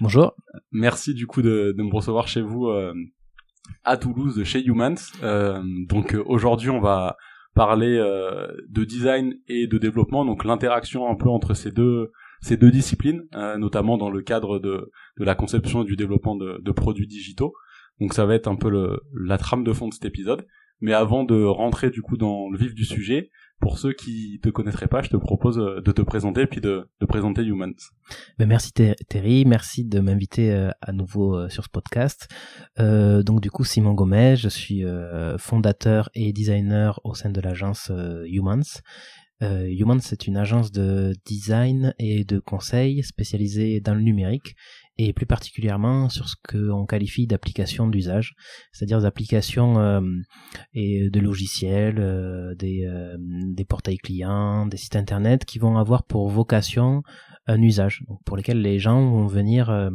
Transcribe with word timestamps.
Bonjour. 0.00 0.34
Merci 0.72 1.14
du 1.14 1.26
coup 1.26 1.42
de, 1.42 1.74
me 1.76 1.94
recevoir 1.94 2.26
chez 2.26 2.40
vous 2.40 2.66
euh, 2.66 2.94
à 3.84 3.96
Toulouse, 3.96 4.42
chez 4.44 4.64
Humans. 4.64 4.96
Euh, 5.22 5.62
donc 5.88 6.14
euh, 6.14 6.22
aujourd'hui, 6.26 6.70
on 6.70 6.80
va 6.80 7.16
parler 7.54 7.98
de 8.68 8.84
design 8.84 9.34
et 9.46 9.66
de 9.66 9.76
développement, 9.76 10.24
donc 10.24 10.44
l'interaction 10.44 11.10
un 11.10 11.14
peu 11.14 11.28
entre 11.28 11.52
ces 11.52 11.70
deux 11.70 12.10
disciplines, 12.70 13.24
notamment 13.58 13.98
dans 13.98 14.08
le 14.08 14.22
cadre 14.22 14.58
de, 14.58 14.90
la 15.18 15.34
conception 15.34 15.82
et 15.82 15.84
du 15.84 15.94
développement 15.94 16.34
de, 16.34 16.72
produits 16.72 17.06
digitaux. 17.06 17.52
Donc 18.00 18.14
ça 18.14 18.24
va 18.24 18.34
être 18.34 18.48
un 18.48 18.56
peu 18.56 18.98
la 19.14 19.36
trame 19.36 19.64
de 19.64 19.72
fond 19.74 19.88
de 19.88 19.92
cet 19.92 20.06
épisode. 20.06 20.46
Mais 20.80 20.94
avant 20.94 21.24
de 21.24 21.44
rentrer 21.44 21.90
du 21.90 22.00
coup 22.00 22.16
dans 22.16 22.48
le 22.48 22.56
vif 22.56 22.74
du 22.74 22.86
sujet, 22.86 23.30
pour 23.62 23.78
ceux 23.78 23.92
qui 23.92 24.40
te 24.42 24.48
connaîtraient 24.48 24.88
pas, 24.88 25.02
je 25.02 25.08
te 25.08 25.16
propose 25.16 25.58
euh, 25.58 25.80
de 25.80 25.92
te 25.92 26.02
présenter 26.02 26.46
puis 26.46 26.60
de, 26.60 26.88
présenter 27.08 27.42
Humans. 27.42 27.78
Ben 28.38 28.46
merci 28.46 28.72
Terry, 28.72 29.44
merci 29.44 29.84
de 29.84 30.00
m'inviter 30.00 30.52
euh, 30.52 30.70
à 30.80 30.92
nouveau 30.92 31.36
euh, 31.36 31.48
sur 31.48 31.64
ce 31.64 31.68
podcast. 31.68 32.28
Donc 32.78 33.40
du 33.40 33.50
coup 33.50 33.64
Simon 33.64 33.94
Gomez, 33.94 34.34
je 34.36 34.48
suis 34.48 34.84
fondateur 35.38 36.10
et 36.14 36.32
designer 36.32 37.00
au 37.04 37.14
sein 37.14 37.30
de 37.30 37.40
l'agence 37.40 37.92
Humans. 38.26 38.80
Humans 39.40 40.00
c'est 40.00 40.26
une 40.26 40.36
agence 40.36 40.72
de 40.72 41.14
design 41.24 41.94
et 41.98 42.24
de 42.24 42.40
conseil 42.40 43.02
spécialisée 43.04 43.80
dans 43.80 43.94
le 43.94 44.00
numérique 44.00 44.56
et 44.98 45.12
plus 45.12 45.26
particulièrement 45.26 46.08
sur 46.08 46.28
ce 46.28 46.34
qu'on 46.48 46.84
qualifie 46.84 47.26
d'applications 47.26 47.88
d'usage, 47.88 48.34
c'est-à-dire 48.72 49.00
des 49.00 49.06
applications 49.06 49.78
euh, 49.78 50.00
et 50.74 51.08
de 51.10 51.20
logiciels, 51.20 51.98
euh, 51.98 52.54
des, 52.54 52.84
euh, 52.84 53.16
des 53.18 53.64
portails 53.64 53.98
clients, 53.98 54.66
des 54.66 54.76
sites 54.76 54.96
internet 54.96 55.44
qui 55.44 55.58
vont 55.58 55.78
avoir 55.78 56.04
pour 56.04 56.28
vocation 56.28 57.02
un 57.46 57.60
usage, 57.60 58.04
pour 58.24 58.36
lesquels 58.36 58.60
les 58.60 58.78
gens 58.78 59.10
vont 59.10 59.26
venir 59.26 59.90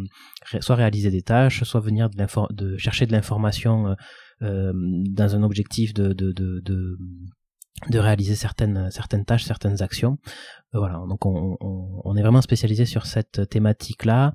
soit 0.59 0.75
réaliser 0.75 1.12
des 1.12 1.22
tâches, 1.22 1.64
soit 1.64 1.80
venir 1.80 2.09
de, 2.09 2.53
de 2.53 2.75
chercher 2.75 3.06
de 3.06 3.14
l'information 3.14 3.95
dans 4.42 5.36
un 5.36 5.44
objectif 5.44 5.94
de, 5.94 6.12
de, 6.12 6.34
de, 6.34 6.98
de 7.89 7.97
de 7.97 8.00
réaliser 8.00 8.36
certaines 8.36 8.89
certaines 8.92 9.25
tâches, 9.25 9.44
certaines 9.44 9.81
actions. 9.81 10.17
Euh, 10.75 10.80
voilà, 10.80 11.02
donc 11.08 11.25
on, 11.25 11.58
on, 11.61 12.02
on, 12.03 12.16
est 12.16 12.22
vraiment 12.22 12.42
spécialisé 12.42 12.86
sur 12.86 13.06
cette 13.06 13.50
thématique-là, 13.50 14.34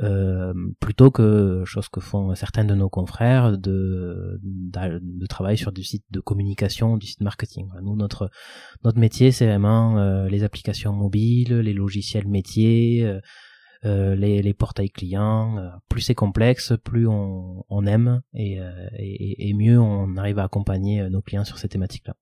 euh, 0.00 0.52
plutôt 0.80 1.10
que 1.10 1.62
chose 1.64 1.88
que 1.88 2.00
font 2.00 2.34
certains 2.34 2.64
de 2.64 2.74
nos 2.74 2.88
confrères 2.88 3.56
de 3.58 4.38
de, 4.42 5.26
travailler 5.26 5.56
sur 5.56 5.72
du 5.72 5.82
site 5.82 6.04
de 6.10 6.20
communication, 6.20 6.96
du 6.96 7.06
site 7.06 7.20
marketing. 7.20 7.68
nous 7.82 7.96
notre 7.96 8.30
notre 8.84 8.98
métier 8.98 9.32
c'est 9.32 9.46
vraiment 9.46 9.98
euh, 9.98 10.28
les 10.28 10.42
applications 10.44 10.92
mobiles, 10.92 11.60
les 11.60 11.74
logiciels 11.74 12.28
métiers. 12.28 13.04
Euh, 13.04 13.20
euh 13.86 14.14
les, 14.14 14.42
les, 14.42 14.52
portails 14.52 14.90
clients. 14.90 15.56
plus 15.88 16.02
c'est 16.02 16.14
complexe, 16.14 16.74
plus 16.84 17.06
on, 17.08 17.64
on 17.70 17.86
aime 17.86 18.20
et, 18.34 18.58
et, 18.98 19.48
et, 19.48 19.54
mieux 19.54 19.78
on 19.80 20.16
arrive 20.18 20.38
à 20.38 20.44
accompagner 20.44 21.08
nos 21.08 21.22
clients 21.22 21.46
sur 21.46 21.56
ces 21.56 21.68
thématiques-là. 21.68 22.14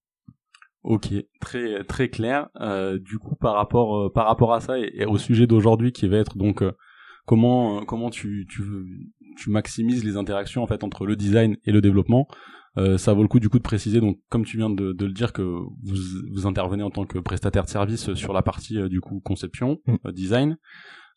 Ok, 0.84 1.12
très 1.40 1.84
très 1.84 2.08
clair. 2.08 2.48
Euh, 2.60 2.98
du 2.98 3.18
coup, 3.18 3.34
par 3.34 3.54
rapport 3.54 3.96
euh, 3.96 4.12
par 4.12 4.26
rapport 4.26 4.54
à 4.54 4.60
ça 4.60 4.78
et, 4.78 5.04
au 5.06 5.18
sujet 5.18 5.46
d'aujourd'hui 5.46 5.92
qui 5.92 6.06
va 6.08 6.18
être 6.18 6.38
donc 6.38 6.62
euh, 6.62 6.72
comment 7.26 7.84
comment 7.84 8.10
tu, 8.10 8.46
tu 8.48 8.62
tu 9.36 9.50
maximises 9.50 10.04
les 10.04 10.16
interactions 10.16 10.62
en 10.62 10.66
fait 10.66 10.84
entre 10.84 11.04
le 11.04 11.16
design 11.16 11.56
et 11.64 11.72
le 11.72 11.80
développement. 11.80 12.28
ça 12.96 13.12
vaut 13.12 13.22
le 13.22 13.28
coup 13.28 13.40
du 13.40 13.48
coup 13.48 13.58
de 13.58 13.64
préciser 13.64 14.00
donc 14.00 14.20
comme 14.28 14.44
tu 14.44 14.56
viens 14.56 14.70
de, 14.70 14.92
de 14.92 15.04
le 15.04 15.12
dire 15.12 15.32
que 15.32 15.42
vous 15.42 15.96
vous 16.30 16.46
intervenez 16.46 16.84
en 16.84 16.90
tant 16.90 17.06
que 17.06 17.18
prestataire 17.18 17.64
de 17.64 17.68
service 17.68 18.14
sur 18.14 18.32
la 18.32 18.42
partie 18.42 18.88
du 18.88 19.00
coup 19.00 19.20
conception 19.20 19.78
mm. 19.86 20.12
design. 20.12 20.58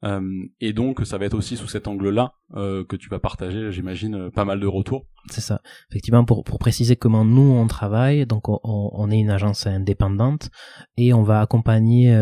Euh, 0.03 0.45
et 0.59 0.73
donc, 0.73 1.05
ça 1.05 1.17
va 1.17 1.25
être 1.25 1.35
aussi 1.35 1.57
sous 1.57 1.67
cet 1.67 1.87
angle-là 1.87 2.33
euh, 2.55 2.83
que 2.83 2.95
tu 2.95 3.09
vas 3.09 3.19
partager, 3.19 3.71
j'imagine, 3.71 4.15
euh, 4.15 4.29
pas 4.31 4.45
mal 4.45 4.59
de 4.59 4.67
retours. 4.67 5.05
C'est 5.29 5.41
ça. 5.41 5.61
Effectivement, 5.89 6.25
pour, 6.25 6.43
préciser 6.59 6.95
comment 6.95 7.23
nous 7.23 7.51
on 7.51 7.67
travaille, 7.67 8.25
donc 8.25 8.43
on, 8.47 9.11
est 9.11 9.19
une 9.19 9.29
agence 9.29 9.67
indépendante 9.67 10.49
et 10.97 11.13
on 11.13 11.21
va 11.21 11.41
accompagner 11.41 12.15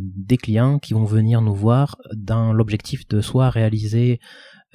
des 0.00 0.38
clients 0.38 0.78
qui 0.78 0.94
vont 0.94 1.04
venir 1.04 1.42
nous 1.42 1.54
voir 1.54 1.98
dans 2.14 2.54
l'objectif 2.54 3.06
de 3.08 3.20
soit 3.20 3.50
réaliser 3.50 4.18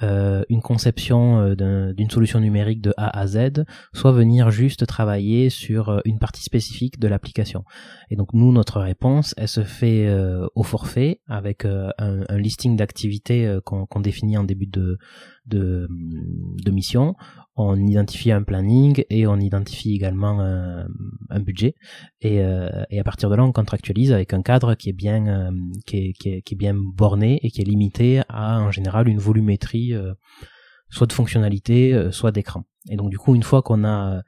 une 0.00 0.62
conception 0.62 1.54
euh, 1.60 1.92
d'une 1.92 2.10
solution 2.10 2.40
numérique 2.40 2.80
de 2.80 2.92
A 2.96 3.18
à 3.18 3.26
Z, 3.26 3.64
soit 3.92 4.12
venir 4.12 4.50
juste 4.50 4.86
travailler 4.86 5.50
sur 5.50 5.88
euh, 5.88 6.00
une 6.04 6.18
partie 6.18 6.42
spécifique 6.42 6.98
de 6.98 7.08
l'application. 7.08 7.64
Et 8.10 8.16
donc 8.16 8.32
nous, 8.32 8.52
notre 8.52 8.80
réponse, 8.80 9.34
elle 9.36 9.48
se 9.48 9.62
fait 9.62 10.08
au 10.54 10.62
forfait 10.62 11.20
avec 11.26 11.64
un, 11.64 12.24
listing 12.36 12.76
d'activités 12.76 13.58
qu'on 13.64 14.00
définit 14.00 14.36
en 14.36 14.44
début 14.44 14.66
de, 14.66 14.98
de, 15.46 15.88
de 15.90 16.70
mission 16.70 17.14
on 17.56 17.76
identifie 17.76 18.32
un 18.32 18.42
planning 18.42 19.04
et 19.10 19.26
on 19.26 19.36
identifie 19.36 19.94
également 19.94 20.40
un, 20.40 21.40
budget. 21.40 21.74
Et, 22.20 22.40
euh, 22.40 22.68
et, 22.90 22.98
à 22.98 23.04
partir 23.04 23.30
de 23.30 23.34
là 23.34 23.44
on 23.44 23.52
contractualise 23.52 24.12
avec 24.12 24.32
un 24.32 24.42
cadre 24.42 24.74
qui 24.74 24.88
est 24.88 24.94
bien 24.94 25.26
euh, 25.26 25.50
qui, 25.86 25.98
est, 25.98 26.12
qui, 26.14 26.30
est, 26.30 26.42
qui, 26.42 26.54
est, 26.54 26.56
bien 26.56 26.74
borné 26.74 27.38
et 27.42 27.50
qui 27.50 27.60
est 27.60 27.64
limité 27.64 28.22
à 28.28 28.60
en 28.60 28.70
général 28.70 29.08
une 29.08 29.18
volumétrie 29.18 29.94
euh, 29.94 30.14
soit 30.90 31.06
de 31.06 31.12
fonctionnalité 31.12 32.08
soit 32.10 32.32
d'écran. 32.32 32.64
Et 32.90 32.96
donc 32.96 33.10
du 33.10 33.18
coup 33.18 33.34
une 33.34 33.42
fois 33.42 33.62
qu'on 33.62 33.84
a 33.84 34.22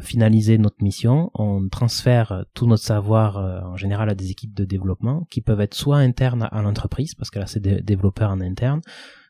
finaliser 0.00 0.58
notre 0.58 0.82
mission, 0.82 1.30
on 1.34 1.68
transfère 1.68 2.44
tout 2.54 2.66
notre 2.66 2.82
savoir 2.82 3.36
euh, 3.36 3.60
en 3.60 3.76
général 3.76 4.08
à 4.08 4.14
des 4.14 4.30
équipes 4.30 4.54
de 4.54 4.64
développement 4.64 5.26
qui 5.30 5.42
peuvent 5.42 5.60
être 5.60 5.74
soit 5.74 5.98
internes 5.98 6.48
à 6.50 6.62
l'entreprise, 6.62 7.14
parce 7.14 7.30
que 7.30 7.38
là 7.38 7.46
c'est 7.46 7.60
des 7.60 7.82
développeurs 7.82 8.30
en 8.30 8.40
interne, 8.40 8.80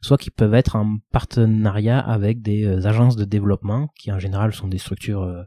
soit 0.02 0.18
qui 0.18 0.30
peuvent 0.30 0.54
être 0.54 0.76
en 0.76 0.98
partenariat 1.12 1.98
avec 1.98 2.42
des 2.42 2.64
euh, 2.64 2.86
agences 2.86 3.16
de 3.16 3.24
développement 3.24 3.88
qui 3.98 4.12
en 4.12 4.18
général 4.18 4.52
sont 4.52 4.68
des 4.68 4.78
structures 4.78 5.22
euh, 5.22 5.42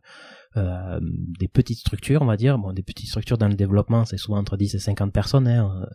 euh, 0.58 1.00
des 1.38 1.50
petites 1.50 1.80
structures, 1.80 2.22
on 2.22 2.26
va 2.26 2.38
dire. 2.38 2.58
Bon, 2.58 2.72
des 2.72 2.82
petites 2.82 3.10
structures 3.10 3.38
dans 3.38 3.50
le 3.50 3.56
développement, 3.56 4.06
c'est 4.06 4.18
souvent 4.18 4.38
entre 4.38 4.56
10 4.56 4.76
et 4.76 4.80
50 4.80 5.12
personnes. 5.12 5.48
Hein, 5.50 5.86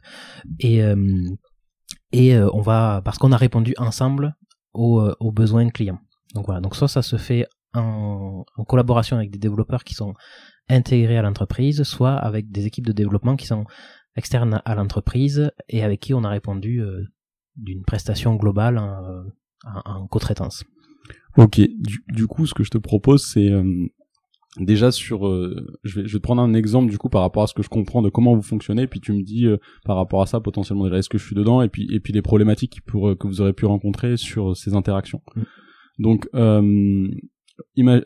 et 0.58 0.82
et 2.12 2.38
on 2.38 2.60
va 2.60 3.00
parce 3.02 3.16
qu'on 3.16 3.32
a 3.32 3.38
répondu 3.38 3.74
ensemble 3.78 4.36
aux, 4.74 5.00
aux 5.18 5.32
besoins 5.32 5.70
clients. 5.70 5.98
Donc 6.34 6.44
voilà. 6.44 6.60
Donc 6.60 6.76
soit 6.76 6.88
ça 6.88 7.00
se 7.00 7.16
fait 7.16 7.46
en, 7.72 8.44
collaboration 8.68 9.16
avec 9.16 9.30
des 9.30 9.38
développeurs 9.38 9.82
qui 9.82 9.94
sont 9.94 10.12
intégrés 10.68 11.16
à 11.16 11.22
l'entreprise, 11.22 11.82
soit 11.84 12.14
avec 12.14 12.50
des 12.50 12.66
équipes 12.66 12.86
de 12.86 12.92
développement 12.92 13.36
qui 13.36 13.46
sont 13.46 13.64
externes 14.14 14.60
à 14.66 14.74
l'entreprise 14.74 15.50
et 15.70 15.82
avec 15.82 16.00
qui 16.00 16.12
on 16.12 16.22
a 16.22 16.28
répondu 16.28 16.82
d'une 17.60 17.82
prestation 17.82 18.36
globale 18.36 18.78
en, 18.78 19.04
euh, 19.04 19.22
en, 19.84 20.06
co-traitance. 20.06 20.64
Ok, 21.36 21.60
du, 22.08 22.26
coup, 22.26 22.46
ce 22.46 22.54
que 22.54 22.64
je 22.64 22.70
te 22.70 22.78
propose, 22.78 23.24
c'est 23.24 23.50
euh, 23.50 23.86
déjà 24.58 24.90
sur, 24.90 25.20
je, 25.84 26.00
vais, 26.00 26.06
je 26.06 26.12
vais 26.12 26.18
te 26.18 26.22
prendre 26.22 26.42
un 26.42 26.54
exemple 26.54 26.90
du 26.90 26.98
coup 26.98 27.08
par 27.08 27.22
rapport 27.22 27.44
à 27.44 27.46
ce 27.46 27.54
que 27.54 27.62
je 27.62 27.68
comprends 27.68 28.02
de 28.02 28.08
comment 28.08 28.34
vous 28.34 28.42
fonctionnez, 28.42 28.88
puis 28.88 29.00
tu 29.00 29.12
me 29.12 29.22
dis 29.22 29.46
par 29.84 29.96
rapport 29.96 30.22
à 30.22 30.26
ça 30.26 30.40
potentiellement 30.40 30.84
déjà 30.84 30.98
est-ce 30.98 31.08
que 31.08 31.18
je 31.18 31.24
suis 31.24 31.36
dedans, 31.36 31.62
et 31.62 31.68
puis 31.68 31.86
et 31.92 32.00
puis 32.00 32.12
les 32.12 32.22
problématiques 32.22 32.80
pour, 32.84 33.16
que 33.16 33.28
vous 33.28 33.40
aurez 33.40 33.52
pu 33.52 33.66
rencontrer 33.66 34.16
sur 34.16 34.56
ces 34.56 34.74
interactions. 34.74 35.22
Mm. 35.36 35.42
Donc 36.00 36.28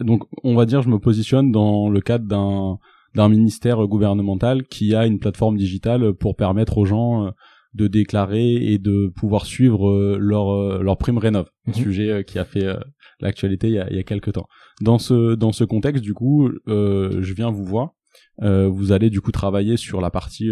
donc 0.00 0.24
on 0.42 0.54
va 0.54 0.66
dire 0.66 0.82
je 0.82 0.90
me 0.90 0.98
positionne 0.98 1.50
dans 1.50 1.88
le 1.88 2.00
cadre 2.02 2.26
d'un 2.26 2.78
d'un 3.14 3.28
ministère 3.28 3.86
gouvernemental 3.86 4.64
qui 4.64 4.94
a 4.94 5.06
une 5.06 5.18
plateforme 5.18 5.56
digitale 5.56 6.14
pour 6.14 6.36
permettre 6.36 6.78
aux 6.78 6.84
gens 6.84 7.26
euh, 7.26 7.30
de 7.74 7.88
déclarer 7.88 8.54
et 8.54 8.78
de 8.78 9.12
pouvoir 9.14 9.46
suivre 9.46 9.90
euh, 9.90 10.16
leur 10.18 10.50
euh, 10.50 10.82
leur 10.82 10.96
prime 10.96 11.18
rénov, 11.18 11.46
un 11.66 11.70
mhm. 11.70 11.76
sujet 11.76 12.24
qui 12.24 12.38
a 12.38 12.44
fait 12.44 12.66
l'actualité 13.20 13.68
il 13.68 13.74
y 13.74 13.78
a, 13.78 13.90
il 13.90 13.96
y 13.96 14.00
a 14.00 14.04
quelques 14.04 14.32
temps. 14.32 14.46
Dans 14.80 14.98
ce 14.98 15.34
dans 15.34 15.52
ce 15.52 15.64
contexte 15.64 16.02
du 16.02 16.14
coup, 16.14 16.50
je 16.66 17.34
viens 17.34 17.50
vous 17.50 17.64
voir. 17.64 17.90
vous 18.40 18.92
allez 18.92 19.10
du 19.10 19.20
coup 19.20 19.32
travailler 19.32 19.76
sur 19.76 20.00
la 20.00 20.10
partie 20.10 20.50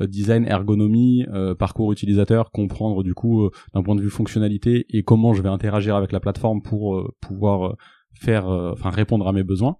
design, 0.00 0.46
ergonomie, 0.46 1.24
parcours 1.58 1.92
utilisateur, 1.92 2.50
comprendre 2.50 3.02
du 3.02 3.14
coup 3.14 3.50
d'un 3.74 3.82
point 3.82 3.96
de 3.96 4.02
vue 4.02 4.10
fonctionnalité 4.10 4.86
et 4.90 5.02
comment 5.02 5.34
je 5.34 5.42
vais 5.42 5.48
interagir 5.48 5.96
avec 5.96 6.12
la 6.12 6.20
plateforme 6.20 6.62
pour 6.62 7.12
pouvoir 7.20 7.76
faire, 8.20 8.48
euh, 8.48 8.72
enfin 8.72 8.90
répondre 8.90 9.26
à 9.26 9.32
mes 9.32 9.42
besoins. 9.42 9.76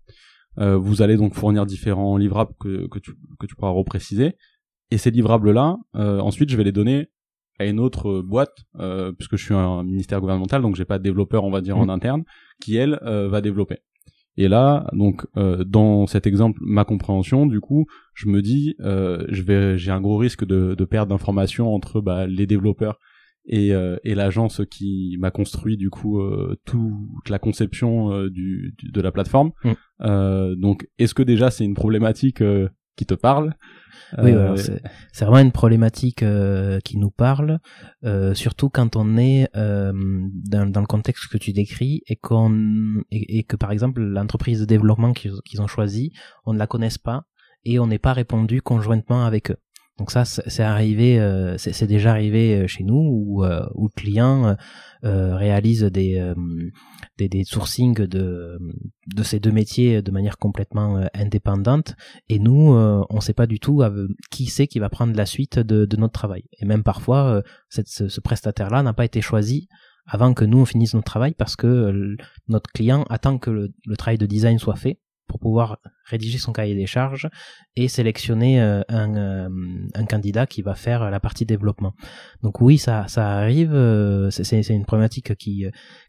Euh, 0.59 0.77
vous 0.77 1.03
allez 1.03 1.17
donc 1.17 1.35
fournir 1.35 1.67
différents 1.67 2.17
livrables 2.17 2.53
que, 2.59 2.89
que, 2.89 2.99
tu, 2.99 3.13
que 3.39 3.47
tu 3.47 3.55
pourras 3.55 3.71
repréciser. 3.71 4.37
Et 4.91 4.99
ces 4.99 5.11
livrables-là, 5.11 5.79
euh, 5.95 6.19
ensuite, 6.21 6.51
je 6.51 6.57
vais 6.57 6.65
les 6.65 6.73
donner 6.73 7.09
à 7.59 7.67
une 7.67 7.79
autre 7.79 8.23
boîte, 8.23 8.57
euh, 8.79 9.13
puisque 9.13 9.37
je 9.37 9.45
suis 9.45 9.55
un 9.55 9.85
ministère 9.85 10.21
gouvernemental, 10.21 10.63
donc 10.63 10.77
j'ai 10.77 10.85
pas 10.85 10.99
de 10.99 11.03
développeur, 11.03 11.45
on 11.45 11.51
va 11.51 11.61
dire, 11.61 11.77
en 11.77 11.87
mm. 11.87 11.91
interne, 11.91 12.25
qui 12.61 12.77
elle 12.77 12.99
va 13.03 13.41
développer. 13.41 13.79
Et 14.37 14.49
là, 14.49 14.87
donc 14.95 15.27
dans 15.35 16.07
cet 16.07 16.27
exemple, 16.27 16.59
ma 16.63 16.85
compréhension, 16.85 17.45
du 17.45 17.61
coup, 17.61 17.87
je 18.15 18.29
me 18.29 18.41
dis, 18.41 18.75
je 18.79 19.43
vais, 19.43 19.77
j'ai 19.77 19.91
un 19.91 20.01
gros 20.01 20.17
risque 20.17 20.47
de, 20.47 20.75
de 20.75 20.85
perte 20.87 21.09
d'informations 21.09 21.75
entre 21.75 22.01
bah, 22.01 22.27
les 22.27 22.47
développeurs 22.47 22.99
et, 23.47 23.75
euh, 23.75 23.97
et 24.05 24.15
l'agence 24.15 24.63
qui 24.71 25.17
m'a 25.19 25.31
construit 25.31 25.77
du 25.77 25.91
coup 25.91 26.21
euh, 26.21 26.57
toute 26.65 27.29
la 27.29 27.39
conception 27.39 28.13
euh, 28.13 28.31
du, 28.31 28.75
de 28.83 29.01
la 29.01 29.13
plateforme. 29.13 29.53
Mm. 29.65 30.55
donc, 30.55 30.89
est-ce 30.99 31.15
que 31.15 31.23
déjà 31.23 31.51
c'est 31.51 31.65
une 31.65 31.75
problématique 31.75 32.43
qui 33.01 33.07
te 33.07 33.15
parle 33.15 33.55
Oui, 34.19 34.33
c'est 35.13 35.25
vraiment 35.25 35.39
une 35.39 35.53
problématique 35.53 36.23
qui 36.85 36.99
nous 36.99 37.11
parle, 37.11 37.61
surtout 38.35 38.69
quand 38.69 38.95
on 38.95 39.17
est 39.17 39.49
dans, 39.55 40.67
dans, 40.67 40.81
le 40.81 40.87
contexte 40.87 41.29
que 41.29 41.39
tu 41.39 41.53
décris 41.53 42.03
et 42.07 42.17
qu'on 42.17 43.03
et, 43.11 43.45
que 43.45 43.57
par 43.57 43.73
exemple 43.73 44.03
l'entreprise 44.03 44.61
de 44.61 44.67
développement 44.67 45.15
qu'ils 45.15 45.63
ont 45.63 45.67
choisi, 45.67 46.13
on 46.45 46.53
ne 46.53 46.59
la 46.59 46.67
connaisse 46.67 46.99
pas 46.99 47.25
et 47.65 47.79
on 47.79 47.87
n'est 47.87 47.99
pas 47.99 48.13
répondu 48.13 48.61
conjointement 48.61 49.25
avec 49.25 49.51
eux. 49.51 49.57
Donc 50.01 50.11
ça, 50.13 50.25
c'est 50.25 50.63
arrivé, 50.63 51.21
euh, 51.21 51.59
c'est 51.59 51.87
déjà 51.87 52.13
arrivé 52.13 52.57
euh, 52.57 52.67
chez 52.67 52.85
nous 52.85 52.97
où, 52.97 53.45
euh, 53.45 53.69
où 53.75 53.91
le 53.95 54.01
client 54.01 54.57
réalise 55.03 55.83
des, 55.85 56.35
des, 57.19 57.45
sourcings 57.45 58.07
de 58.07 58.59
de 59.15 59.23
ces 59.23 59.41
deux 59.41 59.53
métiers 59.53 60.01
de 60.03 60.11
manière 60.11 60.39
complètement 60.39 61.03
indépendante 61.15 61.97
et 62.29 62.39
nous, 62.39 62.73
on 62.73 63.15
ne 63.15 63.21
sait 63.21 63.33
pas 63.33 63.47
du 63.47 63.61
tout 63.61 63.83
qui 64.31 64.47
c'est 64.47 64.67
qui 64.67 64.79
va 64.79 64.91
prendre 64.91 65.15
la 65.15 65.25
suite 65.25 65.59
de, 65.59 65.87
de 65.87 65.97
notre 65.97 66.13
travail. 66.13 66.45
Et 66.59 66.67
même 66.67 66.83
parfois, 66.83 67.43
ce, 67.71 68.21
prestataire-là 68.21 68.83
n'a 68.83 68.93
pas 68.93 69.07
été 69.07 69.23
choisi 69.23 69.69
avant 70.07 70.35
que 70.35 70.45
nous 70.45 70.59
on 70.59 70.67
finisse 70.67 70.93
notre 70.93 71.07
travail 71.07 71.33
parce 71.33 71.57
que 71.57 72.17
notre 72.49 72.71
client 72.71 73.05
attend 73.09 73.39
que 73.39 73.51
le 73.51 73.97
travail 73.97 74.19
de 74.19 74.27
design 74.27 74.59
soit 74.59 74.77
fait 74.77 74.99
pour 75.31 75.39
pouvoir 75.39 75.79
rédiger 76.05 76.39
son 76.39 76.53
cahier 76.53 76.75
des 76.75 76.87
charges 76.87 77.31
et 77.77 77.87
sélectionner 77.87 78.61
euh, 78.61 78.83
un, 78.89 79.15
euh, 79.15 79.49
un, 79.95 80.05
candidat 80.05 80.45
qui 80.45 80.61
va 80.61 80.75
faire 80.75 81.09
la 81.09 81.21
partie 81.21 81.47
développement. 81.47 81.95
Donc 82.43 82.61
oui, 82.61 82.79
ça, 82.79 83.07
arrive, 83.17 83.73
euh, 83.73 84.29
c'est 84.31 84.67
une 84.71 84.85
problématique 84.85 85.37
qui, 85.37 85.67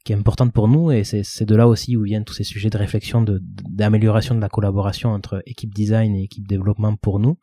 est 0.10 0.14
importante 0.14 0.54
pour 0.54 0.68
nous 0.68 0.92
et 0.92 1.04
c'est 1.04 1.46
de 1.46 1.56
là 1.56 1.68
aussi 1.68 1.96
où 1.96 2.02
viennent 2.02 2.26
tous 2.26 2.34
ces 2.34 2.44
sujets 2.44 2.72
de 2.72 2.78
réflexion 2.80 3.24
d'amélioration 3.24 4.34
de, 4.34 4.40
de 4.40 4.42
la 4.42 4.50
collaboration 4.50 5.12
entre 5.12 5.44
équipe 5.46 5.74
design 5.74 6.16
et 6.16 6.24
équipe 6.24 6.48
développement 6.48 6.96
pour 6.96 7.20
nous. 7.20 7.38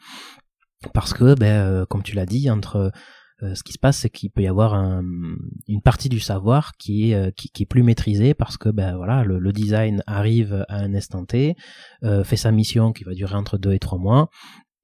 Parce 0.93 1.15
que, 1.15 1.35
ben, 1.39 1.87
comme 1.87 2.03
tu 2.03 2.17
l'as 2.17 2.27
dit, 2.27 2.51
entre 2.51 2.91
euh, 3.43 3.55
ce 3.55 3.63
qui 3.63 3.73
se 3.73 3.79
passe, 3.79 3.99
c'est 3.99 4.11
qu'il 4.11 4.31
peut 4.31 4.43
y 4.43 4.49
avoir 4.49 4.75
une 4.75 5.83
partie 5.83 6.09
du 6.09 6.19
savoir 6.19 6.77
qui 6.77 7.11
est, 7.11 7.15
euh, 7.15 7.31
qui, 7.31 7.63
est 7.63 7.67
plus 7.67 7.85
maîtrisée 7.85 8.35
parce 8.35 8.57
que 8.57 8.69
ben 8.69 8.97
voilà, 8.97 9.23
le, 9.23 9.53
design 9.53 10.03
arrive 10.07 10.65
à 10.69 10.79
un 10.79 10.95
instant 10.95 11.25
T, 11.25 11.55
euh, 12.03 12.25
fait 12.25 12.37
sa 12.37 12.51
mission 12.51 12.93
qui 12.93 13.05
va 13.05 13.15
durer 13.15 13.37
entre 13.37 13.57
deux 13.57 13.73
et 13.73 13.79
trois 13.79 13.99
mois, 13.99 14.29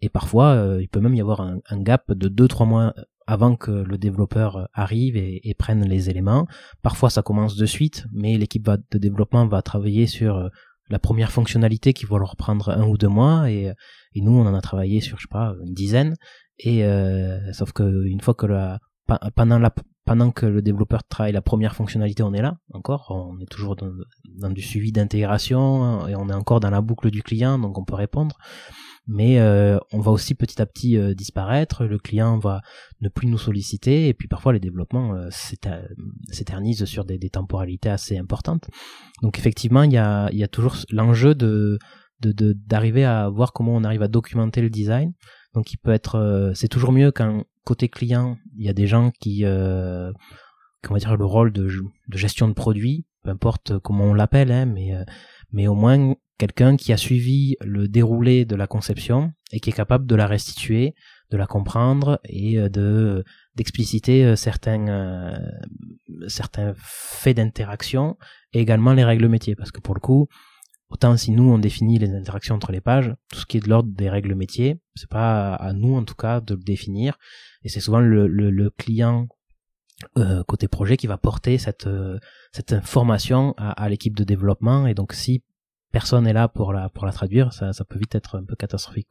et 0.01 0.09
parfois 0.09 0.77
il 0.81 0.89
peut 0.89 1.01
même 1.01 1.15
y 1.15 1.21
avoir 1.21 1.41
un, 1.41 1.81
gap 1.81 2.13
de 2.13 2.29
deux 2.29 2.49
trois 2.49 2.67
mois 2.67 2.95
avant 3.27 3.57
que 3.57 3.71
le 3.71 3.99
développeur 3.99 4.69
arrive 4.73 5.17
et, 5.17 5.55
prenne 5.59 5.85
les 5.85 6.11
éléments. 6.11 6.47
Parfois 6.83 7.11
ça 7.11 7.23
commence 7.23 7.57
de 7.57 7.67
suite, 7.67 8.07
mais 8.13 8.37
l'équipe 8.37 8.69
de 8.69 8.99
développement 8.99 9.47
va 9.47 9.63
travailler 9.63 10.07
sur 10.07 10.51
la 10.91 10.99
première 10.99 11.33
fonctionnalité 11.33 11.95
qui 11.95 12.05
va 12.05 12.19
leur 12.19 12.37
prendre 12.37 12.69
un 12.71 12.87
ou 12.87 12.99
deux 12.99 13.09
mois. 13.09 13.51
Et, 13.51 13.73
et 14.15 14.21
nous 14.21 14.33
on 14.33 14.47
en 14.47 14.55
a 14.55 14.61
travaillé 14.61 15.01
sur 15.01 15.19
je 15.19 15.23
sais 15.23 15.29
pas 15.31 15.55
une 15.65 15.73
dizaine 15.73 16.17
et 16.59 16.85
euh, 16.85 17.53
sauf 17.53 17.73
que 17.73 18.05
une 18.07 18.21
fois 18.21 18.35
que 18.35 18.47
la, 18.47 18.81
pendant 19.35 19.59
la 19.59 19.75
pendant 20.05 20.31
que 20.31 20.45
le 20.45 20.61
développeur 20.61 21.03
travaille 21.05 21.33
la 21.33 21.41
première 21.41 21.75
fonctionnalité, 21.75 22.23
on 22.23 22.35
est 22.35 22.43
là 22.43 22.59
encore, 22.73 23.07
on 23.11 23.41
est 23.41 23.51
toujours 23.51 23.75
dans, 23.75 24.51
du 24.51 24.61
suivi 24.61 24.93
d'intégration 24.93 26.07
et 26.07 26.15
on 26.15 26.29
est 26.29 26.35
encore 26.35 26.61
dans 26.61 26.71
la 26.71 26.83
boucle 26.83 27.11
du 27.11 27.23
client, 27.23 27.59
donc 27.59 27.79
on 27.79 27.85
peut 27.85 27.95
répondre. 27.95 28.37
Mais 29.07 29.39
euh, 29.39 29.79
on 29.93 30.01
va 30.01 30.13
aussi 30.13 30.35
petit 30.35 30.61
à 30.63 30.67
petit 30.67 30.97
euh, 30.97 31.15
disparaître, 31.15 31.85
le 31.85 31.99
client 31.99 32.39
va 32.39 32.63
ne 33.01 33.09
plus 33.09 33.27
nous 33.29 33.37
solliciter 33.37 34.09
et 34.09 34.15
puis 34.15 34.29
parfois 34.29 34.55
les 34.55 34.61
développements 34.61 35.15
euh, 35.15 35.29
s'éternisent 36.31 36.87
sur 36.87 37.05
des, 37.05 37.19
temporalités 37.29 37.91
assez 37.91 38.17
importantes. 38.17 38.69
Donc 39.23 39.39
effectivement, 39.39 39.83
il 39.83 39.93
y 39.93 39.99
a, 39.99 40.31
y 40.33 40.43
a 40.43 40.49
toujours 40.49 40.77
l'enjeu 40.91 41.35
de 41.35 41.79
d'arriver 42.21 43.03
de, 43.03 43.07
à 43.07 43.29
voir 43.29 43.53
comment 43.53 43.75
on 43.75 43.85
arrive 43.85 44.03
à 44.03 44.09
documenter 44.09 44.63
le 44.63 44.71
design 44.71 45.13
donc 45.55 45.73
il 45.73 45.79
peut 45.79 45.93
être, 45.93 46.17
euh, 46.17 46.53
c'est 46.55 46.69
toujours 46.69 46.93
mieux 46.93 47.13
qu'un 47.13 47.45
côté 47.65 47.89
client, 47.89 48.37
il 48.57 48.65
y 48.67 48.69
a 48.69 48.73
des 48.73 48.87
gens 48.87 49.11
qui, 49.21 49.45
euh, 49.45 50.13
va 50.89 50.99
dire 50.99 51.17
le 51.17 51.25
rôle 51.25 51.53
de, 51.53 51.69
gestion 52.13 52.49
de 52.49 52.53
produit, 52.53 53.07
peu 53.23 53.31
importe 53.31 53.79
comment 53.79 54.05
on 54.05 54.15
l'appelle, 54.15 54.53
hein, 54.53 54.67
mais 54.67 54.95
euh, 54.95 55.03
mais 55.53 55.69
au 55.69 55.75
moins 55.75 56.15
quelqu'un 56.37 56.77
qui 56.77 56.93
a 56.93 56.97
suivi 56.97 57.57
le 57.65 57.87
déroulé 57.89 58.45
de 58.45 58.57
la 58.57 58.67
conception 58.67 59.33
et 59.53 59.61
qui 59.61 59.71
est 59.71 59.73
capable 59.75 60.05
de 60.05 60.17
la 60.17 60.27
restituer, 60.27 60.95
de 61.31 61.37
la 61.37 61.47
comprendre 61.47 62.21
et 62.25 62.59
euh, 62.59 62.69
de 62.69 63.25
d'expliciter 63.55 64.35
certains 64.37 65.39
certains 66.27 66.75
faits 66.77 67.37
d'interaction 67.37 68.17
et 68.53 68.61
également 68.61 68.93
les 68.93 69.05
règles 69.05 69.29
métiers. 69.29 69.55
Parce 69.55 69.71
que 69.71 69.81
pour 69.81 69.95
le 69.95 70.01
coup 70.01 70.29
Autant 70.95 71.17
si 71.17 71.33
nous 71.33 71.51
on 71.51 71.59
définit 71.59 71.99
les 71.99 72.15
interactions 72.15 72.55
entre 72.55 72.71
les 72.71 72.81
pages, 72.81 73.13
tout 73.33 73.41
ce 73.41 73.47
qui 73.47 73.57
est 73.57 73.61
de 73.61 73.69
l'ordre 73.69 73.91
des 73.93 74.09
règles 74.09 74.37
métiers, 74.37 74.79
c'est 74.95 75.11
pas 75.11 75.53
à 75.53 75.73
nous 75.73 75.97
en 75.97 76.05
tout 76.05 76.15
cas 76.15 76.41
de 76.41 76.55
le 76.55 76.63
définir, 76.63 77.19
et 77.65 77.69
c'est 77.69 77.81
souvent 77.81 77.99
le, 77.99 78.71
client 78.79 79.27
euh, 80.19 80.45
côté 80.45 80.69
projet 80.69 80.97
qui 80.97 81.09
va 81.09 81.19
porter 81.19 81.59
cette 81.59 81.89
euh, 81.89 82.21
cette 82.53 82.73
information 82.73 83.55
à, 83.59 83.89
l'équipe 83.89 84.15
de 84.15 84.23
développement, 84.23 84.87
et 84.87 84.95
donc 84.95 85.15
si 85.15 85.43
personne 85.91 86.29
est 86.29 86.33
là 86.33 86.47
pour 86.47 86.73
la 86.73 86.89
pour 86.91 87.07
la 87.07 87.13
traduire, 87.13 87.53
ça, 87.53 87.73
ça 87.73 87.85
peut 87.85 87.99
vite 87.99 88.15
être 88.15 88.39
un 88.39 88.45
peu 88.45 88.55
catastrophique. 88.55 89.09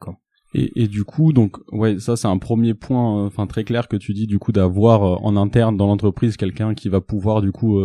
Et, 0.54 0.84
et, 0.84 0.88
du 0.88 1.04
coup, 1.04 1.34
donc 1.34 1.58
ouais, 1.70 1.98
ça 1.98 2.16
c'est 2.16 2.28
un 2.28 2.38
premier 2.38 2.72
point, 2.72 3.24
euh, 3.24 3.26
enfin 3.26 3.46
très 3.46 3.64
clair 3.64 3.88
que 3.88 3.96
tu 3.96 4.14
dis 4.14 4.26
du 4.26 4.38
coup 4.38 4.52
d'avoir 4.52 5.22
en 5.22 5.36
interne 5.36 5.76
dans 5.76 5.86
l'entreprise 5.86 6.38
quelqu'un 6.38 6.72
qui 6.72 6.88
va 6.88 7.02
pouvoir 7.02 7.42
du 7.42 7.52
coup, 7.52 7.84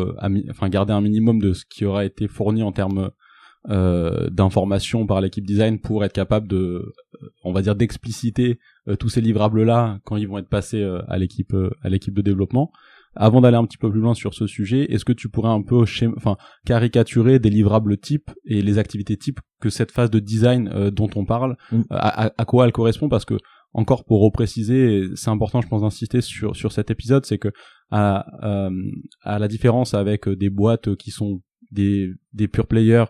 enfin 0.50 0.69
garder 0.69 0.94
un 0.94 1.01
minimum 1.01 1.40
de 1.42 1.51
ce 1.51 1.66
qui 1.69 1.84
aura 1.84 2.06
été 2.06 2.30
fourni 2.30 2.63
en 2.63 2.72
termes 2.72 3.12
euh, 3.67 4.29
d'informations 4.29 5.06
par 5.06 5.19
l'équipe 5.19 5.45
design 5.45 5.79
pour 5.79 6.06
être 6.06 6.13
capable 6.13 6.47
de, 6.47 6.56
euh, 7.21 7.29
on 7.44 7.51
va 7.51 7.61
dire, 7.61 7.75
d'expliciter 7.75 8.57
euh, 8.88 8.95
tous 8.95 9.09
ces 9.09 9.19
livrables-là 9.19 10.00
quand 10.06 10.15
ils 10.15 10.29
vont 10.29 10.38
être 10.38 10.47
passés 10.47 10.81
à 11.09 11.17
l'équipe 11.17 11.53
à 11.81 11.89
l'équipe 11.89 12.13
de 12.13 12.21
développement. 12.21 12.72
Avant 13.17 13.41
d'aller 13.41 13.57
un 13.57 13.65
petit 13.65 13.77
peu 13.77 13.91
plus 13.91 14.00
loin 14.00 14.13
sur 14.13 14.34
ce 14.34 14.48
sujet, 14.48 14.86
est-ce 14.93 15.03
que 15.03 15.12
tu 15.12 15.27
pourrais 15.27 15.50
un 15.50 15.62
peu 15.62 15.84
enfin 16.15 16.38
caricaturer 16.65 17.39
des 17.39 17.50
livrables 17.50 17.98
types 17.98 18.31
et 18.45 18.62
les 18.62 18.77
activités 18.77 19.17
types 19.17 19.41
que 19.60 19.69
cette 19.69 19.91
phase 19.91 20.10
de 20.10 20.19
design 20.19 20.89
dont 20.91 21.10
on 21.17 21.25
parle, 21.25 21.57
mm. 21.74 21.81
à, 21.89 22.31
à, 22.38 22.45
quoi 22.45 22.65
elle 22.65 22.72
correspond? 22.72 23.10
Parce 23.10 23.25
que 23.25 23.36
encore 23.74 24.05
pour 24.05 24.22
repréciser, 24.22 25.10
c'est 25.15 25.31
important, 25.31 25.60
je 25.60 25.67
pense, 25.67 25.81
d'insister 25.81 26.22
sur 26.22 26.55
sur 26.55 26.72
cet 26.72 26.91
épisode, 26.91 27.25
c'est 27.25 27.39
que 27.39 27.50
à, 27.91 28.25
à 29.24 29.38
la 29.38 29.48
différence 29.50 29.93
avec 29.95 30.29
des 30.29 30.50
boîtes 30.50 30.95
qui 30.95 31.12
sont 31.12 31.41
des 31.72 32.13
des 32.31 32.48
pure 32.48 32.67
players 32.67 33.05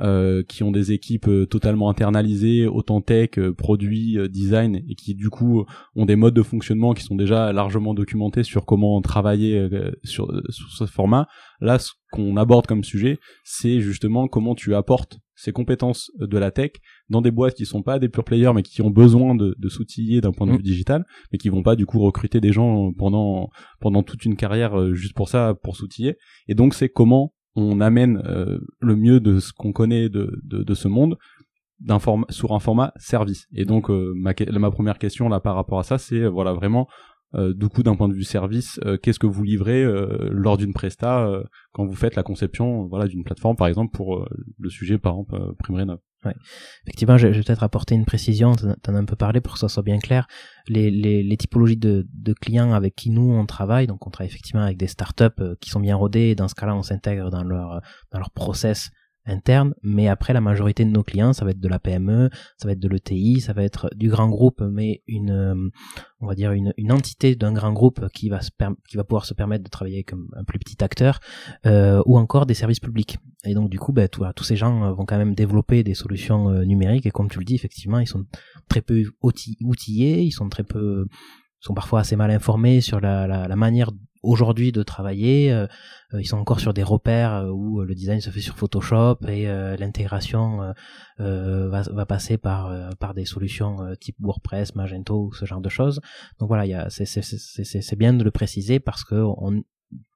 euh, 0.00 0.42
qui 0.42 0.64
ont 0.64 0.72
des 0.72 0.90
équipes 0.90 1.28
euh, 1.28 1.46
totalement 1.46 1.88
internalisées, 1.88 2.66
autant 2.66 3.00
tech, 3.00 3.38
euh, 3.38 3.54
produits, 3.54 4.18
design, 4.28 4.82
et 4.88 4.96
qui 4.96 5.14
du 5.14 5.30
coup 5.30 5.64
ont 5.94 6.04
des 6.04 6.16
modes 6.16 6.34
de 6.34 6.42
fonctionnement 6.42 6.94
qui 6.94 7.04
sont 7.04 7.14
déjà 7.14 7.52
largement 7.52 7.94
documentés 7.94 8.42
sur 8.42 8.66
comment 8.66 9.00
travailler 9.02 9.68
sur, 10.02 10.26
sur 10.48 10.70
ce 10.70 10.86
format. 10.86 11.28
Là, 11.60 11.78
ce 11.78 11.92
qu'on 12.10 12.36
aborde 12.36 12.66
comme 12.66 12.82
sujet, 12.82 13.20
c'est 13.44 13.80
justement 13.80 14.26
comment 14.26 14.56
tu 14.56 14.74
apportes 14.74 15.20
ces 15.36 15.52
compétences 15.52 16.10
de 16.18 16.38
la 16.38 16.50
tech 16.50 16.72
dans 17.08 17.20
des 17.20 17.30
boîtes 17.30 17.54
qui 17.54 17.64
sont 17.64 17.82
pas 17.82 18.00
des 18.00 18.08
pure 18.08 18.24
players 18.24 18.52
mais 18.52 18.62
qui 18.62 18.82
ont 18.82 18.90
besoin 18.90 19.34
de, 19.34 19.54
de 19.58 19.68
s'outiller 19.68 20.20
d'un 20.20 20.32
point 20.32 20.46
de 20.46 20.52
vue 20.52 20.58
mm. 20.58 20.62
digital 20.62 21.04
mais 21.32 21.38
qui 21.38 21.48
vont 21.48 21.64
pas 21.64 21.74
du 21.74 21.86
coup 21.86 21.98
recruter 21.98 22.40
des 22.40 22.52
gens 22.52 22.92
pendant 22.92 23.50
pendant 23.80 24.04
toute 24.04 24.24
une 24.24 24.36
carrière 24.36 24.94
juste 24.94 25.14
pour 25.14 25.28
ça 25.28 25.54
pour 25.60 25.76
s'outiller 25.76 26.16
et 26.46 26.54
donc 26.54 26.72
c'est 26.72 26.88
comment 26.88 27.33
on 27.56 27.80
amène 27.80 28.22
euh, 28.26 28.58
le 28.80 28.96
mieux 28.96 29.20
de 29.20 29.38
ce 29.38 29.52
qu'on 29.52 29.72
connaît 29.72 30.08
de, 30.08 30.40
de, 30.44 30.74
ce 30.74 30.88
monde 30.88 31.18
d'un 31.80 31.98
sur 32.30 32.52
un 32.52 32.58
format 32.58 32.92
service. 32.96 33.46
Et 33.52 33.64
donc 33.64 33.90
euh, 33.90 34.12
ma, 34.16 34.32
ma 34.58 34.70
première 34.70 34.98
question 34.98 35.28
là 35.28 35.40
par 35.40 35.54
rapport 35.54 35.78
à 35.78 35.82
ça, 35.82 35.98
c'est 35.98 36.22
euh, 36.22 36.30
voilà 36.30 36.52
vraiment 36.52 36.88
du 37.56 37.68
coup 37.68 37.82
d'un 37.82 37.96
point 37.96 38.08
de 38.08 38.14
vue 38.14 38.22
service, 38.22 38.78
qu'est-ce 39.02 39.18
que 39.18 39.26
vous 39.26 39.42
livrez 39.42 39.84
lors 40.30 40.56
d'une 40.56 40.72
presta 40.72 41.42
quand 41.72 41.84
vous 41.84 41.96
faites 41.96 42.14
la 42.14 42.22
conception 42.22 42.86
voilà 42.86 43.08
d'une 43.08 43.24
plateforme 43.24 43.56
par 43.56 43.66
exemple 43.66 43.90
pour 43.90 44.24
le 44.56 44.70
sujet 44.70 44.98
par 44.98 45.14
exemple 45.14 45.52
Prime 45.58 45.96
Effectivement, 46.84 47.18
je, 47.18 47.28
vais 47.28 47.40
peut-être 47.42 47.62
apporter 47.62 47.94
une 47.94 48.04
précision, 48.04 48.54
tu 48.54 48.66
en 48.66 48.94
as 48.94 48.98
un 48.98 49.04
peu 49.04 49.16
parlé 49.16 49.40
pour 49.40 49.54
que 49.54 49.58
ça 49.58 49.68
soit 49.68 49.82
bien 49.82 49.98
clair. 49.98 50.26
Les, 50.68 51.36
typologies 51.38 51.76
de, 51.76 52.06
clients 52.40 52.72
avec 52.72 52.94
qui 52.96 53.10
nous 53.10 53.32
on 53.32 53.46
travaille, 53.46 53.86
donc 53.86 54.06
on 54.06 54.10
travaille 54.10 54.30
effectivement 54.30 54.62
avec 54.62 54.76
des 54.76 54.86
startups 54.86 55.24
euh, 55.40 55.54
qui 55.60 55.70
sont 55.70 55.80
bien 55.80 55.96
rodées, 55.96 56.34
dans 56.34 56.48
ce 56.48 56.54
cas-là 56.54 56.74
on 56.74 56.82
s'intègre 56.82 57.30
dans 57.30 57.44
leur, 57.44 57.80
dans 58.10 58.18
leur 58.18 58.30
process 58.30 58.90
interne, 59.26 59.74
mais 59.82 60.08
après 60.08 60.32
la 60.32 60.40
majorité 60.40 60.84
de 60.84 60.90
nos 60.90 61.02
clients, 61.02 61.32
ça 61.32 61.44
va 61.44 61.52
être 61.52 61.60
de 61.60 61.68
la 61.68 61.78
PME, 61.78 62.30
ça 62.58 62.68
va 62.68 62.72
être 62.72 62.80
de 62.80 62.88
l'ETI, 62.88 63.40
ça 63.40 63.52
va 63.52 63.62
être 63.62 63.88
du 63.96 64.08
grand 64.08 64.28
groupe, 64.28 64.60
mais 64.60 65.02
une, 65.06 65.30
euh, 65.30 65.70
on 66.20 66.26
va 66.26 66.34
dire 66.34 66.52
une, 66.52 66.72
entité 66.92 67.34
d'un 67.34 67.52
grand 67.52 67.72
groupe 67.72 68.08
qui 68.12 68.28
va 68.28 68.40
se 68.40 68.50
qui 68.88 68.96
va 68.96 69.04
pouvoir 69.04 69.24
se 69.24 69.34
permettre 69.34 69.64
de 69.64 69.70
travailler 69.70 70.04
comme 70.04 70.28
un 70.36 70.44
plus 70.44 70.58
petit 70.58 70.82
acteur, 70.84 71.20
euh, 71.66 72.02
ou 72.06 72.18
encore 72.18 72.46
des 72.46 72.54
services 72.54 72.80
publics. 72.80 73.18
Et 73.44 73.54
donc 73.54 73.70
du 73.70 73.78
coup, 73.78 73.92
ben, 73.92 74.08
tous 74.08 74.44
ces 74.44 74.56
gens 74.56 74.92
vont 74.94 75.06
quand 75.06 75.18
même 75.18 75.34
développer 75.34 75.82
des 75.82 75.94
solutions 75.94 76.50
euh, 76.50 76.64
numériques, 76.64 77.06
et 77.06 77.10
comme 77.10 77.30
tu 77.30 77.38
le 77.38 77.44
dis, 77.44 77.54
effectivement, 77.54 77.98
ils 77.98 78.06
sont 78.06 78.24
très 78.68 78.82
peu 78.82 79.04
outillés, 79.22 80.22
ils 80.22 80.32
sont 80.32 80.48
très 80.48 80.64
peu 80.64 81.06
sont 81.60 81.74
parfois 81.74 82.00
assez 82.00 82.14
mal 82.14 82.30
informés 82.30 82.82
sur 82.82 83.00
la 83.00 83.56
manière 83.56 83.90
aujourd'hui 84.24 84.72
de 84.72 84.82
travailler. 84.82 85.52
Euh, 85.52 85.66
euh, 86.12 86.20
ils 86.20 86.26
sont 86.26 86.38
encore 86.38 86.60
sur 86.60 86.74
des 86.74 86.82
repères 86.82 87.34
euh, 87.34 87.50
où 87.50 87.80
le 87.82 87.94
design 87.94 88.20
se 88.20 88.30
fait 88.30 88.40
sur 88.40 88.56
Photoshop 88.56 89.18
et 89.28 89.46
l'intégration 89.78 90.72
va, 91.18 91.82
va, 91.82 92.06
passer 92.06 92.38
par 92.38 92.72
par 92.98 93.14
des 93.14 93.24
solutions 93.24 93.94
type 94.00 94.16
WordPress, 94.20 94.74
Magento 94.74 95.26
ou 95.26 95.32
ce 95.32 95.44
genre 95.44 95.60
de 95.60 95.68
choses. 95.68 96.00
Donc 96.38 96.48
voilà, 96.48 96.88
c'est 96.90 97.96
bien 97.96 98.14
de 98.14 98.24
le 98.24 98.30
préciser 98.30 98.80
parce 98.80 99.04
que 99.04 99.14
on, 99.14 99.62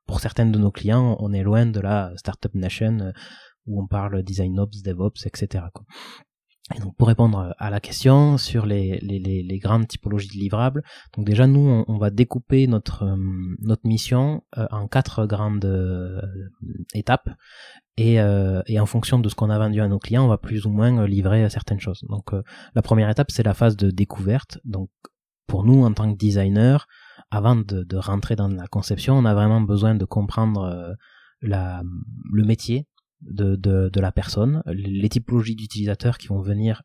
pour 0.06 0.20
certains 0.20 0.46
de 0.46 0.58
nos 0.58 0.70
clients, 0.70 1.16
on 1.20 1.32
est 1.32 1.42
loin 1.42 1.66
de 1.66 1.80
la 1.80 2.12
startup 2.16 2.54
nation 2.54 3.12
où 3.66 3.82
on 3.82 3.86
parle 3.86 4.22
design 4.22 4.58
ops, 4.58 4.82
DevOps, 4.82 5.26
etc. 5.26 5.64
Quoi. 5.72 5.84
Et 6.75 6.80
donc 6.80 6.94
pour 6.96 7.08
répondre 7.08 7.54
à 7.58 7.70
la 7.70 7.80
question 7.80 8.37
sur 8.37 8.66
les, 8.66 8.98
les, 9.00 9.18
les, 9.18 9.58
grandes 9.58 9.88
typologies 9.88 10.28
de 10.28 10.34
livrables, 10.34 10.82
donc 11.16 11.25
déjà 11.25 11.46
nous 11.46 11.84
on, 11.88 11.98
va 11.98 12.10
découper 12.10 12.66
notre 12.66 13.04
euh, 13.04 13.16
notre 13.60 13.87
mission 13.87 14.42
euh, 14.58 14.66
en 14.70 14.87
quatre 14.87 15.25
grandes 15.25 15.64
euh, 15.64 16.20
étapes 16.92 17.30
et, 17.96 18.18
et 18.66 18.78
en 18.78 18.87
fonction 18.87 19.18
de 19.18 19.28
ce 19.28 19.34
qu'on 19.34 19.50
a 19.50 19.58
vendu 19.58 19.80
à 19.80 19.88
nos 19.88 19.98
clients, 19.98 20.25
on 20.25 20.28
va 20.28 20.38
plus 20.38 20.66
ou 20.66 20.70
moins 20.70 21.04
livrer 21.04 21.50
certaines 21.50 21.80
choses. 21.80 22.04
Donc 22.08 22.30
la 22.76 22.82
première 22.82 23.10
étape 23.10 23.32
c'est 23.32 23.42
la 23.42 23.54
phase 23.54 23.76
de 23.76 23.90
découverte. 23.90 24.60
Donc 24.64 24.88
pour 25.48 25.64
nous 25.64 25.84
en 25.84 25.92
tant 25.92 26.12
que 26.12 26.16
designer, 26.16 26.87
avant 27.32 27.56
de, 27.56 27.82
de 27.82 27.96
rentrer 27.96 28.37
dans 28.37 28.46
la 28.46 28.68
conception, 28.68 29.18
on 29.18 29.25
a 29.25 29.34
vraiment 29.34 29.60
besoin 29.60 29.96
de 29.96 30.04
comprendre 30.04 30.96
la, 31.42 31.82
le 32.32 32.44
métier 32.44 32.87
de, 33.22 33.56
de, 33.56 33.88
de 33.88 34.00
la 34.00 34.12
personne, 34.12 34.62
les 34.66 35.08
typologies 35.08 35.56
d'utilisateurs 35.56 36.18
qui 36.18 36.28
vont 36.28 36.40
venir 36.40 36.82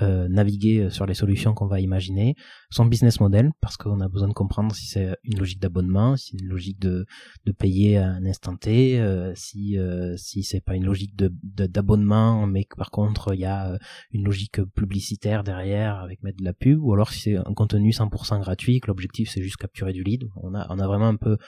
euh, 0.00 0.28
naviguer 0.28 0.90
sur 0.90 1.06
les 1.06 1.14
solutions 1.14 1.54
qu'on 1.54 1.66
va 1.66 1.80
imaginer, 1.80 2.36
son 2.70 2.86
business 2.86 3.18
model, 3.20 3.50
parce 3.60 3.76
qu'on 3.76 4.00
a 4.00 4.08
besoin 4.08 4.28
de 4.28 4.32
comprendre 4.32 4.74
si 4.74 4.86
c'est 4.86 5.16
une 5.24 5.38
logique 5.38 5.60
d'abonnement, 5.60 6.16
si 6.16 6.30
c'est 6.30 6.42
une 6.42 6.48
logique 6.48 6.78
de, 6.78 7.04
de 7.44 7.52
payer 7.52 7.98
à 7.98 8.06
un 8.06 8.24
instant 8.24 8.56
T, 8.56 9.00
euh, 9.00 9.32
si 9.34 9.76
euh, 9.76 10.16
si 10.16 10.44
c'est 10.44 10.60
pas 10.60 10.76
une 10.76 10.84
logique 10.84 11.16
de 11.16 11.32
d'abonnement, 11.42 12.46
mais 12.46 12.64
que 12.64 12.76
par 12.76 12.90
contre 12.90 13.34
il 13.34 13.40
y 13.40 13.44
a 13.44 13.72
euh, 13.72 13.78
une 14.12 14.24
logique 14.24 14.62
publicitaire 14.74 15.42
derrière 15.42 15.96
avec 15.96 16.22
mettre 16.22 16.38
de 16.38 16.44
la 16.44 16.52
pub, 16.52 16.80
ou 16.80 16.92
alors 16.92 17.10
si 17.10 17.20
c'est 17.20 17.36
un 17.36 17.54
contenu 17.54 17.90
100% 17.90 18.40
gratuit, 18.40 18.80
que 18.80 18.86
l'objectif 18.86 19.30
c'est 19.30 19.42
juste 19.42 19.56
capturer 19.56 19.92
du 19.92 20.04
lead. 20.04 20.28
On 20.36 20.54
a 20.54 20.66
on 20.70 20.78
a 20.78 20.86
vraiment 20.86 21.08
un 21.08 21.16
peu 21.16 21.38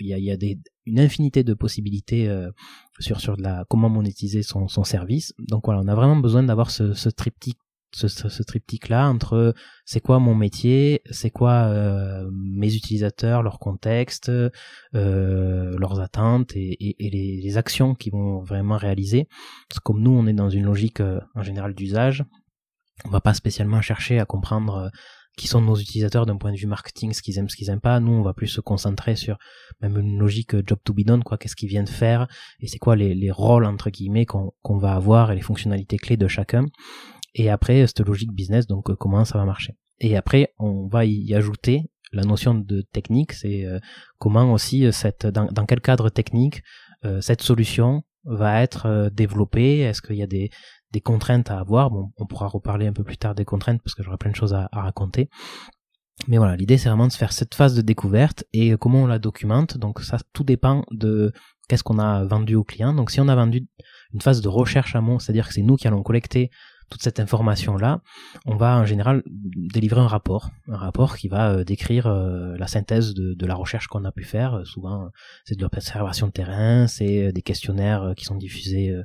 il 0.00 0.06
y 0.06 0.14
a, 0.14 0.18
y 0.18 0.30
a 0.30 0.36
des, 0.36 0.58
une 0.86 1.00
infinité 1.00 1.44
de 1.44 1.54
possibilités 1.54 2.28
euh, 2.28 2.50
sur 2.98 3.20
sur 3.20 3.36
la 3.36 3.64
comment 3.68 3.88
monétiser 3.88 4.42
son, 4.42 4.68
son 4.68 4.84
service. 4.84 5.34
Donc 5.38 5.66
voilà, 5.66 5.80
on 5.82 5.88
a 5.88 5.94
vraiment 5.94 6.16
besoin 6.16 6.42
d'avoir 6.42 6.70
ce, 6.70 6.94
ce 6.94 7.08
triptyque 7.08 7.58
ce, 7.92 8.08
ce, 8.08 8.42
triptyque 8.42 8.90
là 8.90 9.08
entre 9.08 9.54
c'est 9.86 10.00
quoi 10.00 10.18
mon 10.18 10.34
métier, 10.34 11.00
c'est 11.10 11.30
quoi 11.30 11.68
euh, 11.68 12.28
mes 12.30 12.74
utilisateurs, 12.74 13.42
leur 13.42 13.58
contexte, 13.58 14.28
euh, 14.28 14.50
leurs 15.78 16.00
attentes 16.00 16.54
et, 16.56 16.72
et, 16.72 17.06
et 17.06 17.40
les, 17.40 17.56
actions 17.56 17.94
qu'ils 17.94 18.12
vont 18.12 18.40
vraiment 18.40 18.76
réaliser. 18.76 19.28
Parce 19.68 19.78
que 19.78 19.84
comme 19.84 20.02
nous 20.02 20.10
on 20.10 20.26
est 20.26 20.34
dans 20.34 20.50
une 20.50 20.64
logique 20.64 21.00
en 21.00 21.42
général 21.42 21.74
d'usage, 21.74 22.24
on 23.06 23.08
va 23.08 23.20
pas 23.20 23.32
spécialement 23.32 23.80
chercher 23.80 24.18
à 24.18 24.26
comprendre 24.26 24.90
qui 25.36 25.48
sont 25.48 25.60
nos 25.60 25.76
utilisateurs 25.76 26.24
d'un 26.24 26.36
point 26.36 26.50
de 26.50 26.56
vue 26.56 26.66
marketing, 26.66 27.12
ce 27.12 27.20
qu'ils 27.20 27.38
aiment, 27.38 27.48
ce 27.48 27.56
qu'ils 27.56 27.68
aiment 27.68 27.80
pas. 27.80 28.00
Nous, 28.00 28.12
on 28.12 28.22
va 28.22 28.32
plus 28.32 28.48
se 28.48 28.60
concentrer 28.60 29.16
sur 29.16 29.36
même 29.82 29.98
une 29.98 30.18
logique 30.18 30.54
euh, 30.54 30.62
job 30.66 30.78
to 30.82 30.94
be 30.94 31.04
done, 31.04 31.22
quoi, 31.22 31.36
qu'est-ce 31.36 31.54
qu'ils 31.54 31.68
viennent 31.68 31.86
faire 31.86 32.26
et 32.60 32.66
c'est 32.66 32.78
quoi 32.78 32.96
les, 32.96 33.14
les, 33.14 33.30
rôles 33.30 33.66
entre 33.66 33.90
guillemets 33.90 34.24
qu'on 34.24 34.52
qu'on 34.62 34.78
va 34.78 34.94
avoir 34.94 35.30
et 35.30 35.34
les 35.34 35.42
fonctionnalités 35.42 35.98
clés 35.98 36.16
de 36.16 36.26
chacun. 36.26 36.66
Et 37.34 37.50
après, 37.50 37.86
cette 37.86 38.00
logique 38.00 38.32
business, 38.32 38.66
donc 38.66 38.88
euh, 38.88 38.96
comment 38.96 39.24
ça 39.26 39.38
va 39.38 39.44
marcher. 39.44 39.74
Et 40.00 40.16
après, 40.16 40.54
on 40.58 40.88
va 40.88 41.04
y 41.04 41.34
ajouter 41.34 41.82
la 42.12 42.22
notion 42.22 42.54
de 42.54 42.80
technique, 42.80 43.32
c'est 43.32 43.66
euh, 43.66 43.78
comment 44.18 44.52
aussi 44.52 44.90
cette 44.92 45.26
dans, 45.26 45.66
quel 45.66 45.80
cadre 45.80 46.08
technique 46.08 46.62
cette 47.20 47.40
solution 47.40 48.02
va 48.24 48.62
être 48.62 49.10
développée. 49.12 49.78
Est-ce 49.78 50.02
qu'il 50.02 50.16
y 50.16 50.24
a 50.24 50.26
des 50.26 50.50
des 50.92 51.00
contraintes 51.00 51.50
à 51.50 51.58
avoir. 51.58 51.90
Bon, 51.90 52.12
on 52.16 52.26
pourra 52.26 52.48
reparler 52.48 52.86
un 52.86 52.92
peu 52.92 53.04
plus 53.04 53.16
tard 53.16 53.34
des 53.34 53.44
contraintes 53.44 53.82
parce 53.82 53.94
que 53.94 54.02
j'aurai 54.02 54.16
plein 54.16 54.30
de 54.30 54.36
choses 54.36 54.54
à, 54.54 54.68
raconter. 54.72 55.28
Mais 56.28 56.38
voilà, 56.38 56.56
l'idée 56.56 56.78
c'est 56.78 56.88
vraiment 56.88 57.08
de 57.08 57.12
faire 57.12 57.32
cette 57.32 57.54
phase 57.54 57.74
de 57.74 57.82
découverte 57.82 58.44
et 58.52 58.74
comment 58.76 59.02
on 59.02 59.06
la 59.06 59.18
documente. 59.18 59.76
Donc 59.76 60.00
ça, 60.00 60.18
tout 60.32 60.44
dépend 60.44 60.84
de 60.90 61.32
qu'est-ce 61.68 61.82
qu'on 61.82 61.98
a 61.98 62.24
vendu 62.24 62.54
au 62.54 62.64
client. 62.64 62.94
Donc 62.94 63.10
si 63.10 63.20
on 63.20 63.28
a 63.28 63.34
vendu 63.34 63.66
une 64.14 64.20
phase 64.20 64.40
de 64.40 64.48
recherche 64.48 64.94
à 64.94 64.98
amont, 64.98 65.18
c'est-à-dire 65.18 65.48
que 65.48 65.54
c'est 65.54 65.62
nous 65.62 65.76
qui 65.76 65.86
allons 65.86 66.02
collecter 66.02 66.50
toute 66.88 67.02
cette 67.02 67.18
information-là, 67.18 68.00
on 68.44 68.56
va 68.56 68.78
en 68.78 68.84
général 68.84 69.22
délivrer 69.26 70.00
un 70.00 70.06
rapport, 70.06 70.50
un 70.68 70.76
rapport 70.76 71.16
qui 71.16 71.28
va 71.28 71.50
euh, 71.52 71.64
décrire 71.64 72.06
euh, 72.06 72.56
la 72.58 72.68
synthèse 72.68 73.12
de, 73.12 73.34
de 73.34 73.46
la 73.46 73.54
recherche 73.54 73.88
qu'on 73.88 74.04
a 74.04 74.12
pu 74.12 74.22
faire. 74.22 74.64
souvent, 74.64 75.10
c'est 75.44 75.56
de 75.56 75.62
l'observation 75.62 76.28
de 76.28 76.32
terrain, 76.32 76.86
c'est 76.86 77.32
des 77.32 77.42
questionnaires 77.42 78.12
qui 78.16 78.24
sont 78.24 78.36
diffusés 78.36 78.90
euh, 78.90 79.02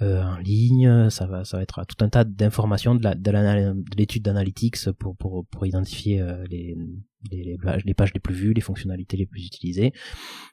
en 0.00 0.36
ligne, 0.36 1.08
ça 1.10 1.26
va, 1.26 1.44
ça 1.44 1.56
va 1.56 1.62
être 1.62 1.84
tout 1.86 2.04
un 2.04 2.08
tas 2.08 2.24
d'informations 2.24 2.94
de, 2.94 3.02
la, 3.02 3.14
de 3.14 3.96
l'étude 3.96 4.22
d'analytics 4.22 4.90
pour, 4.92 5.16
identifier 5.64 6.20
euh, 6.20 6.44
les, 6.50 6.76
pages 7.94 8.12
les 8.14 8.20
plus 8.20 8.34
vues, 8.34 8.52
les 8.52 8.60
fonctionnalités 8.60 9.16
les 9.16 9.26
plus 9.26 9.46
utilisées. 9.46 9.92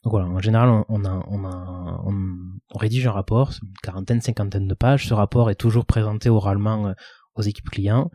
Donc 0.04 0.12
voilà, 0.12 0.28
en 0.28 0.40
général, 0.40 0.84
on, 0.88 1.06
a, 1.06 1.26
on, 1.28 2.80
rédige 2.80 3.06
un 3.08 3.12
rapport, 3.12 3.52
une 3.62 3.74
quarantaine, 3.84 4.22
cinquantaine 4.22 4.68
de 4.68 4.74
pages. 4.74 5.08
Ce 5.08 5.14
rapport 5.14 5.50
est 5.52 5.56
toujours 5.56 5.86
présenté 5.86 6.30
oralement 6.30 6.88
euh, 6.88 6.94
aux 7.36 7.42
équipes 7.42 7.70
clients. 7.70 8.12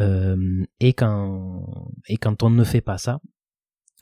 Euh, 0.00 0.64
et 0.80 0.92
quand 0.92 1.66
et 2.08 2.16
quand 2.16 2.42
on 2.42 2.50
ne 2.50 2.64
fait 2.64 2.80
pas 2.80 2.98
ça, 2.98 3.20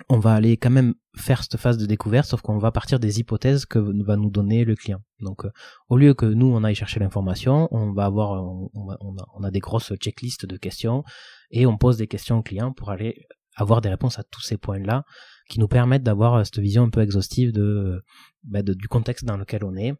on 0.08 0.18
va 0.18 0.34
aller 0.34 0.56
quand 0.56 0.70
même 0.70 0.94
faire 1.16 1.42
cette 1.42 1.58
phase 1.58 1.78
de 1.78 1.86
découverte, 1.86 2.26
sauf 2.26 2.40
qu'on 2.40 2.58
va 2.58 2.72
partir 2.72 2.98
des 2.98 3.20
hypothèses 3.20 3.66
que 3.66 3.78
va 3.78 4.16
nous 4.16 4.30
donner 4.30 4.64
le 4.64 4.74
client. 4.74 5.00
Donc, 5.20 5.44
euh, 5.44 5.50
au 5.88 5.96
lieu 5.96 6.14
que 6.14 6.26
nous 6.26 6.46
on 6.46 6.64
aille 6.64 6.74
chercher 6.74 7.00
l'information, 7.00 7.68
on 7.70 7.92
va 7.92 8.06
avoir, 8.06 8.42
on, 8.74 9.44
a, 9.44 9.50
des 9.50 9.60
grosses 9.60 9.94
checklists 9.96 10.46
de 10.46 10.56
questions 10.56 11.04
et 11.50 11.66
on 11.66 11.76
pose 11.76 11.98
des 11.98 12.06
questions 12.06 12.38
au 12.38 12.42
client 12.42 12.72
pour 12.72 12.90
aller 12.90 13.26
avoir 13.56 13.82
des 13.82 13.90
réponses 13.90 14.18
à 14.18 14.22
tous 14.22 14.40
ces 14.40 14.56
points-là, 14.56 15.04
qui 15.50 15.60
nous 15.60 15.68
permettent 15.68 16.02
d'avoir 16.02 16.34
euh, 16.34 16.44
cette 16.44 16.58
vision 16.58 16.84
un 16.84 16.90
peu 16.90 17.02
exhaustive 17.02 17.52
bah, 18.44 18.62
du 18.62 18.88
contexte 18.88 19.24
dans 19.24 19.36
lequel 19.36 19.64
on 19.64 19.76
est 19.76 19.92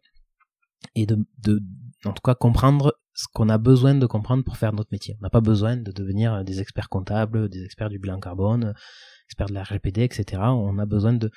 et 0.95 1.05
de, 1.05 1.17
de, 1.37 1.61
en 2.03 2.13
tout 2.13 2.21
cas, 2.23 2.35
comprendre 2.35 2.97
ce 3.13 3.27
qu'on 3.31 3.49
a 3.49 3.59
besoin 3.59 3.93
de 3.93 4.05
comprendre 4.07 4.43
pour 4.43 4.57
faire 4.57 4.73
notre 4.73 4.89
métier. 4.91 5.15
On 5.19 5.23
n'a 5.23 5.29
pas 5.29 5.39
besoin 5.39 5.77
de 5.77 5.91
devenir 5.91 6.43
des 6.43 6.59
experts 6.59 6.89
comptables, 6.89 7.47
des 7.47 7.63
experts 7.63 7.89
du 7.89 7.99
bilan 7.99 8.19
carbone 8.19 8.73
de 9.37 9.53
la 9.53 9.63
RGPD, 9.63 10.03
etc. 10.03 10.41
On 10.45 10.77
a 10.79 10.85
besoin 10.85 11.13
de, 11.13 11.29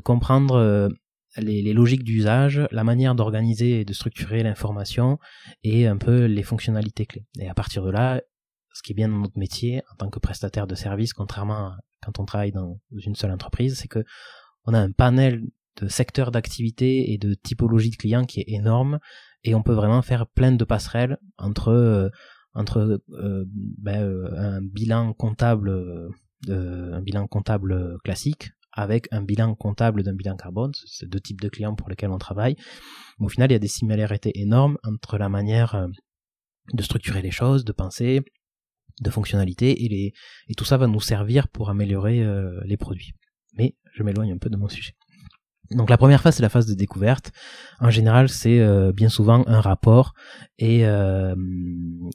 comprendre 0.00 0.54
euh, 0.54 0.88
les, 1.36 1.62
les, 1.62 1.72
logiques 1.72 2.04
d'usage, 2.04 2.62
la 2.70 2.84
manière 2.84 3.14
d'organiser 3.14 3.80
et 3.80 3.84
de 3.84 3.92
structurer 3.92 4.42
l'information 4.42 5.18
et 5.62 5.86
un 5.86 5.96
peu 5.96 6.24
les 6.24 6.42
fonctionnalités 6.42 7.06
clés. 7.06 7.26
Et 7.38 7.48
à 7.48 7.54
partir 7.54 7.84
de 7.84 7.90
là, 7.90 8.20
ce 8.72 8.82
qui 8.82 8.92
est 8.92 8.94
bien 8.94 9.08
dans 9.08 9.18
notre 9.18 9.38
métier 9.38 9.82
en 9.92 9.96
tant 9.96 10.10
que 10.10 10.18
prestataire 10.18 10.66
de 10.66 10.74
service, 10.74 11.12
contrairement 11.12 11.66
à 11.66 11.76
quand 12.02 12.18
on 12.18 12.24
travaille 12.24 12.52
dans 12.52 12.80
une 12.90 13.14
seule 13.14 13.30
entreprise, 13.30 13.78
c'est 13.78 13.88
que 13.88 14.04
on 14.64 14.74
a 14.74 14.78
un 14.78 14.90
panel 14.90 15.42
de 15.80 15.88
secteurs 15.88 16.30
d'activité 16.30 17.12
et 17.12 17.18
de 17.18 17.34
typologie 17.34 17.90
de 17.90 17.96
clients 17.96 18.24
qui 18.24 18.40
est 18.40 18.48
énorme 18.48 18.98
et 19.44 19.54
on 19.54 19.62
peut 19.62 19.72
vraiment 19.72 20.02
faire 20.02 20.26
plein 20.26 20.52
de 20.52 20.64
passerelles 20.64 21.18
entre 21.38 21.68
euh, 21.68 22.08
entre 22.54 23.00
euh, 23.10 23.44
ben, 23.48 24.26
un 24.36 24.60
bilan 24.60 25.14
comptable 25.14 25.70
un 26.48 27.00
bilan 27.00 27.26
comptable 27.26 27.98
classique 28.04 28.50
avec 28.72 29.06
un 29.12 29.22
bilan 29.22 29.54
comptable 29.54 30.02
d'un 30.02 30.14
bilan 30.14 30.36
carbone, 30.36 30.72
c'est 30.86 31.08
deux 31.08 31.20
types 31.20 31.40
de 31.40 31.48
clients 31.48 31.74
pour 31.74 31.88
lesquels 31.88 32.10
on 32.10 32.18
travaille. 32.18 32.56
au 33.20 33.28
final, 33.28 33.50
il 33.50 33.54
y 33.54 33.56
a 33.56 33.60
des 33.60 33.68
similarités 33.68 34.32
énormes 34.40 34.78
entre 34.82 35.18
la 35.18 35.28
manière 35.28 35.74
euh, 35.74 35.86
de 36.72 36.82
structurer 36.82 37.22
les 37.22 37.30
choses, 37.30 37.64
de 37.64 37.72
penser, 37.72 38.22
de 39.00 39.10
fonctionnalités, 39.10 39.84
et, 39.84 40.12
tout 40.56 40.64
ça 40.64 40.76
va 40.76 40.86
nous 40.86 41.00
servir 41.00 41.48
pour 41.48 41.70
améliorer 41.70 42.22
euh, 42.22 42.60
les 42.64 42.76
produits. 42.76 43.12
Mais 43.56 43.76
je 43.94 44.02
m'éloigne 44.02 44.32
un 44.32 44.38
peu 44.38 44.48
de 44.48 44.56
mon 44.56 44.68
sujet. 44.68 44.92
Donc 45.70 45.88
la 45.88 45.96
première 45.96 46.20
phase 46.20 46.36
c'est 46.36 46.42
la 46.42 46.50
phase 46.50 46.66
de 46.66 46.74
découverte. 46.74 47.32
En 47.80 47.88
général 47.88 48.28
c'est 48.28 48.60
euh, 48.60 48.92
bien 48.92 49.08
souvent 49.08 49.44
un 49.46 49.60
rapport 49.60 50.12
et 50.58 50.84
un 50.84 51.34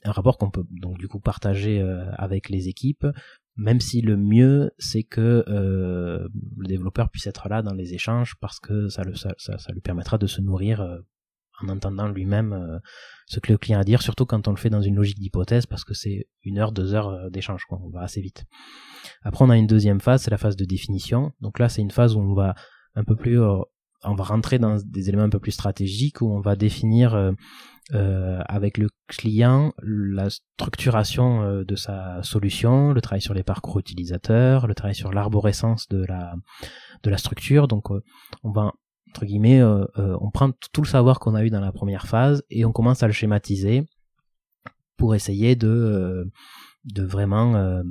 rapport 0.06 0.38
qu'on 0.38 0.52
peut 0.52 0.66
donc 0.70 0.98
du 1.00 1.08
coup 1.08 1.20
partager 1.20 1.82
avec 2.18 2.50
les 2.50 2.68
équipes 2.68 3.08
même 3.58 3.80
si 3.80 4.02
le 4.02 4.18
mieux 4.18 4.72
c'est 4.78 5.04
que 5.04 5.44
euh, 5.48 6.28
le 6.58 6.68
développeur 6.68 7.10
puisse 7.10 7.28
être 7.28 7.50
là 7.50 7.62
dans 7.62 7.74
les 7.74 7.94
échanges 7.94 8.36
parce 8.40 8.60
que 8.60 8.88
ça, 8.90 9.04
le, 9.04 9.16
ça, 9.16 9.34
ça, 9.38 9.72
lui 9.72 9.82
permettra 9.82 10.18
de 10.18 10.28
se 10.28 10.42
nourrir 10.42 10.82
euh, 10.82 11.00
en 11.62 11.70
entendant 11.70 12.08
lui-même 12.08 12.80
ce 13.26 13.40
que 13.40 13.52
le 13.52 13.58
client 13.58 13.80
a 13.80 13.82
à 13.82 13.84
dire, 13.84 14.04
surtout 14.04 14.28
quand 14.28 14.48
on 14.48 14.52
le 14.52 14.58
fait 14.58 14.70
dans 14.70 14.84
une 14.84 14.96
logique 14.96 15.18
d'hypothèse, 15.18 15.66
parce 15.66 15.84
que 15.84 15.96
c'est 15.96 16.28
une 16.44 16.60
heure, 16.60 16.72
deux 16.72 16.94
heures 16.94 17.32
d'échange, 17.32 17.66
quoi. 17.66 17.80
On 17.84 17.90
va 17.90 18.02
assez 18.02 18.22
vite. 18.22 18.46
Après, 19.24 19.44
on 19.44 19.50
a 19.50 19.58
une 19.58 19.66
deuxième 19.66 20.00
phase, 20.00 20.22
c'est 20.22 20.30
la 20.30 20.38
phase 20.38 20.56
de 20.56 20.66
définition. 20.66 21.34
Donc 21.42 21.58
là, 21.58 21.68
c'est 21.68 21.82
une 21.82 21.90
phase 21.90 22.16
où 22.16 22.20
on 22.20 22.36
va 22.36 22.54
un 22.94 23.04
peu 23.04 23.16
plus 23.16 23.40
on 24.04 24.16
va 24.16 24.24
rentrer 24.24 24.60
dans 24.60 24.78
des 24.84 25.10
éléments 25.10 25.24
un 25.24 25.30
peu 25.30 25.40
plus 25.40 25.52
stratégiques 25.52 26.22
où 26.22 26.32
on 26.32 26.40
va 26.40 26.56
définir 26.56 27.16
euh, 27.16 27.32
euh, 27.94 28.40
avec 28.48 28.78
le 28.78 28.90
client 29.08 29.74
la 29.82 30.30
structuration 30.30 31.42
euh, 31.42 31.64
de 31.64 31.76
sa 31.76 32.22
solution, 32.22 32.94
le 32.94 33.02
travail 33.02 33.22
sur 33.22 33.34
les 33.34 33.44
parcours 33.44 33.80
utilisateurs, 33.80 34.68
le 34.68 34.76
travail 34.76 34.96
sur 34.96 35.12
l'arborescence 35.12 35.88
de 35.90 36.06
la 36.06 36.36
de 37.04 37.10
la 37.10 37.18
structure. 37.18 37.68
Donc 37.68 37.90
on 38.44 38.52
va 38.52 38.74
entre 39.10 39.26
guillemets, 39.26 39.64
on 39.64 40.30
prend 40.32 40.52
tout 40.74 40.82
le 40.82 40.88
savoir 40.88 41.20
qu'on 41.20 41.34
a 41.34 41.44
eu 41.44 41.50
dans 41.50 41.62
la 41.62 41.72
première 41.72 42.08
phase 42.08 42.44
et 42.50 42.66
on 42.66 42.74
commence 42.74 43.04
à 43.04 43.08
le 43.08 43.14
schématiser 43.14 43.86
pour 44.98 45.16
essayer 45.16 45.56
de 45.56 46.30
de 46.84 47.04
vraiment 47.04 47.82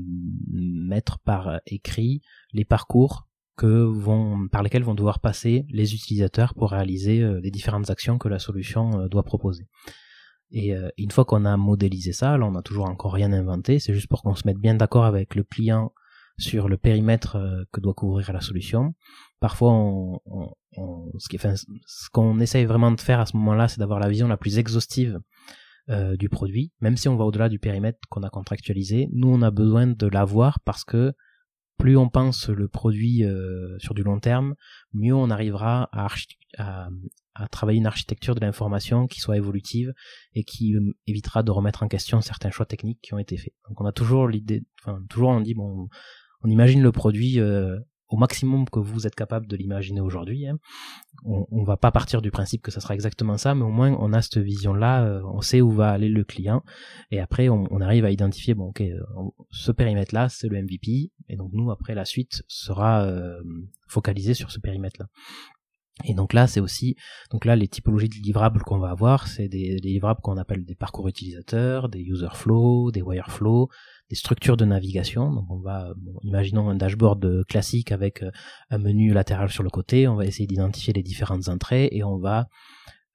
mettre 0.53 1.19
par 1.21 1.61
écrit 1.67 2.21
les 2.53 2.67
parcours 2.67 3.26
que 3.57 3.85
vont, 3.85 4.49
par 4.49 4.63
lesquels 4.63 4.85
vont 4.85 4.95
devoir 4.95 5.21
passer 5.21 5.67
les 5.71 5.95
utilisateurs 5.95 6.55
pour 6.55 6.71
réaliser 6.71 7.23
euh, 7.23 7.41
les 7.43 7.51
différentes 7.51 7.91
actions 7.91 8.19
que 8.19 8.29
la 8.29 8.39
solution 8.39 9.01
euh, 9.01 9.09
doit 9.09 9.25
proposer. 9.25 9.67
Et 10.51 10.77
euh, 10.77 10.89
une 10.99 11.11
fois 11.11 11.25
qu'on 11.25 11.45
a 11.45 11.57
modélisé 11.57 12.13
ça, 12.13 12.37
là 12.37 12.47
on 12.47 12.53
n'a 12.53 12.63
toujours 12.63 12.87
encore 12.87 13.15
rien 13.15 13.33
inventé, 13.33 13.79
c'est 13.79 13.95
juste 13.95 14.09
pour 14.09 14.23
qu'on 14.23 14.35
se 14.35 14.47
mette 14.47 14.59
bien 14.59 14.75
d'accord 14.75 15.05
avec 15.05 15.35
le 15.35 15.43
client 15.43 15.93
sur 16.39 16.69
le 16.69 16.77
périmètre 16.77 17.39
que 17.73 17.81
doit 17.81 17.95
couvrir 17.95 18.31
la 18.31 18.43
solution. 18.43 18.95
Parfois, 19.41 19.73
on, 19.73 20.21
ce 21.19 21.29
qu'on 21.31 21.55
ce 21.87 22.11
qu'on 22.11 22.41
essaye 22.41 22.67
vraiment 22.67 22.93
de 22.93 23.01
faire 23.01 23.21
à 23.21 23.27
ce 23.27 23.39
moment-là, 23.39 23.69
c'est 23.69 23.79
d'avoir 23.79 24.01
la 24.01 24.11
vision 24.11 24.29
la 24.29 24.37
plus 24.37 24.59
exhaustive 24.59 25.19
du 25.89 26.29
produit, 26.29 26.73
même 26.83 26.99
si 26.99 27.09
on 27.09 27.17
va 27.17 27.25
au-delà 27.25 27.49
du 27.49 27.59
périmètre 27.59 28.01
qu'on 28.11 28.23
a 28.23 28.29
contractualisé. 28.29 29.09
Nous, 29.15 29.29
on 29.29 29.41
a 29.41 29.51
besoin 29.51 29.87
de 29.87 30.07
l'avoir 30.09 30.61
parce 30.61 30.85
que 30.85 31.15
plus 31.79 31.97
on 31.97 32.09
pense 32.09 32.49
le 32.49 32.69
produit 32.69 33.25
euh, 33.25 33.79
sur 33.79 33.95
du 33.95 34.03
long 34.03 34.19
terme, 34.19 34.55
mieux 34.93 35.15
on 35.15 35.31
arrivera 35.31 35.89
à, 35.93 36.09
travailler 37.51 37.79
une 37.79 37.87
architecture 37.87 38.35
de 38.35 38.41
l'information 38.41 39.07
qui 39.07 39.21
soit 39.21 39.37
évolutive 39.37 39.93
et 40.35 40.43
qui 40.43 40.75
euh, 40.75 40.97
évitera 41.07 41.43
de 41.43 41.51
remettre 41.51 41.83
en 41.83 41.89
question 41.89 42.23
certains 42.23 42.51
choix 42.51 42.65
techniques 42.65 43.01
qui 43.03 43.13
ont 43.13 43.19
été 43.19 43.37
faits. 43.37 43.53
Donc 43.69 43.81
on 43.81 43.85
a 43.85 43.93
toujours 43.93 44.27
l'idée, 44.27 44.65
enfin 44.83 45.03
toujours 45.11 45.29
on 45.29 45.41
dit 45.41 45.55
bon, 45.55 45.89
on 46.43 46.49
imagine 46.49 46.83
le 46.83 46.93
produit 46.93 47.39
euh, 47.39 47.79
au 48.09 48.17
maximum 48.17 48.69
que 48.69 48.79
vous 48.79 49.07
êtes 49.07 49.15
capable 49.15 49.47
de 49.47 49.57
l'imaginer 49.57 50.01
aujourd'hui. 50.01 50.47
Hein. 50.47 50.59
On, 51.25 51.47
on 51.51 51.65
va 51.65 51.77
pas 51.77 51.91
partir 51.91 52.23
du 52.23 52.31
principe 52.31 52.63
que 52.63 52.71
ça 52.71 52.81
sera 52.81 52.95
exactement 52.95 53.37
ça, 53.37 53.55
mais 53.55 53.65
au 53.65 53.71
moins 53.71 53.97
on 53.99 54.13
a 54.13 54.23
cette 54.23 54.39
vision-là, 54.39 55.05
euh, 55.05 55.23
on 55.25 55.41
sait 55.41 55.61
où 55.61 55.71
va 55.71 55.91
aller 55.91 56.09
le 56.09 56.25
client, 56.25 56.63
et 57.11 57.21
après 57.21 57.49
on, 57.49 57.65
on 57.71 57.81
arrive 57.81 58.05
à 58.05 58.11
identifier 58.11 58.55
bon 58.55 58.67
ok, 58.67 58.81
euh, 58.83 59.01
ce 59.51 59.73
périmètre-là 59.73 60.29
c'est 60.29 60.49
le 60.49 60.63
MVP, 60.63 61.11
et 61.29 61.37
donc 61.37 61.51
nous 61.53 61.71
après 61.71 61.95
la 61.95 62.05
suite 62.05 62.43
sera 62.47 63.03
euh, 63.05 63.41
focalisée 63.89 64.35
sur 64.35 64.51
ce 64.51 64.61
périmètre-là. 64.61 65.07
Et 66.05 66.13
donc 66.13 66.35
là, 66.35 66.47
c'est 66.47 66.61
aussi, 66.61 66.95
donc 67.31 67.47
là, 67.47 67.57
les 67.57 67.69
typologies 67.69 68.11
de 68.11 68.17
livrables 68.17 68.61
qu'on 68.63 68.79
va 68.79 68.91
avoir, 68.91 69.27
c'est 69.29 69.49
des, 69.49 69.77
des 69.77 69.89
livrables 69.89 70.21
qu'on 70.21 70.37
appelle 70.37 70.67
des 70.67 70.75
parcours 70.75 71.09
utilisateurs, 71.09 71.89
des 71.89 72.01
user 72.01 72.29
flow, 72.35 72.91
des 72.91 73.01
wire 73.01 73.31
flow, 73.31 73.71
des 74.09 74.17
structures 74.17 74.57
de 74.57 74.65
navigation. 74.65 75.33
Donc 75.33 75.51
on 75.51 75.59
va, 75.59 75.93
imaginons 76.23 76.69
un 76.69 76.75
dashboard 76.75 77.45
classique 77.47 77.93
avec 77.93 78.23
euh, 78.23 78.31
un 78.71 78.79
menu 78.79 79.13
latéral 79.13 79.51
sur 79.51 79.63
le 79.63 79.71
côté. 79.71 80.09
On 80.09 80.15
va 80.15 80.27
essayer 80.27 80.47
d'identifier 80.47 80.93
les 80.93 81.03
différentes 81.03 81.49
entrées 81.49 81.89
et 81.93 82.05
on 82.05 82.19
va 82.19 82.49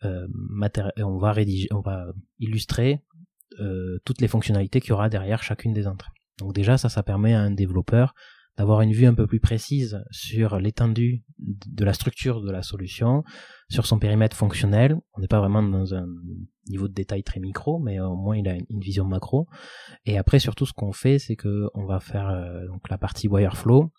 euh, 0.03 0.27
on 0.97 1.17
va 1.17 1.31
rédiger, 1.31 1.67
on 1.71 1.81
va 1.81 2.07
illustrer 2.39 3.03
euh, 3.59 3.99
toutes 4.03 4.21
les 4.21 4.27
fonctionnalités 4.27 4.81
qu'il 4.81 4.89
y 4.89 4.93
aura 4.93 5.09
derrière 5.09 5.43
chacune 5.43 5.73
des 5.73 5.87
entrées. 5.87 6.11
Donc 6.39 6.53
déjà 6.53 6.77
ça, 6.77 6.89
ça 6.89 7.03
permet 7.03 7.33
à 7.33 7.41
un 7.41 7.51
développeur 7.51 8.15
d'avoir 8.57 8.81
une 8.81 8.93
vue 8.93 9.05
un 9.05 9.13
peu 9.13 9.27
plus 9.27 9.39
précise 9.39 10.03
sur 10.09 10.59
l'étendue 10.59 11.23
de 11.37 11.85
la 11.85 11.93
structure 11.93 12.41
de 12.41 12.51
la 12.51 12.63
solution, 12.63 13.23
sur 13.71 13.85
son 13.85 13.99
périmètre 13.99 14.35
fonctionnel. 14.35 14.99
On 15.13 15.21
n'est 15.21 15.27
pas 15.27 15.39
vraiment 15.39 15.63
dans 15.63 15.95
un 15.95 16.05
niveau 16.67 16.87
de 16.87 16.93
détail 16.93 17.23
très 17.23 17.39
micro, 17.39 17.79
mais 17.79 17.99
au 17.99 18.15
moins 18.15 18.37
il 18.37 18.47
a 18.47 18.55
une 18.69 18.79
vision 18.79 19.05
macro. 19.05 19.47
Et 20.05 20.17
après, 20.17 20.39
surtout, 20.39 20.65
ce 20.65 20.73
qu'on 20.73 20.91
fait, 20.91 21.19
c'est 21.19 21.35
que 21.35 21.69
on 21.73 21.85
va 21.85 21.99
faire 21.99 22.29
euh, 22.29 22.67
donc 22.67 22.89
la 22.89 22.97
partie 22.97 23.27
wireflow. 23.27 23.91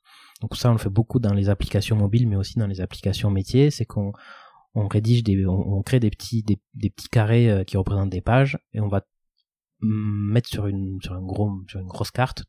Donc 0.42 0.56
ça, 0.56 0.68
on 0.68 0.72
le 0.72 0.78
fait 0.78 0.90
beaucoup 0.90 1.18
dans 1.18 1.32
les 1.32 1.48
applications 1.48 1.96
mobiles, 1.96 2.28
mais 2.28 2.37
aussi 2.37 2.58
dans 2.58 2.66
les 2.66 2.80
applications 2.80 3.30
métiers. 3.30 3.70
C'est 3.70 3.87
qu'on 3.87 4.12
on 4.74 4.88
rédige 4.88 5.24
des, 5.24 5.46
on, 5.46 5.82
crée 5.82 6.00
des 6.00 6.11
petits 6.11 6.42
des, 6.42 6.90
petits 6.90 7.08
carrés 7.08 7.50
euh, 7.50 7.64
qui 7.64 7.76
représentent 7.76 8.11
des 8.11 8.20
pages 8.20 8.58
et 8.72 8.80
on 8.80 8.88
va 8.88 9.02
mettre 9.80 10.48
sur 10.48 10.66
une 10.68 10.98
grosse 10.98 12.12
carte 12.12 12.44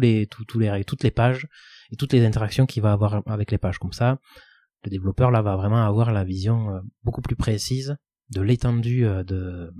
les, 0.00 0.26
tous 0.26 0.58
les, 0.58 0.84
toutes 0.84 1.02
les 1.02 1.10
pages 1.10 1.48
et 1.90 1.96
toutes 1.96 2.12
les 2.12 2.24
interactions 2.24 2.66
qu'il 2.66 2.82
va 2.82 2.92
avoir 2.92 3.22
avec 3.26 3.50
les 3.50 3.58
pages. 3.58 3.78
Comme 3.78 3.92
ça, 3.92 4.18
le 4.84 4.90
développeur 4.90 5.30
là 5.30 5.42
va 5.42 5.56
vraiment 5.56 5.84
avoir 5.84 6.12
la 6.12 6.24
vision 6.24 6.70
euh, 6.70 6.80
beaucoup 7.02 7.22
plus 7.22 7.36
précise 7.36 7.96
de 8.30 8.40
l'étendue 8.40 9.04
euh, 9.04 9.24
de, 9.24 9.72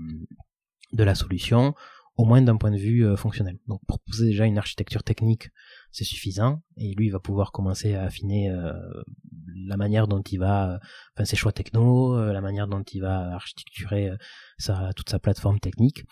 la 1.03 1.15
solution, 1.15 1.73
au 2.15 2.25
moins 2.25 2.41
d'un 2.41 2.57
point 2.57 2.71
de 2.71 2.77
vue 2.77 3.05
euh, 3.05 3.15
fonctionnel. 3.15 3.57
Donc 3.67 3.81
pour 3.87 3.99
poser 3.99 4.27
déjà 4.27 4.45
une 4.45 4.57
architecture 4.57 5.03
technique, 5.03 5.49
c'est 5.91 6.03
suffisant, 6.03 6.61
et 6.77 6.93
lui 6.95 7.07
il 7.07 7.11
va 7.11 7.19
pouvoir 7.19 7.51
commencer 7.51 7.95
à 7.95 8.03
affiner 8.03 8.53
la 9.67 9.77
manière 9.77 10.07
dont 10.07 10.21
il 10.21 10.39
va, 10.39 10.79
enfin 11.15 11.23
ses 11.23 11.37
choix 11.37 11.53
techno, 11.53 12.17
la 12.31 12.41
manière 12.41 12.67
dont 12.67 12.83
il 12.83 12.99
va 12.99 13.33
architecturer 13.33 14.11
toute 14.95 15.09
sa 15.09 15.19
plateforme 15.19 15.59
technique, 15.59 16.03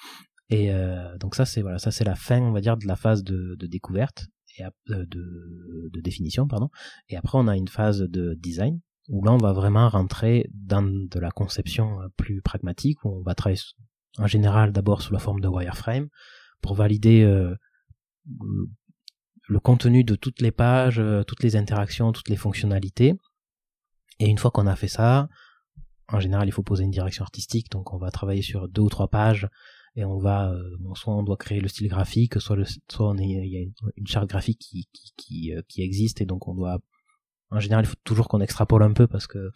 et 0.50 0.72
donc 1.20 1.36
ça 1.36 1.46
c'est 1.46 1.64
la 2.06 2.16
fin, 2.16 2.42
on 2.42 2.54
va 2.54 2.62
dire, 2.62 2.78
de 2.78 2.88
la 2.88 2.96
phase 2.96 3.26
de 3.26 3.68
découverte 3.68 4.28
euh, 4.62 4.70
de, 4.88 5.90
de, 5.92 6.02
définition, 6.02 6.48
pardon. 6.48 6.70
Et 7.10 7.18
après 7.18 7.38
on 7.38 7.48
a 7.48 7.56
une 7.56 7.68
phase 7.68 8.02
de 8.02 8.36
design 8.36 8.80
où 9.10 9.24
là 9.24 9.32
on 9.32 9.38
va 9.38 9.54
vraiment 9.54 9.90
rentrer 9.90 10.50
dans 10.54 10.84
de 10.84 11.20
la 11.20 11.32
conception 11.32 12.02
euh, 12.02 12.08
plus 12.18 12.42
pragmatique 12.42 13.04
où 13.04 13.10
on 13.10 13.22
va 13.22 13.36
travailler 13.36 13.62
en 14.18 14.28
général 14.28 14.72
d'abord 14.72 15.02
sous 15.02 15.14
la 15.14 15.20
forme 15.20 15.40
de 15.40 15.48
wireframe 15.48 16.08
pour 16.62 16.76
valider 16.76 17.24
euh, 17.24 17.56
le 19.48 19.60
contenu 19.60 20.04
de 20.04 20.16
toutes 20.16 20.42
les 20.42 20.52
pages, 20.52 21.02
toutes 21.28 21.44
les 21.44 21.56
interactions, 21.56 22.12
toutes 22.12 22.30
les 22.30 22.38
fonctionnalités. 22.38 23.16
Et 24.20 24.28
une 24.28 24.38
fois 24.38 24.52
qu'on 24.52 24.68
a 24.68 24.76
fait 24.76 24.88
ça, 24.88 25.28
en 26.08 26.20
général, 26.20 26.48
il 26.48 26.52
faut 26.52 26.64
poser 26.64 26.84
une 26.84 26.92
direction 26.92 27.24
artistique, 27.24 27.70
donc 27.72 27.94
on 27.94 27.98
va 27.98 28.12
travailler 28.12 28.42
sur 28.42 28.70
deux 28.70 28.84
ou 28.84 28.90
trois 28.90 29.10
pages 29.10 29.48
et 29.96 30.06
on 30.06 30.18
va 30.18 30.52
euh, 30.52 30.78
bon, 30.80 30.96
soit 30.96 31.16
on 31.16 31.24
doit 31.24 31.38
créer 31.38 31.60
le 31.60 31.68
style 31.68 31.88
graphique 31.88 32.40
soit 32.42 32.56
le 32.56 32.66
soit 32.66 33.10
on 33.10 33.18
est 33.18 33.26
il 33.26 33.52
y 33.52 33.58
a 33.58 33.62
une, 33.96 34.08
charte 34.08 34.30
graphique 34.30 34.60
qui 34.60 34.88
qui 34.92 35.14
qui, 35.18 35.54
euh, 35.54 35.62
qui 35.68 35.82
existe 35.82 36.22
et 36.22 36.26
donc 36.26 36.48
on 36.48 36.56
doit 36.56 36.80
en 37.52 37.60
général 37.60 37.86
il 37.86 37.88
faut 37.88 37.96
toujours 38.04 38.28
qu'on 38.28 38.42
extrapole 38.42 38.84
un 38.84 38.94
peu 38.94 39.08
parce 39.08 39.28
que 39.28 39.52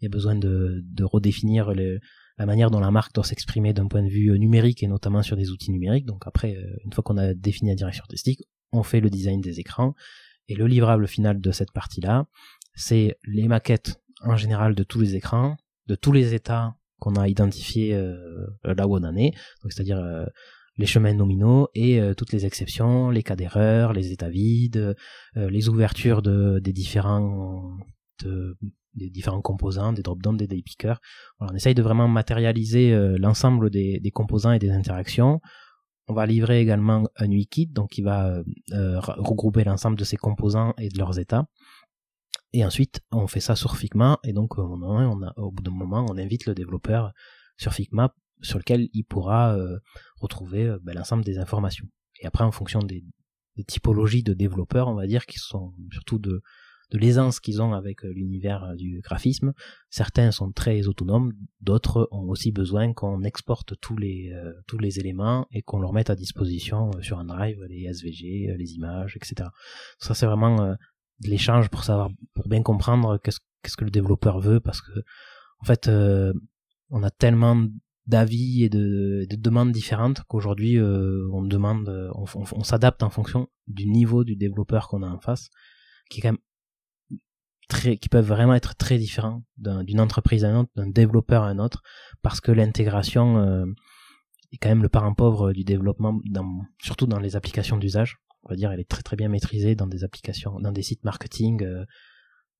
il 0.00 0.04
y 0.04 0.06
a 0.06 0.08
besoin 0.08 0.36
de 0.36 0.80
de 0.84 1.04
redéfinir 1.04 1.72
la 1.74 2.46
manière 2.46 2.70
dont 2.70 2.80
la 2.80 2.90
marque 2.90 3.12
doit 3.14 3.24
s'exprimer 3.24 3.74
d'un 3.74 3.86
point 3.86 4.02
de 4.02 4.08
vue 4.08 4.30
euh, 4.30 4.38
numérique 4.38 4.82
et 4.82 4.88
notamment 4.88 5.22
sur 5.22 5.36
des 5.36 5.50
outils 5.50 5.70
numériques. 5.70 6.06
Donc 6.06 6.26
après 6.26 6.56
une 6.84 6.92
fois 6.92 7.04
qu'on 7.04 7.18
a 7.18 7.34
défini 7.34 7.70
la 7.70 7.76
direction 7.76 8.02
artistique 8.02 8.42
on 8.72 8.82
fait 8.82 9.00
le 9.00 9.10
design 9.10 9.40
des 9.40 9.60
écrans. 9.60 9.94
Et 10.48 10.56
le 10.56 10.66
livrable 10.66 11.06
final 11.06 11.40
de 11.40 11.52
cette 11.52 11.72
partie 11.72 12.00
là 12.00 12.26
c'est 12.74 13.18
les 13.24 13.48
maquettes 13.48 14.00
en 14.22 14.36
général 14.36 14.74
de 14.74 14.82
tous 14.82 15.00
les 15.00 15.14
écrans 15.14 15.56
de 15.86 15.94
tous 15.94 16.12
les 16.12 16.32
états 16.32 16.74
qu'on 16.98 17.16
a 17.16 17.28
identifié 17.28 17.94
euh, 17.94 18.46
là 18.64 18.86
où 18.86 18.96
on 18.96 19.04
en 19.04 19.16
est, 19.16 19.32
c'est-à-dire 19.68 19.98
euh, 19.98 20.24
les 20.76 20.86
chemins 20.86 21.14
nominaux 21.14 21.68
et 21.74 22.00
euh, 22.00 22.14
toutes 22.14 22.32
les 22.32 22.46
exceptions, 22.46 23.10
les 23.10 23.22
cas 23.22 23.36
d'erreur, 23.36 23.92
les 23.92 24.12
états 24.12 24.30
vides, 24.30 24.96
les 25.36 25.68
ouvertures 25.68 26.22
de, 26.22 26.60
des 26.60 26.72
différents 26.72 27.78
composants, 29.42 29.92
des 29.92 30.02
drop-downs, 30.02 30.36
des 30.36 30.46
day 30.46 30.62
pickers. 30.62 31.00
On 31.40 31.54
essaye 31.54 31.74
de 31.74 31.82
vraiment 31.82 32.08
matérialiser 32.08 32.96
l'ensemble 33.18 33.70
des, 33.70 34.00
des, 34.00 34.10
composants 34.10 34.52
et 34.52 34.58
des 34.58 34.70
interactions. 34.70 35.40
On 36.08 36.14
va 36.14 36.26
livrer 36.26 36.60
également 36.60 37.04
un 37.16 37.28
wiki, 37.28 37.66
donc 37.66 37.90
qui 37.90 38.02
va 38.02 38.42
regrouper 38.72 39.64
l'ensemble 39.64 39.96
de 39.96 40.04
ces 40.04 40.16
composants 40.16 40.74
et 40.78 40.88
de 40.88 40.98
leurs 40.98 41.18
états. 41.18 41.46
Et 42.54 42.64
ensuite, 42.64 43.00
on 43.10 43.26
fait 43.26 43.40
ça 43.40 43.56
sur 43.56 43.76
Figma, 43.76 44.20
et 44.22 44.32
donc 44.32 44.58
on 44.58 44.80
a, 45.24 45.32
au 45.38 45.50
bout 45.50 45.64
d'un 45.64 45.72
moment, 45.72 46.06
on 46.08 46.16
invite 46.16 46.46
le 46.46 46.54
développeur 46.54 47.12
sur 47.56 47.72
Figma, 47.74 48.14
sur 48.42 48.58
lequel 48.58 48.88
il 48.92 49.02
pourra 49.02 49.56
euh, 49.56 49.80
retrouver 50.20 50.68
euh, 50.68 50.78
ben, 50.80 50.94
l'ensemble 50.94 51.24
des 51.24 51.38
informations. 51.38 51.88
Et 52.20 52.26
après, 52.26 52.44
en 52.44 52.52
fonction 52.52 52.78
des, 52.78 53.04
typologies 53.66 54.22
de 54.22 54.34
développeurs, 54.34 54.86
on 54.86 54.94
va 54.94 55.08
dire, 55.08 55.26
qui 55.26 55.38
sont 55.40 55.72
surtout 55.90 56.20
de, 56.20 56.42
de 56.92 56.98
l'aisance 56.98 57.40
qu'ils 57.40 57.60
ont 57.60 57.72
avec 57.72 58.04
euh, 58.04 58.12
l'univers 58.12 58.76
du 58.76 59.00
graphisme, 59.00 59.52
certains 59.90 60.30
sont 60.30 60.52
très 60.52 60.86
autonomes, 60.86 61.32
d'autres 61.60 62.06
ont 62.12 62.28
aussi 62.28 62.52
besoin 62.52 62.92
qu'on 62.92 63.24
exporte 63.24 63.74
tous 63.80 63.96
les, 63.96 64.32
tous 64.68 64.78
les 64.78 65.00
éléments 65.00 65.48
et 65.50 65.62
qu'on 65.62 65.80
leur 65.80 65.92
mette 65.92 66.10
à 66.10 66.14
disposition 66.14 66.92
sur 67.00 67.18
un 67.18 67.24
drive, 67.24 67.60
les 67.68 67.86
SVG, 67.86 68.54
les 68.56 68.74
images, 68.74 69.16
etc. 69.16 69.48
Ça, 69.98 70.14
c'est 70.14 70.26
vraiment 70.26 70.76
de 71.20 71.28
l'échange 71.28 71.68
pour 71.68 71.84
savoir, 71.84 72.10
pour 72.34 72.48
bien 72.48 72.62
comprendre 72.62 73.18
qu'est-ce 73.18 73.40
qu'est-ce 73.64 73.76
que 73.76 73.84
le 73.84 73.90
développeur 73.90 74.38
veut, 74.38 74.60
parce 74.60 74.80
que 74.80 74.92
en 75.60 75.64
fait, 75.64 75.88
euh, 75.88 76.32
on 76.90 77.02
a 77.02 77.10
tellement 77.10 77.66
d'avis 78.06 78.64
et 78.64 78.68
de, 78.68 79.26
de, 79.28 79.36
demandes 79.36 79.72
différentes 79.72 80.22
qu'aujourd'hui 80.28 80.76
euh, 80.76 81.26
on 81.32 81.40
demande, 81.42 82.12
on, 82.14 82.62
s'adapte 82.62 83.02
en 83.02 83.08
fonction 83.08 83.48
du 83.66 83.86
niveau 83.86 84.24
du 84.24 84.36
développeur 84.36 84.88
qu'on 84.88 85.02
a 85.02 85.08
en 85.08 85.18
face, 85.18 85.48
qui 86.10 86.20
est 86.20 86.22
quand 86.22 86.32
même 86.32 87.18
très, 87.68 87.96
qui 87.96 88.10
peuvent 88.10 88.26
vraiment 88.26 88.54
être 88.54 88.74
très 88.76 88.98
différents 88.98 89.42
d'une 89.56 90.00
entreprise 90.00 90.44
à 90.44 90.50
une 90.50 90.56
autre, 90.56 90.70
d'un 90.76 90.90
développeur 90.90 91.44
à 91.44 91.48
un 91.48 91.58
autre, 91.58 91.82
parce 92.20 92.42
que 92.42 92.52
l'intégration 92.52 93.38
euh, 93.38 93.64
est 94.52 94.58
quand 94.58 94.68
même 94.68 94.82
le 94.82 94.90
parent 94.90 95.14
pauvre 95.14 95.54
du 95.54 95.64
développement, 95.64 96.20
surtout 96.82 97.06
dans 97.06 97.20
les 97.20 97.36
applications 97.36 97.78
d'usage. 97.78 98.18
On 98.44 98.50
va 98.50 98.56
dire, 98.56 98.70
elle 98.70 98.80
est 98.80 98.88
très 98.88 99.02
très 99.02 99.16
bien 99.16 99.28
maîtrisée 99.28 99.74
dans 99.74 99.86
des 99.86 100.04
applications, 100.04 100.60
dans 100.60 100.72
des 100.72 100.82
sites 100.82 101.04
marketing, 101.04 101.62
euh, 101.62 101.84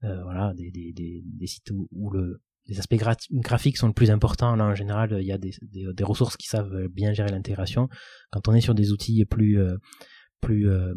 euh 0.04 0.22
voilà, 0.22 0.52
des, 0.54 1.46
sites 1.46 1.70
où, 1.70 1.88
où 1.92 2.10
le 2.10 2.40
les 2.66 2.78
aspects 2.78 2.96
graphiques 3.30 3.76
sont 3.76 3.86
le 3.86 3.92
plus 3.92 4.10
important. 4.10 4.56
Là, 4.56 4.64
en 4.64 4.74
général, 4.74 5.16
il 5.20 5.26
y 5.26 5.32
a 5.32 5.38
des, 5.38 6.04
ressources 6.04 6.36
qui 6.36 6.48
savent 6.48 6.88
bien 6.88 7.12
gérer 7.12 7.30
l'intégration. 7.30 7.88
Quand 8.30 8.48
on 8.48 8.54
est 8.54 8.60
sur 8.60 8.74
des 8.74 8.92
outils 8.92 9.24
plus 9.24 9.60
euh, 9.60 9.76
plus 10.40 10.68
euh, 10.68 10.94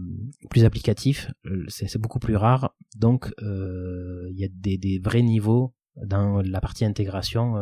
plus 0.49 0.65
applicatifs, 0.65 1.31
euh, 1.45 1.65
c'est 1.67 1.97
beaucoup 1.97 2.19
plus 2.19 2.35
rare. 2.35 2.75
Donc, 2.95 3.31
il 3.39 4.37
y 4.37 4.45
a 4.45 4.49
des, 4.51 4.77
des, 4.77 4.99
vrais 4.99 5.21
niveaux 5.21 5.73
dans 6.05 6.41
la 6.41 6.61
partie 6.61 6.85
intégration 6.85 7.55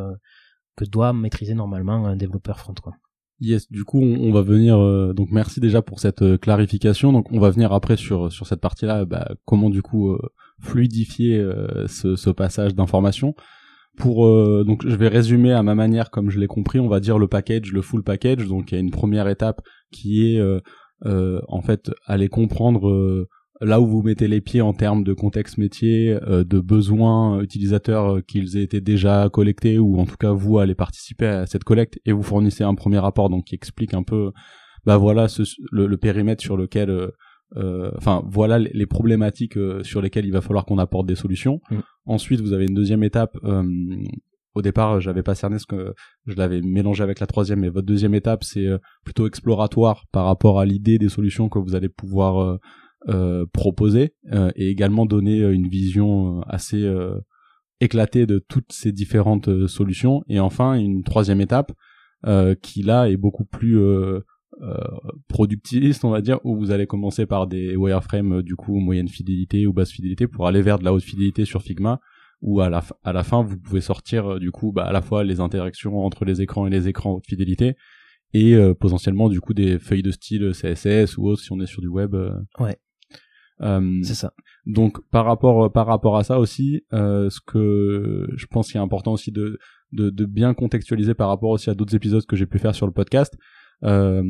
que 0.75 0.85
doit 0.85 1.13
maîtriser 1.13 1.53
normalement 1.53 2.05
un 2.05 2.15
développeur 2.15 2.59
front. 2.59 2.73
Quoi. 2.73 2.93
Yes, 3.41 3.69
du 3.69 3.83
coup, 3.83 3.99
on, 3.99 4.31
va 4.31 4.41
venir. 4.41 4.77
donc, 5.13 5.29
merci 5.31 5.59
déjà 5.59 5.81
pour 5.81 5.99
cette 5.99 6.37
clarification. 6.39 7.11
Donc, 7.11 7.31
on 7.33 7.39
va 7.39 7.49
venir 7.49 7.73
après 7.73 7.97
sur 7.97 8.31
sur 8.31 8.47
cette 8.47 8.61
partie-là. 8.61 9.03
Bah, 9.03 9.35
comment 9.43 9.69
du 9.69 9.81
coup 9.81 10.17
fluidifier 10.61 11.45
ce, 11.87 12.15
ce 12.15 12.29
passage 12.29 12.75
d'informations 12.75 13.35
pour 13.95 14.25
euh, 14.25 14.63
donc 14.65 14.87
je 14.87 14.95
vais 14.95 15.07
résumer 15.07 15.53
à 15.53 15.63
ma 15.63 15.75
manière 15.75 16.11
comme 16.11 16.29
je 16.29 16.39
l'ai 16.39 16.47
compris 16.47 16.79
on 16.79 16.87
va 16.87 16.99
dire 16.99 17.17
le 17.17 17.27
package 17.27 17.71
le 17.71 17.81
full 17.81 18.03
package 18.03 18.47
donc 18.47 18.71
il 18.71 18.75
y 18.75 18.77
a 18.77 18.81
une 18.81 18.91
première 18.91 19.27
étape 19.27 19.61
qui 19.91 20.33
est 20.33 20.39
euh, 20.39 20.59
euh, 21.05 21.41
en 21.47 21.61
fait 21.61 21.91
aller 22.05 22.27
comprendre 22.27 23.27
là 23.61 23.79
où 23.79 23.87
vous 23.87 24.01
mettez 24.01 24.27
les 24.27 24.41
pieds 24.41 24.61
en 24.61 24.73
termes 24.73 25.03
de 25.03 25.13
contexte 25.13 25.57
métier 25.57 26.17
de 26.27 26.59
besoins 26.59 27.41
utilisateurs 27.41 28.19
qu'ils 28.25 28.57
aient 28.57 28.63
été 28.63 28.81
déjà 28.81 29.29
collectés 29.31 29.79
ou 29.79 29.99
en 29.99 30.05
tout 30.05 30.17
cas 30.17 30.31
vous 30.31 30.59
allez 30.59 30.75
participer 30.75 31.25
à 31.25 31.45
cette 31.45 31.63
collecte 31.63 31.99
et 32.05 32.11
vous 32.11 32.23
fournissez 32.23 32.65
un 32.65 32.75
premier 32.75 32.99
rapport 32.99 33.29
donc 33.29 33.45
qui 33.45 33.55
explique 33.55 33.93
un 33.93 34.03
peu 34.03 34.31
bah 34.85 34.97
voilà 34.97 35.29
ce, 35.29 35.43
le, 35.71 35.95
périmètre 35.97 36.43
sur 36.43 36.57
lequel 36.57 37.11
euh, 37.57 37.91
enfin 37.95 38.23
voilà 38.25 38.59
les, 38.59 38.85
problématiques 38.85 39.57
euh, 39.57 39.83
sur 39.83 40.01
lesquelles 40.01 40.25
il 40.25 40.31
va 40.31 40.41
falloir 40.41 40.65
qu'on 40.65 40.77
apporte 40.77 41.05
des 41.05 41.15
solutions. 41.15 41.61
Mm. 41.69 41.77
Ensuite, 42.05 42.41
vous 42.41 42.53
avez 42.53 42.65
une 42.65 42.73
deuxième 42.73 43.03
étape. 43.03 43.37
Euh, 43.43 43.63
au 44.55 44.61
départ, 44.61 45.01
j'avais 45.01 45.23
pas 45.23 45.35
cerné 45.35 45.59
ce 45.59 45.65
que 45.65 45.93
je 46.25 46.35
l'avais 46.35 46.61
mélangé 46.61 47.03
avec 47.03 47.19
la 47.19 47.27
troisième, 47.27 47.59
mais 47.59 47.69
votre 47.69 47.85
deuxième 47.85 48.15
étape, 48.15 48.43
c'est 48.43 48.67
plutôt 49.03 49.27
exploratoire 49.27 50.05
par 50.13 50.25
rapport 50.25 50.61
à 50.61 50.65
l'idée 50.65 50.97
des 50.97 51.09
solutions 51.09 51.49
que 51.49 51.59
vous 51.59 51.75
allez 51.75 51.89
pouvoir 51.89 52.57
proposer 53.53 54.13
et 54.55 54.69
également 54.69 55.05
donner 55.05 55.39
une 55.39 55.67
vision 55.67 56.41
assez 56.43 56.91
éclatée 57.79 58.25
de 58.25 58.39
toutes 58.39 58.71
ces 58.71 58.91
différentes 58.91 59.67
solutions. 59.67 60.23
Et 60.27 60.39
enfin, 60.39 60.73
une 60.73 61.03
troisième 61.03 61.41
étape 61.41 61.71
qui 62.61 62.83
là 62.83 63.09
est 63.09 63.17
beaucoup 63.17 63.45
plus 63.45 63.77
euh, 64.61 64.79
productiviste, 65.27 66.05
on 66.05 66.11
va 66.11 66.21
dire, 66.21 66.39
où 66.45 66.55
vous 66.55 66.71
allez 66.71 66.87
commencer 66.87 67.25
par 67.25 67.45
des 67.45 67.75
wireframes 67.75 68.37
euh, 68.37 68.41
du 68.41 68.55
coup 68.55 68.79
moyenne 68.79 69.09
fidélité 69.09 69.67
ou 69.67 69.73
basse 69.73 69.91
fidélité 69.91 70.27
pour 70.27 70.47
aller 70.47 70.61
vers 70.61 70.79
de 70.79 70.85
la 70.85 70.93
haute 70.93 71.03
fidélité 71.03 71.43
sur 71.43 71.61
Figma, 71.61 71.99
où 72.41 72.61
à 72.61 72.69
la, 72.69 72.81
à 73.03 73.11
la 73.11 73.23
fin 73.23 73.43
vous 73.43 73.57
pouvez 73.57 73.81
sortir 73.81 74.33
euh, 74.35 74.39
du 74.39 74.51
coup 74.51 74.71
bah, 74.71 74.85
à 74.85 74.93
la 74.93 75.01
fois 75.01 75.25
les 75.25 75.41
interactions 75.41 75.99
entre 75.99 76.23
les 76.23 76.41
écrans 76.41 76.67
et 76.67 76.69
les 76.69 76.87
écrans 76.87 77.15
haute 77.15 77.25
fidélité 77.27 77.75
et 78.33 78.57
potentiellement 78.81 79.29
du 79.29 79.39
coup 79.39 79.53
des 79.53 79.79
feuilles 79.79 80.03
de 80.03 80.11
style 80.11 80.51
CSS 80.51 81.17
ou 81.17 81.27
autre 81.27 81.41
si 81.41 81.53
on 81.53 81.59
est 81.61 81.65
sur 81.65 81.79
du 81.79 81.87
web. 81.87 82.15
ouais. 82.59 82.77
C'est 83.59 84.15
ça. 84.15 84.33
Donc 84.65 84.99
par 85.09 85.25
rapport 85.25 85.71
par 85.71 85.85
rapport 85.85 86.17
à 86.17 86.23
ça 86.23 86.39
aussi, 86.39 86.83
ce 86.91 87.39
que 87.45 88.27
je 88.35 88.45
pense 88.47 88.67
qu'il 88.71 88.77
est 88.77 88.83
important 88.83 89.13
aussi 89.13 89.31
de, 89.31 89.59
de, 89.91 90.09
de 90.09 90.25
bien 90.25 90.53
contextualiser 90.53 91.13
par 91.13 91.29
rapport 91.29 91.49
aussi 91.49 91.69
à 91.69 91.73
d'autres 91.73 91.95
épisodes 91.95 92.25
que 92.25 92.35
j'ai 92.35 92.45
pu 92.45 92.59
faire 92.59 92.75
sur 92.75 92.85
le 92.85 92.91
podcast, 92.91 93.35
euh, 93.83 94.23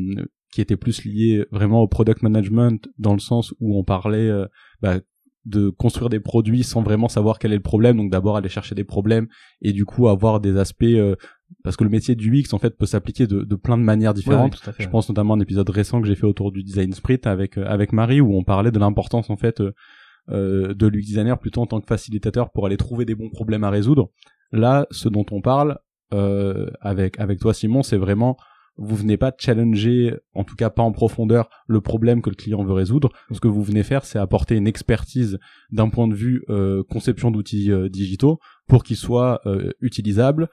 qui 0.52 0.60
était 0.60 0.76
plus 0.76 1.04
lié 1.04 1.44
vraiment 1.50 1.82
au 1.82 1.88
product 1.88 2.22
management 2.22 2.88
dans 2.98 3.12
le 3.12 3.18
sens 3.18 3.52
où 3.60 3.78
on 3.78 3.84
parlait 3.84 4.28
euh, 4.28 4.46
bah, 4.80 5.00
de 5.44 5.70
construire 5.70 6.08
des 6.08 6.20
produits 6.20 6.64
sans 6.64 6.82
vraiment 6.82 7.08
savoir 7.08 7.38
quel 7.38 7.52
est 7.52 7.56
le 7.56 7.62
problème 7.62 7.96
donc 7.96 8.10
d'abord 8.10 8.36
aller 8.36 8.48
chercher 8.48 8.74
des 8.74 8.84
problèmes 8.84 9.28
et 9.60 9.72
du 9.72 9.84
coup 9.84 10.08
avoir 10.08 10.40
des 10.40 10.56
aspects 10.56 10.84
euh, 10.84 11.14
parce 11.62 11.76
que 11.76 11.84
le 11.84 11.90
métier 11.90 12.14
du 12.14 12.30
UX 12.30 12.52
en 12.52 12.58
fait 12.58 12.76
peut 12.76 12.86
s'appliquer 12.86 13.26
de, 13.26 13.42
de, 13.42 13.56
plein 13.56 13.78
de 13.78 13.82
manières 13.82 14.14
différentes. 14.14 14.60
je 14.78 14.88
pense 14.88 15.08
notamment 15.08 15.34
à 15.34 15.36
un 15.36 15.40
épisode 15.40 15.68
récent 15.70 16.00
que 16.00 16.06
j'ai 16.06 16.14
fait 16.14 16.26
autour 16.26 16.52
du 16.52 16.62
design 16.62 16.92
sprint 16.92 17.26
avec 17.26 17.58
avec 17.58 17.92
Marie 17.92 18.20
où 18.20 18.36
on 18.36 18.44
parlait 18.44 18.70
de 18.70 18.78
l'importance 18.78 19.30
en 19.30 19.36
fait 19.36 19.60
euh, 20.30 20.74
de 20.74 20.86
l'UX 20.86 21.02
designer 21.02 21.38
plutôt 21.38 21.62
en 21.62 21.66
tant 21.66 21.80
que 21.80 21.86
facilitateur 21.86 22.50
pour 22.50 22.66
aller 22.66 22.76
trouver 22.76 23.04
des 23.04 23.14
bons 23.14 23.30
problèmes 23.30 23.64
à 23.64 23.70
résoudre. 23.70 24.10
Là 24.52 24.86
ce 24.90 25.08
dont 25.08 25.26
on 25.30 25.40
parle 25.40 25.78
euh, 26.14 26.70
avec 26.80 27.18
avec 27.20 27.40
toi 27.40 27.54
Simon 27.54 27.82
c'est 27.82 27.96
vraiment 27.96 28.36
vous 28.78 28.96
venez 28.96 29.16
pas 29.16 29.32
challenger, 29.36 30.14
en 30.34 30.44
tout 30.44 30.56
cas 30.56 30.70
pas 30.70 30.82
en 30.82 30.92
profondeur, 30.92 31.48
le 31.66 31.80
problème 31.80 32.22
que 32.22 32.30
le 32.30 32.36
client 32.36 32.62
veut 32.64 32.72
résoudre. 32.72 33.10
Ce 33.32 33.40
que 33.40 33.48
vous 33.48 33.62
venez 33.62 33.82
faire, 33.82 34.04
c'est 34.04 34.18
apporter 34.18 34.56
une 34.56 34.66
expertise 34.66 35.38
d'un 35.70 35.88
point 35.88 36.08
de 36.08 36.14
vue 36.14 36.44
euh, 36.48 36.82
conception 36.88 37.30
d'outils 37.30 37.72
euh, 37.72 37.88
digitaux 37.88 38.38
pour 38.68 38.84
qu'ils 38.84 38.96
soient 38.96 39.40
euh, 39.46 39.70
utilisables, 39.80 40.48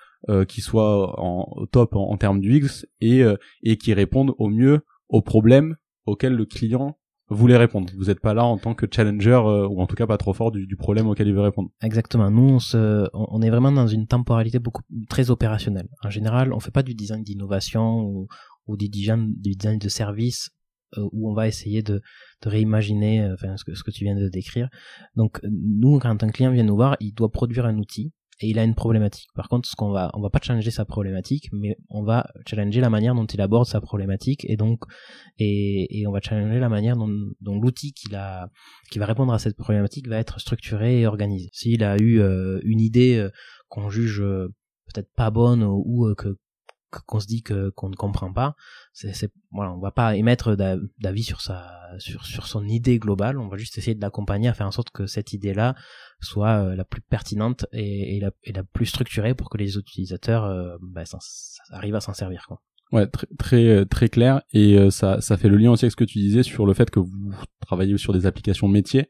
qu'ils 0.47 0.63
soient 0.63 1.19
en 1.19 1.65
top 1.73 1.97
en, 1.97 2.09
en 2.09 2.17
termes 2.17 2.39
d'UX 2.39 2.85
et 3.01 3.23
et 3.61 3.75
qui 3.75 3.93
répondent 3.93 4.33
au 4.37 4.47
mieux 4.47 4.79
aux 5.09 5.21
problèmes 5.21 5.75
auxquels 6.05 6.33
le 6.33 6.45
client 6.45 6.97
voulez 7.29 7.57
répondre. 7.57 7.91
Vous 7.97 8.05
n'êtes 8.05 8.19
pas 8.19 8.33
là 8.33 8.43
en 8.43 8.57
tant 8.57 8.73
que 8.73 8.85
challenger 8.89 9.31
euh, 9.31 9.67
ou 9.67 9.81
en 9.81 9.87
tout 9.87 9.95
cas 9.95 10.07
pas 10.07 10.17
trop 10.17 10.33
fort 10.33 10.51
du, 10.51 10.67
du, 10.67 10.75
problème 10.75 11.07
auquel 11.07 11.27
il 11.27 11.33
veut 11.33 11.41
répondre. 11.41 11.69
Exactement. 11.81 12.29
Nous, 12.29 12.55
on, 12.55 12.59
se, 12.59 13.07
on, 13.13 13.41
est 13.41 13.49
vraiment 13.49 13.71
dans 13.71 13.87
une 13.87 14.07
temporalité 14.07 14.59
beaucoup 14.59 14.83
très 15.09 15.29
opérationnelle. 15.29 15.87
En 16.03 16.09
général, 16.09 16.53
on 16.53 16.59
fait 16.59 16.71
pas 16.71 16.83
du 16.83 16.93
design 16.93 17.23
d'innovation 17.23 18.01
ou, 18.01 18.27
ou 18.67 18.77
du 18.77 18.89
design, 18.89 19.33
du 19.37 19.55
design 19.55 19.79
de 19.79 19.89
service 19.89 20.51
euh, 20.97 21.07
où 21.11 21.29
on 21.29 21.33
va 21.33 21.47
essayer 21.47 21.81
de, 21.81 22.01
de 22.41 22.49
réimaginer 22.49 23.21
euh, 23.21 23.33
enfin, 23.33 23.57
ce, 23.57 23.63
que, 23.63 23.73
ce 23.73 23.83
que 23.83 23.91
tu 23.91 24.03
viens 24.03 24.15
de 24.15 24.29
décrire. 24.29 24.69
Donc 25.15 25.39
nous, 25.43 25.99
quand 25.99 26.23
un 26.23 26.29
client 26.29 26.51
vient 26.51 26.63
nous 26.63 26.75
voir, 26.75 26.97
il 26.99 27.13
doit 27.13 27.31
produire 27.31 27.65
un 27.65 27.77
outil 27.77 28.11
il 28.47 28.59
a 28.59 28.63
une 28.63 28.75
problématique. 28.75 29.29
Par 29.35 29.47
contre, 29.49 29.67
ce 29.67 29.75
qu'on 29.75 29.91
va, 29.91 30.11
on 30.13 30.21
va 30.21 30.29
pas 30.29 30.39
challenger 30.41 30.71
sa 30.71 30.85
problématique, 30.85 31.49
mais 31.51 31.77
on 31.89 32.03
va 32.03 32.27
challenger 32.47 32.81
la 32.81 32.89
manière 32.89 33.15
dont 33.15 33.25
il 33.25 33.41
aborde 33.41 33.67
sa 33.67 33.81
problématique 33.81 34.45
et 34.49 34.57
donc, 34.57 34.81
et, 35.39 36.05
on 36.07 36.11
va 36.11 36.19
challenger 36.21 36.59
la 36.59 36.69
manière 36.69 36.95
dont, 36.95 37.59
l'outil 37.59 37.93
qui 37.93 38.09
va 38.09 38.49
répondre 38.95 39.33
à 39.33 39.39
cette 39.39 39.57
problématique 39.57 40.07
va 40.07 40.17
être 40.17 40.39
structuré 40.39 41.01
et 41.01 41.07
organisé. 41.07 41.49
S'il 41.53 41.83
a 41.83 41.97
eu 41.97 42.19
euh, 42.19 42.59
une 42.63 42.79
idée 42.79 43.17
euh, 43.17 43.29
qu'on 43.69 43.89
juge 43.89 44.21
euh, 44.21 44.53
peut-être 44.93 45.11
pas 45.15 45.31
bonne 45.31 45.63
ou, 45.63 46.13
que 46.15 46.37
qu'on 47.05 47.19
se 47.19 47.27
dit 47.27 47.43
que 47.43 47.69
qu'on 47.71 47.89
ne 47.89 47.95
comprend 47.95 48.31
pas 48.31 48.55
c'est 48.93 49.31
voilà 49.51 49.71
on 49.71 49.79
va 49.79 49.91
pas 49.91 50.15
émettre 50.15 50.55
d'avis 50.55 51.23
sur 51.23 51.41
sa 51.41 51.71
sur 51.99 52.25
sur 52.25 52.47
son 52.47 52.67
idée 52.67 52.99
globale 52.99 53.39
on 53.39 53.47
va 53.47 53.57
juste 53.57 53.77
essayer 53.77 53.95
de 53.95 54.01
l'accompagner 54.01 54.47
à 54.47 54.53
faire 54.53 54.67
en 54.67 54.71
sorte 54.71 54.91
que 54.91 55.05
cette 55.05 55.33
idée 55.33 55.53
là 55.53 55.75
soit 56.21 56.63
euh, 56.63 56.75
la 56.75 56.85
plus 56.85 57.01
pertinente 57.01 57.65
et, 57.71 58.17
et, 58.17 58.19
la, 58.19 58.31
et, 58.43 58.53
la, 58.53 58.63
plus 58.63 58.85
structurée 58.85 59.33
pour 59.33 59.49
que 59.49 59.57
les 59.57 59.77
utilisateurs 59.77 60.45
euh, 60.45 60.77
bah, 60.81 61.03
arrivent 61.71 61.95
à 61.95 62.01
s'en 62.01 62.13
servir 62.13 62.45
quoi 62.47 62.61
Ouais, 62.91 63.07
très 63.07 63.27
très 63.39 63.67
euh, 63.67 63.85
très 63.85 64.07
clair 64.07 64.43
et 64.53 64.77
ça 64.91 65.19
ça 65.19 65.35
fait 65.35 65.49
le 65.49 65.57
lien 65.57 65.71
aussi 65.71 65.85
avec 65.85 65.93
ce 65.93 65.95
que 65.95 66.03
tu 66.03 66.19
disais 66.19 66.43
sur 66.43 66.67
le 66.67 66.75
fait 66.75 66.91
que 66.91 66.99
vous 66.99 67.33
travaillez 67.59 67.97
sur 67.97 68.13
des 68.13 68.27
applications 68.27 68.67
métiers. 68.67 69.09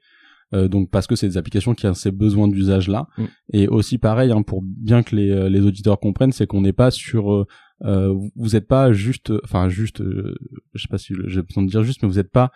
Euh, 0.53 0.67
donc 0.67 0.89
parce 0.91 1.07
que 1.07 1.15
c'est 1.15 1.27
des 1.27 1.37
applications 1.37 1.73
qui 1.73 1.87
ont 1.87 1.93
ces 1.93 2.11
besoins 2.11 2.47
d'usage 2.47 2.87
là 2.87 3.07
mm. 3.17 3.25
et 3.53 3.67
aussi 3.67 3.97
pareil 3.97 4.31
hein, 4.31 4.43
pour 4.43 4.61
bien 4.61 5.01
que 5.01 5.15
les, 5.15 5.49
les 5.49 5.61
auditeurs 5.61 5.99
comprennent 5.99 6.31
c'est 6.31 6.45
qu'on 6.45 6.61
n'est 6.61 6.73
pas 6.73 6.91
sur 6.91 7.33
euh, 7.33 7.47
vous 7.83 8.49
n'êtes 8.53 8.67
pas 8.67 8.93
juste, 8.93 9.31
enfin 9.43 9.69
juste, 9.69 10.01
euh, 10.01 10.35
je 10.73 10.81
sais 10.81 10.87
pas 10.87 10.97
si 10.97 11.13
j'ai 11.27 11.41
besoin 11.41 11.63
de 11.63 11.69
dire 11.69 11.83
juste, 11.83 12.01
mais 12.01 12.09
vous 12.09 12.15
n'êtes 12.15 12.31
pas 12.31 12.51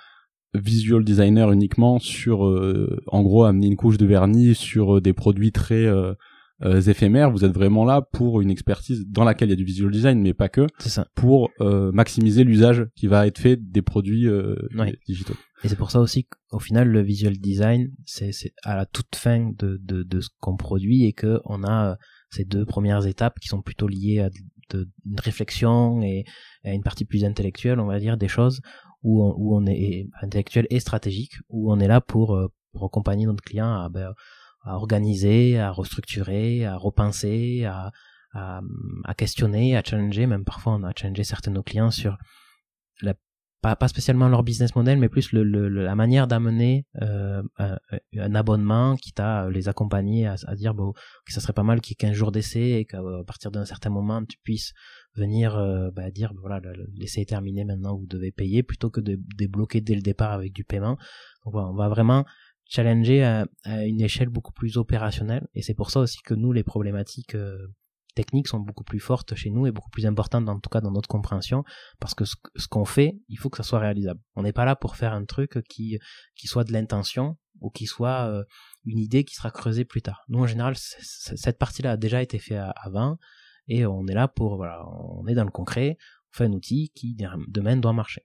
visual 0.53 1.03
designer 1.03 1.51
uniquement 1.51 1.99
sur, 1.99 2.45
euh, 2.45 3.01
en 3.07 3.21
gros, 3.21 3.43
amener 3.43 3.67
une 3.67 3.75
couche 3.75 3.97
de 3.97 4.05
vernis 4.05 4.55
sur 4.55 5.01
des 5.01 5.13
produits 5.13 5.51
très 5.51 5.85
éphémères. 6.63 7.29
Vous 7.29 7.45
êtes 7.45 7.53
vraiment 7.53 7.85
là 7.85 8.01
pour 8.01 8.41
une 8.41 8.49
expertise 8.49 9.05
dans 9.07 9.23
laquelle 9.23 9.49
il 9.49 9.51
y 9.51 9.53
a 9.53 9.57
du 9.57 9.65
visual 9.65 9.91
design, 9.91 10.19
mais 10.19 10.33
pas 10.33 10.49
que, 10.49 10.65
ça. 10.79 11.05
pour 11.13 11.51
maximiser 11.59 12.43
l'usage 12.43 12.87
qui 12.95 13.07
va 13.07 13.27
être 13.27 13.37
fait 13.37 13.57
des 13.57 13.81
produits 13.81 14.27
digitaux. 15.05 15.35
Et 15.63 15.67
c'est 15.69 15.75
pour 15.75 15.91
ça 15.91 15.99
aussi 15.99 16.25
qu'au 16.25 16.59
final, 16.59 16.87
le 16.87 17.01
visual 17.01 17.37
design, 17.37 17.91
c'est 18.05 18.31
à 18.63 18.75
la 18.75 18.85
toute 18.85 19.15
fin 19.15 19.51
de, 19.57 19.79
de, 19.81 20.03
de 20.03 20.21
ce 20.21 20.29
qu'on 20.39 20.55
produit 20.55 21.05
et 21.05 21.13
que 21.13 21.39
on 21.45 21.63
a 21.63 21.97
ces 22.29 22.45
deux 22.45 22.65
premières 22.65 23.05
étapes 23.07 23.39
qui 23.39 23.47
sont 23.47 23.61
plutôt 23.61 23.87
liées 23.87 24.19
à 24.19 24.29
de, 24.69 24.89
une 25.05 25.19
réflexion 25.19 26.01
et, 26.01 26.25
une 26.63 26.83
partie 26.83 27.05
plus 27.05 27.23
intellectuelle, 27.23 27.79
on 27.79 27.85
va 27.85 27.99
dire, 27.99 28.17
des 28.17 28.27
choses 28.27 28.61
où 29.03 29.23
on, 29.23 29.33
où 29.37 29.55
on 29.55 29.65
est 29.65 30.07
intellectuel 30.21 30.67
et 30.69 30.79
stratégique, 30.79 31.33
où 31.49 31.71
on 31.71 31.79
est 31.79 31.87
là 31.87 32.01
pour, 32.01 32.35
euh, 32.35 32.47
accompagner 32.81 33.25
notre 33.25 33.43
client 33.43 33.73
à, 33.73 33.89
ben, 33.89 34.13
à 34.63 34.75
organiser, 34.75 35.59
à 35.59 35.71
restructurer, 35.71 36.65
à 36.65 36.77
repenser, 36.77 37.65
à, 37.65 37.91
à, 38.33 38.61
à, 39.05 39.13
questionner, 39.15 39.75
à 39.75 39.83
challenger, 39.83 40.27
même 40.27 40.45
parfois 40.45 40.73
on 40.73 40.83
a 40.83 40.93
challengé 40.95 41.23
certains 41.23 41.51
de 41.51 41.55
nos 41.55 41.63
clients 41.63 41.89
sur 41.89 42.17
la, 43.01 43.15
pas, 43.75 43.87
spécialement 43.87 44.27
leur 44.27 44.43
business 44.43 44.75
model, 44.75 44.99
mais 44.99 45.09
plus 45.09 45.31
la 45.33 45.95
manière 45.95 46.27
d'amener 46.27 46.85
euh, 47.01 47.41
un, 47.57 48.35
abonnement 48.35 48.95
qui 48.95 49.11
t'a 49.11 49.49
les 49.49 49.67
accompagner 49.67 50.27
à, 50.27 50.35
à, 50.45 50.55
dire 50.55 50.73
bon, 50.73 50.93
que 51.25 51.33
ça 51.33 51.41
serait 51.41 51.53
pas 51.53 51.63
mal 51.63 51.81
qu'il 51.81 51.91
y 51.91 51.93
ait 51.93 52.09
15 52.09 52.13
jours 52.13 52.31
d'essai 52.31 52.59
et 52.59 52.85
qu'à 52.85 53.01
partir 53.25 53.51
d'un 53.51 53.65
certain 53.65 53.89
moment 53.89 54.23
tu 54.23 54.37
puisses 54.43 54.73
venir 55.15 55.57
euh, 55.57 55.89
bah, 55.91 56.11
dire 56.11 56.33
voilà 56.39 56.61
l'essai 56.95 57.21
est 57.21 57.29
terminé 57.29 57.65
maintenant 57.65 57.97
vous 57.97 58.05
devez 58.05 58.31
payer 58.31 58.63
plutôt 58.63 58.89
que 58.89 59.01
de 59.01 59.19
débloquer 59.35 59.81
dès 59.81 59.95
le 59.95 60.01
départ 60.01 60.31
avec 60.31 60.53
du 60.53 60.63
paiement. 60.63 60.97
Donc 61.43 61.53
voilà, 61.53 61.69
on 61.69 61.75
va 61.75 61.89
vraiment 61.89 62.25
challenger 62.65 63.23
à, 63.23 63.47
à, 63.63 63.85
une 63.85 64.01
échelle 64.01 64.29
beaucoup 64.29 64.51
plus 64.51 64.77
opérationnelle 64.77 65.47
et 65.53 65.61
c'est 65.61 65.73
pour 65.73 65.89
ça 65.89 66.01
aussi 66.01 66.19
que 66.23 66.33
nous 66.33 66.51
les 66.51 66.63
problématiques 66.63 67.35
euh, 67.35 67.67
techniques 68.17 68.47
sont 68.47 68.59
beaucoup 68.59 68.83
plus 68.83 68.99
fortes 68.99 69.35
chez 69.35 69.51
nous 69.51 69.67
et 69.67 69.71
beaucoup 69.71 69.91
plus 69.91 70.05
importantes 70.05 70.49
en 70.49 70.59
tout 70.59 70.69
cas 70.69 70.81
dans 70.81 70.91
notre 70.91 71.07
compréhension 71.07 71.63
parce 71.99 72.15
que 72.15 72.25
ce, 72.25 72.35
qu'on 72.67 72.85
fait 72.85 73.19
il 73.29 73.37
faut 73.37 73.49
que 73.49 73.57
ça 73.57 73.63
soit 73.63 73.79
réalisable. 73.79 74.19
On 74.35 74.41
n'est 74.43 74.57
pas 74.59 74.65
là 74.65 74.75
pour 74.75 74.95
faire 74.95 75.13
un 75.13 75.25
truc 75.25 75.59
qui 75.69 75.99
soit 76.45 76.63
de 76.63 76.73
l'intention 76.73 77.37
ou 77.61 77.69
qui 77.69 77.85
soit 77.85 78.27
euh, 78.29 78.43
une 78.85 78.99
idée 78.99 79.23
qui 79.23 79.35
sera 79.35 79.51
creusée 79.51 79.85
plus 79.85 80.01
tard. 80.01 80.23
Nous 80.29 80.39
en 80.39 80.47
général 80.47 80.75
cette 80.75 81.59
partie 81.59 81.83
là 81.83 81.91
a 81.91 81.97
déjà 81.97 82.21
été 82.21 82.39
faite 82.39 82.61
avant 82.75 83.17
et 83.67 83.85
on 83.85 84.07
est 84.07 84.15
là 84.15 84.27
pour 84.27 84.57
voilà 84.57 84.83
on 85.19 85.27
est 85.27 85.35
dans 85.35 85.45
le 85.45 85.51
concret 85.51 85.97
on 86.33 86.37
fait 86.37 86.45
un 86.45 86.53
outil 86.53 86.91
qui 86.95 87.15
demain 87.47 87.77
doit 87.77 87.93
marcher 87.93 88.23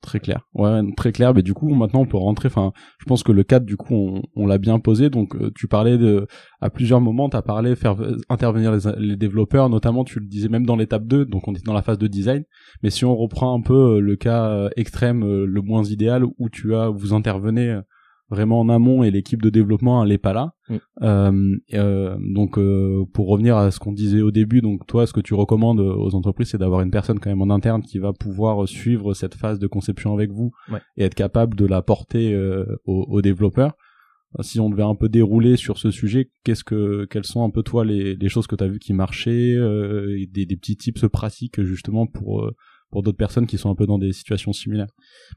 très 0.00 0.20
clair. 0.20 0.48
Ouais, 0.54 0.80
très 0.96 1.12
clair. 1.12 1.34
Mais 1.34 1.42
du 1.42 1.54
coup, 1.54 1.68
maintenant, 1.74 2.00
on 2.00 2.06
peut 2.06 2.16
rentrer. 2.16 2.48
Enfin, 2.48 2.72
je 2.98 3.04
pense 3.04 3.22
que 3.22 3.32
le 3.32 3.42
cadre, 3.42 3.66
du 3.66 3.76
coup, 3.76 4.20
on, 4.36 4.46
l'a 4.46 4.58
bien 4.58 4.78
posé. 4.78 5.10
Donc, 5.10 5.34
euh, 5.36 5.50
tu 5.54 5.68
parlais 5.68 5.98
de, 5.98 6.26
à 6.60 6.70
plusieurs 6.70 7.00
moments, 7.00 7.28
tu 7.28 7.36
as 7.36 7.42
parlé 7.42 7.76
faire 7.76 7.96
intervenir 8.28 8.72
les, 8.72 8.92
les, 8.98 9.16
développeurs, 9.16 9.68
notamment, 9.68 10.04
tu 10.04 10.20
le 10.20 10.26
disais 10.26 10.48
même 10.48 10.66
dans 10.66 10.76
l'étape 10.76 11.06
2. 11.06 11.24
Donc, 11.24 11.48
on 11.48 11.54
est 11.54 11.64
dans 11.64 11.74
la 11.74 11.82
phase 11.82 11.98
de 11.98 12.06
design. 12.06 12.44
Mais 12.82 12.90
si 12.90 13.04
on 13.04 13.16
reprend 13.16 13.56
un 13.56 13.62
peu 13.62 13.96
euh, 13.96 14.00
le 14.00 14.16
cas 14.16 14.46
euh, 14.46 14.70
extrême, 14.76 15.24
le 15.44 15.62
moins 15.62 15.84
idéal, 15.84 16.24
où 16.38 16.48
tu 16.48 16.74
as, 16.74 16.88
vous 16.88 17.14
intervenez 17.14 17.80
vraiment 18.32 18.60
en 18.60 18.68
amont 18.70 19.02
et 19.02 19.10
l'équipe 19.10 19.42
de 19.42 19.50
développement 19.50 20.02
elle 20.02 20.10
est 20.10 20.18
pas 20.18 20.32
là. 20.32 20.54
Mm. 20.68 20.76
Euh, 21.02 21.56
euh, 21.74 22.16
donc 22.18 22.58
euh, 22.58 23.04
pour 23.12 23.28
revenir 23.28 23.56
à 23.56 23.70
ce 23.70 23.78
qu'on 23.78 23.92
disait 23.92 24.22
au 24.22 24.30
début, 24.30 24.62
donc 24.62 24.86
toi 24.86 25.06
ce 25.06 25.12
que 25.12 25.20
tu 25.20 25.34
recommandes 25.34 25.80
aux 25.80 26.14
entreprises 26.14 26.48
c'est 26.48 26.58
d'avoir 26.58 26.80
une 26.80 26.90
personne 26.90 27.20
quand 27.20 27.30
même 27.30 27.42
en 27.42 27.54
interne 27.54 27.82
qui 27.82 27.98
va 27.98 28.12
pouvoir 28.12 28.66
suivre 28.66 29.12
cette 29.12 29.34
phase 29.34 29.58
de 29.58 29.66
conception 29.66 30.14
avec 30.14 30.30
vous 30.30 30.50
et 30.96 31.04
être 31.04 31.14
capable 31.14 31.54
de 31.56 31.66
la 31.66 31.82
porter 31.82 32.36
aux, 32.86 33.04
aux, 33.08 33.22
développeurs. 33.22 33.74
Si 34.40 34.60
on 34.60 34.70
devait 34.70 34.82
un 34.82 34.94
peu 34.94 35.10
dérouler 35.10 35.56
sur 35.56 35.76
ce 35.76 35.90
sujet, 35.90 36.30
qu'est-ce 36.42 36.64
que 36.64 37.04
quelles 37.04 37.26
sont 37.26 37.44
un 37.44 37.50
peu 37.50 37.62
toi 37.62 37.84
les, 37.84 38.16
les 38.16 38.28
choses 38.30 38.46
que 38.46 38.56
tu 38.56 38.64
as 38.64 38.68
vu 38.68 38.78
qui 38.78 38.94
marchaient, 38.94 39.56
des, 40.30 40.46
des 40.46 40.56
petits 40.56 40.76
tips 40.76 41.06
pratiques 41.08 41.62
justement 41.62 42.06
pour 42.06 42.50
pour 42.92 43.02
d'autres 43.02 43.16
personnes 43.16 43.46
qui 43.46 43.56
sont 43.56 43.70
un 43.70 43.74
peu 43.74 43.86
dans 43.86 43.98
des 43.98 44.12
situations 44.12 44.52
similaires. 44.52 44.92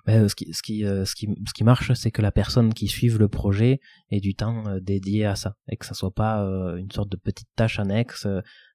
Ben, 0.05 0.27
ce, 0.27 0.35
qui, 0.35 0.53
ce, 0.53 0.61
qui, 0.61 0.85
euh, 0.85 1.05
ce, 1.05 1.15
qui, 1.15 1.29
ce 1.47 1.53
qui 1.53 1.63
marche, 1.63 1.93
c'est 1.93 2.11
que 2.11 2.21
la 2.21 2.33
personne 2.33 2.73
qui 2.73 2.87
suive 2.87 3.17
le 3.17 3.29
projet 3.29 3.79
ait 4.11 4.19
du 4.19 4.35
temps 4.35 4.67
euh, 4.67 4.79
dédié 4.81 5.25
à 5.25 5.35
ça 5.35 5.55
et 5.69 5.77
que 5.77 5.85
ça 5.85 5.93
soit 5.93 6.13
pas 6.13 6.43
euh, 6.43 6.75
une 6.75 6.91
sorte 6.91 7.09
de 7.09 7.15
petite 7.15 7.47
tâche 7.55 7.79
annexe 7.79 8.27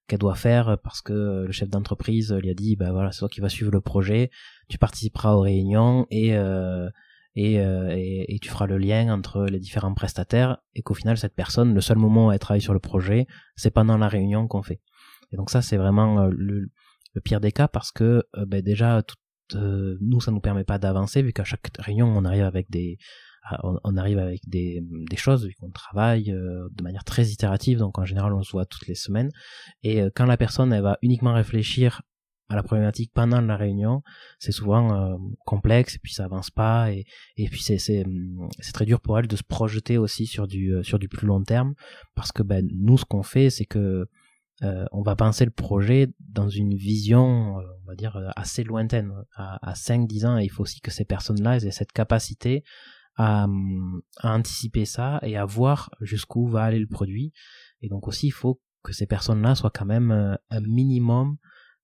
qu'elle 0.08 0.18
doit 0.18 0.34
faire 0.34 0.78
parce 0.82 1.02
que 1.02 1.44
le 1.46 1.52
chef 1.52 1.68
d'entreprise 1.68 2.32
lui 2.32 2.50
a 2.50 2.54
dit 2.54 2.74
ben 2.74 2.90
voilà 2.90 3.12
c'est 3.12 3.20
toi 3.20 3.28
qui 3.28 3.40
vas 3.40 3.50
suivre 3.50 3.70
le 3.70 3.82
projet, 3.82 4.30
tu 4.68 4.78
participeras 4.78 5.34
aux 5.34 5.42
réunions 5.42 6.06
et 6.10 6.30
et, 7.36 7.54
et, 7.54 8.34
et, 8.34 8.38
tu 8.40 8.48
feras 8.48 8.66
le 8.66 8.76
lien 8.76 9.14
entre 9.14 9.44
les 9.44 9.60
différents 9.60 9.94
prestataires 9.94 10.58
et 10.74 10.82
qu'au 10.82 10.94
final 10.94 11.16
cette 11.16 11.36
personne 11.36 11.74
le 11.74 11.80
seul 11.80 11.96
moment 11.96 12.26
où 12.26 12.32
elle 12.32 12.40
travaille 12.40 12.60
sur 12.60 12.72
le 12.72 12.80
projet 12.80 13.28
c'est 13.54 13.70
pendant 13.70 13.98
la 13.98 14.08
réunion 14.08 14.48
qu'on 14.48 14.62
fait. 14.62 14.80
Et 15.32 15.36
donc 15.36 15.48
ça 15.48 15.62
c'est 15.62 15.76
vraiment 15.76 16.26
le, 16.26 16.70
le 17.14 17.20
pire 17.20 17.40
des 17.40 17.53
cas 17.53 17.68
parce 17.68 17.92
que 17.92 18.25
euh, 18.37 18.46
ben 18.46 18.62
déjà 18.62 19.03
tout, 19.03 19.16
euh, 19.57 19.96
nous 20.01 20.20
ça 20.20 20.31
nous 20.31 20.40
permet 20.40 20.64
pas 20.64 20.79
d'avancer 20.79 21.23
vu 21.23 21.33
qu'à 21.33 21.44
chaque 21.44 21.70
réunion 21.79 22.07
on 22.07 22.25
arrive 22.25 22.44
avec 22.44 22.70
des 22.70 22.99
on, 23.62 23.96
arrive 23.96 24.18
avec 24.18 24.42
des, 24.46 24.83
choses 25.16 25.46
vu 25.46 25.55
qu'on 25.59 25.70
travaille 25.70 26.31
euh, 26.31 26.68
de 26.73 26.83
manière 26.85 27.05
très 27.05 27.29
itérative. 27.29 27.79
Donc 27.79 27.99
en 27.99 28.05
général 28.05 28.35
on 28.35 28.42
se 28.42 28.53
voit 28.53 28.66
toutes 28.66 28.87
les 28.87 28.94
semaines. 28.94 29.31
Et 29.83 30.03
quand 30.14 30.27
la 30.27 30.37
personne 30.37 30.73
elle 30.75 30.83
va 30.83 30.99
uniquement 31.01 31.33
réfléchir 31.33 32.03
à 32.51 32.55
la 32.55 32.62
problématique 32.62 33.12
pendant 33.14 33.40
la 33.40 33.57
réunion, 33.57 34.03
c'est 34.38 34.53
souvent 34.53 35.18
complexe 35.46 35.96
et 35.96 35.99
puis 36.01 36.12
ça 36.12 36.27
avance 36.27 36.51
pas. 36.51 36.92
Et, 36.92 37.07
et 37.38 37.49
puis 37.49 37.62
c'est 37.62 37.79
c'est 37.79 38.05
c'est 38.59 38.73
très 38.73 38.85
dur 38.85 39.01
pour 39.01 39.18
elle 39.18 39.27
de 39.27 39.37
se 39.37 39.42
projeter 39.42 39.96
aussi 39.96 40.27
sur 40.27 40.46
du 40.46 40.75
sur 40.83 40.99
du 40.99 41.09
plus 41.09 41.27
long 41.27 41.42
terme. 41.42 41.73
Parce 42.14 42.33
que 42.33 42.42
ben 42.42 42.68
nous 42.73 42.99
ce 42.99 43.07
qu'on 43.07 43.23
fait 43.23 43.49
c'est 43.49 43.64
que 43.64 44.07
euh, 44.62 44.85
on 44.92 45.03
va 45.03 45.16
penser 45.16 45.44
le 45.44 45.51
projet 45.51 46.09
dans 46.20 46.49
une 46.49 46.75
vision, 46.75 47.59
euh, 47.59 47.62
on 47.83 47.87
va 47.87 47.94
dire, 47.94 48.16
euh, 48.16 48.29
assez 48.37 48.62
lointaine, 48.62 49.12
à, 49.35 49.70
à 49.70 49.75
5-10 49.75 50.27
ans, 50.27 50.38
et 50.38 50.44
il 50.44 50.51
faut 50.51 50.62
aussi 50.62 50.81
que 50.81 50.90
ces 50.90 51.05
personnes-là 51.05 51.57
aient 51.57 51.70
cette 51.70 51.92
capacité 51.92 52.62
à, 53.16 53.46
à, 54.18 54.35
anticiper 54.35 54.85
ça 54.85 55.18
et 55.23 55.37
à 55.37 55.44
voir 55.44 55.90
jusqu'où 56.01 56.46
va 56.46 56.64
aller 56.64 56.79
le 56.79 56.87
produit. 56.87 57.33
Et 57.81 57.88
donc 57.88 58.07
aussi, 58.07 58.27
il 58.27 58.33
faut 58.33 58.61
que 58.83 58.92
ces 58.92 59.07
personnes-là 59.07 59.55
soient 59.55 59.70
quand 59.70 59.87
même 59.87 60.11
un 60.51 60.61
minimum 60.61 61.37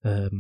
euh, 0.06 0.30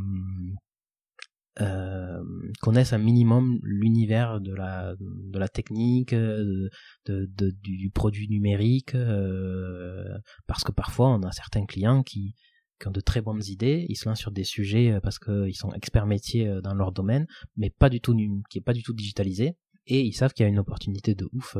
euh, 1.60 2.22
connaissent 2.60 2.92
un 2.92 2.98
minimum 2.98 3.58
l'univers 3.62 4.40
de 4.40 4.54
la 4.54 4.94
de 4.98 5.38
la 5.38 5.48
technique 5.48 6.14
de, 6.14 6.70
de, 7.06 7.52
du 7.62 7.90
produit 7.90 8.28
numérique 8.28 8.94
euh, 8.94 10.04
parce 10.46 10.64
que 10.64 10.72
parfois 10.72 11.08
on 11.08 11.22
a 11.22 11.32
certains 11.32 11.64
clients 11.64 12.02
qui 12.02 12.34
qui 12.78 12.88
ont 12.88 12.90
de 12.92 13.00
très 13.00 13.22
bonnes 13.22 13.42
idées, 13.46 13.86
ils 13.88 13.96
se 13.96 14.06
lancent 14.06 14.20
sur 14.20 14.32
des 14.32 14.44
sujets 14.44 14.92
euh, 14.92 15.00
parce 15.00 15.18
qu'ils 15.18 15.56
sont 15.56 15.72
experts 15.72 16.06
métiers 16.06 16.46
euh, 16.46 16.60
dans 16.60 16.74
leur 16.74 16.92
domaine, 16.92 17.26
mais 17.56 17.70
pas 17.70 17.88
du 17.88 18.02
tout 18.02 18.14
qui 18.50 18.58
est 18.58 18.62
pas 18.62 18.74
du 18.74 18.82
tout 18.82 18.92
digitalisé, 18.92 19.56
et 19.86 20.02
ils 20.02 20.12
savent 20.12 20.34
qu'il 20.34 20.44
y 20.44 20.46
a 20.46 20.50
une 20.50 20.58
opportunité 20.58 21.14
de 21.14 21.26
ouf 21.32 21.56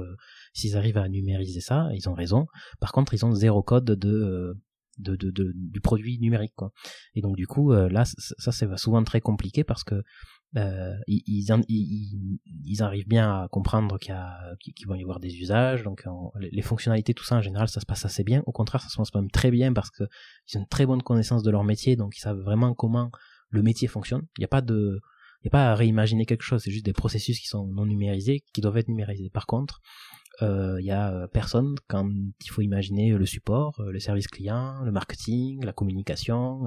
s'ils 0.52 0.76
arrivent 0.76 0.98
à 0.98 1.08
numériser 1.08 1.60
ça, 1.60 1.88
ils 1.94 2.08
ont 2.10 2.12
raison. 2.12 2.46
Par 2.80 2.92
contre, 2.92 3.14
ils 3.14 3.24
ont 3.24 3.32
zéro 3.32 3.62
code 3.62 3.86
de 3.86 4.54
de, 4.98 5.16
du 5.54 5.80
produit 5.80 6.18
numérique 6.18 6.54
quoi. 6.56 6.72
Et 7.14 7.20
donc 7.20 7.36
du 7.36 7.46
coup 7.46 7.72
euh, 7.72 7.88
là 7.88 8.04
ça 8.04 8.52
c'est 8.52 8.76
souvent 8.78 9.02
très 9.04 9.20
compliqué 9.20 9.64
parce 9.64 9.84
que 9.84 10.02
euh, 10.56 10.94
ils, 11.06 11.22
ils, 11.26 12.38
ils, 12.64 12.82
arrivent 12.82 13.08
bien 13.08 13.28
à 13.28 13.48
comprendre 13.48 13.98
qu'il 13.98 14.14
qu 14.74 14.86
va 14.86 14.96
y 14.96 15.02
avoir 15.02 15.20
des 15.20 15.36
usages. 15.36 15.82
Donc 15.82 16.04
les 16.38 16.62
fonctionnalités 16.62 17.14
tout 17.14 17.24
ça 17.24 17.36
en 17.36 17.42
général 17.42 17.68
ça 17.68 17.80
se 17.80 17.86
passe 17.86 18.04
assez 18.04 18.24
bien. 18.24 18.42
Au 18.46 18.52
contraire 18.52 18.80
ça 18.80 18.88
se 18.88 18.96
passe 18.96 19.14
même 19.14 19.30
très 19.30 19.50
bien 19.50 19.72
parce 19.72 19.90
que 19.90 20.04
ils 20.48 20.56
ont 20.56 20.62
une 20.62 20.68
très 20.68 20.86
bonne 20.86 21.02
connaissance 21.02 21.42
de 21.42 21.50
leur 21.50 21.64
métier. 21.64 21.96
Donc 21.96 22.16
ils 22.16 22.20
savent 22.20 22.40
vraiment 22.40 22.74
comment 22.74 23.10
le 23.50 23.62
métier 23.62 23.88
fonctionne. 23.88 24.22
Il 24.38 24.40
n'y 24.40 24.46
a 24.46 24.48
pas 24.48 24.62
de 24.62 25.00
il 25.42 25.46
n'y 25.46 25.50
a 25.50 25.52
pas 25.52 25.70
à 25.72 25.74
réimaginer 25.74 26.24
quelque 26.24 26.42
chose. 26.42 26.62
C'est 26.62 26.70
juste 26.70 26.86
des 26.86 26.94
processus 26.94 27.38
qui 27.38 27.46
sont 27.46 27.66
non 27.66 27.84
numérisés 27.84 28.42
qui 28.52 28.60
doivent 28.60 28.78
être 28.78 28.88
numérisés. 28.88 29.30
Par 29.30 29.46
contre 29.46 29.80
il 30.40 30.46
euh, 30.46 30.80
y 30.82 30.90
a 30.90 31.12
euh, 31.12 31.26
personne 31.26 31.74
quand 31.88 32.06
il 32.08 32.50
faut 32.50 32.60
imaginer 32.60 33.12
le 33.12 33.24
support, 33.24 33.80
euh, 33.80 33.90
le 33.90 33.98
service 34.00 34.28
client, 34.28 34.82
le 34.84 34.92
marketing, 34.92 35.64
la 35.64 35.72
communication, 35.72 36.64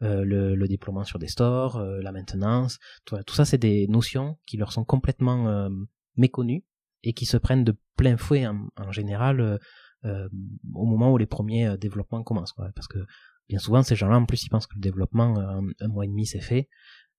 le, 0.00 0.54
le, 0.54 0.68
déploiement 0.68 1.04
sur 1.04 1.18
des 1.18 1.28
stores, 1.28 1.80
la 1.80 2.12
maintenance. 2.12 2.78
Tout, 3.04 3.16
tout 3.26 3.34
ça, 3.34 3.44
c'est 3.44 3.58
des 3.58 3.86
notions 3.86 4.38
qui 4.46 4.56
leur 4.56 4.72
sont 4.72 4.84
complètement 4.84 5.68
méconnues 6.16 6.64
et 7.02 7.12
qui 7.12 7.26
se 7.26 7.36
prennent 7.36 7.64
de 7.64 7.76
plein 7.96 8.16
fouet 8.16 8.46
en, 8.46 8.68
en 8.76 8.90
général 8.90 9.60
au 10.04 10.84
moment 10.84 11.12
où 11.12 11.18
les 11.18 11.26
premiers 11.26 11.76
développements 11.78 12.22
commencent. 12.22 12.52
Quoi, 12.52 12.70
parce 12.74 12.88
que 12.88 12.98
bien 13.48 13.58
souvent, 13.58 13.82
ces 13.82 13.94
gens-là, 13.94 14.18
en 14.18 14.26
plus, 14.26 14.42
ils 14.44 14.48
pensent 14.48 14.66
que 14.66 14.74
le 14.74 14.80
développement, 14.80 15.38
un, 15.38 15.62
un 15.80 15.88
mois 15.88 16.04
et 16.04 16.08
demi, 16.08 16.26
c'est 16.26 16.40
fait. 16.40 16.68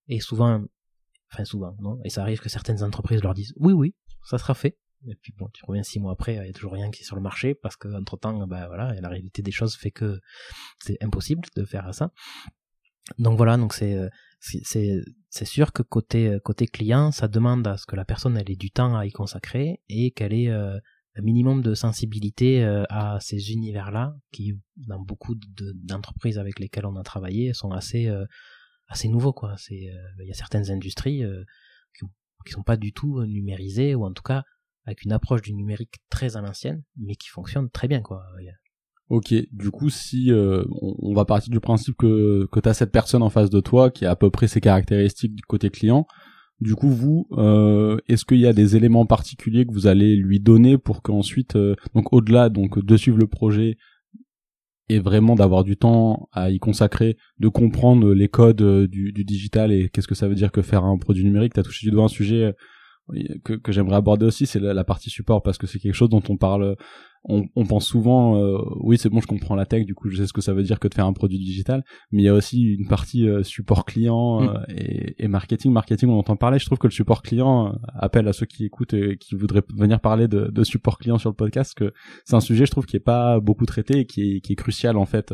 Et 0.08 0.20
souvent, 0.20 0.64
enfin 1.32 1.46
souvent, 1.46 1.76
non 1.80 2.00
Et 2.04 2.10
ça 2.10 2.22
arrive 2.22 2.42
que 2.42 2.50
certaines 2.50 2.84
entreprises 2.84 3.24
leur 3.24 3.34
disent 3.34 3.54
oui, 3.58 3.74
oui, 3.74 3.96
ça 4.24 4.38
sera 4.38 4.54
fait. 4.54 4.78
Et 5.08 5.16
puis 5.16 5.34
bon, 5.38 5.48
tu 5.54 5.64
reviens 5.66 5.84
six 5.84 6.00
mois 6.00 6.14
après, 6.14 6.36
il 6.36 6.42
n'y 6.42 6.50
a 6.50 6.54
toujours 6.54 6.74
rien 6.74 6.90
qui 6.92 7.02
est 7.02 7.06
sur 7.06 7.16
le 7.16 7.22
marché 7.22 7.54
parce 7.56 7.76
que 7.76 7.88
entre 7.96 8.18
temps, 8.18 8.48
bah 8.48 8.68
voilà, 8.68 8.94
la 9.00 9.10
réalité 9.10 9.42
des 9.42 9.52
choses 9.52 9.76
fait 9.76 9.92
que 9.92 10.20
c'est 10.80 11.02
impossible 11.04 11.48
de 11.56 11.66
faire 11.66 11.94
ça. 11.94 12.12
Donc 13.20 13.38
voilà, 13.38 13.58
donc 13.58 13.74
c'est 13.74 14.10
c'est 14.40 15.02
c'est 15.30 15.46
sûr 15.46 15.74
que 15.74 15.84
côté 15.84 16.38
côté 16.44 16.68
client, 16.68 17.12
ça 17.12 17.28
demande 17.28 17.68
à 17.68 17.78
ce 17.78 17.86
que 17.86 17.96
la 17.96 18.06
personne 18.06 18.38
elle 18.38 18.50
ait 18.50 18.56
du 18.56 18.72
temps 18.72 18.96
à 18.96 19.06
y 19.06 19.12
consacrer 19.12 19.82
et 19.90 20.12
qu'elle 20.12 20.34
ait 20.34 20.50
euh, 20.50 20.78
un 21.16 21.22
minimum 21.22 21.62
de 21.62 21.74
sensibilité 21.74 22.64
euh, 22.64 22.84
à 22.90 23.20
ces 23.20 23.52
univers-là 23.52 24.16
qui 24.32 24.54
dans 24.78 25.00
beaucoup 25.00 25.36
d'entreprises 25.36 26.38
avec 26.38 26.60
lesquelles 26.60 26.86
on 26.86 26.96
a 26.96 27.04
travaillé 27.04 27.54
sont 27.54 27.72
assez 27.72 28.08
euh, 28.08 28.26
assez 28.88 29.08
nouveaux 29.08 29.34
quoi. 29.34 29.56
C'est 29.58 29.90
il 30.20 30.28
y 30.28 30.32
a 30.32 30.36
certaines 30.36 30.72
industries 30.72 31.24
qui, 31.98 32.06
qui 32.46 32.52
sont 32.52 32.64
pas 32.64 32.78
du 32.78 32.94
tout 32.94 33.24
numérisées 33.26 33.96
ou 33.96 34.06
en 34.06 34.14
tout 34.14 34.24
cas 34.24 34.44
avec 34.86 35.04
une 35.04 35.12
approche 35.12 35.42
du 35.42 35.54
numérique 35.54 35.96
très 36.10 36.38
à 36.38 36.42
l'ancienne, 36.42 36.84
mais 36.98 37.16
qui 37.16 37.30
fonctionne 37.30 37.70
très 37.70 37.88
bien, 37.88 38.02
quoi. 38.02 38.24
Ok, 39.10 39.34
du 39.52 39.70
coup, 39.72 39.90
si 39.90 40.32
euh, 40.32 40.64
on, 40.82 41.14
va 41.14 41.26
partir 41.26 41.52
du 41.52 41.60
principe 41.60 41.96
que, 41.96 42.48
que 42.52 42.60
tu 42.60 42.70
as 42.70 42.74
cette 42.74 42.92
personne 42.92 43.22
en 43.22 43.30
face 43.30 43.50
de 43.50 43.60
toi 43.60 43.92
qui 43.92 44.06
a 44.06 44.12
à 44.12 44.16
peu 44.16 44.32
près 44.32 44.48
ses 44.48 44.62
caractéristiques 44.62 45.36
du 45.36 45.44
côté 45.44 45.70
client, 45.70 46.08
du 46.62 46.74
coup, 46.76 46.90
vous, 46.90 47.28
euh, 47.34 47.98
est-ce 48.08 48.26
qu'il 48.26 48.40
y 48.40 48.48
a 48.48 48.54
des 48.54 48.76
éléments 48.76 49.06
particuliers 49.06 49.66
que 49.66 49.74
vous 49.74 49.88
allez 49.88 50.16
lui 50.16 50.40
donner 50.40 50.78
pour 50.78 51.02
qu'ensuite, 51.02 51.56
euh, 51.56 51.76
donc 51.94 52.14
au-delà 52.14 52.50
donc 52.50 52.84
de 52.84 52.98
suivre 52.98 53.18
le 53.18 53.28
projet, 53.28 53.78
et 54.90 55.00
vraiment 55.00 55.36
d'avoir 55.36 55.64
du 55.64 55.78
temps 55.78 56.30
à 56.32 56.52
y 56.52 56.60
consacrer, 56.60 57.18
de 57.40 57.48
comprendre 57.48 58.14
les 58.14 58.28
codes 58.28 58.62
euh, 58.62 58.88
du, 58.88 59.12
du 59.12 59.24
digital 59.24 59.72
et 59.72 59.90
qu'est-ce 59.90 60.08
que 60.08 60.16
ça 60.16 60.28
veut 60.28 60.36
dire 60.36 60.52
que 60.52 60.62
faire 60.62 60.84
un 60.84 60.98
produit 60.98 61.24
numérique. 61.24 61.54
Tu 61.54 61.60
as 61.60 61.64
touché 61.64 61.88
du 61.88 61.92
doigt 61.92 62.06
un 62.06 62.10
sujet 62.10 62.44
euh, 62.44 62.52
que, 63.44 63.54
que 63.54 63.72
j'aimerais 63.72 63.98
aborder 63.98 64.26
aussi, 64.26 64.46
c'est 64.48 64.60
la, 64.60 64.84
partie 64.84 65.10
support 65.10 65.44
parce 65.44 65.58
que 65.58 65.68
c'est 65.68 65.80
quelque 65.80 65.94
chose 65.94 66.10
dont 66.10 66.24
on 66.30 66.38
parle 66.38 66.76
on, 67.28 67.46
on 67.56 67.66
pense 67.66 67.86
souvent, 67.88 68.38
euh, 68.38 68.58
oui 68.82 68.98
c'est 68.98 69.10
bon, 69.10 69.20
je 69.20 69.28
comprends 69.28 69.56
la 69.56 69.66
tech, 69.66 69.86
du 69.86 69.96
coup 69.96 70.10
je 70.10 70.18
sais 70.18 70.28
ce 70.28 70.34
que 70.34 70.42
ça 70.42 70.54
veut 70.54 70.64
dire 70.64 70.80
que 70.80 70.88
de 70.88 70.94
faire 70.94 71.06
un 71.06 71.14
produit 71.14 71.40
digital, 71.40 71.84
mais 72.12 72.22
il 72.22 72.26
y 72.26 72.30
a 72.30 72.34
aussi 72.34 72.62
une 72.62 72.88
partie 72.88 73.28
euh, 73.28 73.44
support 73.44 73.86
client 73.86 74.42
mm. 74.42 74.48
euh, 74.48 74.60
et, 74.70 75.24
et, 75.24 75.28
marketing. 75.28 75.72
Marketing, 75.72 76.10
on 76.10 76.20
entend 76.20 76.36
parler. 76.36 76.60
Je 76.60 76.66
trouve 76.66 76.78
que 76.78 76.88
le 76.88 76.92
support 76.92 77.24
client 77.24 77.76
appelle 77.96 78.28
à 78.28 78.34
ceux 78.34 78.46
qui 78.46 78.66
écoutent 78.66 78.94
et 78.94 79.18
qui 79.18 79.36
voudraient 79.36 79.64
venir 79.76 80.00
parler 80.00 80.28
de, 80.28 80.50
de 80.52 80.64
support 80.64 80.98
client 80.98 81.18
sur 81.18 81.30
le 81.30 81.36
podcast, 81.36 81.74
que 81.76 81.94
c'est 82.26 82.36
un 82.36 82.42
sujet, 82.42 82.66
je 82.66 82.72
trouve, 82.72 82.86
qui 82.86 82.96
est 82.96 83.00
pas 83.00 83.40
beaucoup 83.40 83.66
traité 83.66 84.00
et 84.00 84.06
qui 84.06 84.36
est, 84.36 84.42
qui 84.42 84.54
est 84.54 84.56
crucial 84.56 84.98
en 84.98 85.06
fait 85.06 85.34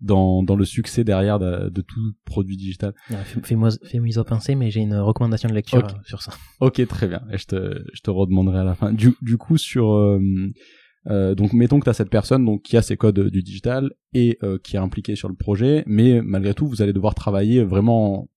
dans, 0.00 0.42
dans 0.42 0.56
le 0.56 0.64
succès 0.64 1.04
derrière 1.04 1.38
de, 1.38 1.68
de 1.68 1.80
tout 1.82 2.14
produit 2.24 2.56
digital. 2.56 2.94
Fais-moi 3.42 3.70
fais 3.84 4.00
penser, 4.26 4.54
mais 4.54 4.70
j'ai 4.70 4.80
une 4.80 4.96
recommandation 4.96 5.48
de 5.48 5.54
lecture 5.54 5.86
sur 6.04 6.22
ça. 6.22 6.32
Ok, 6.60 6.86
très 6.86 7.08
bien. 7.08 7.22
Et 7.30 7.38
je 7.38 7.46
te, 7.46 7.84
je 7.92 8.00
te 8.00 8.10
redemanderai 8.10 8.60
à 8.60 8.64
la 8.64 8.74
fin. 8.74 8.92
Du, 8.92 9.14
du 9.20 9.36
coup, 9.36 9.58
sur 9.58 10.18
euh, 11.08 11.34
donc 11.34 11.52
mettons 11.52 11.78
que 11.78 11.84
tu 11.84 11.90
as 11.90 11.94
cette 11.94 12.10
personne 12.10 12.44
donc 12.44 12.62
qui 12.62 12.76
a 12.76 12.82
ses 12.82 12.96
codes 12.96 13.20
du 13.20 13.42
digital 13.42 13.90
et 14.12 14.38
euh, 14.42 14.58
qui 14.62 14.76
est 14.76 14.80
impliquée 14.80 15.16
sur 15.16 15.28
le 15.28 15.34
projet, 15.34 15.82
mais 15.86 16.20
malgré 16.22 16.54
tout 16.54 16.66
vous 16.66 16.82
allez 16.82 16.92
devoir 16.92 17.14
travailler 17.14 17.64
vraiment 17.64 18.28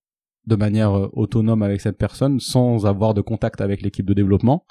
de 0.48 0.56
manière 0.56 0.98
euh, 0.98 1.10
autonome 1.14 1.64
avec 1.64 1.82
cette 1.82 1.98
personne 1.98 2.40
sans 2.40 2.86
avoir 2.86 3.14
de 3.14 3.22
contact 3.22 3.62
avec 3.62 3.82
l'équipe 3.82 4.06
de 4.06 4.14
développement. 4.14 4.66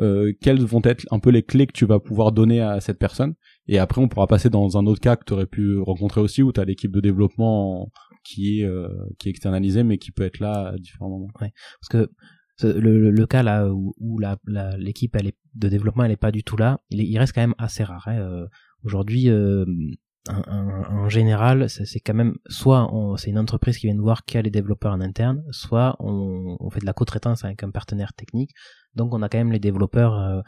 Euh, 0.00 0.32
quelles 0.40 0.60
vont 0.60 0.82
être 0.84 1.04
un 1.10 1.18
peu 1.18 1.30
les 1.30 1.42
clés 1.42 1.66
que 1.66 1.72
tu 1.72 1.84
vas 1.84 1.98
pouvoir 1.98 2.30
donner 2.30 2.60
à 2.60 2.80
cette 2.80 3.00
personne 3.00 3.34
et 3.66 3.78
après 3.78 4.00
on 4.00 4.06
pourra 4.06 4.28
passer 4.28 4.48
dans 4.48 4.78
un 4.78 4.86
autre 4.86 5.00
cas 5.00 5.16
que 5.16 5.24
tu 5.24 5.32
aurais 5.32 5.46
pu 5.46 5.80
rencontrer 5.80 6.20
aussi 6.20 6.40
où 6.44 6.52
tu 6.52 6.60
as 6.60 6.64
l'équipe 6.64 6.92
de 6.92 7.00
développement 7.00 7.90
qui 8.22 8.60
est 8.60 8.70
qui 9.18 9.28
est 9.28 9.30
externalisée 9.30 9.82
mais 9.82 9.98
qui 9.98 10.12
peut 10.12 10.22
être 10.22 10.38
là 10.38 10.68
à 10.68 10.78
différents 10.78 11.10
moments. 11.10 11.30
Ouais. 11.40 11.52
Parce 11.80 11.88
que 11.88 12.12
le, 12.62 13.10
le, 13.10 13.26
cas 13.26 13.42
là 13.42 13.68
où, 13.68 13.94
où 13.98 14.18
la, 14.18 14.36
l'équipe 14.76 15.14
elle 15.16 15.28
est 15.28 15.36
de 15.54 15.68
développement 15.68 16.04
elle 16.04 16.12
est 16.12 16.16
pas 16.16 16.32
du 16.32 16.42
tout 16.42 16.56
là, 16.56 16.80
il, 16.90 17.00
il 17.00 17.18
reste 17.18 17.34
quand 17.34 17.40
même 17.40 17.54
assez 17.58 17.84
rare. 17.84 18.06
Hein. 18.08 18.18
Euh, 18.18 18.46
aujourd'hui, 18.84 19.28
euh, 19.28 19.64
en, 20.28 21.08
général, 21.08 21.70
c'est 21.70 22.00
quand 22.00 22.14
même 22.14 22.36
soit 22.48 22.90
c'est 23.16 23.30
une 23.30 23.38
entreprise 23.38 23.78
qui 23.78 23.86
vient 23.86 23.96
de 23.96 24.00
voir 24.00 24.24
qui 24.24 24.36
a 24.36 24.42
les 24.42 24.50
développeurs 24.50 24.92
en 24.92 25.00
interne, 25.00 25.42
soit 25.50 25.96
on, 26.00 26.56
on 26.60 26.70
fait 26.70 26.80
de 26.80 26.86
la 26.86 26.92
co-traitance 26.92 27.44
avec 27.44 27.62
un 27.62 27.70
partenaire 27.70 28.12
technique. 28.12 28.50
Donc 28.94 29.14
on 29.14 29.22
a 29.22 29.28
quand 29.28 29.38
même 29.38 29.52
les 29.52 29.58
développeurs 29.58 30.18
euh, 30.18 30.40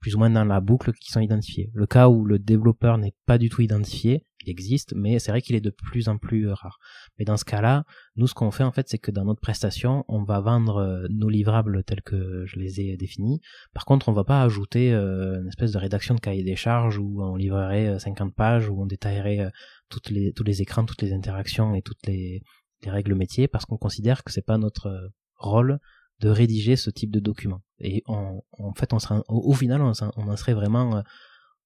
plus 0.00 0.14
ou 0.14 0.18
moins 0.18 0.30
dans 0.30 0.44
la 0.44 0.60
boucle 0.60 0.92
qui 0.94 1.12
sont 1.12 1.20
identifiés. 1.20 1.70
Le 1.74 1.86
cas 1.86 2.08
où 2.08 2.24
le 2.24 2.38
développeur 2.38 2.98
n'est 2.98 3.14
pas 3.26 3.38
du 3.38 3.48
tout 3.50 3.62
identifié, 3.62 4.26
il 4.42 4.50
existe, 4.50 4.94
mais 4.94 5.18
c'est 5.18 5.30
vrai 5.30 5.42
qu'il 5.42 5.54
est 5.54 5.60
de 5.60 5.70
plus 5.70 6.08
en 6.08 6.16
plus 6.16 6.48
rare. 6.50 6.78
Mais 7.18 7.24
dans 7.24 7.36
ce 7.36 7.44
cas-là, 7.44 7.84
nous, 8.16 8.26
ce 8.26 8.34
qu'on 8.34 8.50
fait 8.50 8.64
en 8.64 8.72
fait, 8.72 8.88
c'est 8.88 8.98
que 8.98 9.10
dans 9.10 9.24
notre 9.24 9.40
prestation, 9.40 10.04
on 10.08 10.22
va 10.22 10.40
vendre 10.40 10.76
euh, 10.78 11.06
nos 11.10 11.28
livrables 11.28 11.84
tels 11.84 12.02
que 12.02 12.44
je 12.46 12.58
les 12.58 12.80
ai 12.80 12.96
définis. 12.96 13.40
Par 13.74 13.84
contre, 13.84 14.08
on 14.08 14.12
va 14.12 14.24
pas 14.24 14.42
ajouter 14.42 14.92
euh, 14.92 15.40
une 15.40 15.48
espèce 15.48 15.72
de 15.72 15.78
rédaction 15.78 16.14
de 16.14 16.20
cahier 16.20 16.42
des 16.42 16.56
charges 16.56 16.98
où 16.98 17.22
on 17.22 17.36
livrerait 17.36 17.98
50 17.98 18.28
euh, 18.28 18.32
pages, 18.34 18.68
où 18.68 18.80
on 18.80 18.86
détaillerait 18.86 19.50
tous 19.88 20.02
les 20.10 20.62
écrans, 20.62 20.84
toutes 20.84 21.02
les 21.02 21.12
interactions 21.12 21.74
et 21.74 21.82
toutes 21.82 22.06
les, 22.06 22.42
les 22.82 22.90
règles 22.90 23.14
métiers, 23.14 23.48
parce 23.48 23.66
qu'on 23.66 23.76
considère 23.76 24.24
que 24.24 24.32
c'est 24.32 24.44
pas 24.44 24.58
notre 24.58 25.10
rôle 25.36 25.78
de 26.20 26.28
rédiger 26.28 26.76
ce 26.76 26.90
type 26.90 27.10
de 27.10 27.20
document. 27.20 27.62
Et 27.78 28.02
en 28.06 28.42
fait, 28.76 28.92
on 28.92 28.98
au, 29.28 29.54
final, 29.54 29.80
on, 29.80 29.92
on 30.16 30.28
en 30.28 30.36
serait 30.36 30.52
vraiment, 30.52 31.02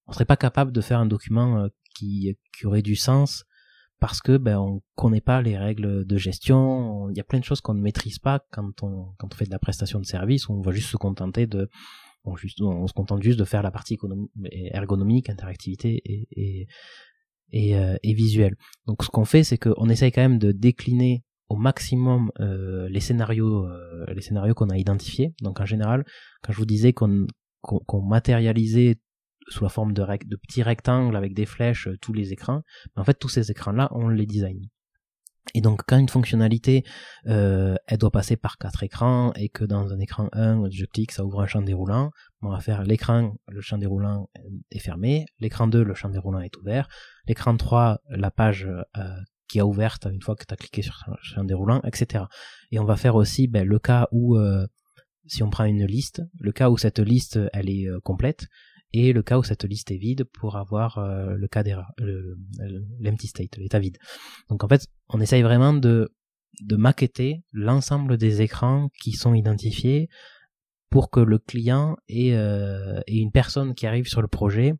on 0.06 0.12
serait 0.12 0.24
pas 0.24 0.36
capable 0.36 0.72
de 0.72 0.80
faire 0.80 1.00
un 1.00 1.06
document 1.06 1.68
qui, 1.94 2.36
qui 2.56 2.66
aurait 2.66 2.82
du 2.82 2.96
sens 2.96 3.44
parce 4.00 4.20
que 4.20 4.36
ben 4.36 4.58
on 4.58 4.82
connaît 4.96 5.20
pas 5.20 5.40
les 5.40 5.56
règles 5.56 6.04
de 6.04 6.16
gestion, 6.16 7.08
il 7.10 7.16
y 7.16 7.20
a 7.20 7.24
plein 7.24 7.38
de 7.38 7.44
choses 7.44 7.60
qu'on 7.60 7.74
ne 7.74 7.80
maîtrise 7.80 8.18
pas 8.18 8.44
quand 8.50 8.82
on 8.82 9.14
quand 9.18 9.32
on 9.32 9.36
fait 9.36 9.46
de 9.46 9.50
la 9.50 9.58
prestation 9.58 9.98
de 10.00 10.04
service, 10.04 10.48
on 10.50 10.60
va 10.60 10.72
juste 10.72 10.90
se 10.90 10.96
contenter 10.96 11.46
de 11.46 11.70
on, 12.24 12.36
se 12.36 12.92
contente 12.92 13.22
juste 13.22 13.38
de 13.38 13.44
faire 13.44 13.62
la 13.62 13.70
partie 13.70 13.98
ergonomique, 14.72 15.30
interactivité 15.30 16.02
et 16.04 16.28
et, 16.32 16.66
et, 17.52 17.76
euh, 17.76 17.96
et 18.02 18.14
visuelle. 18.14 18.56
Donc 18.86 19.04
ce 19.04 19.08
qu'on 19.08 19.24
fait, 19.24 19.44
c'est 19.44 19.58
qu'on 19.58 19.88
essaye 19.88 20.10
quand 20.10 20.22
même 20.22 20.38
de 20.38 20.52
décliner 20.52 21.24
au 21.48 21.56
maximum 21.56 22.30
euh, 22.40 22.88
les 22.88 23.00
scénarios 23.00 23.66
euh, 23.66 24.06
les 24.08 24.22
scénarios 24.22 24.54
qu'on 24.54 24.70
a 24.70 24.78
identifiés. 24.78 25.34
Donc 25.40 25.60
en 25.60 25.66
général, 25.66 26.04
quand 26.42 26.52
je 26.52 26.58
vous 26.58 26.66
disais 26.66 26.92
qu'on 26.92 27.26
qu'on 27.62 28.02
matérialisait 28.02 28.96
sous 29.48 29.64
la 29.64 29.70
forme 29.70 29.92
de, 29.92 30.04
petits 30.36 30.62
rectangles 30.62 31.16
avec 31.16 31.34
des 31.34 31.46
flèches 31.46 31.88
euh, 31.88 31.96
tous 32.00 32.12
les 32.12 32.32
écrans. 32.32 32.62
En 32.96 33.04
fait, 33.04 33.14
tous 33.14 33.28
ces 33.28 33.50
écrans-là, 33.50 33.88
on 33.92 34.08
les 34.08 34.26
design. 34.26 34.68
Et 35.54 35.60
donc, 35.60 35.82
quand 35.86 35.98
une 35.98 36.08
fonctionnalité, 36.08 36.84
euh, 37.26 37.76
elle 37.86 37.98
doit 37.98 38.10
passer 38.10 38.36
par 38.36 38.56
quatre 38.56 38.82
écrans 38.82 39.32
et 39.34 39.50
que 39.50 39.64
dans 39.64 39.92
un 39.92 40.00
écran 40.00 40.28
1, 40.32 40.70
je 40.70 40.86
clique, 40.86 41.12
ça 41.12 41.24
ouvre 41.24 41.42
un 41.42 41.46
champ 41.46 41.60
déroulant, 41.60 42.10
on 42.40 42.50
va 42.50 42.60
faire 42.60 42.82
l'écran, 42.82 43.36
le 43.48 43.60
champ 43.60 43.78
déroulant 43.78 44.28
est 44.70 44.78
fermé, 44.78 45.26
l'écran 45.38 45.66
2, 45.66 45.82
le 45.82 45.94
champ 45.94 46.08
déroulant 46.08 46.40
est 46.40 46.56
ouvert, 46.56 46.88
l'écran 47.26 47.56
3, 47.56 48.00
la 48.08 48.30
page 48.30 48.66
euh, 48.96 49.20
qui 49.48 49.58
est 49.58 49.62
ouverte 49.62 50.06
une 50.10 50.22
fois 50.22 50.36
que 50.36 50.44
tu 50.44 50.52
as 50.52 50.56
cliqué 50.56 50.82
sur 50.82 50.94
le 51.06 51.14
champ 51.22 51.44
déroulant, 51.44 51.80
etc. 51.84 52.24
Et 52.70 52.78
on 52.78 52.84
va 52.84 52.96
faire 52.96 53.14
aussi 53.14 53.46
ben, 53.46 53.66
le 53.66 53.78
cas 53.78 54.08
où, 54.12 54.36
euh, 54.36 54.66
si 55.26 55.42
on 55.42 55.50
prend 55.50 55.64
une 55.64 55.86
liste, 55.86 56.22
le 56.38 56.52
cas 56.52 56.70
où 56.70 56.76
cette 56.76 56.98
liste, 56.98 57.38
elle 57.52 57.70
est 57.70 57.88
euh, 57.88 58.00
complète, 58.00 58.46
et 58.94 59.12
le 59.12 59.22
cas 59.24 59.38
où 59.38 59.42
cette 59.42 59.64
liste 59.64 59.90
est 59.90 59.96
vide 59.96 60.22
pour 60.22 60.56
avoir 60.56 60.98
euh, 60.98 61.34
le 61.34 61.48
cas 61.48 61.64
d'erreur, 61.64 61.90
l'empty 63.00 63.26
state, 63.26 63.56
l'état 63.56 63.80
vide. 63.80 63.98
Donc 64.48 64.62
en 64.62 64.68
fait, 64.68 64.86
on 65.08 65.20
essaye 65.20 65.42
vraiment 65.42 65.74
de, 65.74 66.14
de 66.62 66.76
maqueter 66.76 67.42
l'ensemble 67.52 68.16
des 68.16 68.40
écrans 68.40 68.88
qui 69.02 69.12
sont 69.12 69.34
identifiés 69.34 70.08
pour 70.90 71.10
que 71.10 71.18
le 71.18 71.38
client 71.38 71.96
et, 72.06 72.36
euh, 72.36 73.00
une 73.08 73.32
personne 73.32 73.74
qui 73.74 73.88
arrive 73.88 74.06
sur 74.06 74.22
le 74.22 74.28
projet 74.28 74.74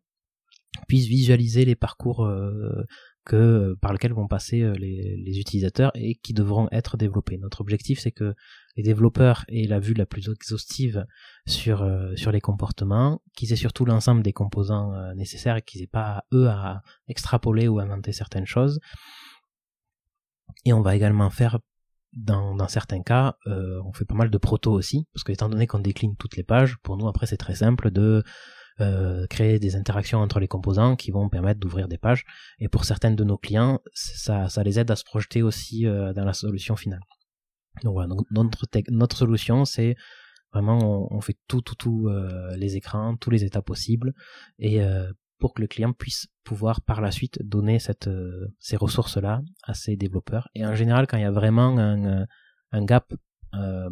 puisse 0.86 1.08
visualiser 1.08 1.64
les 1.64 1.74
parcours 1.74 2.24
euh, 2.24 2.84
que 3.24 3.74
par 3.80 3.92
lesquels 3.92 4.12
vont 4.12 4.28
passer 4.28 4.60
les, 4.78 5.40
utilisateurs 5.40 5.90
et 5.96 6.14
qui 6.16 6.34
devront 6.34 6.68
être 6.70 6.96
développés. 6.96 7.38
Notre 7.38 7.62
objectif, 7.62 7.98
c'est 7.98 8.12
que 8.12 8.34
les 8.76 8.82
développeurs 8.82 9.44
aient 9.48 9.66
la 9.66 9.80
vue 9.80 9.94
la 9.94 10.06
plus 10.06 10.28
exhaustive 10.28 11.06
sur 11.46 11.82
euh, 11.82 12.14
les 12.32 12.40
comportements, 12.40 13.20
qu'ils 13.34 13.52
aient 13.52 13.56
surtout 13.56 13.84
l'ensemble 13.84 14.22
des 14.22 14.32
composants 14.32 14.92
euh, 14.94 15.14
nécessaires 15.14 15.56
et 15.56 15.62
qu'ils 15.62 15.82
aient 15.82 15.86
pas 15.86 16.24
eux 16.32 16.48
à 16.48 16.82
extrapoler 17.08 17.68
ou 17.68 17.78
inventer 17.78 18.12
certaines 18.12 18.46
choses. 18.46 18.80
Et 20.64 20.72
on 20.72 20.82
va 20.82 20.96
également 20.96 21.30
faire 21.30 21.58
dans, 22.12 22.68
certains 22.68 23.02
cas, 23.02 23.36
on 23.44 23.92
fait 23.92 24.04
pas 24.04 24.14
mal 24.14 24.30
de 24.30 24.38
proto 24.38 24.70
aussi, 24.70 25.08
parce 25.12 25.24
que 25.24 25.32
étant 25.32 25.48
donné 25.48 25.66
qu'on 25.66 25.80
décline 25.80 26.14
toutes 26.16 26.36
les 26.36 26.44
pages, 26.44 26.76
pour 26.84 26.96
nous 26.96 27.08
après 27.08 27.26
c'est 27.26 27.36
très 27.36 27.56
simple 27.56 27.90
de 27.90 28.22
euh, 28.80 29.28
créer 29.28 29.60
des 29.60 29.76
interactions 29.76 30.18
entre 30.18 30.40
les 30.40 30.48
composants 30.48 30.96
qui 30.96 31.12
vont 31.12 31.28
permettre 31.28 31.60
d'ouvrir 31.60 31.86
des 31.86 31.96
pages. 31.96 32.24
Et 32.58 32.68
pour 32.68 32.84
certaines 32.84 33.14
de 33.14 33.22
nos 33.22 33.38
clients, 33.38 33.78
ça, 33.94 34.48
ça 34.48 34.64
les 34.64 34.80
aide 34.80 34.90
à 34.90 34.96
se 34.96 35.04
projeter 35.04 35.42
aussi 35.42 35.86
euh, 35.86 36.12
dans 36.12 36.24
la 36.24 36.32
solution 36.32 36.74
finale. 36.74 36.98
Donc 37.82 37.94
voilà, 37.94 38.14
notre, 38.30 38.66
notre 38.90 39.16
solution, 39.16 39.64
c'est 39.64 39.96
vraiment 40.52 41.12
on, 41.12 41.20
fait 41.20 41.36
tout, 41.48 41.60
tout, 41.60 41.74
tout 41.74 42.08
euh, 42.08 42.54
les 42.56 42.76
écrans, 42.76 43.16
tous 43.16 43.30
les 43.30 43.44
états 43.44 43.62
possibles, 43.62 44.12
et 44.58 44.80
pour 45.38 45.52
que 45.52 45.60
le 45.60 45.66
client 45.66 45.92
puisse 45.92 46.28
pouvoir 46.44 46.80
par 46.80 47.00
la 47.00 47.10
suite 47.10 47.38
donner 47.42 47.78
cette, 47.78 48.08
ces 48.60 48.76
ressources-là 48.76 49.42
à 49.64 49.74
ses 49.74 49.96
développeurs. 49.96 50.48
Et 50.54 50.64
en 50.64 50.74
général, 50.74 51.06
quand 51.06 51.16
il 51.16 51.22
y 51.22 51.26
a 51.26 51.32
vraiment 51.32 51.76
un, 51.76 52.26
un 52.70 52.84
gap 52.84 53.12
euh, 53.56 53.88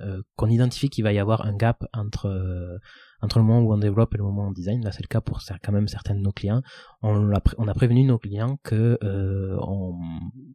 euh, 0.00 0.22
qu'on 0.36 0.48
identifie 0.48 0.88
qu'il 0.88 1.04
va 1.04 1.12
y 1.12 1.18
avoir 1.18 1.44
un 1.44 1.54
gap 1.54 1.84
entre 1.92 2.26
euh, 2.26 2.78
entre 3.22 3.38
le 3.38 3.44
moment 3.44 3.60
où 3.60 3.72
on 3.72 3.78
développe 3.78 4.14
et 4.14 4.18
le 4.18 4.24
moment 4.24 4.44
où 4.44 4.48
on 4.48 4.52
design. 4.52 4.84
Là, 4.84 4.92
c'est 4.92 5.02
le 5.02 5.08
cas 5.08 5.20
pour 5.20 5.40
quand 5.62 5.72
même 5.72 5.88
certains 5.88 6.14
de 6.14 6.20
nos 6.20 6.32
clients. 6.32 6.62
On 7.02 7.32
a, 7.32 7.74
prévenu 7.74 8.04
nos 8.04 8.18
clients 8.18 8.58
que 8.62 8.98
on, 9.02 9.94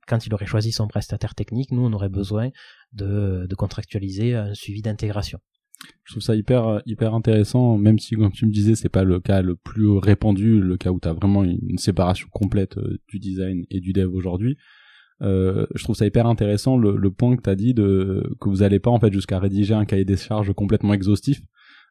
quand 0.07 0.25
ils 0.25 0.33
auraient 0.33 0.45
choisi 0.45 0.71
son 0.71 0.87
prestataire 0.87 1.33
technique, 1.33 1.71
nous, 1.71 1.83
on 1.83 1.93
aurait 1.93 2.09
besoin 2.09 2.49
de, 2.93 3.47
contractualiser 3.57 4.35
un 4.35 4.53
suivi 4.53 4.81
d'intégration. 4.81 5.39
Je 6.03 6.13
trouve 6.13 6.23
ça 6.23 6.35
hyper 6.35 6.81
hyper 6.85 7.13
intéressant, 7.13 7.77
même 7.77 7.99
si 7.99 8.15
comme 8.15 8.31
tu 8.31 8.45
me 8.45 8.51
disais, 8.51 8.75
c'est 8.75 8.89
pas 8.89 9.03
le 9.03 9.19
cas 9.19 9.41
le 9.41 9.55
plus 9.55 9.89
répandu, 9.89 10.59
le 10.59 10.75
cas 10.75 10.91
où 10.91 10.99
tu 10.99 11.07
as 11.07 11.13
vraiment 11.13 11.43
une 11.43 11.77
séparation 11.77 12.27
complète 12.31 12.77
du 13.07 13.19
design 13.19 13.65
et 13.69 13.79
du 13.79 13.93
dev 13.93 14.13
aujourd'hui. 14.13 14.57
Euh, 15.21 15.65
je 15.73 15.83
trouve 15.83 15.95
ça 15.95 16.05
hyper 16.05 16.27
intéressant 16.27 16.77
le, 16.77 17.09
point 17.09 17.35
que 17.35 17.41
tu 17.41 17.49
as 17.49 17.55
dit 17.55 17.73
de 17.73 18.23
que 18.39 18.49
vous 18.49 18.61
allez 18.61 18.79
pas 18.79 18.91
en 18.91 18.99
fait 18.99 19.11
jusqu'à 19.11 19.39
rédiger 19.39 19.73
un 19.73 19.85
cahier 19.85 20.05
des 20.05 20.17
charges 20.17 20.53
complètement 20.53 20.93
exhaustif. 20.93 21.41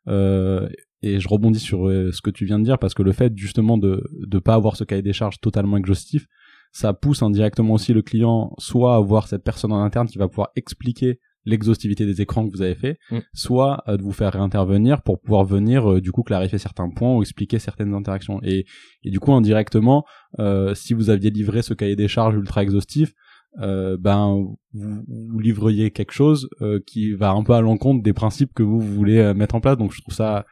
Euh, 0.08 0.68
et 1.02 1.20
je 1.20 1.28
rebondis 1.28 1.60
sur 1.60 1.88
euh, 1.88 2.10
ce 2.12 2.20
que 2.22 2.30
tu 2.30 2.46
viens 2.46 2.58
de 2.58 2.64
dire 2.64 2.78
parce 2.78 2.94
que 2.94 3.02
le 3.02 3.12
fait 3.12 3.32
justement 3.36 3.76
de 3.76 4.02
de 4.26 4.38
pas 4.38 4.54
avoir 4.54 4.76
ce 4.76 4.84
cahier 4.84 5.02
des 5.02 5.12
charges 5.12 5.40
totalement 5.40 5.76
exhaustif, 5.76 6.26
ça 6.72 6.94
pousse 6.94 7.22
indirectement 7.22 7.74
aussi 7.74 7.92
le 7.92 8.02
client 8.02 8.52
soit 8.58 8.96
à 8.96 9.00
voir 9.00 9.28
cette 9.28 9.44
personne 9.44 9.72
en 9.72 9.82
interne 9.82 10.08
qui 10.08 10.18
va 10.18 10.28
pouvoir 10.28 10.48
expliquer 10.56 11.20
l'exhaustivité 11.46 12.04
des 12.04 12.20
écrans 12.20 12.46
que 12.46 12.52
vous 12.52 12.60
avez 12.62 12.74
fait, 12.74 12.98
Mm. 13.10 13.18
soit 13.32 13.84
euh, 13.88 13.96
de 13.96 14.02
vous 14.02 14.12
faire 14.12 14.32
réintervenir 14.32 15.02
pour 15.02 15.20
pouvoir 15.20 15.44
venir 15.44 15.90
euh, 15.90 16.00
du 16.00 16.10
coup 16.10 16.22
clarifier 16.24 16.58
certains 16.58 16.90
points 16.90 17.14
ou 17.14 17.22
expliquer 17.22 17.58
certaines 17.60 17.94
interactions. 17.94 18.40
Et, 18.42 18.66
et 19.04 19.10
du 19.10 19.20
coup 19.20 19.32
indirectement, 19.32 20.04
euh, 20.40 20.74
si 20.74 20.92
vous 20.92 21.08
aviez 21.08 21.30
livré 21.30 21.62
ce 21.62 21.72
cahier 21.72 21.94
des 21.96 22.08
charges 22.08 22.34
ultra 22.34 22.62
exhaustif, 22.62 23.12
euh, 23.60 23.96
ben 23.98 24.44
vous, 24.72 25.04
vous 25.08 25.38
livreriez 25.38 25.90
quelque 25.90 26.12
chose 26.12 26.48
euh, 26.60 26.80
qui 26.86 27.12
va 27.14 27.30
un 27.30 27.42
peu 27.42 27.54
à 27.54 27.60
l'encontre 27.60 28.02
des 28.02 28.12
principes 28.12 28.52
que 28.54 28.62
vous 28.62 28.80
voulez 28.80 29.18
euh, 29.18 29.34
mettre 29.34 29.54
en 29.54 29.60
place. 29.60 29.78
Donc 29.78 29.92
je 29.92 30.00
trouve 30.02 30.14
ça, 30.14 30.44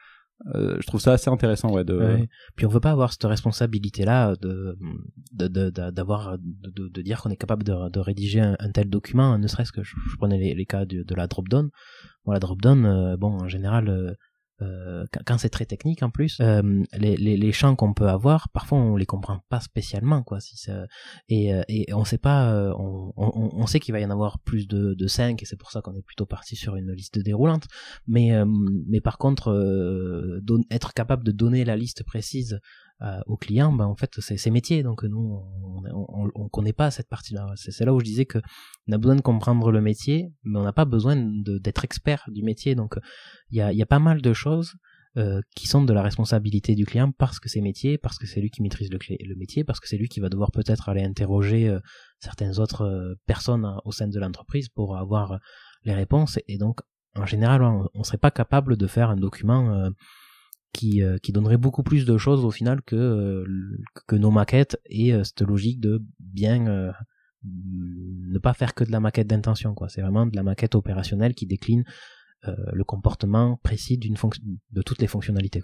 euh, 0.53 0.77
je 0.79 0.87
trouve 0.87 0.99
ça 0.99 1.13
assez 1.13 1.29
intéressant, 1.29 1.71
ouais. 1.71 1.83
De... 1.83 1.97
Ouais. 1.97 2.27
Puis 2.55 2.65
on 2.65 2.69
veut 2.69 2.79
pas 2.79 2.91
avoir 2.91 3.11
cette 3.13 3.25
responsabilité-là 3.25 4.35
de 4.41 4.77
de- 5.33 5.47
de- 5.47 5.69
de- 5.69 5.91
de, 5.91 6.89
de, 6.89 7.01
dire 7.01 7.21
qu'on 7.21 7.29
est 7.29 7.37
capable 7.37 7.63
de, 7.63 7.99
rédiger 7.99 8.41
un, 8.41 8.71
tel 8.73 8.89
document, 8.89 9.37
ne 9.37 9.47
serait-ce 9.47 9.71
que 9.71 9.83
je, 9.83 9.93
prenais 10.17 10.53
les, 10.53 10.65
cas 10.65 10.85
de, 10.85 11.15
la 11.15 11.27
drop-down. 11.27 11.69
Bon, 12.25 12.31
la 12.31 12.39
drop-down, 12.39 12.85
euh, 12.85 13.17
bon, 13.17 13.33
en 13.41 13.47
général, 13.47 14.17
euh, 14.61 15.05
quand, 15.25 15.37
c'est 15.37 15.49
très 15.49 15.65
technique 15.65 16.01
en 16.03 16.09
plus, 16.09 16.37
euh, 16.39 16.61
les, 16.97 17.17
les, 17.17 17.35
les 17.37 17.51
champs 17.51 17.75
qu'on 17.75 17.93
peut 17.93 18.07
avoir, 18.07 18.49
parfois 18.49 18.77
on 18.77 18.95
les 18.95 19.05
comprend 19.05 19.39
pas 19.49 19.59
spécialement, 19.59 20.23
quoi. 20.23 20.39
Si 20.39 20.57
ça, 20.57 20.85
et, 21.29 21.53
euh, 21.53 21.61
et 21.67 21.93
on 21.93 22.05
sait 22.05 22.17
pas, 22.17 22.53
euh, 22.53 22.73
on, 22.77 23.11
on, 23.17 23.49
on 23.53 23.67
sait 23.67 23.79
qu'il 23.79 23.93
va 23.93 23.99
y 23.99 24.05
en 24.05 24.11
avoir 24.11 24.39
plus 24.39 24.67
de, 24.67 24.93
de 24.93 25.07
5 25.07 25.41
et 25.41 25.45
c'est 25.45 25.57
pour 25.57 25.71
ça 25.71 25.81
qu'on 25.81 25.95
est 25.95 26.01
plutôt 26.01 26.25
parti 26.25 26.55
sur 26.55 26.75
une 26.75 26.91
liste 26.93 27.19
déroulante. 27.19 27.65
Mais, 28.07 28.31
euh, 28.33 28.45
mais 28.87 29.01
par 29.01 29.17
contre, 29.17 29.51
euh, 29.51 30.39
don- 30.41 30.63
être 30.71 30.93
capable 30.93 31.23
de 31.23 31.31
donner 31.31 31.65
la 31.65 31.75
liste 31.75 32.03
précise 32.03 32.59
euh, 33.01 33.19
aux 33.27 33.37
clients, 33.37 33.73
ben 33.73 33.85
en 33.85 33.95
fait 33.95 34.11
c'est 34.19 34.37
c'est 34.37 34.51
métier, 34.51 34.81
donc 34.83 35.03
nous 35.03 35.41
on, 35.93 36.29
on 36.33 36.49
connaît 36.49 36.73
pas 36.73 36.91
cette 36.91 37.09
partie-là. 37.09 37.53
C'est 37.55 37.85
là 37.85 37.93
où 37.93 37.99
je 37.99 38.05
disais 38.05 38.25
que 38.25 38.39
on 38.87 38.93
a 38.93 38.97
besoin 38.97 39.15
de 39.15 39.21
comprendre 39.21 39.71
le 39.71 39.81
métier, 39.81 40.31
mais 40.43 40.59
on 40.59 40.63
n'a 40.63 40.73
pas 40.73 40.85
besoin 40.85 41.15
d'être 41.15 41.83
expert 41.83 42.23
du 42.27 42.41
métier. 42.43 42.73
Donc 42.75 42.95
il 43.49 43.57
y 43.57 43.61
a, 43.61 43.73
y 43.73 43.81
a 43.81 43.85
pas 43.85 43.99
mal 43.99 44.21
de 44.21 44.33
choses 44.33 44.75
euh, 45.17 45.41
qui 45.55 45.67
sont 45.67 45.83
de 45.83 45.93
la 45.93 46.01
responsabilité 46.01 46.73
du 46.75 46.85
client 46.85 47.11
parce 47.11 47.39
que 47.39 47.49
c'est 47.49 47.61
métier, 47.61 47.97
parce 47.97 48.17
que 48.17 48.27
c'est 48.27 48.41
lui 48.41 48.49
qui 48.49 48.61
maîtrise 48.61 48.89
le, 48.91 48.99
le 49.09 49.35
métier, 49.35 49.63
parce 49.63 49.79
que 49.79 49.87
c'est 49.87 49.97
lui 49.97 50.07
qui 50.07 50.19
va 50.19 50.29
devoir 50.29 50.51
peut-être 50.51 50.89
aller 50.89 51.03
interroger 51.03 51.67
euh, 51.67 51.79
certaines 52.19 52.59
autres 52.59 52.83
euh, 52.83 53.15
personnes 53.25 53.65
hein, 53.65 53.81
au 53.85 53.91
sein 53.91 54.07
de 54.07 54.19
l'entreprise 54.19 54.69
pour 54.69 54.97
avoir 54.97 55.39
les 55.83 55.93
réponses. 55.93 56.39
Et 56.47 56.57
donc 56.57 56.79
en 57.17 57.25
général, 57.25 57.63
on, 57.63 57.89
on 57.93 58.03
serait 58.03 58.17
pas 58.17 58.31
capable 58.31 58.77
de 58.77 58.87
faire 58.87 59.09
un 59.09 59.15
document 59.17 59.73
euh, 59.73 59.89
qui, 60.75 61.01
euh, 61.01 61.17
qui 61.17 61.31
donnerait 61.31 61.57
beaucoup 61.57 61.83
plus 61.83 62.05
de 62.05 62.17
choses 62.17 62.43
au 62.43 62.51
final 62.51 62.81
que, 62.81 62.95
euh, 62.95 64.17
nos 64.17 64.31
maquettes 64.31 64.77
et 64.85 65.13
euh, 65.13 65.23
cette 65.23 65.41
logique 65.41 65.79
de 65.79 66.03
bien 66.19 66.67
euh, 66.67 66.91
ne 67.43 68.39
pas 68.39 68.53
faire 68.53 68.73
que 68.73 68.83
de 68.83 68.91
la 68.91 68.99
maquette 68.99 69.27
d'intention. 69.27 69.73
quoi. 69.73 69.87
C'est 69.87 70.01
vraiment 70.01 70.25
de 70.25 70.35
la 70.35 70.43
maquette 70.43 70.75
opérationnelle 70.75 71.33
qui 71.33 71.45
décline 71.45 71.83
le 72.73 72.83
comportement 72.83 73.57
précis 73.63 73.97
d'une 73.97 74.15
de 74.71 74.81
toutes 74.83 75.01
les 75.01 75.07
fonctionnalités. 75.07 75.63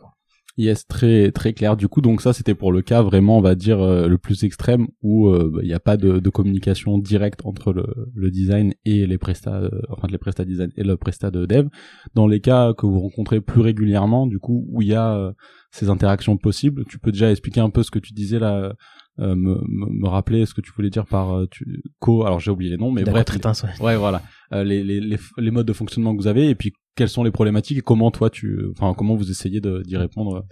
Yes, 0.58 0.86
très 0.86 1.32
très 1.32 1.54
clair. 1.54 1.78
Du 1.78 1.88
coup, 1.88 2.02
donc 2.02 2.22
ça, 2.22 2.34
c'était 2.34 2.56
pour 2.56 2.72
le 2.72 2.82
cas 2.82 3.02
vraiment, 3.02 3.38
on 3.38 3.42
va 3.42 3.56
dire 3.56 3.80
euh, 3.80 4.08
le 4.08 4.18
plus 4.18 4.44
extrême 4.44 4.88
où 5.02 5.30
euh, 5.30 5.50
bah, 5.54 5.60
il 5.64 5.68
n'y 5.68 5.74
a 5.74 5.80
pas 5.80 5.98
de, 5.98 6.20
de 6.20 6.30
communication 6.30 6.98
directe 6.98 7.42
entre 7.46 7.72
le, 7.74 7.86
le 8.14 8.32
design 8.32 8.74
et 8.86 9.08
les 9.08 9.18
prestats, 9.18 9.62
euh, 9.62 9.82
enfin 9.90 10.08
les 10.12 10.18
prestats 10.18 10.46
design 10.46 10.70
et 10.76 10.84
le 10.84 10.98
prestat 10.98 11.32
de 11.32 11.46
dev. 11.46 11.68
Dans 12.16 12.28
les 12.28 12.42
cas 12.42 12.74
que 12.74 12.86
vous 12.86 13.00
rencontrez 13.00 13.42
plus 13.42 13.62
régulièrement, 13.62 14.28
du 14.28 14.40
coup, 14.40 14.66
où 14.70 14.82
il 14.82 14.90
y 14.90 14.94
a 14.96 15.16
euh, 15.16 15.32
ces 15.72 15.90
interactions 15.90 16.38
possibles, 16.38 16.84
tu 16.90 17.00
peux 17.00 17.12
déjà 17.12 17.32
expliquer 17.32 17.62
un 17.62 17.70
peu 17.70 17.82
ce 17.84 17.92
que 17.92 18.00
tu 18.00 18.14
disais 18.14 18.40
là, 18.40 18.74
euh, 19.20 19.36
me, 19.36 19.56
me, 19.68 20.02
me 20.02 20.08
rappeler 20.08 20.46
ce 20.46 20.54
que 20.54 20.62
tu 20.62 20.72
voulais 20.76 20.90
dire 20.90 21.06
par 21.06 21.38
euh, 21.38 21.48
tu, 21.50 21.82
co. 22.00 22.26
Alors 22.26 22.40
j'ai 22.40 22.52
oublié 22.52 22.72
les 22.72 22.78
noms, 22.78 22.92
mais 22.92 23.04
bref. 23.04 23.26
co-traitance, 23.26 23.64
ouais. 23.64 23.86
Ouais, 23.86 23.96
voilà. 23.96 24.22
Euh, 24.54 24.64
les, 24.64 24.84
les, 24.84 25.00
les, 25.00 25.18
les 25.38 25.52
modes 25.52 25.68
de 25.68 25.74
fonctionnement 25.74 26.14
que 26.16 26.22
vous 26.22 26.28
avez 26.28 26.50
et 26.50 26.56
puis 26.56 26.74
quelles 26.96 27.10
sont 27.10 27.24
les 27.24 27.32
problématiques 27.32 27.78
et 27.78 27.82
comment 27.82 28.12
toi 28.12 28.30
tu, 28.30 28.68
enfin 28.72 28.94
comment 28.96 29.16
vous 29.16 29.32
essayez 29.32 29.62
d'y 29.62 29.98
répondre. 29.98 30.46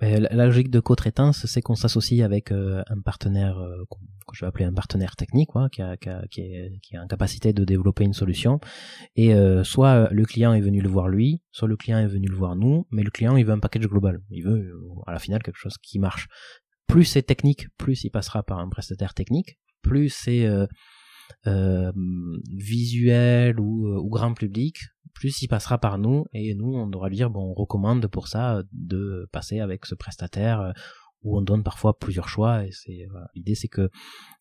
Mais 0.00 0.20
la, 0.20 0.46
logique 0.46 0.70
de 0.70 0.80
co-traitance, 0.80 1.46
c'est 1.46 1.62
qu'on 1.62 1.74
s'associe 1.74 2.22
avec 2.22 2.52
euh, 2.52 2.82
un 2.88 3.00
partenaire 3.00 3.58
euh, 3.58 3.82
que 4.26 4.36
je 4.36 4.44
vais 4.44 4.46
appeler 4.46 4.66
un 4.66 4.72
partenaire 4.72 5.16
technique, 5.16 5.48
quoi, 5.48 5.70
qui, 5.70 5.80
a, 5.80 5.96
qui, 5.96 6.40
est, 6.40 6.98
en 6.98 7.06
capacité 7.06 7.54
de 7.54 7.64
développer 7.64 8.04
une 8.04 8.12
solution. 8.12 8.60
Et 9.14 9.34
euh, 9.34 9.64
soit 9.64 9.88
euh, 9.88 10.08
le 10.10 10.24
client 10.26 10.52
est 10.52 10.60
venu 10.60 10.82
le 10.82 10.88
voir 10.88 11.08
lui, 11.08 11.42
soit 11.50 11.68
le 11.68 11.76
client 11.76 11.98
est 11.98 12.06
venu 12.06 12.26
le 12.26 12.36
voir 12.36 12.56
nous, 12.56 12.86
mais 12.90 13.02
le 13.02 13.10
client 13.10 13.36
il 13.36 13.46
veut 13.46 13.52
un 13.52 13.58
package 13.58 13.88
global. 13.88 14.20
Il 14.30 14.44
veut 14.44 14.68
euh, 14.68 15.02
à 15.06 15.12
la 15.12 15.18
finale 15.18 15.42
quelque 15.42 15.58
chose 15.58 15.78
qui 15.78 15.98
marche. 15.98 16.28
Plus 16.86 17.04
c'est 17.04 17.22
technique, 17.22 17.68
plus 17.78 18.04
il 18.04 18.10
passera 18.10 18.42
par 18.42 18.58
un 18.58 18.68
prestataire 18.68 19.14
technique. 19.14 19.58
Plus 19.82 20.10
c'est 20.10 20.44
euh, 20.44 20.66
euh, 21.46 21.92
visuel 22.52 23.58
euh, 23.58 23.62
ou 23.62 24.08
grand 24.08 24.34
public, 24.34 24.78
plus 25.18 25.42
il 25.42 25.48
passera 25.48 25.78
par 25.78 25.98
nous 25.98 26.26
et 26.32 26.54
nous 26.54 26.74
on 26.74 26.86
devra 26.86 27.08
lui 27.08 27.16
dire 27.16 27.30
bon 27.30 27.50
on 27.50 27.54
recommande 27.54 28.06
pour 28.06 28.28
ça 28.28 28.62
de 28.72 29.28
passer 29.32 29.60
avec 29.60 29.86
ce 29.86 29.94
prestataire 29.94 30.60
euh, 30.60 30.72
où 31.22 31.36
on 31.36 31.42
donne 31.42 31.64
parfois 31.64 31.98
plusieurs 31.98 32.28
choix 32.28 32.64
et 32.64 32.70
c'est 32.70 33.08
l'idée 33.34 33.54
c'est 33.54 33.68
que 33.68 33.90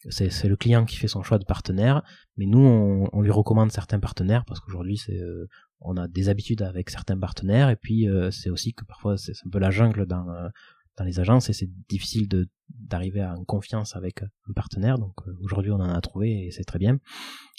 c'est 0.09 0.47
le 0.47 0.55
client 0.55 0.85
qui 0.85 0.97
fait 0.97 1.07
son 1.07 1.23
choix 1.23 1.39
de 1.39 1.45
partenaire 1.45 2.03
mais 2.37 2.45
nous 2.45 2.59
on, 2.59 3.09
on 3.11 3.21
lui 3.21 3.31
recommande 3.31 3.71
certains 3.71 3.99
partenaires 3.99 4.45
parce 4.45 4.59
qu'aujourd'hui 4.59 4.97
c'est 4.97 5.19
euh, 5.19 5.47
on 5.85 5.97
a 5.97 6.07
des 6.07 6.29
habitudes 6.29 6.61
avec 6.61 6.89
certains 6.89 7.17
partenaires 7.17 7.69
et 7.69 7.75
puis 7.75 8.09
euh, 8.09 8.31
c'est 8.31 8.49
aussi 8.49 8.73
que 8.73 8.83
parfois 8.85 9.17
c'est 9.17 9.33
un 9.45 9.49
peu 9.49 9.59
la 9.59 9.71
jungle 9.71 10.05
dans 10.05 10.29
euh, 10.29 10.49
dans 10.97 11.03
les 11.03 11.19
agences 11.19 11.49
et 11.49 11.53
c'est 11.53 11.69
difficile 11.89 12.27
de 12.27 12.47
d'arriver 12.69 13.21
à 13.21 13.35
une 13.35 13.45
confiance 13.45 13.95
avec 13.95 14.23
un 14.23 14.53
partenaire. 14.55 14.97
Donc 14.97 15.13
euh, 15.27 15.33
aujourd'hui 15.41 15.71
on 15.71 15.79
en 15.79 15.89
a 15.89 16.01
trouvé 16.01 16.45
et 16.45 16.51
c'est 16.51 16.63
très 16.63 16.79
bien. 16.79 16.97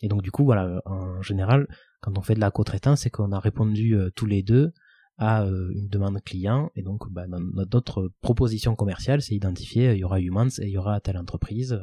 Et 0.03 0.09
donc 0.09 0.23
du 0.23 0.31
coup 0.31 0.45
voilà 0.45 0.81
en 0.85 1.23
général 1.23 1.67
quand 2.07 2.17
on 2.17 2.23
fait 2.23 2.35
de 2.35 2.41
la 2.41 2.53
co-traitance 2.53 3.01
c'est 3.01 3.11
qu'on 3.11 3.33
a 3.33 3.41
répondu 3.41 3.97
euh, 3.97 4.11
tous 4.15 4.27
les 4.27 4.43
deux 4.43 4.73
à 5.19 5.43
euh, 5.43 5.73
une 5.75 5.89
demande 5.89 6.21
client. 6.23 6.71
Et 6.77 6.83
donc 6.83 7.11
bah, 7.11 7.25
notre 7.29 8.13
proposition 8.21 8.77
commerciale 8.77 9.23
c'est 9.23 9.35
identifier 9.35 9.89
euh, 9.89 9.95
il 9.95 9.99
y 9.99 10.05
aura 10.05 10.21
Humans 10.21 10.51
et 10.61 10.67
il 10.67 10.71
y 10.71 10.79
aura 10.79 11.01
telle 11.01 11.19
entreprise 11.19 11.79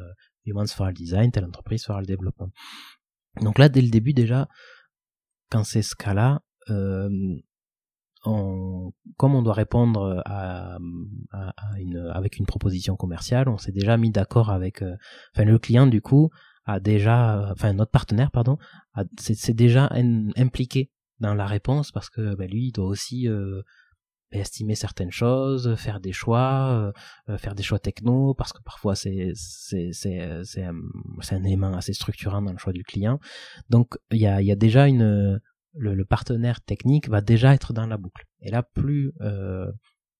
Humans 0.46 0.66
fera 0.68 0.88
le 0.88 0.94
design 0.94 1.30
telle 1.30 1.44
entreprise 1.44 1.84
fera 1.84 2.00
le 2.00 2.06
développement 2.06 2.50
donc 3.40 3.58
là 3.58 3.68
dès 3.68 3.82
le 3.82 3.90
début 3.90 4.12
déjà 4.12 4.48
quand 5.50 5.64
c'est 5.64 5.82
ce 5.82 5.94
cas 5.94 6.14
là 6.14 6.40
on, 8.26 8.92
comme 9.18 9.34
on 9.34 9.42
doit 9.42 9.54
répondre 9.54 10.22
à, 10.24 10.78
avec 12.14 12.38
une 12.38 12.46
proposition 12.46 12.96
commerciale, 12.96 13.50
on 13.50 13.58
s'est 13.58 13.72
déjà 13.72 13.98
mis 13.98 14.10
d'accord 14.10 14.50
avec, 14.50 14.82
le 15.36 15.58
client 15.58 15.86
du 15.86 16.00
coup 16.00 16.30
a 16.66 16.80
déjà, 16.80 17.50
enfin 17.52 17.72
notre 17.72 17.90
partenaire 17.90 18.30
pardon, 18.30 18.58
c'est 19.18 19.54
déjà 19.54 19.90
impliqué 20.36 20.90
dans 21.20 21.34
la 21.34 21.46
réponse 21.46 21.92
parce 21.92 22.10
que 22.10 22.34
ben, 22.34 22.48
lui 22.48 22.68
il 22.68 22.72
doit 22.72 22.86
aussi 22.86 23.28
euh, 23.28 23.62
estimer 24.30 24.74
certaines 24.74 25.12
choses, 25.12 25.74
faire 25.76 26.00
des 26.00 26.12
choix, 26.12 26.92
euh, 27.28 27.38
faire 27.38 27.54
des 27.54 27.62
choix 27.62 27.78
techno 27.78 28.34
parce 28.34 28.52
que 28.52 28.62
parfois 28.62 28.94
c'est 28.94 29.32
c'est 29.34 29.90
c'est 29.92 30.42
c'est 30.44 30.64
un, 30.64 30.74
un 31.30 31.44
élément 31.44 31.72
assez 31.74 31.92
structurant 31.92 32.42
dans 32.42 32.52
le 32.52 32.58
choix 32.58 32.72
du 32.72 32.82
client. 32.82 33.20
Donc 33.68 33.96
il 34.10 34.18
y 34.18 34.26
a 34.26 34.42
y 34.42 34.50
a 34.50 34.56
déjà 34.56 34.88
une 34.88 35.40
le, 35.74 35.94
le 35.94 36.04
partenaire 36.04 36.60
technique 36.60 37.08
va 37.08 37.20
déjà 37.20 37.54
être 37.54 37.72
dans 37.72 37.86
la 37.86 37.96
boucle. 37.96 38.24
Et 38.40 38.50
là, 38.50 38.62
plus 38.62 39.12
euh, 39.20 39.70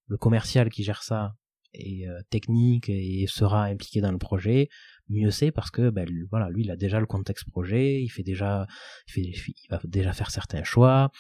le 0.07 0.17
commercial 0.17 0.69
qui 0.71 0.83
gère 0.83 1.03
ça 1.03 1.35
est 1.73 2.09
euh, 2.09 2.21
technique 2.31 2.89
et 2.89 3.27
sera 3.29 3.65
impliqué 3.65 4.01
dans 4.01 4.13
le 4.13 4.19
projet, 4.19 4.69
mieux 5.09 5.31
c'est 5.31 5.51
parce 5.51 5.71
que 5.71 5.91
ben, 5.91 6.09
voilà, 6.31 6.51
lui 6.51 6.65
il 6.65 6.71
a 6.71 6.77
déjà 6.77 7.01
le 7.01 7.07
contexte 7.07 7.49
projet, 7.51 8.03
il 8.03 8.09
fait 8.09 8.23
déjà, 8.23 8.67
il, 9.09 9.13
fait, 9.13 9.21
il 9.23 9.69
va 9.71 9.81
déjà 9.85 10.13
faire 10.13 10.31
certains 10.31 10.65
choix, 10.65 11.11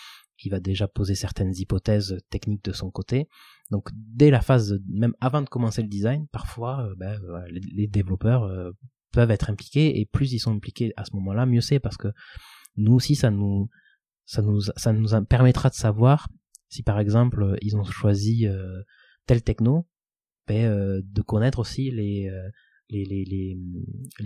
il 0.42 0.50
va 0.50 0.60
déjà 0.60 0.88
poser 0.88 1.14
certaines 1.14 1.54
hypothèses 1.56 2.18
techniques 2.30 2.64
de 2.64 2.72
son 2.72 2.90
côté. 2.90 3.28
Donc 3.70 3.90
dès 3.94 4.30
la 4.30 4.40
phase, 4.40 4.78
même 4.88 5.14
avant 5.20 5.42
de 5.42 5.48
commencer 5.48 5.82
le 5.82 5.88
design, 5.88 6.26
parfois 6.28 6.86
euh, 6.86 6.94
ben, 6.96 7.18
voilà, 7.28 7.46
les, 7.48 7.86
développeurs 7.86 8.44
euh, 8.44 8.72
peuvent 9.12 9.30
être 9.30 9.50
impliqués 9.50 10.00
et 10.00 10.06
plus 10.06 10.32
ils 10.32 10.40
sont 10.40 10.54
impliqués 10.54 10.92
à 10.96 11.04
ce 11.04 11.14
moment-là, 11.16 11.46
mieux 11.46 11.60
c'est 11.60 11.78
parce 11.78 11.96
que 11.96 12.08
nous 12.76 12.94
aussi 12.94 13.14
ça 13.14 13.30
nous 13.30 13.68
ça 14.26 14.42
nous 14.42 14.60
ça 14.60 14.92
nous 14.92 15.24
permettra 15.26 15.68
de 15.68 15.74
savoir 15.74 16.28
si 16.68 16.82
par 16.82 16.98
exemple 16.98 17.56
ils 17.62 17.76
ont 17.76 17.84
choisi 17.84 18.46
euh, 18.46 18.82
tel 19.26 19.42
techno 19.42 19.86
ben, 20.46 20.64
euh, 20.64 21.00
de 21.04 21.22
connaître 21.22 21.58
aussi 21.58 21.90
les, 21.90 22.28
euh, 22.28 22.48
les, 22.94 23.04
les, 23.04 23.24
les, 23.24 23.58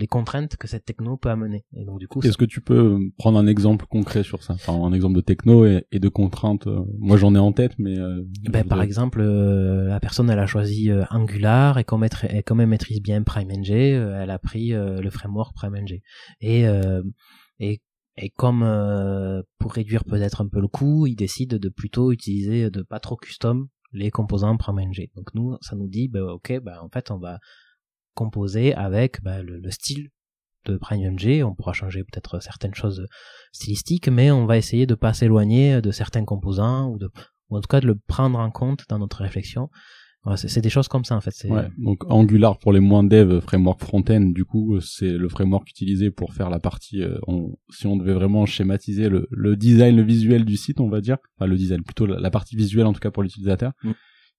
les 0.01 0.07
contraintes 0.07 0.55
que 0.57 0.67
cette 0.67 0.85
techno 0.85 1.17
peut 1.17 1.29
amener. 1.29 1.65
Et 1.73 1.85
donc 1.85 1.99
du 1.99 2.07
coup, 2.07 2.21
Est-ce 2.21 2.37
que 2.37 2.45
tu 2.45 2.61
peux 2.61 2.99
prendre 3.17 3.39
un 3.39 3.47
exemple 3.47 3.85
concret 3.87 4.23
sur 4.23 4.43
ça? 4.43 4.53
Enfin, 4.53 4.73
un 4.73 4.93
exemple 4.93 5.15
de 5.15 5.21
techno 5.21 5.65
et, 5.65 5.85
et 5.91 5.99
de 5.99 6.09
contraintes. 6.09 6.67
euh, 6.67 6.83
Moi, 6.99 7.17
j'en 7.17 7.33
ai 7.35 7.39
en 7.39 7.51
tête, 7.51 7.73
mais... 7.79 7.97
euh, 7.97 8.23
Ben, 8.49 8.65
par 8.67 8.81
exemple, 8.81 9.19
euh, 9.21 9.87
la 9.87 9.99
personne 9.99 10.29
elle 10.29 10.39
a 10.39 10.45
choisi 10.45 10.91
euh, 10.91 11.03
Angular 11.09 11.77
et 11.79 11.83
comme, 11.83 12.03
elle, 12.03 12.37
et 12.37 12.43
comme 12.43 12.61
elle 12.61 12.67
maîtrise 12.67 13.01
bien 13.01 13.23
PrimeNG, 13.23 13.71
euh, 13.71 14.21
elle 14.21 14.29
a 14.29 14.39
pris 14.39 14.73
euh, 14.73 15.01
le 15.01 15.09
framework 15.09 15.55
PrimeNG. 15.55 16.01
Et, 16.41 16.67
euh, 16.67 17.01
et, 17.59 17.81
et 18.17 18.29
comme 18.29 18.63
euh, 18.63 19.41
pour 19.57 19.73
réduire 19.73 20.03
peut-être 20.05 20.41
un 20.41 20.47
peu 20.47 20.61
le 20.61 20.67
coût, 20.67 21.07
il 21.07 21.15
décide 21.15 21.55
de 21.55 21.69
plutôt 21.69 22.11
utiliser 22.11 22.69
de 22.69 22.81
pas 22.83 22.99
trop 22.99 23.15
custom 23.15 23.67
les 23.91 24.11
composants 24.11 24.55
PrimeNG. 24.55 25.09
Donc 25.15 25.33
nous, 25.33 25.57
ça 25.61 25.75
nous 25.75 25.87
dit, 25.87 26.07
ben, 26.07 26.21
ok, 26.21 26.61
ben, 26.63 26.77
en 26.83 26.89
fait, 26.89 27.09
on 27.09 27.17
va 27.17 27.39
composer 28.23 28.73
avec 28.73 29.23
ben, 29.23 29.41
le, 29.41 29.59
le 29.59 29.71
style 29.71 30.09
de 30.65 30.77
PrimeMG, 30.77 31.43
on 31.43 31.55
pourra 31.55 31.73
changer 31.73 32.03
peut-être 32.03 32.41
certaines 32.41 32.75
choses 32.75 33.07
stylistiques, 33.53 34.09
mais 34.09 34.29
on 34.29 34.45
va 34.45 34.57
essayer 34.57 34.85
de 34.85 34.95
pas 34.95 35.13
s'éloigner 35.13 35.81
de 35.81 35.91
certains 35.91 36.25
composants 36.25 36.89
ou 36.89 36.97
de 36.97 37.09
ou 37.49 37.57
en 37.57 37.61
tout 37.61 37.67
cas 37.67 37.81
de 37.81 37.87
le 37.87 37.95
prendre 37.95 38.37
en 38.37 38.51
compte 38.51 38.83
dans 38.89 38.99
notre 38.99 39.21
réflexion. 39.23 39.69
c'est 40.35 40.61
des 40.61 40.69
choses 40.69 40.87
comme 40.87 41.05
ça 41.05 41.15
en 41.15 41.21
fait. 41.21 41.33
Ouais, 41.49 41.69
donc 41.77 41.99
Angular 42.11 42.59
pour 42.59 42.73
les 42.73 42.81
moins 42.81 43.03
dev, 43.03 43.39
framework 43.39 43.81
front-end, 43.81 44.25
du 44.39 44.45
coup 44.45 44.79
c'est 44.81 45.13
le 45.13 45.29
framework 45.29 45.67
utilisé 45.69 46.11
pour 46.11 46.33
faire 46.33 46.49
la 46.49 46.59
partie. 46.59 47.01
Euh, 47.01 47.17
si 47.71 47.87
on 47.87 47.95
devait 47.95 48.13
vraiment 48.13 48.45
schématiser 48.45 49.09
le, 49.09 49.27
le, 49.31 49.55
design, 49.55 49.95
le 49.95 50.03
visuel 50.03 50.45
du 50.45 50.57
site, 50.57 50.79
on 50.79 50.89
va 50.89 51.01
dire, 51.01 51.17
enfin 51.35 51.47
le 51.47 51.57
design, 51.57 51.81
plutôt 51.83 52.05
la, 52.05 52.31
partie 52.31 52.55
visuelle 52.55 52.85
en 52.85 52.93
tout 52.93 53.03
cas 53.05 53.11
pour 53.11 53.23
l'utilisateur. 53.23 53.71
Mm. 53.83 53.91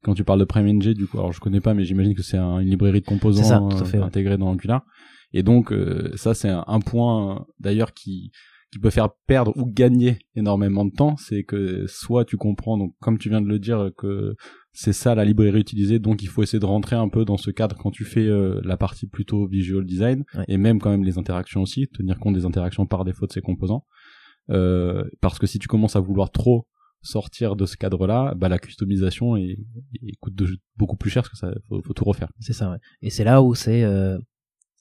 Quand 0.02 0.14
tu 0.14 0.24
parles 0.24 0.40
de 0.40 0.44
PrimeNG, 0.44 0.94
du 0.94 1.06
coup, 1.06 1.18
alors 1.18 1.32
je 1.32 1.40
connais 1.40 1.60
pas, 1.60 1.74
mais 1.74 1.84
j'imagine 1.84 2.14
que 2.14 2.22
c'est 2.22 2.38
une 2.38 2.60
librairie 2.60 3.00
de 3.00 3.06
composants 3.06 3.70
euh, 3.70 4.02
intégrée 4.02 4.38
dans 4.38 4.48
Angular. 4.48 4.84
Et 5.32 5.42
donc 5.42 5.72
euh, 5.72 6.10
ça 6.16 6.34
c'est 6.34 6.48
un, 6.48 6.80
point 6.80 7.46
d'ailleurs 7.58 7.92
qui 7.92 8.32
qui 8.72 8.78
peut 8.78 8.90
faire 8.90 9.10
perdre 9.26 9.52
ou 9.56 9.66
gagner 9.66 10.18
énormément 10.36 10.84
de 10.84 10.92
temps, 10.92 11.16
c'est 11.16 11.42
que 11.42 11.86
soit 11.88 12.24
tu 12.24 12.36
comprends, 12.36 12.78
donc 12.78 12.94
comme 13.00 13.18
tu 13.18 13.28
viens 13.28 13.40
de 13.40 13.48
le 13.48 13.58
dire, 13.58 13.90
que 13.98 14.36
c'est 14.72 14.92
ça 14.92 15.14
la 15.14 15.24
librairie 15.24 15.60
utilisée, 15.60 15.98
donc 15.98 16.22
il 16.22 16.28
faut 16.28 16.42
essayer 16.42 16.60
de 16.60 16.66
rentrer 16.66 16.94
un 16.94 17.08
peu 17.08 17.24
dans 17.24 17.36
ce 17.36 17.50
cadre 17.50 17.76
quand 17.76 17.90
tu 17.90 18.04
fais 18.04 18.26
euh, 18.26 18.60
la 18.62 18.76
partie 18.76 19.06
plutôt 19.06 19.46
visual 19.46 19.84
design, 19.84 20.24
et 20.46 20.56
même 20.56 20.80
quand 20.80 20.90
même 20.90 21.02
les 21.02 21.18
interactions 21.18 21.62
aussi, 21.62 21.88
tenir 21.88 22.18
compte 22.18 22.34
des 22.34 22.46
interactions 22.46 22.86
par 22.86 23.04
défaut 23.04 23.26
de 23.26 23.32
ces 23.32 23.40
composants. 23.40 23.84
Euh, 24.50 25.04
parce 25.20 25.38
que 25.38 25.46
si 25.46 25.58
tu 25.58 25.68
commences 25.68 25.96
à 25.96 26.00
vouloir 26.00 26.30
trop 26.30 26.66
sortir 27.02 27.56
de 27.56 27.66
ce 27.66 27.76
cadre-là, 27.76 28.34
bah 28.36 28.48
la 28.48 28.58
customisation 28.58 29.36
est, 29.36 29.58
coûte 30.20 30.34
beaucoup 30.76 30.96
plus 30.96 31.10
cher 31.10 31.22
parce 31.22 31.32
que 31.32 31.38
ça 31.38 31.52
faut, 31.68 31.80
tout 31.80 32.04
refaire. 32.04 32.30
C'est 32.40 32.52
ça, 32.52 32.70
ouais. 32.70 32.78
Et 33.02 33.10
c'est 33.10 33.24
là 33.24 33.42
où 33.42 33.54
c'est 33.54 33.82
euh, 33.82 34.18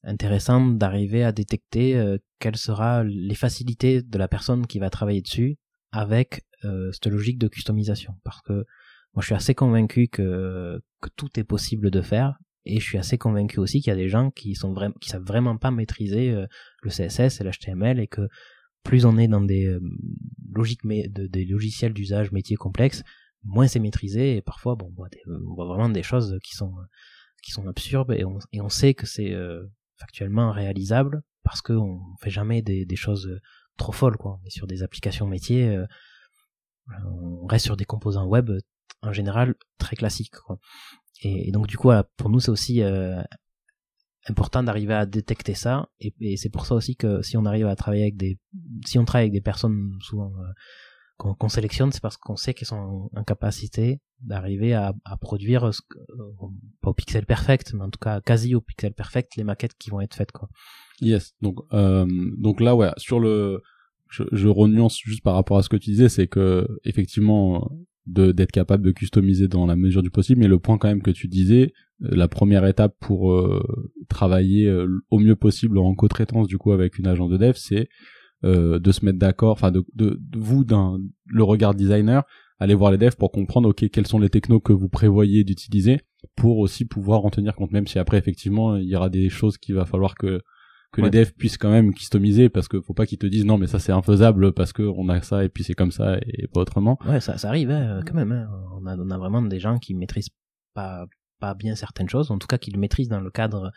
intéressant 0.04 0.66
d'arriver 0.66 1.24
à 1.24 1.32
détecter 1.32 1.98
euh, 1.98 2.18
quelles 2.40 2.58
seront 2.58 3.04
les 3.04 3.36
facilités 3.36 4.02
de 4.02 4.18
la 4.18 4.28
personne 4.28 4.68
qui 4.68 4.80
va 4.80 4.90
travailler 4.90 5.22
dessus 5.22 5.58
avec 5.92 6.44
euh, 6.66 6.92
cette 6.92 7.08
logique 7.08 7.40
de 7.40 7.48
customisation. 7.48 8.16
Parce 8.24 8.42
que 8.42 8.66
moi 9.14 9.22
je 9.22 9.26
suis 9.26 9.36
assez 9.36 9.56
convaincu 9.56 10.08
que, 10.08 10.82
que 11.02 11.10
tout 11.16 11.40
est 11.40 11.44
possible 11.44 11.92
de 11.92 12.02
faire 12.02 12.38
et 12.66 12.80
je 12.80 12.86
suis 12.86 12.98
assez 12.98 13.18
convaincu 13.18 13.60
aussi 13.60 13.82
qu'il 13.82 13.92
y 13.92 13.94
a 13.94 13.98
des 13.98 14.10
gens 14.10 14.32
qui 14.32 14.56
sont 14.56 14.74
vraiment 14.74 14.96
qui 15.00 15.10
savent 15.10 15.24
vraiment 15.24 15.58
pas 15.58 15.72
maîtriser 15.72 16.32
euh, 16.32 16.46
le 16.84 16.90
CSS 16.90 17.42
et 17.42 17.44
l'HTML 17.44 18.00
et 18.00 18.08
que 18.08 18.28
plus 18.84 19.06
on 19.06 19.18
est 19.18 19.28
dans 19.28 19.42
des 19.42 19.78
euh, 20.60 20.76
mais 20.84 21.08
de, 21.08 21.28
des 21.28 21.46
logiciels 21.46 21.94
d'usage 21.94 22.32
métier 22.32 22.56
complexes, 22.56 23.04
moins 23.44 23.68
c'est 23.68 23.80
maîtrisé 23.80 24.38
et 24.38 24.42
parfois 24.42 24.76
bon 24.76 24.92
on 25.28 25.56
voit, 25.56 25.66
vraiment 25.66 25.90
des 25.90 26.04
choses 26.04 26.38
qui 26.44 26.56
sont 26.56 26.74
qui 27.42 27.52
sont 27.52 27.68
absurdes 27.68 28.12
et 28.12 28.26
on, 28.26 28.70
sait 28.70 28.94
que 28.94 29.06
c'est 29.06 29.34
factuellement 29.98 30.52
réalisable 30.52 31.24
parce 31.44 31.62
qu'on 31.62 32.02
fait 32.22 32.30
jamais 32.30 32.62
des, 32.62 32.96
choses 32.96 33.40
trop 33.78 33.92
folles 33.92 34.18
quoi. 34.18 34.40
On 34.46 34.50
sur 34.50 34.68
des 34.68 34.84
applications 34.84 35.26
métiers, 35.26 35.70
euh, 35.70 35.86
on 37.06 37.46
reste 37.46 37.66
sur 37.66 37.78
des 37.78 37.86
composants 37.86 38.26
web 38.26 38.52
en 39.02 39.14
général 39.14 39.56
très 39.78 39.96
classiques. 39.96 40.34
Et, 41.22 41.52
donc 41.52 41.68
du 41.68 41.78
coup 41.78 41.92
pour 42.18 42.30
nous 42.30 42.40
c'est 42.40 42.52
aussi 42.52 42.82
euh, 42.82 43.22
important 44.28 44.64
d'arriver 44.64 44.94
à 44.94 45.06
détecter 45.06 45.54
ça 45.54 45.90
et, 46.00 46.38
c'est 46.38 46.50
pour 46.50 46.66
ça 46.66 46.76
aussi 46.76 46.96
que 46.96 47.22
si 47.22 47.38
on 47.38 47.46
arrive 47.46 47.68
à 47.68 47.76
travailler 47.76 48.04
avec 48.04 48.18
des 48.18 48.38
si 48.86 49.00
on 49.00 49.06
travaille 49.06 49.26
avec 49.26 49.34
des 49.34 49.42
personnes 49.42 49.98
souvent 50.02 50.34
euh, 50.40 50.52
qu'on 51.20 51.50
sélectionne, 51.50 51.92
c'est 51.92 52.02
parce 52.02 52.16
qu'on 52.16 52.38
sait 52.38 52.54
qu'ils 52.54 52.68
sont 52.68 53.10
en, 53.14 53.24
capacité 53.26 54.00
d'arriver 54.22 54.74
à, 54.74 54.94
à, 55.04 55.18
produire, 55.18 55.74
ce 55.74 55.82
euh, 56.12 56.48
pas 56.82 56.92
au 56.92 56.94
pixel 56.94 57.26
perfect, 57.26 57.74
mais 57.74 57.84
en 57.84 57.90
tout 57.90 58.00
cas 58.00 58.22
quasi 58.22 58.56
au 58.56 58.62
pixel 58.62 58.94
perfect, 58.94 59.36
les 59.36 59.44
maquettes 59.44 59.78
qui 59.78 59.90
vont 59.90 60.00
être 60.00 60.16
faites. 60.16 60.32
Quoi. 60.32 60.50
Yes, 61.02 61.34
donc, 61.42 61.58
euh, 61.74 62.08
donc 62.38 62.62
là, 62.62 62.76
ouais, 62.76 62.92
sur 62.98 63.20
le... 63.20 63.62
Je, 64.10 64.24
je 64.32 64.48
renuance 64.48 64.98
juste 64.98 65.22
par 65.22 65.36
rapport 65.36 65.58
à 65.58 65.62
ce 65.62 65.70
que 65.70 65.78
tu 65.78 65.92
disais, 65.92 66.10
c'est 66.10 66.28
que 66.28 66.68
effectivement 66.84 67.70
d'être 68.06 68.52
capable 68.52 68.84
de 68.84 68.92
customiser 68.92 69.48
dans 69.48 69.66
la 69.66 69.76
mesure 69.76 70.02
du 70.02 70.10
possible, 70.10 70.40
mais 70.40 70.48
le 70.48 70.60
point 70.60 70.78
quand 70.78 70.88
même 70.88 71.02
que 71.02 71.12
tu 71.12 71.28
disais, 71.28 71.74
euh, 72.04 72.16
la 72.16 72.28
première 72.28 72.66
étape 72.66 72.96
pour 73.00 73.32
euh, 73.32 73.62
travailler 74.10 74.74
au 75.12 75.20
mieux 75.20 75.36
possible 75.36 75.78
en 75.78 75.94
co-traitance 75.94 76.48
du 76.48 76.58
coup 76.58 76.72
avec 76.72 76.98
une 76.98 77.08
agence 77.08 77.30
de 77.30 77.38
dev, 77.38 77.54
c'est 77.56 77.88
euh, 78.46 78.80
de 78.80 78.92
se 78.94 79.04
mettre 79.04 79.20
d'accord, 79.20 79.52
enfin 79.52 79.70
de, 79.70 79.86
de, 79.96 80.18
vous 80.34 80.64
d'un 80.64 80.98
le 81.26 81.44
regard 81.44 81.76
designer, 81.76 82.24
aller 82.58 82.74
voir 82.74 82.90
les 82.90 82.98
devs 82.98 83.18
pour 83.18 83.32
comprendre 83.32 83.68
ok 83.68 83.90
quels 83.90 84.08
sont 84.08 84.18
les 84.18 84.30
technos 84.30 84.62
que 84.62 84.72
vous 84.72 84.88
prévoyez 84.88 85.44
d'utiliser 85.44 86.00
pour 86.38 86.60
aussi 86.60 86.86
pouvoir 86.86 87.26
en 87.26 87.32
tenir 87.32 87.54
compte, 87.54 87.72
même 87.72 87.86
si 87.86 88.00
après 88.00 88.18
effectivement 88.18 88.78
il 88.78 88.88
y 88.88 88.96
aura 88.96 89.10
des 89.10 89.28
choses 89.28 89.58
qu'il 89.58 89.76
va 89.76 89.86
falloir 89.86 90.16
que 90.16 90.42
que 90.92 91.02
les 91.02 91.10
devs 91.10 91.32
puissent 91.34 91.58
quand 91.58 91.70
même 91.70 91.94
customiser 91.94 92.50
parce 92.50 92.68
que 92.68 92.82
faut 92.82 92.94
pas 92.94 93.06
qu'ils 93.06 93.20
te 93.20 93.28
disent 93.28 93.46
non 93.46 93.58
mais 93.58 93.68
ça 93.68 93.80
c'est 93.80 93.92
infaisable 93.92 94.54
parce 94.54 94.74
que 94.74 94.82
on 94.82 95.08
a 95.10 95.22
ça 95.22 95.44
et 95.44 95.50
puis 95.50 95.64
c'est 95.64 95.76
comme 95.76 95.92
ça 95.92 96.18
et 96.26 96.48
pas 96.48 96.62
autrement. 96.62 96.98
Ouais 97.06 97.20
ça, 97.20 97.38
ça 97.38 97.50
arrive 97.50 97.70
hein, 97.70 98.02
quand 98.06 98.16
même. 98.16 98.32
Hein. 98.32 98.50
On, 98.82 98.86
a, 98.86 98.98
on 98.98 99.10
a 99.12 99.18
vraiment 99.18 99.42
des 99.42 99.60
gens 99.60 99.78
qui 99.78 99.94
maîtrisent 99.94 100.30
pas 100.74 101.06
pas 101.40 101.54
bien 101.54 101.76
certaines 101.76 102.10
choses, 102.10 102.32
en 102.32 102.38
tout 102.38 102.48
cas 102.48 102.58
qu'ils 102.58 102.74
le 102.74 102.80
maîtrisent 102.80 103.08
dans 103.08 103.22
le 103.22 103.32
cadre 103.32 103.72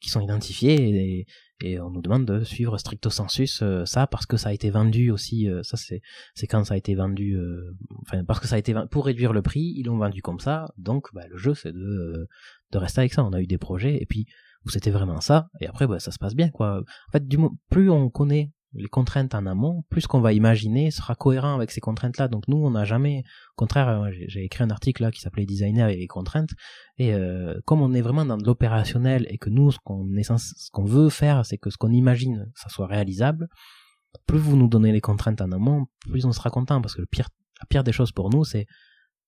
qui 0.00 0.10
sont 0.10 0.20
identifiés 0.20 0.74
et, 0.74 1.26
et 1.62 1.78
on 1.80 1.90
nous 1.90 2.02
demande 2.02 2.24
de 2.24 2.42
suivre 2.42 2.78
stricto 2.78 3.10
sensus 3.10 3.60
euh, 3.62 3.84
ça 3.84 4.06
parce 4.06 4.26
que 4.26 4.36
ça 4.36 4.48
a 4.48 4.52
été 4.52 4.70
vendu 4.70 5.10
aussi 5.10 5.48
euh, 5.48 5.62
ça 5.62 5.76
c'est 5.76 6.00
c'est 6.34 6.46
quand 6.46 6.64
ça 6.64 6.74
a 6.74 6.76
été 6.76 6.94
vendu 6.94 7.36
euh, 7.36 7.76
enfin 8.02 8.24
parce 8.24 8.40
que 8.40 8.46
ça 8.46 8.56
a 8.56 8.58
été 8.58 8.74
pour 8.90 9.06
réduire 9.06 9.32
le 9.32 9.42
prix 9.42 9.74
ils 9.76 9.84
l'ont 9.84 9.98
vendu 9.98 10.20
comme 10.20 10.40
ça 10.40 10.66
donc 10.78 11.08
bah, 11.12 11.26
le 11.28 11.36
jeu 11.36 11.54
c'est 11.54 11.72
de 11.72 12.28
de 12.72 12.78
rester 12.78 13.00
avec 13.00 13.12
ça 13.12 13.24
on 13.24 13.32
a 13.32 13.40
eu 13.40 13.46
des 13.46 13.58
projets 13.58 13.98
et 14.00 14.06
puis 14.06 14.26
où 14.64 14.70
c'était 14.70 14.90
vraiment 14.90 15.20
ça 15.20 15.48
et 15.60 15.66
après 15.66 15.86
bah, 15.86 15.98
ça 15.98 16.10
se 16.10 16.18
passe 16.18 16.34
bien 16.34 16.50
quoi 16.50 16.80
en 16.80 17.12
fait 17.12 17.26
du 17.26 17.38
plus 17.70 17.90
on 17.90 18.10
connaît 18.10 18.52
les 18.74 18.88
contraintes 18.88 19.34
en 19.34 19.46
amont, 19.46 19.84
plus 19.88 20.06
qu'on 20.06 20.20
va 20.20 20.32
imaginer 20.32 20.90
sera 20.90 21.14
cohérent 21.14 21.54
avec 21.54 21.70
ces 21.70 21.80
contraintes-là. 21.80 22.28
Donc 22.28 22.48
nous, 22.48 22.56
on 22.56 22.72
n'a 22.72 22.84
jamais, 22.84 23.22
au 23.52 23.56
contraire, 23.56 23.88
euh, 23.88 24.10
j'ai 24.28 24.44
écrit 24.44 24.64
un 24.64 24.70
article 24.70 25.02
là 25.02 25.10
qui 25.10 25.20
s'appelait 25.20 25.46
Designer 25.46 25.88
et 25.88 25.96
les 25.96 26.06
contraintes. 26.06 26.50
Et 26.98 27.14
euh, 27.14 27.58
comme 27.64 27.80
on 27.82 27.94
est 27.94 28.02
vraiment 28.02 28.24
dans 28.24 28.36
de 28.36 28.44
l'opérationnel 28.44 29.26
et 29.30 29.38
que 29.38 29.50
nous, 29.50 29.70
ce 29.70 29.78
qu'on 29.82 30.06
ce 30.06 30.70
qu'on 30.72 30.84
veut 30.84 31.08
faire, 31.08 31.46
c'est 31.46 31.58
que 31.58 31.70
ce 31.70 31.76
qu'on 31.76 31.92
imagine, 31.92 32.50
ça 32.56 32.68
soit 32.68 32.86
réalisable. 32.86 33.48
Plus 34.26 34.38
vous 34.38 34.56
nous 34.56 34.68
donnez 34.68 34.92
les 34.92 35.00
contraintes 35.00 35.40
en 35.40 35.52
amont, 35.52 35.86
plus 36.08 36.24
on 36.24 36.32
sera 36.32 36.50
content 36.50 36.80
parce 36.80 36.94
que 36.94 37.00
le 37.00 37.06
pire, 37.06 37.28
la 37.60 37.66
pire 37.66 37.84
des 37.84 37.92
choses 37.92 38.12
pour 38.12 38.30
nous, 38.30 38.44
c'est 38.44 38.66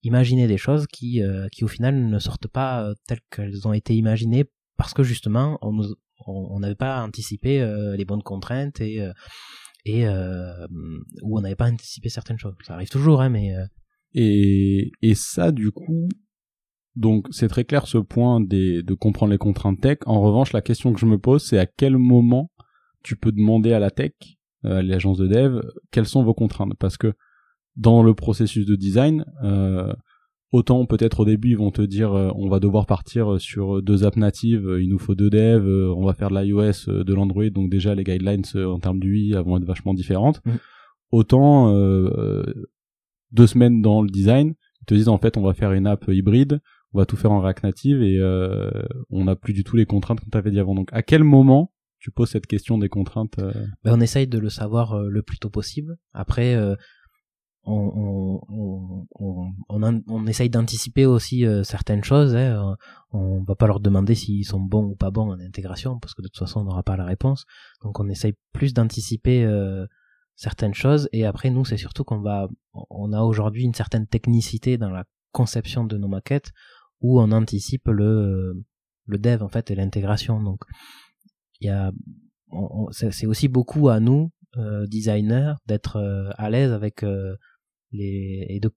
imaginer 0.03 0.47
des 0.47 0.59
choses 0.59 0.87
qui, 0.87 1.22
euh, 1.22 1.49
qui 1.51 1.64
au 1.64 1.68
final 1.68 2.09
ne 2.09 2.18
sortent 2.18 2.49
pas 2.49 2.93
telles 3.07 3.20
qu'elles 3.30 3.66
ont 3.66 3.72
été 3.72 3.95
imaginées 3.95 4.45
parce 4.76 4.94
que 4.94 5.02
justement 5.02 5.58
on 5.62 5.72
nous, 5.72 5.94
on 6.26 6.60
n'avait 6.60 6.74
pas 6.74 7.02
anticipé 7.02 7.60
euh, 7.60 7.96
les 7.96 8.04
bonnes 8.04 8.22
contraintes 8.22 8.80
et 8.80 9.00
euh, 9.00 9.12
et 9.84 10.06
euh, 10.06 10.66
où 11.22 11.38
on 11.38 11.42
n'avait 11.42 11.56
pas 11.56 11.70
anticipé 11.70 12.08
certaines 12.08 12.38
choses. 12.38 12.54
Ça 12.62 12.74
arrive 12.74 12.88
toujours, 12.88 13.20
hein, 13.20 13.28
mais 13.28 13.52
et 14.14 14.90
et 15.02 15.14
ça 15.14 15.52
du 15.52 15.70
coup. 15.70 16.08
Donc 16.96 17.26
c'est 17.30 17.48
très 17.48 17.64
clair 17.64 17.86
ce 17.86 17.98
point 17.98 18.40
des, 18.40 18.82
de 18.82 18.94
comprendre 18.94 19.30
les 19.30 19.38
contraintes 19.38 19.80
tech. 19.80 19.98
En 20.06 20.22
revanche, 20.22 20.54
la 20.54 20.62
question 20.62 20.94
que 20.94 20.98
je 20.98 21.04
me 21.04 21.18
pose, 21.18 21.44
c'est 21.44 21.58
à 21.58 21.66
quel 21.66 21.98
moment 21.98 22.50
tu 23.02 23.16
peux 23.16 23.32
demander 23.32 23.74
à 23.74 23.78
la 23.78 23.90
tech, 23.90 24.12
à 24.64 24.80
l'agence 24.80 25.18
de 25.18 25.26
dev, 25.26 25.60
quelles 25.90 26.06
sont 26.06 26.24
vos 26.24 26.32
contraintes? 26.32 26.72
Parce 26.78 26.96
que 26.96 27.12
dans 27.76 28.02
le 28.02 28.14
processus 28.14 28.64
de 28.64 28.76
design, 28.76 29.26
euh, 29.44 29.92
Autant 30.57 30.86
peut-être 30.86 31.20
au 31.20 31.26
début 31.26 31.50
ils 31.50 31.59
vont 31.59 31.70
te 31.70 31.82
dire 31.82 32.14
euh, 32.14 32.30
on 32.34 32.48
va 32.48 32.61
devoir 32.61 32.86
partir 32.86 33.38
sur 33.38 33.82
deux 33.82 34.04
apps 34.04 34.16
natives, 34.16 34.66
euh, 34.66 34.82
il 34.82 34.88
nous 34.88 34.98
faut 34.98 35.14
deux 35.14 35.28
devs, 35.28 35.68
euh, 35.68 35.92
on 35.94 36.02
va 36.02 36.14
faire 36.14 36.30
de 36.30 36.34
l'iOS, 36.34 37.04
de 37.04 37.12
l'Android, 37.12 37.50
donc 37.50 37.68
déjà 37.68 37.94
les 37.94 38.04
guidelines 38.04 38.44
en 38.54 38.78
termes 38.78 38.98
d'UI 38.98 39.32
vont 39.32 39.59
être 39.59 39.66
vachement 39.66 39.92
différentes. 39.92 40.40
Mm. 40.46 40.52
Autant 41.11 41.70
deux 43.32 43.46
semaines 43.46 43.82
dans 43.82 44.00
le 44.00 44.09
design, 44.09 44.54
ils 44.80 44.86
te 44.86 44.94
disent 44.94 45.09
en 45.09 45.18
fait 45.18 45.36
on 45.36 45.42
va 45.42 45.52
faire 45.52 45.72
une 45.72 45.86
app 45.86 46.07
hybride, 46.09 46.61
on 46.94 46.98
va 47.00 47.04
tout 47.04 47.16
faire 47.16 47.32
en 47.32 47.40
React 47.40 47.64
Native 47.64 48.02
et 48.02 48.18
on 49.11 49.24
n'a 49.24 49.36
plus 49.36 49.52
du 49.52 49.62
tout 49.62 49.76
les 49.76 49.84
contraintes 49.84 50.20
qu'on 50.20 50.30
t'avait 50.30 50.52
dit 50.52 50.59
avant. 50.59 50.74
Donc 50.74 50.88
à 50.92 51.02
quel 51.02 51.22
moment 51.22 51.70
tu 51.98 52.11
poses 52.11 52.30
cette 52.30 52.46
question 52.46 52.78
des 52.78 52.88
contraintes 52.88 53.36
ben, 53.84 53.94
On 53.94 54.00
essaye 54.00 54.26
de 54.26 54.38
le 54.38 54.48
savoir 54.48 55.02
le 55.02 55.20
plus 55.20 55.38
tôt 55.38 55.50
possible. 55.50 55.98
Après, 56.14 56.57
on, 57.66 58.40
on, 58.48 59.06
on, 59.68 60.02
on, 60.08 60.26
essaye 60.26 60.48
d'anticiper 60.48 61.04
aussi 61.04 61.44
euh, 61.44 61.64
certaines 61.64 62.04
choses. 62.04 62.34
Hein. 62.36 62.76
On 63.10 63.42
va 63.42 63.56
pas 63.56 63.66
leur 63.66 63.80
demander 63.80 64.14
s'ils 64.14 64.44
sont 64.44 64.60
bons 64.60 64.84
ou 64.84 64.94
pas 64.94 65.10
bons 65.10 65.32
en 65.32 65.40
intégration, 65.40 65.98
parce 65.98 66.14
que 66.14 66.22
de 66.22 66.28
toute 66.28 66.38
façon 66.38 66.60
on 66.60 66.64
n'aura 66.64 66.84
pas 66.84 66.96
la 66.96 67.04
réponse. 67.04 67.44
Donc 67.82 67.98
on 67.98 68.08
essaye 68.08 68.34
plus 68.52 68.72
d'anticiper 68.72 69.44
euh, 69.44 69.84
certaines 70.36 70.74
choses. 70.74 71.08
Et 71.12 71.26
après 71.26 71.50
nous, 71.50 71.64
c'est 71.64 71.76
surtout 71.76 72.04
qu'on 72.04 72.20
va, 72.20 72.48
on 72.72 73.12
a 73.12 73.22
aujourd'hui 73.22 73.64
une 73.64 73.74
certaine 73.74 74.06
technicité 74.06 74.78
dans 74.78 74.90
la 74.90 75.04
conception 75.32 75.84
de 75.84 75.96
nos 75.96 76.08
maquettes 76.08 76.52
où 77.00 77.20
on 77.20 77.32
anticipe 77.32 77.88
le 77.88 78.64
le 79.06 79.18
dev 79.18 79.42
en 79.42 79.48
fait 79.48 79.70
et 79.70 79.74
l'intégration. 79.74 80.40
Donc 80.42 80.62
il 81.60 81.66
y 81.66 81.70
a, 81.70 81.90
c'est 82.90 83.26
aussi 83.26 83.48
beaucoup 83.48 83.88
à 83.88 83.98
nous 83.98 84.30
euh, 84.56 84.86
designers 84.86 85.54
d'être 85.66 85.96
euh, 85.96 86.30
à 86.38 86.48
l'aise 86.48 86.72
avec 86.72 87.04
et 87.93 88.59
de 88.61 88.70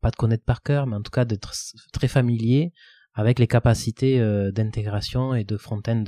pas 0.00 0.10
de 0.10 0.16
connaître 0.16 0.44
par 0.44 0.62
cœur, 0.62 0.86
mais 0.86 0.96
en 0.96 1.02
tout 1.02 1.10
cas 1.10 1.24
d'être 1.24 1.52
très 1.92 2.08
familier 2.08 2.72
avec 3.14 3.38
les 3.38 3.46
capacités 3.46 4.18
d'intégration 4.52 5.34
et 5.34 5.44
de 5.44 5.56
front-end 5.56 6.04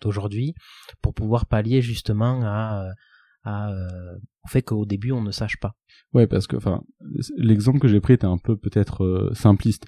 d'aujourd'hui 0.00 0.54
pour 1.00 1.14
pouvoir 1.14 1.46
pallier 1.46 1.80
justement 1.82 2.40
à 2.44 2.92
au 4.44 4.48
fait 4.48 4.62
qu'au 4.62 4.84
début 4.84 5.12
on 5.12 5.22
ne 5.22 5.30
sache 5.30 5.58
pas. 5.58 5.74
Ouais, 6.12 6.26
parce 6.26 6.46
que 6.46 6.56
enfin 6.56 6.82
l'exemple 7.36 7.78
que 7.78 7.88
j'ai 7.88 8.00
pris 8.00 8.14
était 8.14 8.26
un 8.26 8.38
peu 8.38 8.56
peut-être 8.56 9.30
simpliste. 9.34 9.86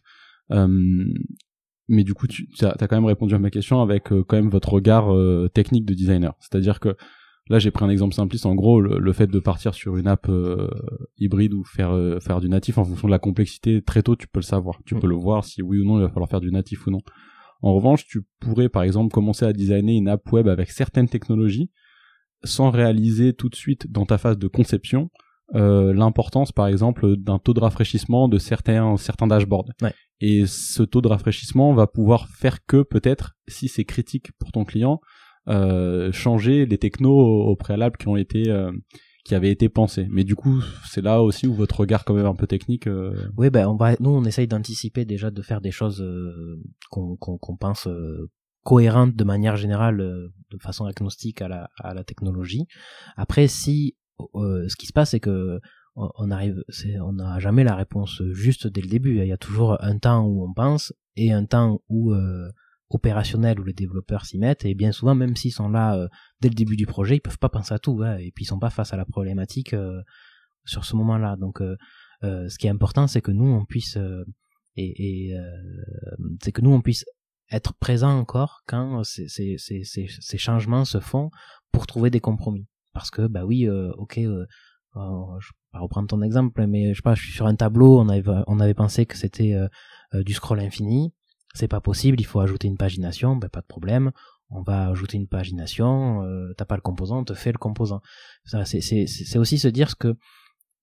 mais 0.48 2.04
du 2.04 2.14
coup, 2.14 2.26
tu 2.28 2.46
as, 2.62 2.74
quand 2.78 2.96
même 2.96 3.04
répondu 3.04 3.34
à 3.34 3.38
ma 3.38 3.50
question 3.50 3.82
avec 3.82 4.04
quand 4.04 4.32
même 4.32 4.48
votre 4.48 4.72
regard 4.72 5.12
technique 5.52 5.84
de 5.84 5.94
designer. 5.94 6.34
C'est-à-dire 6.40 6.80
que 6.80 6.96
Là, 7.50 7.58
j'ai 7.58 7.72
pris 7.72 7.84
un 7.84 7.90
exemple 7.90 8.14
simpliste. 8.14 8.46
En 8.46 8.54
gros, 8.54 8.80
le, 8.80 9.12
fait 9.12 9.26
de 9.26 9.38
partir 9.40 9.74
sur 9.74 9.96
une 9.96 10.06
app 10.06 10.28
euh, 10.28 10.68
hybride 11.18 11.52
ou 11.52 11.64
faire 11.64 11.90
euh, 11.90 12.20
faire 12.20 12.40
du 12.40 12.48
natif 12.48 12.78
en 12.78 12.84
fonction 12.84 13.08
de 13.08 13.12
la 13.12 13.18
complexité, 13.18 13.82
très 13.82 14.04
tôt, 14.04 14.14
tu 14.14 14.28
peux 14.28 14.38
le 14.38 14.44
savoir. 14.44 14.78
Tu 14.86 14.94
mm. 14.94 15.00
peux 15.00 15.08
le 15.08 15.16
voir 15.16 15.44
si 15.44 15.60
oui 15.60 15.80
ou 15.80 15.84
non 15.84 15.98
il 15.98 16.02
va 16.02 16.08
falloir 16.10 16.30
faire 16.30 16.40
du 16.40 16.52
natif 16.52 16.86
ou 16.86 16.92
non. 16.92 17.00
En 17.60 17.74
revanche, 17.74 18.06
tu 18.06 18.22
pourrais 18.38 18.68
par 18.68 18.84
exemple 18.84 19.12
commencer 19.12 19.44
à 19.44 19.52
designer 19.52 19.96
une 19.96 20.08
app 20.08 20.30
web 20.30 20.46
avec 20.46 20.70
certaines 20.70 21.08
technologies 21.08 21.70
sans 22.44 22.70
réaliser 22.70 23.34
tout 23.34 23.48
de 23.48 23.56
suite 23.56 23.90
dans 23.90 24.06
ta 24.06 24.16
phase 24.16 24.38
de 24.38 24.46
conception 24.46 25.10
euh, 25.56 25.92
l'importance 25.92 26.52
par 26.52 26.68
exemple 26.68 27.16
d'un 27.16 27.40
taux 27.40 27.54
de 27.54 27.60
rafraîchissement 27.60 28.28
de 28.28 28.38
certains 28.38 28.96
certains 28.96 29.26
dashboards. 29.26 29.70
Et 30.20 30.46
ce 30.46 30.84
taux 30.84 31.00
de 31.00 31.08
rafraîchissement 31.08 31.74
va 31.74 31.88
pouvoir 31.88 32.28
faire 32.28 32.64
que 32.64 32.82
peut-être 32.82 33.34
si 33.48 33.66
c'est 33.66 33.84
critique 33.84 34.30
pour 34.38 34.52
ton 34.52 34.64
client, 34.64 35.00
euh, 35.48 36.12
changer 36.12 36.66
les 36.66 36.78
technos 36.78 37.18
au, 37.18 37.56
préalable 37.56 37.96
qui 37.96 38.08
ont 38.08 38.16
été 38.16 38.50
euh, 38.50 38.70
qui 39.24 39.34
avaient 39.34 39.50
été 39.50 39.68
pensés. 39.68 40.06
Mais 40.10 40.22
du 40.22 40.36
coup, 40.36 40.62
c'est 40.86 41.00
là 41.00 41.22
aussi 41.22 41.46
où 41.46 41.54
votre 41.54 41.80
regard 41.80 42.04
quand 42.04 42.14
même 42.14 42.26
un 42.26 42.34
peu 42.34 42.46
technique. 42.46 42.86
Euh, 42.86 43.14
oui, 43.36 43.48
ben 43.50 43.66
on 43.66 43.76
va, 43.76 43.94
nous 44.00 44.10
on 44.10 44.24
essaye 44.24 44.46
d'anticiper 44.46 45.04
déjà 45.04 45.30
de 45.30 45.42
faire 45.42 45.60
des 45.60 45.70
choses 45.70 46.04
qu'on 46.90 47.16
qu'on 47.16 47.56
pense 47.56 47.88
cohérentes 48.64 49.16
de 49.16 49.24
manière 49.24 49.56
générale, 49.56 49.96
de 49.98 50.58
façon 50.60 50.84
agnostique 50.84 51.40
à 51.40 51.48
la 51.48 51.70
à 51.78 51.94
la 51.94 52.04
technologie. 52.04 52.66
Après, 53.16 53.48
si 53.48 53.96
ce 54.18 54.76
qui 54.76 54.86
se 54.86 54.92
passe, 54.92 55.10
c'est 55.10 55.20
que 55.20 55.58
on 55.96 56.30
arrive, 56.30 56.62
on 57.00 57.14
n'a 57.14 57.38
jamais 57.38 57.64
la 57.64 57.74
réponse 57.74 58.22
juste 58.32 58.66
dès 58.66 58.82
le 58.82 58.88
début. 58.88 59.18
Il 59.18 59.26
y 59.26 59.32
a 59.32 59.38
toujours 59.38 59.82
un 59.82 59.98
temps 59.98 60.24
où 60.24 60.44
on 60.46 60.52
pense 60.52 60.92
et 61.16 61.32
un 61.32 61.46
temps 61.46 61.80
où 61.88 62.14
opérationnel 62.90 63.60
où 63.60 63.64
les 63.64 63.72
développeurs 63.72 64.26
s'y 64.26 64.38
mettent 64.38 64.64
et 64.64 64.74
bien 64.74 64.92
souvent 64.92 65.14
même 65.14 65.36
s'ils 65.36 65.52
sont 65.52 65.68
là 65.68 65.96
euh, 65.96 66.08
dès 66.40 66.48
le 66.48 66.54
début 66.54 66.76
du 66.76 66.86
projet 66.86 67.16
ils 67.16 67.20
peuvent 67.20 67.38
pas 67.38 67.48
penser 67.48 67.72
à 67.72 67.78
tout 67.78 68.02
hein, 68.02 68.16
et 68.18 68.32
puis 68.32 68.44
ils 68.44 68.48
sont 68.48 68.58
pas 68.58 68.70
face 68.70 68.92
à 68.92 68.96
la 68.96 69.04
problématique 69.04 69.74
euh, 69.74 70.02
sur 70.64 70.84
ce 70.84 70.96
moment-là. 70.96 71.36
Donc 71.36 71.62
euh, 71.62 71.76
ce 72.22 72.58
qui 72.58 72.66
est 72.66 72.70
important 72.70 73.06
c'est 73.06 73.22
que 73.22 73.30
nous 73.30 73.46
on 73.46 73.64
puisse 73.64 73.96
et, 74.76 75.30
et 75.30 75.36
c'est 76.42 76.52
que 76.52 76.60
nous 76.60 76.72
on 76.72 76.82
puisse 76.82 77.04
être 77.50 77.74
présent 77.74 78.10
encore 78.10 78.62
quand 78.66 79.02
ces, 79.04 79.26
ces, 79.28 79.56
ces, 79.58 79.82
ces, 79.84 80.38
changements 80.38 80.84
se 80.84 81.00
font 81.00 81.30
pour 81.72 81.86
trouver 81.86 82.10
des 82.10 82.20
compromis. 82.20 82.68
Parce 82.92 83.10
que 83.10 83.26
bah 83.26 83.44
oui 83.46 83.68
ok 83.68 84.18
je 84.18 84.44
vais 84.94 85.78
reprendre 85.78 86.08
ton 86.08 86.20
exemple 86.22 86.66
mais 86.66 86.90
je 86.90 86.96
sais 86.96 87.02
pas 87.02 87.14
je 87.14 87.22
suis 87.22 87.32
sur 87.32 87.46
un 87.46 87.54
tableau 87.54 87.98
on 87.98 88.08
avait 88.08 88.42
on 88.46 88.60
avait 88.60 88.74
pensé 88.74 89.06
que 89.06 89.16
c'était 89.16 89.56
du 90.12 90.34
scroll 90.34 90.60
infini 90.60 91.14
c'est 91.54 91.68
pas 91.68 91.80
possible, 91.80 92.20
il 92.20 92.24
faut 92.24 92.40
ajouter 92.40 92.68
une 92.68 92.76
pagination, 92.76 93.36
ben 93.36 93.48
pas 93.48 93.60
de 93.60 93.66
problème, 93.66 94.12
on 94.50 94.62
va 94.62 94.88
ajouter 94.88 95.16
une 95.16 95.28
pagination, 95.28 96.24
euh, 96.24 96.52
t'as 96.56 96.64
pas 96.64 96.76
le 96.76 96.80
composant, 96.80 97.20
on 97.20 97.24
te 97.24 97.34
fait 97.34 97.52
le 97.52 97.58
composant. 97.58 98.00
C'est, 98.44 99.38
aussi 99.38 99.58
se 99.58 99.68
dire 99.68 99.96
que, 99.96 100.16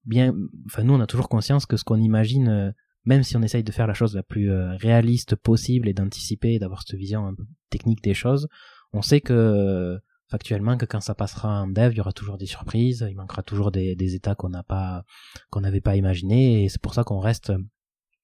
bien, 0.05 0.34
enfin 0.65 0.84
nous 0.84 0.93
on 0.93 0.99
a 0.99 1.07
toujours 1.07 1.30
conscience 1.30 1.65
que 1.65 1.78
ce 1.78 1.84
qu'on 1.84 1.97
imagine, 1.97 2.47
euh, 2.47 2.72
même 3.05 3.24
si 3.24 3.38
on 3.38 3.41
essaye 3.41 3.63
de 3.63 3.72
faire 3.72 3.88
la 3.88 3.93
chose 3.93 4.15
la 4.15 4.24
plus 4.24 4.51
euh, 4.51 4.76
réaliste 4.78 5.36
possible 5.36 5.88
et 5.88 5.93
d'anticiper, 5.93 6.59
d'avoir 6.59 6.84
cette 6.84 6.97
vision 6.97 7.26
un 7.26 7.34
peu 7.34 7.45
technique 7.70 8.03
des 8.03 8.13
choses, 8.13 8.47
on 8.93 9.01
sait 9.01 9.22
que 9.22 9.99
factuellement 10.30 10.78
que 10.78 10.86
quand 10.86 10.99
ça 10.99 11.15
passera 11.15 11.61
en 11.61 11.68
dev, 11.68 11.93
il 11.93 11.97
y 11.97 12.01
aura 12.01 12.11
toujours 12.11 12.38
des 12.38 12.45
surprises, 12.45 13.05
il 13.09 13.15
manquera 13.15 13.43
toujours 13.43 13.72
des, 13.72 13.95
des 13.95 14.15
états 14.15 14.36
qu'on 14.36 14.49
n'a 14.49 14.63
pas, 14.63 15.05
qu'on 15.49 15.61
n'avait 15.61 15.82
pas 15.82 15.95
imaginé, 15.95 16.63
et 16.63 16.70
c'est 16.70 16.82
pour 16.82 16.93
ça 16.93 17.05
qu'on 17.05 17.20
reste 17.20 17.53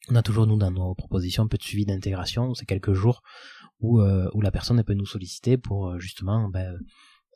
on 0.10 0.16
a 0.16 0.22
toujours, 0.22 0.48
nous, 0.48 0.58
dans 0.58 0.72
nos 0.72 0.96
propositions, 0.96 1.44
un 1.44 1.48
peu 1.48 1.58
de 1.58 1.64
suivi 1.64 1.86
d'intégration. 1.86 2.54
C'est 2.54 2.66
quelques 2.66 2.94
jours 2.94 3.22
où, 3.80 4.02
euh, 4.02 4.30
où 4.34 4.42
la 4.42 4.52
personne 4.52 4.84
peut 4.84 4.94
nous 4.94 5.06
solliciter 5.06 5.58
pour 5.58 5.90
euh, 5.90 6.00
justement 6.00 6.50
ben, 6.50 6.78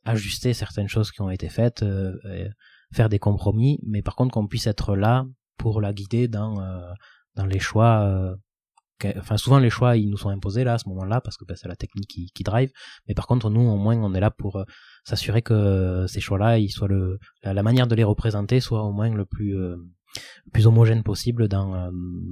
ajuster 0.05 0.53
certaines 0.53 0.87
choses 0.87 1.11
qui 1.11 1.21
ont 1.21 1.29
été 1.29 1.49
faites, 1.49 1.83
euh, 1.83 2.13
faire 2.93 3.09
des 3.09 3.19
compromis, 3.19 3.79
mais 3.85 4.01
par 4.01 4.15
contre 4.15 4.33
qu'on 4.33 4.47
puisse 4.47 4.67
être 4.67 4.95
là 4.95 5.25
pour 5.57 5.81
la 5.81 5.91
guider 5.91 6.27
dans, 6.27 6.55
dans 7.35 7.45
les 7.45 7.59
choix. 7.59 8.37
enfin, 9.17 9.37
souvent 9.37 9.59
les 9.59 9.69
choix, 9.69 9.97
ils 9.97 10.09
nous 10.09 10.17
sont 10.17 10.29
imposés 10.29 10.63
là, 10.63 10.75
à 10.75 10.77
ce 10.77 10.87
moment-là, 10.89 11.19
parce 11.19 11.35
que 11.35 11.43
ben, 11.45 11.57
c'est 11.57 11.67
la 11.67 11.75
technique 11.75 12.07
qui, 12.07 12.31
qui 12.33 12.43
drive. 12.43 12.71
Mais 13.07 13.15
par 13.15 13.27
contre, 13.27 13.49
nous, 13.49 13.61
au 13.61 13.77
moins, 13.77 13.97
on 13.97 14.13
est 14.13 14.19
là 14.19 14.31
pour 14.31 14.63
s'assurer 15.03 15.41
que 15.41 16.05
ces 16.07 16.21
choix-là, 16.21 16.59
ils 16.59 16.69
soient 16.69 16.87
le, 16.87 17.19
la, 17.43 17.63
manière 17.63 17.87
de 17.87 17.95
les 17.95 18.03
représenter 18.03 18.59
soit 18.59 18.83
au 18.83 18.93
moins 18.93 19.13
le 19.13 19.25
plus 19.25 19.57
plus 20.53 20.67
homogène 20.67 21.03
possible 21.03 21.47
dans, 21.47 21.73
euh, 21.73 21.89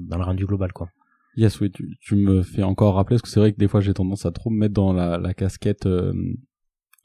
dans 0.10 0.18
le 0.18 0.24
rendu 0.24 0.46
global 0.46 0.74
quoi. 0.74 0.90
Yes, 1.38 1.60
oui, 1.60 1.70
tu, 1.70 2.16
me 2.16 2.44
fais 2.44 2.64
encore 2.64 2.96
rappeler 2.96 3.16
parce 3.16 3.24
que 3.24 3.28
c'est 3.28 3.42
vrai 3.42 3.52
que 3.52 3.58
des 3.58 3.68
fois 3.68 3.82
j'ai 3.82 3.94
tendance 3.94 4.26
à 4.26 4.32
trop 4.32 4.50
me 4.50 4.58
mettre 4.58 4.74
dans 4.74 4.94
la, 4.94 5.34
casquette 5.34 5.86
euh, 5.86 6.14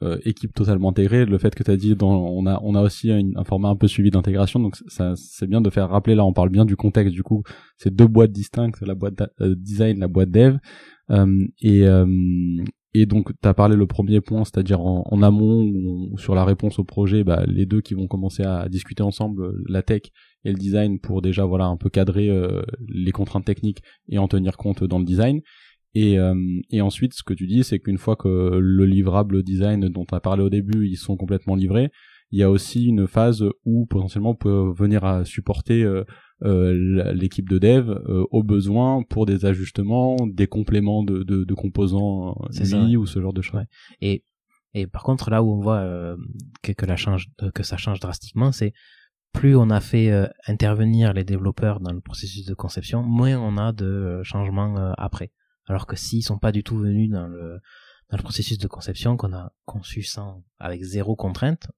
euh, 0.02 0.18
équipe 0.24 0.54
totalement 0.54 0.90
intégrée. 0.90 1.26
Le 1.26 1.36
fait 1.36 1.52
que 1.52 1.64
tu 1.64 1.70
as 1.70 1.76
dit, 1.76 1.96
on 2.00 2.46
a 2.46 2.60
on 2.62 2.76
a 2.76 2.82
aussi 2.82 3.10
un 3.10 3.44
format 3.44 3.70
un 3.70 3.74
peu 3.74 3.88
suivi 3.88 4.12
d'intégration, 4.12 4.60
donc 4.60 4.76
ça 4.86 5.14
c'est 5.16 5.48
bien 5.48 5.60
de 5.60 5.68
faire 5.68 5.88
rappeler 5.88 6.14
là. 6.14 6.24
On 6.24 6.32
parle 6.32 6.50
bien 6.50 6.64
du 6.64 6.76
contexte. 6.76 7.12
Du 7.12 7.24
coup, 7.24 7.42
c'est 7.76 7.92
deux 7.92 8.06
boîtes 8.06 8.30
distinctes, 8.30 8.80
la 8.82 8.94
boîte 8.94 9.20
design, 9.40 9.98
la 9.98 10.06
boîte 10.06 10.30
dev, 10.30 10.58
et 11.60 11.84
et 12.92 13.06
donc, 13.06 13.30
tu 13.40 13.48
as 13.48 13.54
parlé 13.54 13.76
le 13.76 13.86
premier 13.86 14.20
point, 14.20 14.44
c'est-à-dire 14.44 14.80
en, 14.80 15.22
amont 15.22 15.62
ou 15.62 16.18
sur 16.18 16.34
la 16.34 16.44
réponse 16.44 16.78
au 16.80 16.84
projet, 16.84 17.22
bah, 17.22 17.44
les 17.46 17.64
deux 17.64 17.80
qui 17.80 17.94
vont 17.94 18.08
commencer 18.08 18.42
à 18.42 18.68
discuter 18.68 19.02
ensemble, 19.02 19.52
la 19.68 19.82
tech 19.82 20.02
et 20.44 20.50
le 20.50 20.58
design, 20.58 20.98
pour 20.98 21.22
déjà 21.22 21.44
voilà 21.44 21.66
un 21.66 21.76
peu 21.76 21.88
cadrer 21.88 22.30
euh, 22.30 22.62
les 22.88 23.12
contraintes 23.12 23.44
techniques 23.44 23.82
et 24.08 24.18
en 24.18 24.26
tenir 24.26 24.56
compte 24.56 24.82
dans 24.82 24.98
le 24.98 25.04
design. 25.04 25.40
Et, 25.94 26.18
euh, 26.18 26.34
et 26.70 26.80
ensuite, 26.80 27.14
ce 27.14 27.22
que 27.22 27.34
tu 27.34 27.46
dis, 27.46 27.62
c'est 27.62 27.78
qu'une 27.78 27.98
fois 27.98 28.16
que 28.16 28.58
le 28.60 28.84
livrable 28.86 29.42
design 29.44 29.88
dont 29.88 30.04
tu 30.04 30.14
as 30.14 30.20
parlé 30.20 30.42
au 30.42 30.50
début, 30.50 30.88
ils 30.88 30.96
sont 30.96 31.16
complètement 31.16 31.54
livrés, 31.54 31.90
il 32.32 32.38
y 32.38 32.42
a 32.42 32.50
aussi 32.50 32.86
une 32.86 33.06
phase 33.06 33.44
où 33.64 33.86
potentiellement 33.86 34.30
on 34.30 34.34
peut 34.36 34.72
venir 34.76 35.04
à 35.04 35.24
supporter 35.24 35.82
euh, 35.82 36.00
euh, 36.00 36.04
l'équipe 36.42 37.48
de 37.48 37.58
dev 37.58 37.90
euh, 37.90 38.24
au 38.30 38.42
besoin 38.42 39.02
pour 39.02 39.26
des 39.26 39.44
ajustements, 39.44 40.16
des 40.26 40.46
compléments 40.46 41.02
de, 41.02 41.22
de, 41.22 41.44
de 41.44 41.54
composants 41.54 42.36
UI 42.50 42.96
ou 42.96 43.06
ce 43.06 43.20
genre 43.20 43.32
de 43.32 43.42
choses. 43.42 43.62
Et, 44.00 44.24
et 44.74 44.86
par 44.86 45.02
contre, 45.02 45.30
là 45.30 45.42
où 45.42 45.52
on 45.52 45.60
voit 45.60 46.16
que, 46.62 46.72
que, 46.72 46.86
la 46.86 46.96
change, 46.96 47.28
que 47.54 47.62
ça 47.62 47.76
change 47.76 48.00
drastiquement, 48.00 48.52
c'est 48.52 48.72
plus 49.32 49.56
on 49.56 49.70
a 49.70 49.80
fait 49.80 50.10
intervenir 50.46 51.12
les 51.12 51.24
développeurs 51.24 51.80
dans 51.80 51.92
le 51.92 52.00
processus 52.00 52.46
de 52.46 52.54
conception, 52.54 53.02
moins 53.02 53.36
on 53.38 53.56
a 53.58 53.72
de 53.72 54.20
changements 54.22 54.92
après. 54.96 55.32
Alors 55.66 55.86
que 55.86 55.96
s'ils 55.96 56.22
sont 56.22 56.38
pas 56.38 56.52
du 56.52 56.64
tout 56.64 56.78
venus 56.78 57.10
dans 57.10 57.28
le, 57.28 57.60
dans 58.10 58.16
le 58.16 58.22
processus 58.22 58.58
de 58.58 58.66
conception 58.66 59.16
qu'on 59.16 59.32
a 59.32 59.52
conçu 59.64 60.02
sans, 60.02 60.42
avec 60.58 60.82
zéro 60.82 61.14
contrainte, 61.14 61.68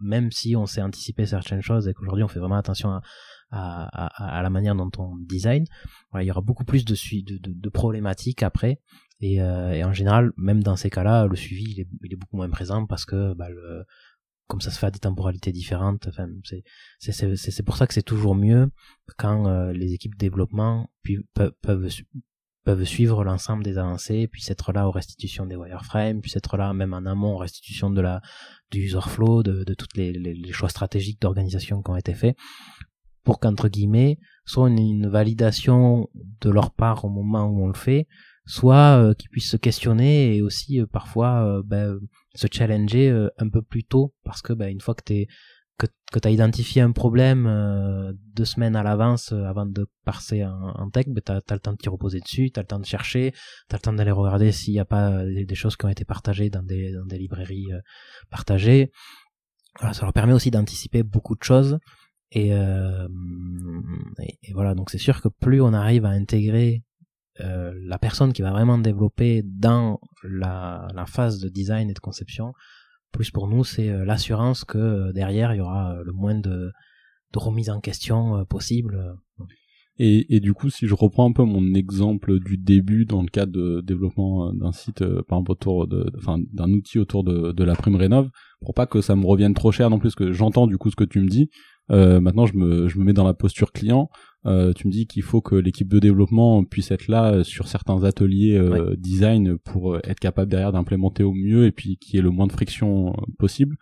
même 0.00 0.30
si 0.30 0.54
on 0.54 0.66
sait 0.66 0.82
anticiper 0.82 1.26
certaines 1.26 1.62
choses 1.62 1.88
et 1.88 1.94
qu'aujourd'hui 1.94 2.24
on 2.24 2.28
fait 2.28 2.38
vraiment 2.38 2.56
attention 2.56 2.90
à, 2.90 3.02
à, 3.50 4.06
à, 4.38 4.42
la 4.42 4.50
manière 4.50 4.74
dont 4.74 4.90
on 4.98 5.16
design, 5.16 5.64
voilà, 6.10 6.24
il 6.24 6.26
y 6.26 6.30
aura 6.30 6.40
beaucoup 6.40 6.64
plus 6.64 6.84
de, 6.84 6.94
de, 6.94 7.38
de, 7.38 7.52
de 7.52 7.68
problématiques 7.68 8.42
après. 8.42 8.80
Et, 9.20 9.42
euh, 9.42 9.72
et, 9.72 9.82
en 9.84 9.92
général, 9.92 10.32
même 10.36 10.62
dans 10.62 10.76
ces 10.76 10.90
cas-là, 10.90 11.26
le 11.26 11.34
suivi 11.34 11.64
il 11.72 11.80
est, 11.80 11.88
il 12.04 12.12
est, 12.12 12.16
beaucoup 12.16 12.36
moins 12.36 12.50
présent 12.50 12.86
parce 12.86 13.04
que 13.04 13.34
bah, 13.34 13.48
le, 13.48 13.84
comme 14.46 14.60
ça 14.60 14.70
se 14.70 14.78
fait 14.78 14.86
à 14.86 14.90
des 14.90 15.00
temporalités 15.00 15.50
différentes, 15.50 16.06
enfin, 16.08 16.28
c'est 17.00 17.62
pour 17.64 17.76
ça 17.76 17.86
que 17.86 17.94
c'est 17.94 18.02
toujours 18.02 18.34
mieux 18.34 18.70
quand 19.16 19.46
euh, 19.46 19.72
les 19.72 19.92
équipes 19.92 20.14
de 20.14 20.18
développement 20.18 20.90
puis, 21.02 21.18
peuvent, 21.34 21.52
peuvent 21.62 21.88
peuvent 22.68 22.84
suivre 22.84 23.24
l'ensemble 23.24 23.64
des 23.64 23.78
avancées, 23.78 24.28
puis 24.28 24.44
être 24.46 24.72
là 24.72 24.86
aux 24.86 24.90
restitutions 24.90 25.46
des 25.46 25.56
wireframes, 25.56 26.20
puis 26.20 26.32
être 26.36 26.58
là 26.58 26.74
même 26.74 26.92
en 26.92 27.06
amont 27.06 27.34
aux 27.34 27.38
restitutions 27.38 27.88
de 27.88 28.02
la 28.02 28.20
du 28.70 28.80
user 28.80 29.00
flow, 29.00 29.42
de, 29.42 29.64
de 29.64 29.74
toutes 29.74 29.96
les, 29.96 30.12
les, 30.12 30.52
choix 30.52 30.68
stratégiques 30.68 31.18
d'organisation 31.22 31.82
qui 31.82 31.90
ont 31.90 31.96
été 31.96 32.12
faits, 32.12 32.36
pour 33.24 33.40
qu'entre 33.40 33.68
guillemets, 33.68 34.18
soit 34.44 34.68
une, 34.68 35.08
validation 35.08 36.08
de 36.40 36.50
leur 36.50 36.72
part 36.72 37.04
au 37.04 37.10
moment 37.10 37.46
où 37.46 37.64
on 37.64 37.66
le 37.68 37.74
fait, 37.74 38.06
soit 38.46 38.98
euh, 38.98 39.14
qu'ils 39.14 39.30
puissent 39.30 39.50
se 39.50 39.56
questionner 39.56 40.36
et 40.36 40.42
aussi 40.42 40.80
euh, 40.80 40.86
parfois 40.86 41.44
euh, 41.44 41.62
ben, 41.64 41.98
se 42.34 42.46
challenger 42.50 43.28
un 43.38 43.48
peu 43.48 43.62
plus 43.62 43.84
tôt, 43.84 44.14
parce 44.24 44.42
que 44.42 44.52
ben, 44.52 44.70
une 44.70 44.80
fois 44.80 44.94
que 44.94 45.04
tu 45.04 45.12
es 45.14 45.26
que, 45.76 45.86
que 46.10 46.18
tu 46.18 46.26
as 46.26 46.32
identifié 46.32 46.82
un 46.82 46.90
problème 46.90 47.46
deux 48.34 48.44
semaines 48.44 48.74
à 48.74 48.82
l'avance 48.82 49.30
avant 49.30 49.64
de 49.64 49.86
passer 50.04 50.44
en, 50.44 50.90
tech, 50.90 51.06
ben 51.06 51.22
tu 51.24 51.30
as, 51.30 51.54
le 51.54 51.60
temps 51.60 51.72
de 51.72 51.76
t'y 51.76 51.88
reposer 51.88 52.18
dessus, 52.18 52.50
tu 52.50 52.58
as 52.58 52.64
le 52.64 52.66
temps 52.66 52.80
de 52.80 52.84
chercher, 52.84 53.30
tu 53.30 53.74
as 53.74 53.78
le 53.78 53.82
temps 53.82 53.92
d'aller 53.92 54.10
regarder 54.10 54.50
s'il 54.50 54.72
n'y 54.72 54.80
a 54.80 54.84
pas 54.84 55.24
des, 55.24 55.54
choses 55.54 55.76
qui 55.76 55.84
ont 55.84 55.88
été 55.88 56.04
partagées 56.04 56.50
dans 56.50 56.64
des, 56.64 56.92
dans 56.92 57.06
des 57.06 57.18
librairies 57.18 57.68
partagées. 58.28 58.90
Voilà, 59.78 59.94
ça 59.94 60.02
leur 60.04 60.12
permet 60.12 60.32
aussi 60.32 60.50
d'anticiper 60.50 61.04
beaucoup 61.04 61.36
de 61.36 61.44
choses. 61.44 61.78
Et, 62.32 62.50
et, 64.42 64.52
voilà, 64.52 64.74
donc 64.74 64.90
c'est 64.90 64.98
sûr 64.98 65.22
que 65.22 65.28
plus 65.28 65.60
on 65.60 65.72
arrive 65.72 66.04
à 66.04 66.10
intégrer 66.10 66.84
la 67.38 67.98
personne 67.98 68.32
qui 68.32 68.42
va 68.42 68.50
vraiment 68.50 68.78
développer 68.78 69.42
dans 69.44 70.00
la, 70.24 70.88
phase 71.06 71.40
de 71.40 71.48
design 71.48 71.88
et 71.88 71.94
de 71.94 71.98
conception, 72.00 72.52
plus 73.12 73.30
pour 73.30 73.48
nous, 73.48 73.64
c'est 73.64 74.04
l'assurance 74.04 74.64
que 74.64 75.12
derrière, 75.12 75.54
il 75.54 75.58
y 75.58 75.60
aura 75.60 75.96
le 76.04 76.12
moins 76.12 76.34
de, 76.34 76.70
de 77.32 77.38
remise 77.38 77.70
en 77.70 77.80
question 77.80 78.44
possible. 78.44 79.16
Et, 80.00 80.38
du 80.38 80.54
coup, 80.54 80.70
si 80.70 80.86
je 80.86 80.94
reprends 80.94 81.28
un 81.28 81.32
peu 81.32 81.42
mon 81.42 81.74
exemple 81.74 82.38
du 82.38 82.56
début 82.56 83.04
dans 83.04 83.20
le 83.20 83.28
cadre 83.28 83.52
de 83.52 83.80
développement 83.80 84.52
d'un 84.52 84.70
site, 84.70 85.04
par 85.22 85.38
exemple 85.38 85.50
autour 85.50 85.88
de, 85.88 86.08
enfin, 86.18 86.38
d'un 86.52 86.70
outil 86.70 87.00
autour 87.00 87.24
de, 87.24 87.64
la 87.64 87.74
prime 87.74 87.96
rénov, 87.96 88.30
pour 88.60 88.74
pas 88.74 88.86
que 88.86 89.00
ça 89.00 89.16
me 89.16 89.26
revienne 89.26 89.54
trop 89.54 89.72
cher 89.72 89.90
non 89.90 89.98
plus, 89.98 90.14
que 90.14 90.32
j'entends 90.32 90.68
du 90.68 90.78
coup 90.78 90.90
ce 90.90 90.96
que 90.96 91.04
tu 91.04 91.20
me 91.20 91.28
dis. 91.28 91.50
Euh, 91.90 92.20
maintenant, 92.20 92.46
je 92.46 92.56
me, 92.56 92.88
je 92.88 92.98
me 92.98 93.04
mets 93.04 93.12
dans 93.12 93.24
la 93.24 93.34
posture 93.34 93.72
client. 93.72 94.10
Euh, 94.46 94.72
tu 94.72 94.86
me 94.86 94.92
dis 94.92 95.06
qu'il 95.06 95.22
faut 95.22 95.40
que 95.40 95.54
l'équipe 95.54 95.88
de 95.88 95.98
développement 95.98 96.64
puisse 96.64 96.90
être 96.90 97.08
là 97.08 97.42
sur 97.44 97.68
certains 97.68 98.04
ateliers 98.04 98.56
euh, 98.56 98.94
design 98.96 99.58
pour 99.58 99.96
être 99.96 100.20
capable 100.20 100.50
derrière 100.50 100.72
d'implémenter 100.72 101.22
au 101.22 101.32
mieux 101.32 101.66
et 101.66 101.72
puis 101.72 101.96
qu'il 101.96 102.14
y 102.14 102.18
ait 102.18 102.22
le 102.22 102.30
moins 102.30 102.46
de 102.46 102.52
friction 102.52 103.14
possible. 103.38 103.76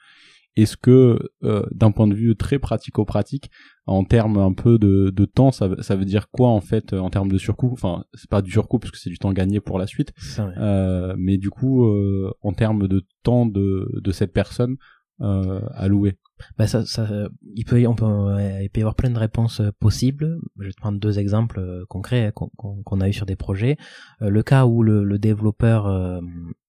Est-ce 0.56 0.78
que 0.78 1.18
d'un 1.72 1.90
point 1.90 2.06
de 2.06 2.14
vue 2.14 2.34
très 2.34 2.58
pratico-pratique, 2.58 3.50
en 3.84 4.04
termes 4.04 4.38
un 4.38 4.54
peu 4.54 4.78
de, 4.78 5.10
de 5.10 5.24
temps, 5.26 5.50
ça, 5.52 5.68
ça, 5.82 5.96
veut 5.96 6.06
dire 6.06 6.30
quoi 6.30 6.48
en 6.48 6.62
fait 6.62 6.94
en 6.94 7.10
termes 7.10 7.30
de 7.30 7.36
surcoût? 7.36 7.68
Enfin, 7.74 8.04
c'est 8.14 8.30
pas 8.30 8.40
du 8.40 8.50
surcoût 8.50 8.78
parce 8.78 8.90
que 8.90 8.96
c'est 8.96 9.10
du 9.10 9.18
temps 9.18 9.34
gagné 9.34 9.60
pour 9.60 9.78
la 9.78 9.86
suite, 9.86 10.14
mais 10.38 11.36
du 11.36 11.50
coup, 11.50 11.86
en 12.40 12.52
termes 12.54 12.88
de 12.88 13.04
temps 13.22 13.44
de, 13.44 14.00
de 14.02 14.12
cette 14.12 14.32
personne 14.32 14.78
à 15.20 15.88
louer 15.88 16.18
bah 16.58 16.66
ça, 16.66 16.84
ça, 16.84 17.08
il 17.54 17.64
peut, 17.64 17.86
on 17.86 17.94
peut, 17.94 18.04
il 18.62 18.70
peut 18.70 18.80
y 18.80 18.82
avoir 18.82 18.94
plein 18.94 19.10
de 19.10 19.18
réponses 19.18 19.60
euh, 19.60 19.70
possibles. 19.80 20.38
Je 20.58 20.66
vais 20.66 20.72
te 20.72 20.80
prendre 20.80 20.98
deux 20.98 21.18
exemples 21.18 21.60
euh, 21.60 21.84
concrets 21.88 22.26
hein, 22.26 22.32
qu'on 22.56 23.00
a 23.00 23.08
eu 23.08 23.12
sur 23.12 23.26
des 23.26 23.36
projets. 23.36 23.76
Euh, 24.22 24.28
le 24.28 24.42
cas 24.42 24.66
où 24.66 24.82
le, 24.82 25.04
le 25.04 25.18
développeur 25.18 26.20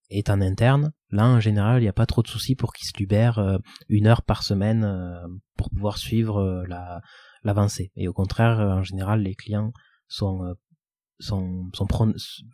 est 0.10 0.30
en 0.30 0.40
interne, 0.42 0.94
là 1.12 1.28
en 1.28 1.40
général, 1.40 1.80
il 1.82 1.86
n'y 1.86 1.90
a 1.90 1.94
pas 1.94 2.06
trop 2.06 2.22
de 2.22 2.28
soucis 2.28 2.56
pour 2.56 2.74
qu'il 2.74 2.88
se 2.88 2.98
libère 2.98 3.60
une 3.90 4.08
heure 4.08 4.22
par 4.22 4.44
semaine 4.44 4.90
pour 5.58 5.70
pouvoir 5.70 5.98
suivre 5.98 6.64
la 6.68 7.02
l'avancée. 7.44 7.92
Et 7.96 8.08
au 8.08 8.14
contraire, 8.14 8.60
en 8.60 8.84
général, 8.84 9.22
les 9.22 9.36
clients 9.36 9.74
sont 10.08 10.56
sont, 11.20 11.70
sont 11.74 11.88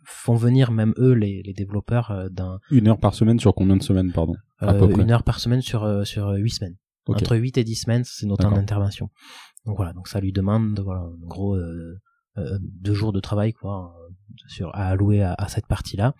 font 0.04 0.34
venir 0.34 0.72
même 0.72 0.94
eux 0.98 1.12
les, 1.12 1.42
les 1.44 1.52
développeurs 1.52 2.28
d'un 2.30 2.58
une 2.70 2.88
heure 2.88 2.98
par 2.98 3.14
semaine 3.14 3.38
sur 3.38 3.54
combien 3.54 3.76
de 3.76 3.82
semaines 3.82 4.12
pardon? 4.12 4.34
Près. 4.58 5.02
une 5.02 5.10
heure 5.10 5.22
par 5.22 5.40
semaine 5.40 5.60
sur 5.60 6.06
sur 6.06 6.30
huit 6.30 6.50
semaines 6.50 6.76
entre 7.12 7.36
8 7.36 7.58
et 7.58 7.64
10 7.64 7.74
semaines, 7.74 8.04
c'est 8.04 8.26
notre 8.26 8.42
temps 8.42 8.54
d'intervention. 8.54 9.10
Donc 9.66 9.76
voilà, 9.76 9.92
donc 9.92 10.08
ça 10.08 10.20
lui 10.20 10.32
demande 10.32 10.78
voilà, 10.80 11.02
en 11.02 11.26
gros 11.26 11.54
euh, 11.54 12.00
euh, 12.38 12.58
deux 12.60 12.94
jours 12.94 13.12
de 13.12 13.20
travail 13.20 13.52
quoi, 13.52 13.94
sur, 14.48 14.74
à 14.74 14.88
allouer 14.88 15.22
à, 15.22 15.48
cette 15.48 15.66
partie-là. 15.66 16.14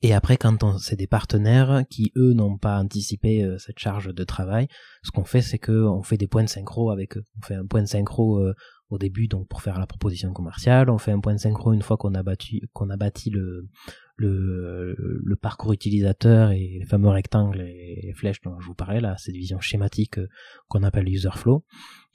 Et 0.00 0.14
après, 0.14 0.38
quand 0.38 0.78
c'est 0.78 0.96
des 0.96 1.06
partenaires 1.06 1.84
qui 1.90 2.10
eux 2.16 2.32
n'ont 2.32 2.56
pas 2.56 2.78
anticipé 2.78 3.44
euh, 3.44 3.58
cette 3.58 3.78
charge 3.78 4.14
de 4.14 4.24
travail, 4.24 4.66
ce 5.02 5.10
qu'on 5.10 5.24
fait, 5.24 5.42
c'est 5.42 5.58
que 5.58 5.84
on 5.84 6.02
fait 6.02 6.16
des 6.16 6.26
points 6.26 6.42
de 6.42 6.48
synchro 6.48 6.90
avec 6.90 7.18
eux. 7.18 7.24
On 7.38 7.44
fait 7.44 7.54
un 7.54 7.66
point 7.66 7.82
de 7.82 7.86
synchro 7.86 8.38
euh, 8.38 8.54
au 8.88 8.96
début, 8.96 9.28
donc 9.28 9.46
pour 9.46 9.60
faire 9.60 9.78
la 9.78 9.86
proposition 9.86 10.32
commerciale. 10.32 10.88
On 10.88 10.96
fait 10.96 11.12
un 11.12 11.20
point 11.20 11.34
de 11.34 11.38
synchro 11.38 11.74
une 11.74 11.82
fois 11.82 11.98
qu'on 11.98 12.14
a 12.14 12.22
battu, 12.22 12.62
qu'on 12.72 12.88
a 12.88 12.96
bâti 12.96 13.28
le, 13.28 13.68
le, 14.16 14.94
le 14.98 15.36
parcours 15.36 15.72
utilisateur 15.72 16.52
et 16.52 16.78
les 16.78 16.86
fameux 16.86 17.08
rectangles 17.08 17.62
et 17.62 18.12
flèches 18.14 18.40
dont 18.42 18.60
je 18.60 18.66
vous 18.66 18.74
parlais 18.74 19.00
là, 19.00 19.16
cette 19.18 19.34
vision 19.34 19.58
schématique 19.60 20.18
euh, 20.18 20.28
qu'on 20.68 20.82
appelle 20.84 21.08
user 21.08 21.30
flow. 21.34 21.64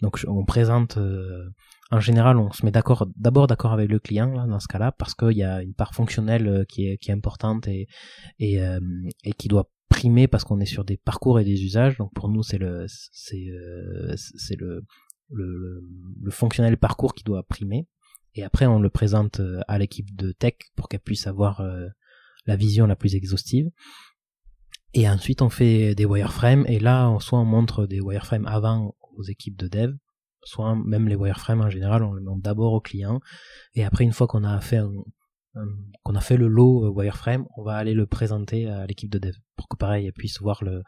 Donc 0.01 0.23
on 0.27 0.45
présente, 0.45 0.97
euh, 0.97 1.49
en 1.91 1.99
général, 1.99 2.37
on 2.37 2.51
se 2.51 2.65
met 2.65 2.71
d'accord, 2.71 3.07
d'abord 3.17 3.47
d'accord 3.47 3.73
avec 3.73 3.89
le 3.91 3.99
client 3.99 4.31
là, 4.31 4.45
dans 4.47 4.59
ce 4.59 4.67
cas-là, 4.67 4.91
parce 4.93 5.13
qu'il 5.13 5.37
y 5.37 5.43
a 5.43 5.61
une 5.61 5.73
part 5.73 5.93
fonctionnelle 5.93 6.47
euh, 6.47 6.63
qui 6.63 6.87
est, 6.87 6.97
qui 6.97 7.11
est 7.11 7.13
importante 7.13 7.67
et, 7.67 7.87
et, 8.39 8.59
et 9.23 9.33
qui 9.33 9.47
doit 9.47 9.69
primer 9.89 10.27
parce 10.27 10.43
qu'on 10.45 10.59
est 10.59 10.65
sur 10.65 10.85
des 10.85 10.97
parcours 10.97 11.39
et 11.39 11.43
des 11.43 11.63
usages. 11.63 11.97
Donc 11.97 12.13
pour 12.13 12.29
nous, 12.29 12.43
c'est 12.43 12.59
le, 12.59 12.85
c'est, 12.87 13.47
c'est 14.15 14.55
le, 14.55 14.83
le, 15.31 15.83
le 16.21 16.31
fonctionnel 16.31 16.77
parcours 16.77 17.13
qui 17.13 17.23
doit 17.23 17.43
primer 17.43 17.87
et 18.39 18.43
après 18.43 18.65
on 18.65 18.79
le 18.79 18.89
présente 18.89 19.41
euh, 19.41 19.59
à 19.67 19.77
l'équipe 19.77 20.15
de 20.15 20.31
tech 20.31 20.53
pour 20.75 20.87
qu'elle 20.87 21.01
puisse 21.01 21.27
avoir 21.27 21.59
euh, 21.59 21.87
la 22.45 22.55
vision 22.55 22.87
la 22.87 22.95
plus 22.95 23.15
exhaustive. 23.15 23.69
Et 24.93 25.09
ensuite 25.09 25.41
on 25.41 25.49
fait 25.49 25.93
des 25.93 26.05
wireframes. 26.05 26.65
Et 26.67 26.79
là 26.79 27.15
soit 27.19 27.39
on 27.39 27.45
montre 27.45 27.85
des 27.85 27.99
wireframes 27.99 28.47
avant 28.47 28.95
aux 29.17 29.23
équipes 29.23 29.57
de 29.57 29.67
dev, 29.67 29.93
soit 30.43 30.73
même 30.85 31.09
les 31.09 31.15
wireframes 31.15 31.61
en 31.61 31.69
général 31.69 32.03
on 32.03 32.13
les 32.13 32.23
montre 32.23 32.41
d'abord 32.41 32.71
au 32.71 32.79
client 32.79 33.19
et 33.75 33.83
après 33.83 34.05
une 34.05 34.13
fois 34.13 34.27
qu'on 34.27 34.45
a 34.45 34.61
fait 34.61 34.79
qu'on 36.03 36.15
a 36.15 36.21
fait 36.21 36.37
le 36.37 36.47
lot 36.47 36.85
euh, 36.85 36.89
wireframe, 36.89 37.45
on 37.57 37.63
va 37.63 37.75
aller 37.75 37.93
le 37.93 38.05
présenter 38.05 38.69
à 38.69 38.85
l'équipe 38.85 39.09
de 39.09 39.19
dev 39.19 39.35
pour 39.57 39.67
que 39.67 39.75
pareil 39.75 40.05
elle 40.05 40.13
puisse 40.13 40.39
voir 40.39 40.63
le 40.63 40.83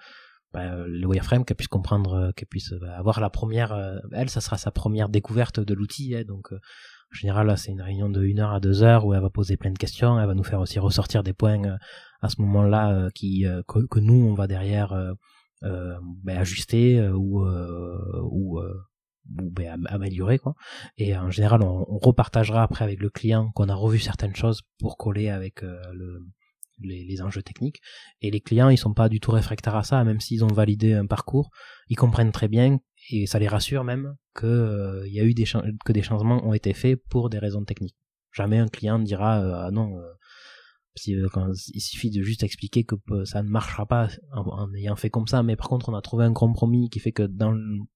bah, 0.54 0.86
wireframe, 0.88 1.44
qu'elle 1.44 1.58
puisse 1.58 1.68
comprendre, 1.68 2.32
qu'elle 2.36 2.48
puisse 2.48 2.74
bah, 2.80 2.98
avoir 2.98 3.20
la 3.20 3.30
première, 3.30 4.00
elle, 4.12 4.30
ça 4.30 4.40
sera 4.40 4.58
sa 4.58 4.72
première 4.72 5.10
découverte 5.10 5.60
de 5.60 5.74
l'outil, 5.74 6.16
hein, 6.16 6.24
donc 6.26 6.54
en 7.12 7.16
général, 7.16 7.58
c'est 7.58 7.72
une 7.72 7.82
réunion 7.82 8.10
de 8.10 8.22
1 8.22 8.40
heure 8.40 8.54
à 8.54 8.60
2 8.60 8.84
heures 8.84 9.06
où 9.06 9.14
elle 9.14 9.22
va 9.22 9.30
poser 9.30 9.58
plein 9.58 9.72
de 9.72 9.78
questions, 9.78 10.20
elle 10.20 10.28
va 10.28 10.34
nous 10.34 10.44
faire 10.44 10.62
aussi 10.62 10.80
ressortir 10.80 11.24
des 11.24 11.34
points 11.34 11.64
euh, 11.66 11.78
à 12.22 12.30
ce 12.30 12.42
moment-là 12.42 12.92
euh, 12.92 13.10
qui 13.14 13.46
euh, 13.46 13.62
que, 13.68 14.00
nous 14.00 14.28
on 14.30 14.34
va 14.34 14.48
derrière 14.48 14.96
ben, 15.62 16.38
ajuster 16.38 17.08
ou 17.10 17.46
ou, 18.22 18.62
ben, 19.28 19.86
améliorer 19.88 20.40
quoi. 20.40 20.56
Et 20.98 21.16
en 21.16 21.30
général, 21.30 21.62
on, 21.62 21.84
repartagera 22.00 22.64
après 22.64 22.84
avec 22.84 23.00
le 23.00 23.10
client 23.10 23.52
qu'on 23.54 23.70
a 23.70 23.76
revu 23.76 24.00
certaines 24.00 24.36
choses 24.36 24.62
pour 24.80 24.98
coller 24.98 25.30
avec 25.30 25.62
le 25.62 26.20
les, 26.84 27.06
les, 27.06 27.22
enjeux 27.22 27.44
techniques. 27.44 27.80
Et 28.22 28.32
les 28.32 28.42
clients, 28.42 28.70
ils 28.70 28.78
sont 28.78 28.96
pas 28.96 29.08
du 29.08 29.20
tout 29.20 29.30
réfractaires 29.30 29.76
à 29.76 29.84
ça, 29.84 30.04
même 30.04 30.20
s'ils 30.20 30.44
ont 30.44 30.52
validé 30.52 30.94
un 30.94 31.06
parcours, 31.06 31.52
ils 31.90 31.96
comprennent 31.96 32.32
très 32.32 32.48
bien 32.48 32.80
et 33.10 33.26
ça 33.26 33.40
les 33.40 33.48
rassure 33.48 33.84
même 33.84 34.16
que 34.34 34.46
euh, 34.46 35.08
y 35.08 35.20
a 35.20 35.24
eu 35.24 35.34
des 35.34 35.46
que 35.86 35.92
des 35.92 36.02
changements 36.02 36.46
ont 36.46 36.54
été 36.54 36.74
faits 36.74 37.02
pour 37.10 37.30
des 37.30 37.40
raisons 37.40 37.64
techniques. 37.64 37.98
Jamais 38.32 38.58
un 38.58 38.68
client 38.68 39.00
ne 39.00 39.06
dira 39.06 39.42
euh, 39.42 39.68
ah 39.68 39.72
non 39.72 39.98
euh, 39.98 40.14
si, 40.96 41.14
il 41.14 41.82
suffit 41.82 42.12
de 42.12 42.22
juste 42.22 42.44
expliquer 42.44 42.84
que 42.84 42.96
ça 43.24 43.44
ne 43.44 43.50
marchera 43.50 43.86
pas 43.86 44.10
en, 44.34 44.74
ayant 44.74 44.96
fait 44.98 45.10
comme 45.10 45.28
ça. 45.28 45.42
Mais 45.42 45.56
par 45.56 45.70
contre 45.70 45.90
on 45.90 45.96
a 45.96 46.02
trouvé 46.02 46.26
un 46.26 46.34
compromis 46.34 46.90
qui 46.90 47.00
fait 47.00 47.14
que 47.14 47.30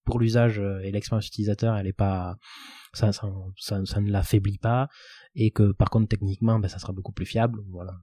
pour 0.06 0.20
l'usage 0.20 0.60
et 0.84 0.92
l'expérience 0.92 1.28
utilisateur 1.28 1.76
elle 1.76 1.88
est 1.88 1.94
pas 1.94 2.38
ça 2.94 3.12
ça, 3.12 3.30
ça, 3.58 4.02
ne 4.02 4.12
l'affaiblit 4.12 4.58
pas. 4.58 4.88
Et 5.36 5.52
que 5.52 5.74
par 5.74 5.90
contre 5.90 6.08
techniquement 6.08 6.60
ben, 6.60 6.70
ça 6.70 6.80
sera 6.80 6.94
beaucoup 6.94 7.12
plus 7.12 7.26
fiable. 7.26 7.60
Voilà 7.70 7.94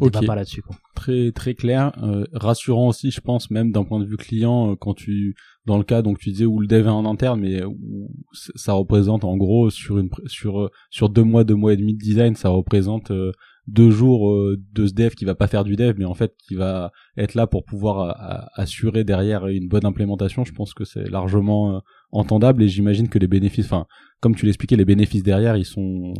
Ok. 0.00 0.24
pas 0.24 0.34
là-dessus. 0.34 0.62
Très 0.94 1.32
très 1.32 1.54
clair, 1.54 1.92
euh, 2.02 2.24
rassurant 2.32 2.88
aussi, 2.88 3.10
je 3.10 3.20
pense 3.20 3.50
même 3.50 3.72
d'un 3.72 3.84
point 3.84 4.00
de 4.00 4.06
vue 4.06 4.16
client 4.16 4.72
euh, 4.72 4.76
quand 4.76 4.94
tu 4.94 5.34
dans 5.66 5.76
le 5.76 5.84
cas 5.84 6.02
donc 6.02 6.18
tu 6.18 6.30
disais 6.30 6.46
où 6.46 6.60
le 6.60 6.66
dev 6.66 6.86
est 6.86 6.90
en 6.90 7.04
interne, 7.04 7.40
mais 7.40 7.62
où 7.64 8.10
ça 8.32 8.72
représente 8.72 9.24
en 9.24 9.36
gros 9.36 9.68
sur 9.70 9.98
une 9.98 10.08
sur 10.26 10.70
sur 10.90 11.10
deux 11.10 11.24
mois, 11.24 11.44
deux 11.44 11.54
mois 11.54 11.74
et 11.74 11.76
demi 11.76 11.92
de 11.92 11.98
design, 11.98 12.34
ça 12.36 12.48
représente 12.48 13.10
euh, 13.10 13.32
deux 13.68 13.90
jours 13.90 14.34
de 14.72 14.86
ce 14.88 14.92
dev 14.92 15.10
qui 15.10 15.24
va 15.24 15.36
pas 15.36 15.46
faire 15.46 15.62
du 15.62 15.76
dev, 15.76 15.94
mais 15.96 16.04
en 16.04 16.14
fait 16.14 16.34
qui 16.36 16.56
va 16.56 16.90
être 17.16 17.34
là 17.34 17.46
pour 17.46 17.64
pouvoir 17.64 18.50
assurer 18.54 19.04
derrière 19.04 19.46
une 19.46 19.68
bonne 19.68 19.86
implémentation. 19.86 20.44
Je 20.44 20.52
pense 20.52 20.74
que 20.74 20.84
c'est 20.84 21.08
largement 21.08 21.80
entendable 22.10 22.64
et 22.64 22.68
j'imagine 22.68 23.08
que 23.08 23.20
les 23.20 23.28
bénéfices, 23.28 23.66
enfin 23.66 23.86
comme 24.20 24.34
tu 24.34 24.46
l'expliquais, 24.46 24.74
les 24.74 24.84
bénéfices 24.84 25.22
derrière 25.22 25.56
ils 25.56 25.64
sont. 25.64 26.12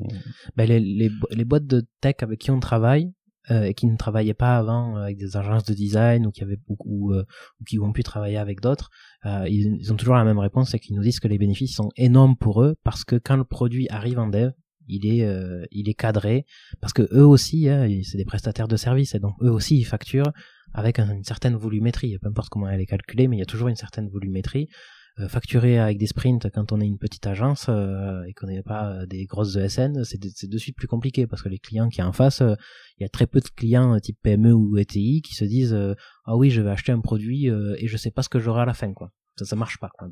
Ben, 0.56 0.68
les, 0.68 0.78
les 0.78 1.10
les 1.32 1.44
boîtes 1.44 1.66
de 1.66 1.84
tech 2.00 2.16
avec 2.20 2.38
qui 2.38 2.52
on 2.52 2.60
travaille 2.60 3.10
euh, 3.50 3.64
et 3.64 3.74
qui 3.74 3.86
ne 3.86 3.96
travaillaient 3.96 4.34
pas 4.34 4.56
avant 4.56 4.96
euh, 4.96 5.02
avec 5.02 5.16
des 5.16 5.36
agences 5.36 5.64
de 5.64 5.74
design 5.74 6.26
ou 6.26 6.30
qui 6.30 6.44
avaient 6.44 6.60
beaucoup 6.68 7.12
euh, 7.12 7.24
ou 7.60 7.64
qui 7.64 7.80
ont 7.80 7.92
pu 7.92 8.04
travailler 8.04 8.36
avec 8.36 8.60
d'autres, 8.60 8.88
ils, 9.24 9.78
ils, 9.80 9.92
ont 9.92 9.96
toujours 9.96 10.14
la 10.14 10.24
même 10.24 10.38
réponse, 10.38 10.70
c'est 10.70 10.78
qu'ils 10.78 10.94
nous 10.94 11.02
disent 11.02 11.18
que 11.18 11.26
les 11.26 11.38
bénéfices 11.38 11.74
sont 11.74 11.90
énormes 11.96 12.36
pour 12.36 12.62
eux 12.62 12.76
parce 12.84 13.04
que 13.04 13.16
quand 13.16 13.36
le 13.36 13.44
produit 13.44 13.88
arrive 13.90 14.20
en 14.20 14.28
dev, 14.28 14.52
il 14.86 15.06
est 15.06 15.26
il 15.70 15.88
est 15.88 15.94
cadré 15.94 16.44
parce 16.80 16.92
que 16.92 17.02
eux 17.12 17.26
aussi 17.26 17.68
hein, 17.68 17.88
c'est 18.02 18.18
des 18.18 18.24
prestataires 18.24 18.68
de 18.68 18.76
services 18.76 19.14
et 19.14 19.20
donc 19.20 19.34
eux 19.40 19.50
aussi 19.50 19.78
ils 19.78 19.84
facturent 19.84 20.32
avec 20.74 20.98
une 20.98 21.22
certaine 21.24 21.56
volumétrie. 21.56 22.18
Peu 22.18 22.28
importe 22.28 22.48
comment 22.48 22.68
elle 22.68 22.80
est 22.80 22.86
calculée 22.86 23.28
mais 23.28 23.36
il 23.36 23.40
y 23.40 23.44
a 23.44 23.46
toujours 23.46 23.68
une 23.68 23.76
certaine 23.76 24.08
volumétrie. 24.08 24.68
euh, 24.68 25.01
facturer 25.28 25.78
avec 25.78 25.98
des 25.98 26.06
sprints 26.06 26.48
quand 26.50 26.72
on 26.72 26.80
est 26.80 26.86
une 26.86 26.98
petite 26.98 27.26
agence 27.26 27.66
euh, 27.68 28.22
et 28.24 28.32
qu'on 28.32 28.46
n'est 28.46 28.62
pas 28.62 28.92
euh, 28.92 29.06
des 29.06 29.26
grosses 29.26 29.56
ESN, 29.56 30.04
c'est 30.04 30.18
de, 30.18 30.30
de, 30.46 30.58
suite 30.58 30.76
plus 30.76 30.86
compliqué 30.86 31.26
parce 31.26 31.42
que 31.42 31.48
les 31.48 31.58
clients 31.58 31.88
qui 31.88 32.02
en 32.02 32.12
face, 32.12 32.40
il 32.40 33.02
y 33.02 33.04
a 33.04 33.08
très 33.08 33.26
peu 33.26 33.40
de 33.40 33.48
clients 33.48 33.98
type 34.00 34.18
PME 34.22 34.52
ou 34.52 34.78
ETI 34.78 35.20
qui 35.22 35.34
se 35.34 35.44
disent 35.44 35.76
ah 36.24 36.36
oui 36.36 36.50
je 36.50 36.62
vais 36.62 36.70
acheter 36.70 36.92
un 36.92 37.00
produit 37.00 37.46
et 37.46 37.88
je 37.88 37.96
sais 37.96 38.10
pas 38.10 38.22
ce 38.22 38.28
que 38.28 38.38
j'aurai 38.38 38.62
à 38.62 38.64
la 38.64 38.74
fin 38.74 38.92
quoi. 38.92 39.12
Ça 39.36 39.44
ça 39.44 39.56
marche 39.56 39.78
pas 39.78 39.90
quoi. 39.90 40.08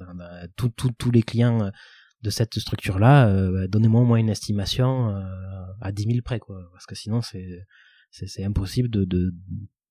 tous 0.57 1.11
les 1.11 1.23
clients 1.23 1.71
de 2.23 2.31
cette 2.31 2.59
structure 2.59 2.99
là, 2.99 3.51
bah, 3.51 3.67
donnez-moi 3.69 4.03
au 4.03 4.05
moins 4.05 4.19
une 4.19 4.29
estimation 4.29 5.15
à 5.81 5.93
10 5.93 6.05
000 6.05 6.19
près 6.23 6.41
quoi 6.41 6.61
parce 6.73 6.87
que 6.87 6.95
sinon 6.95 7.23
c'est 7.23 7.65
c'est 8.11 8.45
impossible 8.45 8.91
de, 8.91 9.05
de 9.05 9.33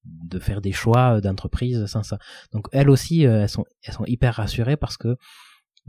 de 0.05 0.39
faire 0.39 0.61
des 0.61 0.71
choix 0.71 1.21
d'entreprise 1.21 1.85
sans 1.87 2.03
ça. 2.03 2.17
Donc 2.51 2.67
elles 2.71 2.89
aussi, 2.89 3.25
euh, 3.25 3.41
elles 3.41 3.49
sont, 3.49 3.65
elles 3.83 3.93
sont 3.93 4.05
hyper 4.05 4.35
rassurées 4.35 4.77
parce 4.77 4.97
que 4.97 5.17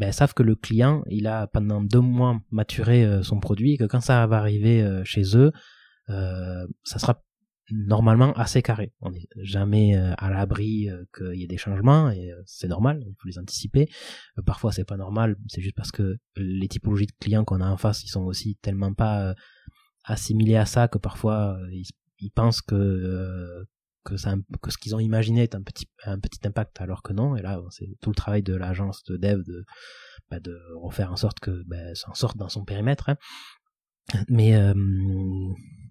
ben, 0.00 0.12
savent 0.12 0.32
que 0.32 0.42
le 0.42 0.54
client, 0.54 1.02
il 1.10 1.26
a 1.26 1.46
pendant 1.46 1.82
deux 1.82 2.00
mois 2.00 2.40
maturé 2.50 3.04
euh, 3.04 3.22
son 3.22 3.38
produit 3.38 3.72
et 3.72 3.76
que 3.76 3.84
quand 3.84 4.00
ça 4.00 4.26
va 4.26 4.38
arriver 4.38 4.82
euh, 4.82 5.04
chez 5.04 5.36
eux, 5.36 5.52
euh, 6.08 6.66
ça 6.84 6.98
sera 6.98 7.22
normalement 7.70 8.32
assez 8.32 8.62
carré. 8.62 8.94
On 9.02 9.10
n'est 9.10 9.28
jamais 9.36 9.94
à 9.94 10.28
l'abri 10.30 10.88
qu'il 11.16 11.34
y 11.36 11.44
ait 11.44 11.46
des 11.46 11.56
changements 11.56 12.10
et 12.10 12.32
c'est 12.44 12.66
normal, 12.66 13.00
il 13.06 13.14
faut 13.16 13.28
les 13.28 13.38
anticiper. 13.38 13.88
parfois 14.44 14.72
c'est 14.72 14.84
pas 14.84 14.96
normal, 14.96 15.36
c'est 15.46 15.60
juste 15.60 15.76
parce 15.76 15.92
que 15.92 16.16
les 16.34 16.66
typologies 16.66 17.06
de 17.06 17.12
clients 17.20 17.44
qu'on 17.44 17.60
a 17.60 17.70
en 17.70 17.76
face, 17.76 18.02
ils 18.02 18.08
sont 18.08 18.24
aussi 18.24 18.56
tellement 18.60 18.92
pas 18.92 19.36
assimilés 20.02 20.56
à 20.56 20.66
ça 20.66 20.88
que 20.88 20.98
parfois 20.98 21.60
ils 22.18 22.32
pensent 22.32 22.60
que 22.60 23.64
que, 24.16 24.70
ce 24.70 24.78
qu'ils 24.78 24.94
ont 24.94 25.00
imaginé 25.00 25.42
est 25.42 25.54
un 25.54 25.62
petit, 25.62 25.86
un 26.04 26.18
petit 26.18 26.46
impact 26.46 26.80
alors 26.80 27.02
que 27.02 27.12
non. 27.12 27.36
Et 27.36 27.42
là, 27.42 27.60
c'est 27.70 27.88
tout 28.00 28.10
le 28.10 28.16
travail 28.16 28.42
de 28.42 28.54
l'agence 28.54 29.02
de 29.04 29.16
dev 29.16 29.42
de, 29.44 29.64
bah, 30.30 30.40
de 30.40 30.58
refaire 30.76 31.12
en 31.12 31.16
sorte 31.16 31.40
que 31.40 31.62
bah, 31.66 31.94
ça 31.94 32.10
en 32.10 32.14
sorte 32.14 32.36
dans 32.36 32.48
son 32.48 32.64
périmètre. 32.64 33.08
Hein. 33.08 33.16
Mais 34.28 34.56
euh, 34.56 34.74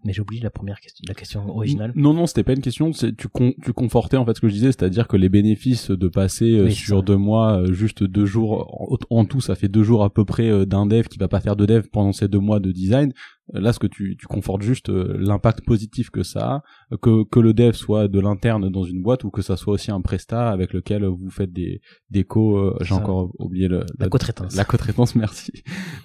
mais 0.04 0.14
j'ai 0.14 0.22
oublié 0.22 0.42
la 0.42 0.50
première 0.50 0.80
question, 0.80 1.04
la 1.08 1.14
question 1.14 1.48
originale. 1.50 1.92
Non, 1.96 2.14
non, 2.14 2.26
c'était 2.26 2.44
pas 2.44 2.54
une 2.54 2.62
question. 2.62 2.94
C'est 2.94 3.16
tu 3.16 3.28
tu 3.64 3.74
confortais 3.74 4.18
en 4.18 4.26
fait 4.26 4.36
ce 4.36 4.42
que 4.42 4.48
je 4.48 4.54
disais, 4.54 4.68
c'est-à-dire 4.68 5.08
que 5.08 5.18
les 5.18 5.30
bénéfices 5.30 5.92
de 5.92 6.08
passer 6.08 6.52
euh, 6.52 6.70
sur 6.70 7.04
deux 7.04 7.18
mois, 7.18 7.60
euh, 7.60 7.74
juste 7.74 8.04
deux 8.04 8.26
jours 8.26 9.00
en, 9.10 9.26
tout, 9.26 9.42
ça 9.42 9.56
fait 9.56 9.68
deux 9.68 9.84
jours 9.84 10.04
à 10.04 10.10
peu 10.10 10.26
près 10.26 10.50
euh, 10.50 10.66
d'un 10.66 10.86
dev 10.86 11.08
qui 11.08 11.18
va 11.18 11.28
pas 11.28 11.40
faire 11.40 11.56
de 11.56 11.66
dev 11.66 11.88
pendant 11.92 12.14
ces 12.14 12.28
deux 12.28 12.40
mois 12.40 12.60
de 12.60 12.72
design. 12.72 13.14
Là, 13.52 13.74
ce 13.74 13.80
que 13.80 13.88
tu, 13.88 14.16
tu 14.16 14.28
confortes 14.28 14.62
juste 14.62 14.90
l'impact 14.90 15.66
positif 15.66 16.12
que 16.12 16.22
ça 16.22 16.64
a, 16.92 16.98
que 16.98 17.24
que 17.24 17.40
le 17.40 17.56
dev 17.56 17.74
soit 17.74 18.08
de 18.08 18.20
l'interne 18.20 18.70
dans 18.70 18.84
une 18.84 19.02
boîte 19.02 19.24
ou 19.24 19.32
que 19.32 19.42
ça 19.42 19.58
soit 19.58 19.74
aussi 19.74 19.90
un 19.90 20.02
prestat 20.02 20.52
avec 20.52 20.72
lequel 20.72 21.04
vous 21.06 21.32
faites 21.32 21.52
des 21.52 21.82
des 22.12 22.24
co. 22.24 22.76
J'ai 22.82 22.94
encore 22.94 23.32
oublié 23.40 23.68
le, 23.68 23.80
la, 23.80 23.86
la 24.02 24.10
co-traitance. 24.10 24.56
La 24.56 24.66
co-traitance, 24.66 25.16
merci. 25.16 25.52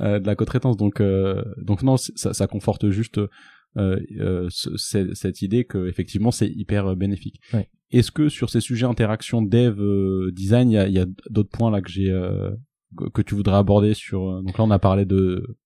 de 0.00 0.26
la 0.26 0.34
co-traitance. 0.36 0.78
Donc 0.78 1.02
donc 1.58 1.82
non, 1.82 1.96
ça, 1.96 2.32
ça 2.32 2.46
conforte 2.46 2.88
juste 2.90 3.18
euh, 3.18 3.24
euh 3.24 3.28
cette 4.48 5.42
idée 5.42 5.64
que 5.64 5.86
effectivement 5.86 6.30
c'est 6.30 6.48
hyper 6.48 6.86
euh, 6.86 6.94
bénéfique. 6.94 7.40
Est-ce 7.90 8.10
que 8.10 8.28
sur 8.28 8.50
ces 8.50 8.60
sujets 8.60 8.86
interaction 8.86 9.42
dev 9.42 9.80
euh, 9.80 10.30
design, 10.32 10.70
il 10.70 10.74
y 10.74 10.78
a, 10.78 10.88
y 10.88 10.98
a 10.98 11.06
d'autres 11.30 11.50
points 11.50 11.70
là 11.70 11.80
que 11.80 11.90
j'ai 11.90 12.12
que 13.12 13.22
tu 13.22 13.34
voudrais 13.34 13.56
aborder 13.56 13.92
sur 13.94 14.42
donc 14.42 14.56
là 14.56 14.64
on 14.64 14.70
a 14.70 14.78
parlé 14.78 15.04
de 15.04 15.58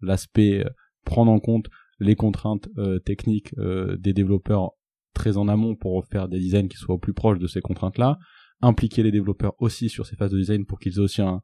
l'aspect 0.00 0.64
prendre 1.04 1.30
en 1.30 1.38
compte 1.38 1.66
les 1.98 2.16
contraintes 2.16 2.70
techniques 3.04 3.54
des 3.98 4.14
développeurs 4.14 4.70
très 5.12 5.36
en 5.36 5.46
amont 5.46 5.76
pour 5.76 6.06
faire 6.06 6.28
des 6.28 6.38
designs 6.38 6.68
qui 6.68 6.78
soient 6.78 6.94
au 6.94 6.98
plus 6.98 7.12
proches 7.12 7.38
de 7.38 7.46
ces 7.46 7.60
contraintes 7.60 7.98
là 7.98 8.18
impliquer 8.62 9.02
les 9.02 9.10
développeurs 9.10 9.52
aussi 9.58 9.90
sur 9.90 10.06
ces 10.06 10.16
phases 10.16 10.30
de 10.30 10.38
design 10.38 10.64
pour 10.64 10.78
qu'ils 10.78 10.94
aient 10.94 11.00
aussi 11.00 11.20
un, 11.20 11.42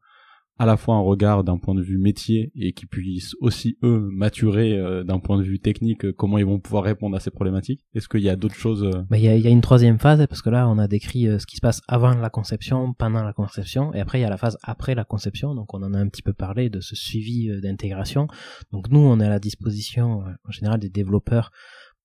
à 0.58 0.64
la 0.64 0.76
fois 0.76 0.94
un 0.94 1.00
regard 1.00 1.44
d'un 1.44 1.58
point 1.58 1.74
de 1.74 1.82
vue 1.82 1.98
métier 1.98 2.50
et 2.54 2.72
qui 2.72 2.86
puissent 2.86 3.34
aussi 3.40 3.76
eux 3.82 4.08
maturer 4.10 4.72
euh, 4.72 5.04
d'un 5.04 5.18
point 5.18 5.38
de 5.38 5.42
vue 5.42 5.58
technique 5.58 6.04
euh, 6.06 6.12
comment 6.12 6.38
ils 6.38 6.46
vont 6.46 6.58
pouvoir 6.58 6.84
répondre 6.84 7.16
à 7.16 7.20
ces 7.20 7.30
problématiques. 7.30 7.82
Est-ce 7.94 8.08
qu'il 8.08 8.22
y 8.22 8.30
a 8.30 8.36
d'autres 8.36 8.54
choses 8.54 8.82
euh? 8.82 9.02
Il 9.12 9.20
y, 9.20 9.28
a, 9.28 9.36
y, 9.36 9.46
a, 9.46 9.50
une 9.50 9.60
troisième 9.60 9.98
phase 9.98 10.26
parce 10.26 10.40
que 10.40 10.50
là 10.50 10.68
on 10.68 10.78
a 10.78 10.88
décrit 10.88 11.26
ce 11.38 11.46
qui 11.46 11.56
se 11.56 11.60
passe 11.60 11.82
avant 11.88 12.14
la 12.14 12.30
conception, 12.30 12.94
pendant 12.94 13.22
la 13.22 13.32
conception 13.32 13.92
et 13.92 14.00
après 14.00 14.18
il 14.18 14.22
y 14.22 14.24
a 14.24 14.30
la 14.30 14.38
phase 14.38 14.56
après 14.62 14.94
la 14.94 15.04
conception. 15.04 15.54
Donc 15.54 15.74
on 15.74 15.82
en 15.82 15.92
a 15.92 15.98
un 15.98 16.08
petit 16.08 16.22
peu 16.22 16.32
parlé 16.32 16.70
de 16.70 16.80
ce 16.80 16.96
suivi 16.96 17.50
d'intégration. 17.60 18.26
Donc 18.72 18.88
nous 18.90 19.00
on 19.00 19.20
est 19.20 19.26
à 19.26 19.30
la 19.30 19.40
disposition 19.40 20.22
en 20.44 20.50
général 20.50 20.80
des 20.80 20.90
développeurs 20.90 21.50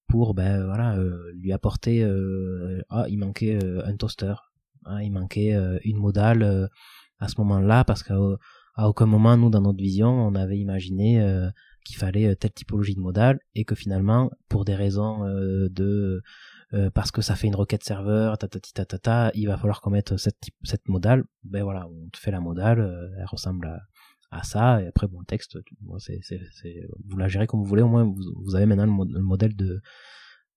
pour 0.08 0.34
ben 0.34 0.66
voilà 0.66 0.98
lui 1.36 1.54
apporter 1.54 2.06
ah 2.90 3.06
il 3.08 3.18
manquait 3.18 3.60
un 3.86 3.96
toaster, 3.96 4.34
ah, 4.86 5.02
il 5.04 5.12
manquait 5.12 5.58
une 5.86 5.98
modale 5.98 6.70
à 7.22 7.28
ce 7.28 7.36
moment-là 7.38 7.86
parce 7.86 8.04
qu'à 8.04 8.18
aucun 8.88 9.06
moment 9.06 9.38
nous 9.38 9.50
dans 9.50 9.62
notre 9.62 9.80
vision 9.80 10.10
on 10.10 10.36
avait 10.36 10.58
imaginé 10.58 11.22
euh, 11.22 11.50
qu'il 11.86 11.96
fallait 11.96 12.28
euh, 12.28 12.36
telle 12.36 12.52
typologie 12.52 12.96
de 12.96 13.00
modal 13.00 13.40
et 13.56 13.64
que 13.64 13.76
finalement 13.76 14.32
pour 14.50 14.66
des 14.66 14.76
raisons 14.76 15.26
euh, 15.26 15.70
de 15.70 16.22
parce 16.94 17.12
que 17.12 17.22
ça 17.22 17.36
fait 17.36 17.48
une 17.48 17.56
requête 17.56 17.84
serveur 17.84 18.38
tatati 18.38 18.72
tatata 18.72 19.30
il 19.36 19.46
va 19.48 19.58
falloir 19.58 19.82
qu'on 19.82 19.90
mette 19.90 20.16
cette 20.16 20.38
cette 20.64 20.88
modale 20.88 21.26
ben 21.44 21.64
voilà 21.64 21.86
on 21.86 22.08
te 22.10 22.18
fait 22.18 22.32
la 22.32 22.40
modale 22.40 22.80
elle 23.18 23.26
ressemble 23.26 23.68
à, 23.68 23.80
à 24.32 24.44
ça 24.44 24.82
et 24.82 24.88
après 24.88 25.08
bon 25.08 25.20
le 25.20 25.26
texte 25.26 25.58
vous 25.84 27.18
la 27.18 27.28
gérez 27.28 27.46
comme 27.46 27.60
vous 27.60 27.66
voulez 27.66 27.82
au 27.82 27.90
moins 27.90 28.06
vous, 28.06 28.56
avez 28.56 28.66
maintenant 28.66 28.86
le, 28.86 29.22
modèle 29.22 29.54
de 29.54 29.82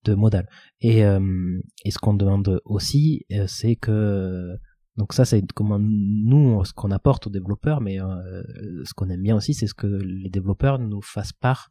de 0.04 0.14
modal 0.14 0.48
et 0.80 1.00
et 1.00 1.90
ce 1.90 1.98
qu'on 1.98 2.14
demande 2.14 2.60
aussi 2.64 3.26
c'est 3.48 3.74
que 3.74 4.56
donc 4.96 5.12
ça, 5.12 5.24
c'est 5.24 5.42
comment 5.52 5.78
nous, 5.80 6.64
ce 6.64 6.72
qu'on 6.72 6.92
apporte 6.92 7.26
aux 7.26 7.30
développeurs, 7.30 7.80
mais 7.80 8.00
euh, 8.00 8.42
ce 8.84 8.94
qu'on 8.94 9.08
aime 9.10 9.22
bien 9.22 9.34
aussi, 9.34 9.52
c'est 9.52 9.66
ce 9.66 9.74
que 9.74 9.86
les 9.86 10.30
développeurs 10.30 10.78
nous 10.78 11.02
fassent 11.02 11.32
part 11.32 11.70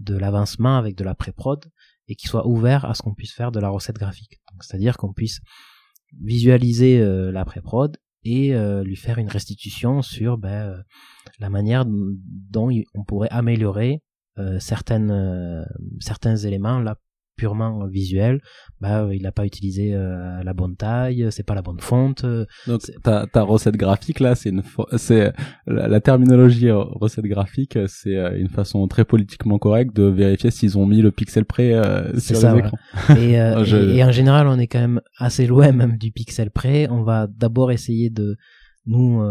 de 0.00 0.16
l'avancement 0.16 0.76
avec 0.76 0.96
de 0.96 1.04
la 1.04 1.14
pré-prod 1.14 1.64
et 2.08 2.16
qu'ils 2.16 2.28
soient 2.28 2.48
ouverts 2.48 2.84
à 2.84 2.94
ce 2.94 3.02
qu'on 3.02 3.14
puisse 3.14 3.32
faire 3.32 3.52
de 3.52 3.60
la 3.60 3.68
recette 3.68 3.96
graphique. 3.96 4.40
C'est-à-dire 4.60 4.96
qu'on 4.96 5.12
puisse 5.12 5.40
visualiser 6.20 7.00
euh, 7.00 7.30
la 7.30 7.44
pré-prod 7.44 7.96
et 8.24 8.54
euh, 8.54 8.82
lui 8.82 8.96
faire 8.96 9.18
une 9.18 9.28
restitution 9.28 10.02
sur 10.02 10.36
ben, 10.36 10.82
la 11.38 11.50
manière 11.50 11.84
dont 11.86 12.70
on 12.94 13.04
pourrait 13.04 13.30
améliorer 13.30 14.02
certains 14.58 15.06
éléments 16.42 16.80
là 16.80 16.96
purement 17.36 17.86
visuel, 17.86 18.40
bah 18.80 19.08
il 19.12 19.22
n'a 19.22 19.32
pas 19.32 19.44
utilisé 19.44 19.94
euh, 19.94 20.42
la 20.42 20.52
bonne 20.52 20.76
taille, 20.76 21.26
c'est 21.30 21.42
pas 21.42 21.54
la 21.54 21.62
bonne 21.62 21.80
fonte. 21.80 22.24
Donc 22.66 22.80
ta, 23.02 23.26
ta 23.26 23.42
recette 23.42 23.76
graphique 23.76 24.20
là, 24.20 24.34
c'est 24.34 24.50
une 24.50 24.62
c'est 24.96 25.32
la, 25.66 26.00
terminologie 26.00 26.68
euh, 26.68 26.78
recette 26.78 27.24
graphique, 27.24 27.78
c'est 27.86 28.16
euh, 28.16 28.38
une 28.38 28.48
façon 28.48 28.86
très 28.88 29.04
politiquement 29.04 29.58
correcte 29.58 29.94
de 29.94 30.04
vérifier 30.04 30.50
s'ils 30.50 30.78
ont 30.78 30.86
mis 30.86 31.02
le 31.02 31.10
pixel 31.10 31.44
près 31.44 31.72
sur 32.18 32.36
ça, 32.36 32.54
les 32.54 32.60
écrans. 32.60 32.78
Et, 33.16 33.32
et, 33.32 34.04
en 34.04 34.12
général, 34.12 34.46
on 34.46 34.58
est 34.58 34.66
quand 34.66 34.80
même 34.80 35.00
assez 35.18 35.46
loin 35.46 35.72
même 35.72 35.96
du 35.98 36.12
pixel 36.12 36.50
près. 36.50 36.88
On 36.88 37.02
va 37.02 37.26
d'abord 37.26 37.72
essayer 37.72 38.10
de 38.10 38.36
nous 38.86 39.22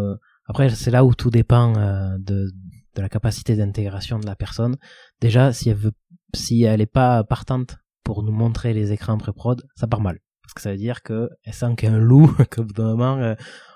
après 0.47 0.69
c'est 0.69 0.91
là 0.91 1.05
où 1.05 1.13
tout 1.13 1.29
dépend 1.29 1.73
de 2.19 2.49
de 2.95 3.01
la 3.01 3.09
capacité 3.09 3.55
d'intégration 3.55 4.19
de 4.19 4.25
la 4.25 4.35
personne. 4.35 4.75
Déjà, 5.21 5.51
si 5.53 5.69
elle 5.69 5.77
veut, 5.77 5.93
si 6.35 6.63
elle 6.63 6.81
est 6.81 6.85
pas 6.85 7.23
partante 7.23 7.77
pour 8.03 8.23
nous 8.23 8.31
montrer 8.31 8.73
les 8.73 8.91
écrans 8.91 9.17
pré-prod, 9.17 9.63
ça 9.75 9.87
part 9.87 10.01
mal. 10.01 10.19
Parce 10.43 10.53
que 10.53 10.61
ça 10.61 10.71
veut 10.71 10.77
dire 10.77 11.03
que 11.03 11.29
elle 11.43 11.53
sent 11.53 11.75
qu'il 11.77 11.89
y 11.89 11.91
a 11.91 11.95
un 11.95 11.99
loup, 11.99 12.27
que 12.49 12.61
bout 12.61 12.81
moment, 12.81 13.17
euh, 13.17 13.35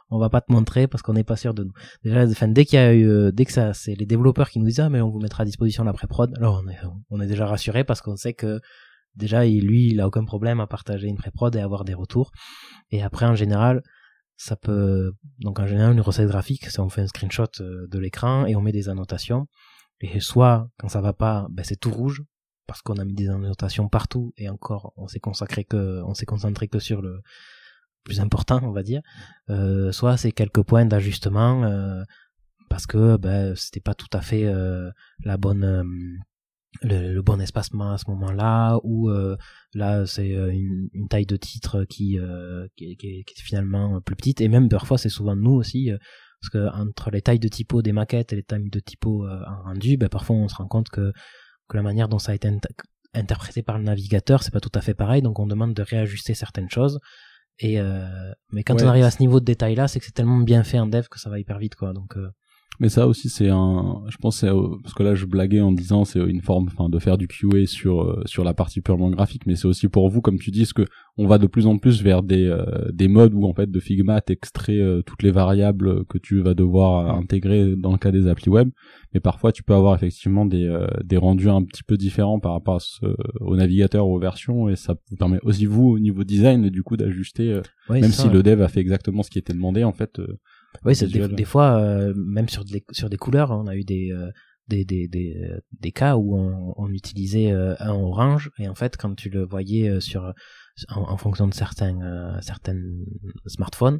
on 0.09 0.19
va 0.19 0.29
pas 0.29 0.41
te 0.41 0.51
montrer 0.51 0.87
parce 0.87 1.01
qu'on 1.01 1.13
n'est 1.13 1.23
pas 1.23 1.35
sûr 1.35 1.53
de 1.53 1.63
nous. 1.63 1.73
Déjà, 2.03 2.25
dès 2.47 2.65
qu'il 2.65 2.77
y 2.77 2.81
a 2.81 2.93
eu, 2.93 3.07
euh, 3.07 3.31
dès 3.31 3.45
que 3.45 3.51
ça, 3.51 3.73
c'est 3.73 3.95
les 3.95 4.05
développeurs 4.05 4.49
qui 4.49 4.59
nous 4.59 4.65
disent, 4.65 4.79
ah, 4.79 4.89
mais 4.89 5.01
on 5.01 5.09
vous 5.09 5.19
mettra 5.19 5.43
à 5.43 5.45
disposition 5.45 5.83
la 5.83 5.93
pré-prod, 5.93 6.33
alors 6.37 6.61
on 6.63 6.69
est, 6.69 6.77
on 7.09 7.19
est 7.19 7.27
déjà 7.27 7.45
rassuré 7.45 7.83
parce 7.83 8.01
qu'on 8.01 8.15
sait 8.15 8.33
que 8.33 8.59
déjà, 9.15 9.43
lui, 9.45 9.89
il 9.89 9.99
a 9.99 10.07
aucun 10.07 10.23
problème 10.23 10.59
à 10.59 10.67
partager 10.67 11.07
une 11.07 11.17
pré-prod 11.17 11.55
et 11.55 11.59
avoir 11.59 11.83
des 11.83 11.93
retours. 11.93 12.31
Et 12.91 13.03
après, 13.03 13.25
en 13.25 13.35
général, 13.35 13.81
ça 14.37 14.55
peut, 14.55 15.13
donc 15.39 15.59
en 15.59 15.67
général, 15.67 15.93
une 15.93 16.01
recette 16.01 16.27
graphique, 16.27 16.65
c'est 16.67 16.79
on 16.79 16.89
fait 16.89 17.01
un 17.01 17.07
screenshot 17.07 17.45
euh, 17.59 17.87
de 17.89 17.99
l'écran 17.99 18.45
et 18.45 18.55
on 18.55 18.61
met 18.61 18.71
des 18.71 18.87
annotations. 18.87 19.47
Et 19.99 20.19
soit, 20.19 20.69
quand 20.77 20.89
ça 20.89 21.01
va 21.01 21.13
pas, 21.13 21.47
ben 21.49 21.63
c'est 21.65 21.75
tout 21.75 21.91
rouge, 21.91 22.21
parce 22.67 22.81
qu'on 22.81 22.97
a 22.97 23.05
mis 23.05 23.13
des 23.13 23.29
annotations 23.29 23.87
partout 23.87 24.33
et 24.37 24.49
encore 24.49 24.93
on 24.97 25.07
s'est 25.07 25.19
consacré 25.19 25.63
que 25.63 26.01
on 26.03 26.13
s'est 26.13 26.25
concentré 26.25 26.67
que 26.67 26.79
sur 26.79 27.01
le 27.01 27.21
plus 28.03 28.19
important 28.19 28.59
on 28.63 28.71
va 28.71 28.83
dire. 28.83 29.01
Euh, 29.49 29.91
soit 29.91 30.17
c'est 30.17 30.31
quelques 30.31 30.61
points 30.61 30.85
d'ajustement 30.85 31.63
euh, 31.63 32.03
parce 32.69 32.85
que 32.85 33.17
ben 33.17 33.55
c'était 33.55 33.79
pas 33.79 33.95
tout 33.95 34.09
à 34.13 34.21
fait 34.21 34.45
euh, 34.45 34.91
la 35.23 35.37
bonne 35.37 36.19
le, 36.83 37.21
bon 37.21 37.41
espacement 37.41 37.91
à 37.93 37.97
ce 37.97 38.09
moment-là 38.09 38.77
ou 38.83 39.09
là 39.73 40.05
c'est 40.05 40.29
une, 40.29 41.07
taille 41.09 41.25
de 41.25 41.37
titre 41.37 41.85
qui, 41.85 42.19
qui, 42.75 42.97
qui, 42.97 43.07
est 43.07 43.41
finalement 43.41 43.99
plus 44.01 44.15
petite. 44.15 44.41
Et 44.41 44.49
même 44.49 44.69
parfois 44.69 44.97
c'est 44.97 45.09
souvent 45.09 45.35
nous 45.35 45.53
aussi 45.53 45.89
parce 46.41 46.49
que 46.51 46.69
entre 46.75 47.09
les 47.09 47.21
tailles 47.21 47.39
de 47.39 47.47
typo 47.47 47.81
des 47.81 47.93
maquettes 47.93 48.31
et 48.33 48.35
les 48.35 48.43
tailles 48.43 48.69
de 48.69 48.79
typo 48.79 49.25
en 49.25 49.63
rendu 49.63 49.97
ben 49.97 50.09
parfois 50.09 50.35
on 50.35 50.47
se 50.49 50.55
rend 50.55 50.67
compte 50.67 50.89
que 50.89 51.13
que 51.67 51.77
la 51.77 51.83
manière 51.83 52.09
dont 52.09 52.19
ça 52.19 52.31
a 52.31 52.35
été 52.35 52.49
interprété 53.13 53.63
par 53.63 53.77
le 53.77 53.83
navigateur, 53.83 54.43
c'est 54.43 54.51
pas 54.51 54.59
tout 54.59 54.71
à 54.73 54.81
fait 54.81 54.93
pareil, 54.93 55.21
donc 55.21 55.39
on 55.39 55.47
demande 55.47 55.73
de 55.73 55.81
réajuster 55.81 56.33
certaines 56.33 56.69
choses. 56.69 56.99
Et 57.59 57.79
euh, 57.79 58.31
mais 58.51 58.63
quand 58.63 58.81
on 58.81 58.87
arrive 58.87 59.03
à 59.03 59.11
ce 59.11 59.19
niveau 59.19 59.39
de 59.39 59.45
détail 59.45 59.75
là, 59.75 59.87
c'est 59.87 59.99
que 59.99 60.05
c'est 60.05 60.11
tellement 60.11 60.37
bien 60.37 60.63
fait 60.63 60.79
en 60.79 60.85
dev 60.85 61.07
que 61.09 61.19
ça 61.19 61.29
va 61.29 61.39
hyper 61.39 61.57
vite 61.57 61.75
quoi. 61.75 61.93
Donc 61.93 62.15
euh, 62.15 62.29
mais 62.79 62.89
ça 62.89 63.07
aussi, 63.07 63.29
c'est 63.29 63.49
un, 63.49 64.03
je 64.07 64.17
pense, 64.17 64.41
parce 64.83 64.93
que 64.93 65.01
là, 65.01 65.15
je 65.15 65.25
blaguais 65.25 65.61
en 65.61 65.71
disant, 65.71 66.05
c'est 66.05 66.19
une 66.19 66.41
forme, 66.41 66.67
enfin, 66.67 66.89
de 66.89 66.99
faire 66.99 67.17
du 67.17 67.27
QA 67.27 67.65
sur 67.65 68.03
euh, 68.03 68.21
sur 68.25 68.43
la 68.43 68.53
partie 68.53 68.81
purement 68.81 69.09
graphique, 69.09 69.47
mais 69.47 69.55
c'est 69.55 69.67
aussi 69.67 69.87
pour 69.87 70.09
vous, 70.09 70.21
comme 70.21 70.37
tu 70.37 70.51
dis, 70.51 70.67
que 70.75 70.85
on 71.17 71.25
va 71.25 71.39
de 71.39 71.47
plus 71.47 71.65
en 71.65 71.79
plus 71.79 72.03
vers 72.03 72.21
des 72.21 72.45
euh, 72.45 72.91
des 72.91 73.07
modes 73.07 73.33
où 73.33 73.45
en 73.45 73.53
fait 73.53 73.71
de 73.71 73.79
Figma 73.79 74.21
t'extrait 74.21 74.77
euh, 74.77 75.01
toutes 75.01 75.23
les 75.23 75.31
variables 75.31 76.05
que 76.05 76.19
tu 76.19 76.41
vas 76.41 76.53
devoir 76.53 77.15
intégrer 77.17 77.75
dans 77.75 77.91
le 77.91 77.97
cas 77.97 78.11
des 78.11 78.27
applis 78.27 78.49
web, 78.49 78.69
mais 79.13 79.19
parfois 79.19 79.51
tu 79.51 79.63
peux 79.63 79.73
avoir 79.73 79.95
effectivement 79.95 80.45
des 80.45 80.67
des 81.03 81.17
rendus 81.17 81.49
un 81.49 81.63
petit 81.63 81.83
peu 81.83 81.97
différents 81.97 82.39
par 82.39 82.51
rapport 82.51 82.81
au 83.39 83.55
navigateur 83.55 84.07
ou 84.07 84.15
aux 84.15 84.19
versions, 84.19 84.69
et 84.69 84.75
ça 84.75 84.95
vous 85.09 85.15
permet 85.15 85.39
aussi 85.41 85.65
vous 85.65 85.87
au 85.87 85.99
niveau 85.99 86.23
design 86.23 86.69
du 86.69 86.83
coup 86.83 86.97
d'ajuster, 86.97 87.61
même 87.89 88.11
si 88.11 88.29
le 88.29 88.43
dev 88.43 88.61
a 88.61 88.67
fait 88.67 88.81
exactement 88.81 89.23
ce 89.23 89.31
qui 89.31 89.39
était 89.39 89.53
demandé, 89.53 89.83
en 89.83 89.93
fait 89.93 90.21
Oui, 90.85 90.95
c'est 90.95 91.07
des, 91.07 91.27
des, 91.27 91.45
fois, 91.45 91.79
euh, 91.79 92.13
même 92.15 92.49
sur 92.49 92.65
des, 92.65 92.83
sur 92.91 93.09
des 93.09 93.17
couleurs, 93.17 93.51
on 93.51 93.67
a 93.67 93.75
eu 93.75 93.83
des, 93.83 94.11
euh, 94.11 94.31
des, 94.67 94.85
des, 94.85 95.07
des, 95.07 95.35
des, 95.71 95.91
cas 95.91 96.15
où 96.15 96.37
on, 96.37 96.73
on 96.77 96.89
utilisait 96.89 97.51
un 97.51 97.91
orange 97.91 98.51
et 98.59 98.67
en 98.67 98.75
fait, 98.75 98.97
quand 98.97 99.15
tu 99.15 99.29
le 99.29 99.45
voyais 99.45 100.01
sur 100.01 100.33
en, 100.89 101.17
fonction 101.17 101.47
de 101.47 101.53
certains 101.53 102.37
certains 102.41 102.77
smartphones, 103.45 103.99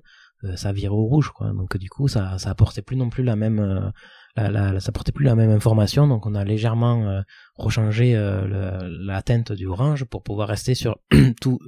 ça 0.55 0.73
virait 0.73 0.93
au 0.93 1.05
rouge, 1.05 1.31
quoi. 1.31 1.53
Donc 1.53 1.77
du 1.77 1.89
coup, 1.89 2.09
ça 2.09 2.37
ça 2.37 2.49
apportait 2.49 2.81
plus 2.81 2.97
non 2.97 3.09
plus 3.09 3.23
la 3.23 3.37
même 3.37 3.91
la, 4.37 4.71
la, 4.71 4.79
ça 4.79 4.91
portait 4.91 5.11
plus 5.11 5.25
la 5.25 5.35
même 5.35 5.49
information, 5.49 6.07
donc 6.07 6.25
on 6.25 6.35
a 6.35 6.43
légèrement 6.43 7.07
euh, 7.07 7.21
rechangé 7.55 8.15
euh, 8.15 8.87
la 9.01 9.21
teinte 9.21 9.51
du 9.51 9.65
orange 9.65 10.05
pour 10.05 10.23
pouvoir 10.23 10.47
rester 10.47 10.75
sur 10.75 10.99
tout 11.41 11.59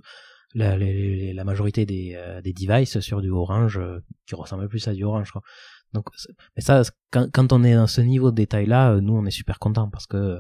la, 0.56 0.78
la, 0.78 1.44
majorité 1.44 1.86
des, 1.86 2.14
euh, 2.16 2.42
des 2.42 2.54
devices 2.54 3.00
sur 3.00 3.22
du 3.22 3.30
orange 3.30 3.80
qui 4.26 4.36
ressemble 4.36 4.68
plus 4.68 4.88
à 4.88 4.94
du 4.94 5.04
orange. 5.04 5.32
Quoi. 5.32 5.42
Donc, 5.94 6.06
mais 6.56 6.62
ça, 6.62 6.82
quand, 7.12 7.28
quand, 7.32 7.54
on 7.54 7.64
est 7.64 7.76
dans 7.76 7.88
ce 7.88 8.02
niveau 8.02 8.32
de 8.32 8.36
détail 8.36 8.66
là, 8.66 9.00
nous 9.00 9.14
on 9.14 9.26
est 9.26 9.32
super 9.32 9.60
content 9.60 9.90
parce 9.90 10.08
que 10.08 10.40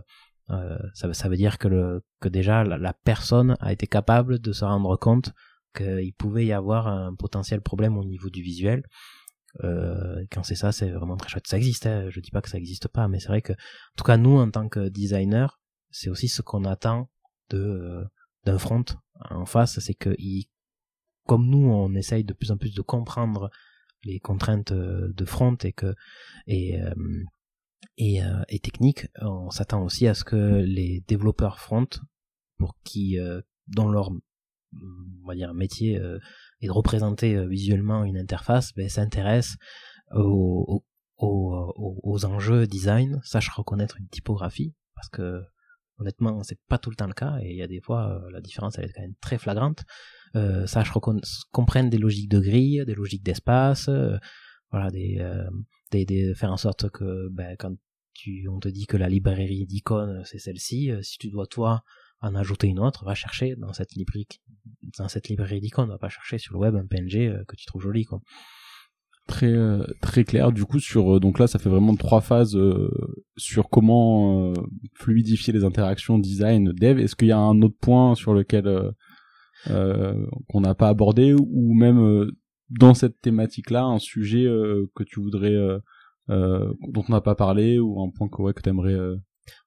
ça, 0.95 1.13
ça 1.13 1.29
veut 1.29 1.37
dire 1.37 1.59
que, 1.59 1.67
le, 1.67 2.01
que 2.19 2.27
déjà 2.27 2.63
la, 2.63 2.93
personne 2.93 3.55
a 3.59 3.71
été 3.71 3.85
capable 3.85 4.39
de 4.39 4.51
se 4.51 4.65
rendre 4.65 4.97
compte 4.97 5.31
qu'il 5.75 6.13
pouvait 6.13 6.45
y 6.45 6.53
avoir 6.53 6.87
un 6.87 7.13
potentiel 7.13 7.61
problème 7.61 7.97
au 7.97 8.03
niveau 8.03 8.31
du 8.31 8.41
visuel 8.41 8.83
euh, 9.63 10.25
quand 10.31 10.43
c'est 10.43 10.55
ça, 10.55 10.71
c'est 10.71 10.91
vraiment 10.91 11.17
très 11.17 11.29
chouette. 11.29 11.47
Ça 11.47 11.57
existe, 11.57 11.85
hein, 11.85 12.09
je 12.09 12.19
dis 12.19 12.31
pas 12.31 12.41
que 12.41 12.49
ça 12.49 12.57
existe 12.57 12.87
pas, 12.87 13.07
mais 13.07 13.19
c'est 13.19 13.29
vrai 13.29 13.41
que, 13.41 13.53
en 13.53 13.95
tout 13.97 14.03
cas, 14.03 14.17
nous, 14.17 14.37
en 14.37 14.49
tant 14.49 14.69
que 14.69 14.89
designer, 14.89 15.59
c'est 15.91 16.09
aussi 16.09 16.27
ce 16.27 16.41
qu'on 16.41 16.65
attend 16.65 17.09
de 17.49 17.57
euh, 17.57 18.03
d'un 18.45 18.57
front 18.57 18.85
en 19.29 19.45
face, 19.45 19.79
c'est 19.79 19.93
que 19.93 20.15
comme 21.25 21.47
nous, 21.47 21.69
on 21.69 21.93
essaye 21.93 22.23
de 22.23 22.33
plus 22.33 22.51
en 22.51 22.57
plus 22.57 22.73
de 22.73 22.81
comprendre 22.81 23.49
les 24.03 24.19
contraintes 24.19 24.71
euh, 24.71 25.11
de 25.13 25.25
front 25.25 25.55
et 25.63 25.73
que 25.73 25.93
et, 26.47 26.79
et 27.97 28.59
technique, 28.59 29.07
on 29.21 29.49
s'attend 29.49 29.83
aussi 29.83 30.07
à 30.07 30.13
ce 30.13 30.23
que 30.23 30.63
les 30.65 31.03
développeurs 31.07 31.59
front, 31.59 31.87
pour 32.57 32.77
qui 32.83 33.17
dans 33.67 33.89
leur 33.89 34.11
métier 35.53 35.99
et 36.61 36.67
de 36.67 36.71
représenter 36.71 37.35
euh, 37.35 37.47
visuellement 37.47 38.03
une 38.03 38.17
interface, 38.17 38.73
ben, 38.73 38.89
s'intéresse 38.89 39.57
aux, 40.11 40.83
aux, 41.17 42.01
aux, 42.03 42.25
enjeux 42.25 42.67
design, 42.67 43.19
sache 43.23 43.49
reconnaître 43.49 43.97
une 43.97 44.07
typographie, 44.07 44.73
parce 44.95 45.09
que 45.09 45.43
honnêtement 45.99 46.43
c'est 46.43 46.59
pas 46.67 46.77
tout 46.77 46.89
le 46.89 46.95
temps 46.95 47.07
le 47.07 47.13
cas 47.13 47.37
et 47.41 47.51
il 47.51 47.57
y 47.57 47.61
a 47.61 47.67
des 47.67 47.81
fois 47.81 48.09
euh, 48.09 48.31
la 48.31 48.41
différence 48.41 48.77
elle 48.77 48.85
est 48.85 48.93
quand 48.93 49.01
même 49.01 49.15
très 49.21 49.37
flagrante 49.37 49.83
euh, 50.35 50.67
sache 50.67 50.91
comprendre 51.51 51.89
des 51.89 51.97
logiques 51.97 52.29
de 52.29 52.39
grille 52.39 52.83
des 52.85 52.95
logiques 52.95 53.23
d'espace 53.23 53.89
euh, 53.89 54.17
voilà 54.71 54.89
des, 54.91 55.19
des, 55.91 56.33
faire 56.35 56.51
en 56.51 56.57
sorte 56.57 56.89
que 56.89 57.27
ben, 57.29 57.55
quand 57.57 57.75
tu 58.13 58.47
on 58.49 58.59
te 58.59 58.69
dit 58.69 58.85
que 58.85 58.97
la 58.97 59.09
librairie 59.09 59.65
d'icônes 59.65 60.23
c'est 60.25 60.39
celle-ci 60.39 60.91
si 61.01 61.17
tu 61.17 61.29
dois 61.29 61.47
toi 61.47 61.83
en 62.21 62.35
ajouter 62.35 62.67
une 62.67 62.79
autre, 62.79 63.05
va 63.05 63.15
chercher 63.15 63.55
dans 63.55 63.73
cette 63.73 63.93
librairie, 63.93 64.27
dans 64.97 65.07
cette 65.07 65.29
librairie 65.29 65.61
d'icônes, 65.61 65.89
va 65.89 65.97
pas 65.97 66.09
chercher 66.09 66.37
sur 66.37 66.53
le 66.53 66.59
web 66.59 66.75
un 66.75 66.85
PNG 66.85 67.27
euh, 67.27 67.43
que 67.45 67.55
tu 67.55 67.65
trouves 67.65 67.81
joli, 67.81 68.05
quoi. 68.05 68.21
Très 69.29 69.53
euh, 69.53 69.85
très 70.01 70.25
clair. 70.25 70.51
Du 70.51 70.65
coup, 70.65 70.79
sur 70.79 71.15
euh, 71.15 71.19
donc 71.19 71.39
là, 71.39 71.47
ça 71.47 71.59
fait 71.59 71.69
vraiment 71.69 71.95
trois 71.95 72.19
phases 72.19 72.57
sur 73.37 73.69
comment 73.69 74.53
fluidifier 74.95 75.53
les 75.53 75.63
interactions 75.63 76.19
design 76.19 76.73
dev. 76.73 76.99
Est-ce 76.99 77.15
qu'il 77.15 77.29
y 77.29 77.31
a 77.31 77.39
un 77.39 77.61
autre 77.61 77.77
point 77.79 78.15
sur 78.15 78.33
lequel 78.33 78.91
qu'on 79.65 80.61
n'a 80.61 80.75
pas 80.75 80.89
abordé 80.89 81.33
ou 81.33 81.73
même 81.73 82.29
dans 82.69 82.93
cette 82.93 83.21
thématique-là, 83.21 83.83
un 83.83 83.99
sujet 83.99 84.45
que 84.95 85.03
tu 85.03 85.21
voudrais 85.21 85.55
dont 86.27 87.03
on 87.07 87.11
n'a 87.11 87.21
pas 87.21 87.35
parlé 87.35 87.79
ou 87.79 88.01
un 88.01 88.09
point 88.09 88.27
que 88.29 88.41
ouais, 88.41 88.53
que 88.53 88.61
t'aimerais 88.61 88.97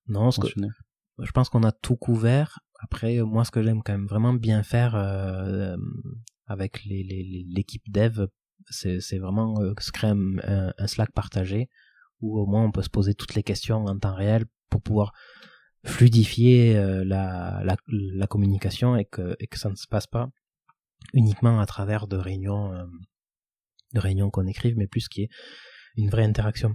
non, 0.09 0.31
je 0.31 1.31
pense 1.31 1.49
qu'on 1.49 1.63
a 1.63 1.73
tout 1.73 1.97
couvert. 1.97 2.61
Après, 2.81 3.19
euh, 3.19 3.25
moi, 3.25 3.45
ce 3.45 3.51
que 3.51 3.63
j'aime 3.63 3.83
quand 3.83 3.93
même 3.93 4.07
vraiment 4.07 4.35
bien 4.35 4.63
faire 4.63 4.95
euh, 4.97 5.77
avec 6.47 6.85
l'équipe 6.85 7.91
dev, 7.91 8.27
c'est 8.71 9.19
vraiment 9.19 9.61
euh, 9.61 9.75
créer 9.75 10.11
un, 10.11 10.87
Slack 10.87 11.13
partagé 11.13 11.69
où 12.21 12.39
au 12.39 12.47
moins 12.47 12.65
on 12.65 12.73
peut 12.73 12.83
se 12.83 12.91
poser 12.91 13.15
toutes 13.15 13.35
les 13.35 13.43
questions 13.43 13.85
en 13.85 13.99
temps 13.99 14.15
réel 14.15 14.45
pour 14.71 14.83
pouvoir 14.83 15.13
fluidifier 15.85 16.75
la, 17.05 17.63
la, 17.65 18.27
communication 18.29 18.95
et 18.95 19.05
que, 19.05 19.35
et 19.41 19.49
que 19.49 19.59
ça 19.59 19.69
ne 19.69 19.75
se 19.75 19.89
passe 19.89 20.07
pas 20.07 20.29
uniquement 21.13 21.59
à 21.59 21.67
travers 21.67 22.07
de 22.07 22.17
réunions 22.17 22.73
de 23.93 24.01
réunions 24.01 24.31
qu'on 24.31 24.47
écrive, 24.47 24.77
mais 24.77 24.87
plus 24.87 25.09
qui 25.09 25.23
est 25.23 25.29
une 25.97 26.11
vraie 26.11 26.25
interaction. 26.25 26.75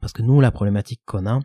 Parce 0.00 0.12
que 0.12 0.22
nous, 0.22 0.40
la 0.40 0.50
problématique 0.50 1.02
qu'on 1.04 1.26
a, 1.26 1.40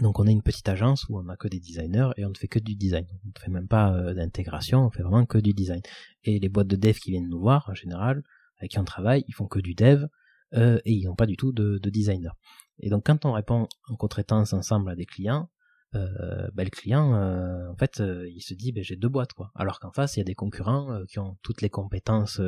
donc 0.00 0.18
on 0.18 0.26
est 0.26 0.32
une 0.32 0.42
petite 0.42 0.68
agence 0.68 1.06
où 1.08 1.18
on 1.18 1.24
n'a 1.24 1.36
que 1.36 1.48
des 1.48 1.60
designers 1.60 2.10
et 2.16 2.24
on 2.24 2.30
ne 2.30 2.36
fait 2.36 2.48
que 2.48 2.58
du 2.58 2.76
design. 2.76 3.06
On 3.24 3.28
ne 3.28 3.40
fait 3.44 3.50
même 3.50 3.68
pas 3.68 3.92
euh, 3.92 4.14
d'intégration, 4.14 4.86
on 4.86 4.90
fait 4.90 5.02
vraiment 5.02 5.26
que 5.26 5.38
du 5.38 5.52
design. 5.52 5.82
Et 6.24 6.38
les 6.38 6.48
boîtes 6.48 6.68
de 6.68 6.76
dev 6.76 6.94
qui 6.94 7.10
viennent 7.10 7.28
nous 7.28 7.40
voir, 7.40 7.68
en 7.68 7.74
général, 7.74 8.22
avec 8.60 8.72
qui 8.72 8.78
on 8.78 8.84
travaille, 8.84 9.24
ils 9.28 9.34
font 9.34 9.46
que 9.46 9.58
du 9.58 9.74
dev 9.74 10.06
euh, 10.54 10.78
et 10.84 10.92
ils 10.92 11.06
n'ont 11.06 11.14
pas 11.14 11.26
du 11.26 11.36
tout 11.36 11.52
de, 11.52 11.78
de 11.78 11.90
designer. 11.90 12.36
Et 12.78 12.90
donc 12.90 13.06
quand 13.06 13.24
on 13.24 13.32
répond 13.32 13.68
en 13.88 13.96
co-traitance 13.96 14.52
ensemble 14.52 14.90
à 14.90 14.96
des 14.96 15.06
clients, 15.06 15.50
euh, 15.96 16.48
bah, 16.54 16.62
le 16.62 16.70
client, 16.70 17.14
euh, 17.14 17.68
en 17.68 17.76
fait, 17.76 18.00
il 18.00 18.40
se 18.40 18.54
dit, 18.54 18.70
ben 18.72 18.82
j'ai 18.82 18.96
deux 18.96 19.08
boîtes, 19.08 19.32
quoi. 19.32 19.50
Alors 19.56 19.80
qu'en 19.80 19.90
face, 19.90 20.16
il 20.16 20.20
y 20.20 20.22
a 20.22 20.24
des 20.24 20.36
concurrents 20.36 21.04
qui 21.08 21.18
ont 21.18 21.36
toutes 21.42 21.62
les 21.62 21.68
compétences 21.68 22.40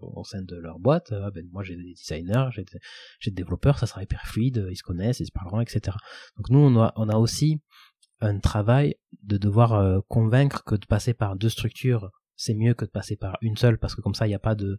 au 0.00 0.24
sein 0.24 0.40
de 0.42 0.56
leur 0.56 0.78
boîte. 0.78 1.12
Ah, 1.12 1.30
ben, 1.30 1.46
moi, 1.52 1.62
j'ai 1.62 1.76
des 1.76 1.92
designers, 1.92 2.48
j'ai 2.52 2.64
des, 2.64 3.30
développeurs, 3.30 3.78
ça 3.78 3.86
sera 3.86 4.02
hyper 4.02 4.26
fluide, 4.26 4.66
ils 4.70 4.76
se 4.76 4.82
connaissent, 4.82 5.20
ils 5.20 5.26
se 5.26 5.32
parleront, 5.32 5.60
etc. 5.60 5.96
Donc 6.38 6.48
nous, 6.48 6.58
on 6.58 6.80
a, 6.80 6.92
on 6.96 7.08
a 7.10 7.16
aussi 7.16 7.60
un 8.20 8.38
travail 8.38 8.94
de 9.22 9.36
devoir 9.36 10.02
convaincre 10.08 10.64
que 10.64 10.74
de 10.74 10.86
passer 10.86 11.12
par 11.12 11.36
deux 11.36 11.50
structures, 11.50 12.10
c'est 12.34 12.54
mieux 12.54 12.72
que 12.72 12.86
de 12.86 12.90
passer 12.90 13.16
par 13.16 13.36
une 13.42 13.58
seule, 13.58 13.78
parce 13.78 13.94
que 13.94 14.00
comme 14.00 14.14
ça, 14.14 14.26
il 14.26 14.30
n'y 14.30 14.34
a 14.34 14.38
pas 14.38 14.54
de, 14.54 14.78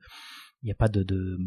il 0.64 0.68
n'y 0.68 0.72
a 0.72 0.76
pas 0.76 0.88
de, 0.88 1.04
de, 1.04 1.38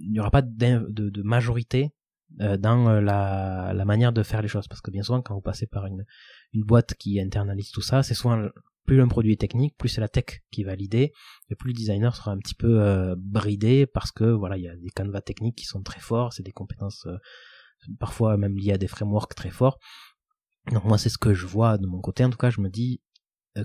il 0.00 0.10
n'y 0.10 0.20
aura 0.20 0.30
pas 0.30 0.42
de, 0.42 0.88
de 0.88 1.22
majorité 1.22 1.92
euh, 2.40 2.56
dans 2.56 2.88
euh, 2.88 3.00
la, 3.00 3.72
la, 3.74 3.84
manière 3.84 4.12
de 4.12 4.22
faire 4.22 4.42
les 4.42 4.48
choses. 4.48 4.68
Parce 4.68 4.80
que 4.80 4.90
bien 4.90 5.02
souvent, 5.02 5.20
quand 5.20 5.34
vous 5.34 5.40
passez 5.40 5.66
par 5.66 5.86
une, 5.86 6.04
une 6.52 6.62
boîte 6.62 6.94
qui 6.94 7.20
internalise 7.20 7.70
tout 7.70 7.82
ça, 7.82 8.02
c'est 8.02 8.14
souvent 8.14 8.48
plus 8.86 9.00
un 9.00 9.08
produit 9.08 9.32
est 9.32 9.40
technique, 9.40 9.76
plus 9.76 9.88
c'est 9.88 10.00
la 10.00 10.08
tech 10.08 10.42
qui 10.50 10.64
va 10.64 10.74
l'idée, 10.74 11.12
et 11.48 11.54
plus 11.54 11.68
le 11.68 11.74
designer 11.74 12.16
sera 12.16 12.32
un 12.32 12.38
petit 12.38 12.54
peu 12.54 12.80
euh, 12.80 13.14
bridé 13.18 13.86
parce 13.86 14.10
que 14.10 14.24
voilà, 14.24 14.56
il 14.56 14.64
y 14.64 14.68
a 14.68 14.76
des 14.76 14.90
canevas 14.90 15.20
techniques 15.20 15.56
qui 15.56 15.66
sont 15.66 15.82
très 15.82 16.00
forts, 16.00 16.32
c'est 16.32 16.42
des 16.42 16.52
compétences 16.52 17.06
parfois 17.98 18.36
même 18.36 18.56
liées 18.56 18.72
à 18.72 18.78
des 18.78 18.88
frameworks 18.88 19.34
très 19.34 19.50
forts. 19.50 19.78
Donc 20.72 20.84
moi, 20.84 20.98
c'est 20.98 21.08
ce 21.08 21.18
que 21.18 21.34
je 21.34 21.46
vois 21.46 21.78
de 21.78 21.86
mon 21.86 22.00
côté. 22.00 22.24
En 22.24 22.30
tout 22.30 22.38
cas, 22.38 22.50
je 22.50 22.60
me 22.60 22.68
dis 22.68 23.00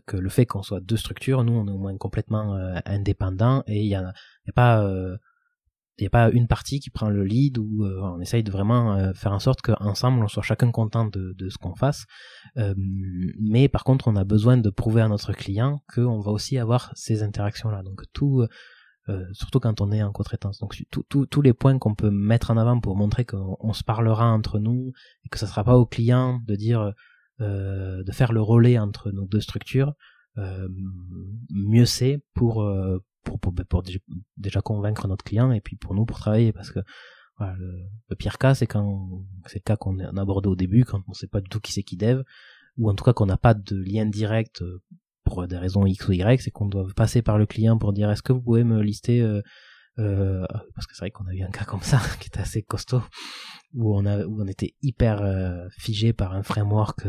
que 0.05 0.17
le 0.17 0.29
fait 0.29 0.45
qu'on 0.45 0.63
soit 0.63 0.81
deux 0.81 0.97
structures, 0.97 1.43
nous, 1.43 1.53
on 1.53 1.67
est 1.67 1.71
au 1.71 1.77
moins 1.77 1.95
complètement 1.97 2.55
indépendants 2.85 3.63
et 3.67 3.81
il 3.81 3.87
y 3.87 3.95
a, 3.95 4.07
a 4.09 4.51
pas 4.53 4.83
n'y 6.03 6.07
a 6.07 6.09
pas 6.09 6.29
une 6.29 6.47
partie 6.47 6.79
qui 6.79 6.89
prend 6.89 7.09
le 7.09 7.23
lead 7.23 7.57
ou 7.57 7.83
euh, 7.83 8.01
on 8.01 8.19
essaye 8.19 8.43
de 8.43 8.51
vraiment 8.51 8.95
euh, 8.95 9.13
faire 9.13 9.31
en 9.31 9.39
sorte 9.39 9.61
qu'ensemble 9.61 10.21
on 10.23 10.27
soit 10.27 10.43
chacun 10.43 10.71
content 10.71 11.05
de, 11.05 11.49
ce 11.49 11.57
qu'on 11.57 11.75
fasse. 11.75 12.05
Euh, 12.57 12.73
mais 13.39 13.69
par 13.69 13.83
contre, 13.83 14.07
on 14.07 14.15
a 14.15 14.23
besoin 14.23 14.57
de 14.57 14.69
prouver 14.69 15.01
à 15.01 15.07
notre 15.07 15.33
client 15.33 15.81
qu'on 15.93 16.19
va 16.19 16.31
aussi 16.31 16.57
avoir 16.57 16.91
ces 16.95 17.23
interactions-là. 17.23 17.83
Donc 17.83 18.03
tout, 18.13 18.45
surtout 19.33 19.59
quand 19.59 19.81
on 19.81 19.91
est 19.91 20.01
en 20.01 20.11
co-traitance. 20.11 20.59
Donc 20.59 20.75
tous 20.89 21.41
les 21.41 21.53
points 21.53 21.77
qu'on 21.77 21.95
peut 21.95 22.09
mettre 22.09 22.51
en 22.51 22.57
avant 22.57 22.79
pour 22.79 22.95
montrer 22.97 23.23
qu'on 23.23 23.73
se 23.73 23.83
parlera 23.83 24.31
entre 24.31 24.59
nous 24.59 24.91
et 25.25 25.29
que 25.29 25.37
ce 25.37 25.45
sera 25.45 25.63
pas 25.63 25.77
au 25.77 25.85
client 25.85 26.41
de 26.45 26.55
dire 26.55 26.93
de 27.39 28.11
faire 28.11 28.31
le 28.31 28.41
relais 28.41 28.77
entre 28.79 29.11
nos 29.11 29.25
deux 29.25 29.41
structures. 29.41 29.93
mieux 31.49 31.85
c'est 31.85 32.23
pour 32.33 32.65
pour, 33.25 33.39
pour, 33.39 33.53
pour, 33.53 33.83
déjà 34.37 34.61
convaincre 34.61 35.07
notre 35.07 35.25
client 35.25 35.51
et 35.51 35.59
puis 35.59 35.75
pour 35.75 35.93
nous 35.93 36.05
pour 36.05 36.17
travailler 36.17 36.53
parce 36.53 36.71
que 36.71 36.79
voilà, 37.37 37.55
le, 37.57 38.15
pire 38.15 38.37
cas 38.37 38.55
c'est 38.55 38.67
quand 38.67 39.25
c'est 39.47 39.59
le 39.59 39.63
cas 39.63 39.75
qu'on 39.75 39.99
a 39.99 40.21
abordé 40.21 40.47
au 40.47 40.55
début 40.55 40.85
quand 40.85 41.01
on 41.07 41.13
sait 41.13 41.27
pas 41.27 41.41
du 41.41 41.49
tout 41.49 41.59
qui 41.59 41.73
c'est 41.73 41.83
qui 41.83 41.97
dev 41.97 42.21
ou 42.77 42.89
en 42.89 42.95
tout 42.95 43.03
cas 43.03 43.13
qu'on 43.13 43.25
n'a 43.25 43.37
pas 43.37 43.53
de 43.53 43.75
lien 43.75 44.05
direct 44.05 44.61
euh, 44.61 44.81
pour 45.23 45.45
des 45.47 45.57
raisons 45.57 45.85
X 45.85 46.07
ou 46.07 46.13
Y 46.13 46.41
c'est 46.41 46.51
qu'on 46.51 46.67
doit 46.67 46.87
passer 46.95 47.21
par 47.21 47.37
le 47.37 47.45
client 47.45 47.77
pour 47.77 47.91
dire 47.91 48.09
est-ce 48.09 48.21
que 48.21 48.31
vous 48.31 48.41
pouvez 48.41 48.63
me 48.63 48.81
lister 48.81 49.21
euh, 49.21 49.41
euh, 49.99 50.45
parce 50.73 50.87
que 50.87 50.93
c'est 50.93 51.01
vrai 51.01 51.11
qu'on 51.11 51.27
a 51.27 51.33
eu 51.33 51.43
un 51.43 51.51
cas 51.51 51.65
comme 51.65 51.81
ça 51.81 51.99
qui 52.19 52.27
était 52.27 52.41
assez 52.41 52.61
costaud 52.61 53.01
où 53.73 53.95
on 53.95 54.05
a 54.05 54.25
où 54.25 54.41
on 54.41 54.47
était 54.47 54.75
hyper 54.81 55.21
euh, 55.21 55.67
figé 55.77 56.13
par 56.13 56.33
un 56.33 56.43
framework 56.43 57.05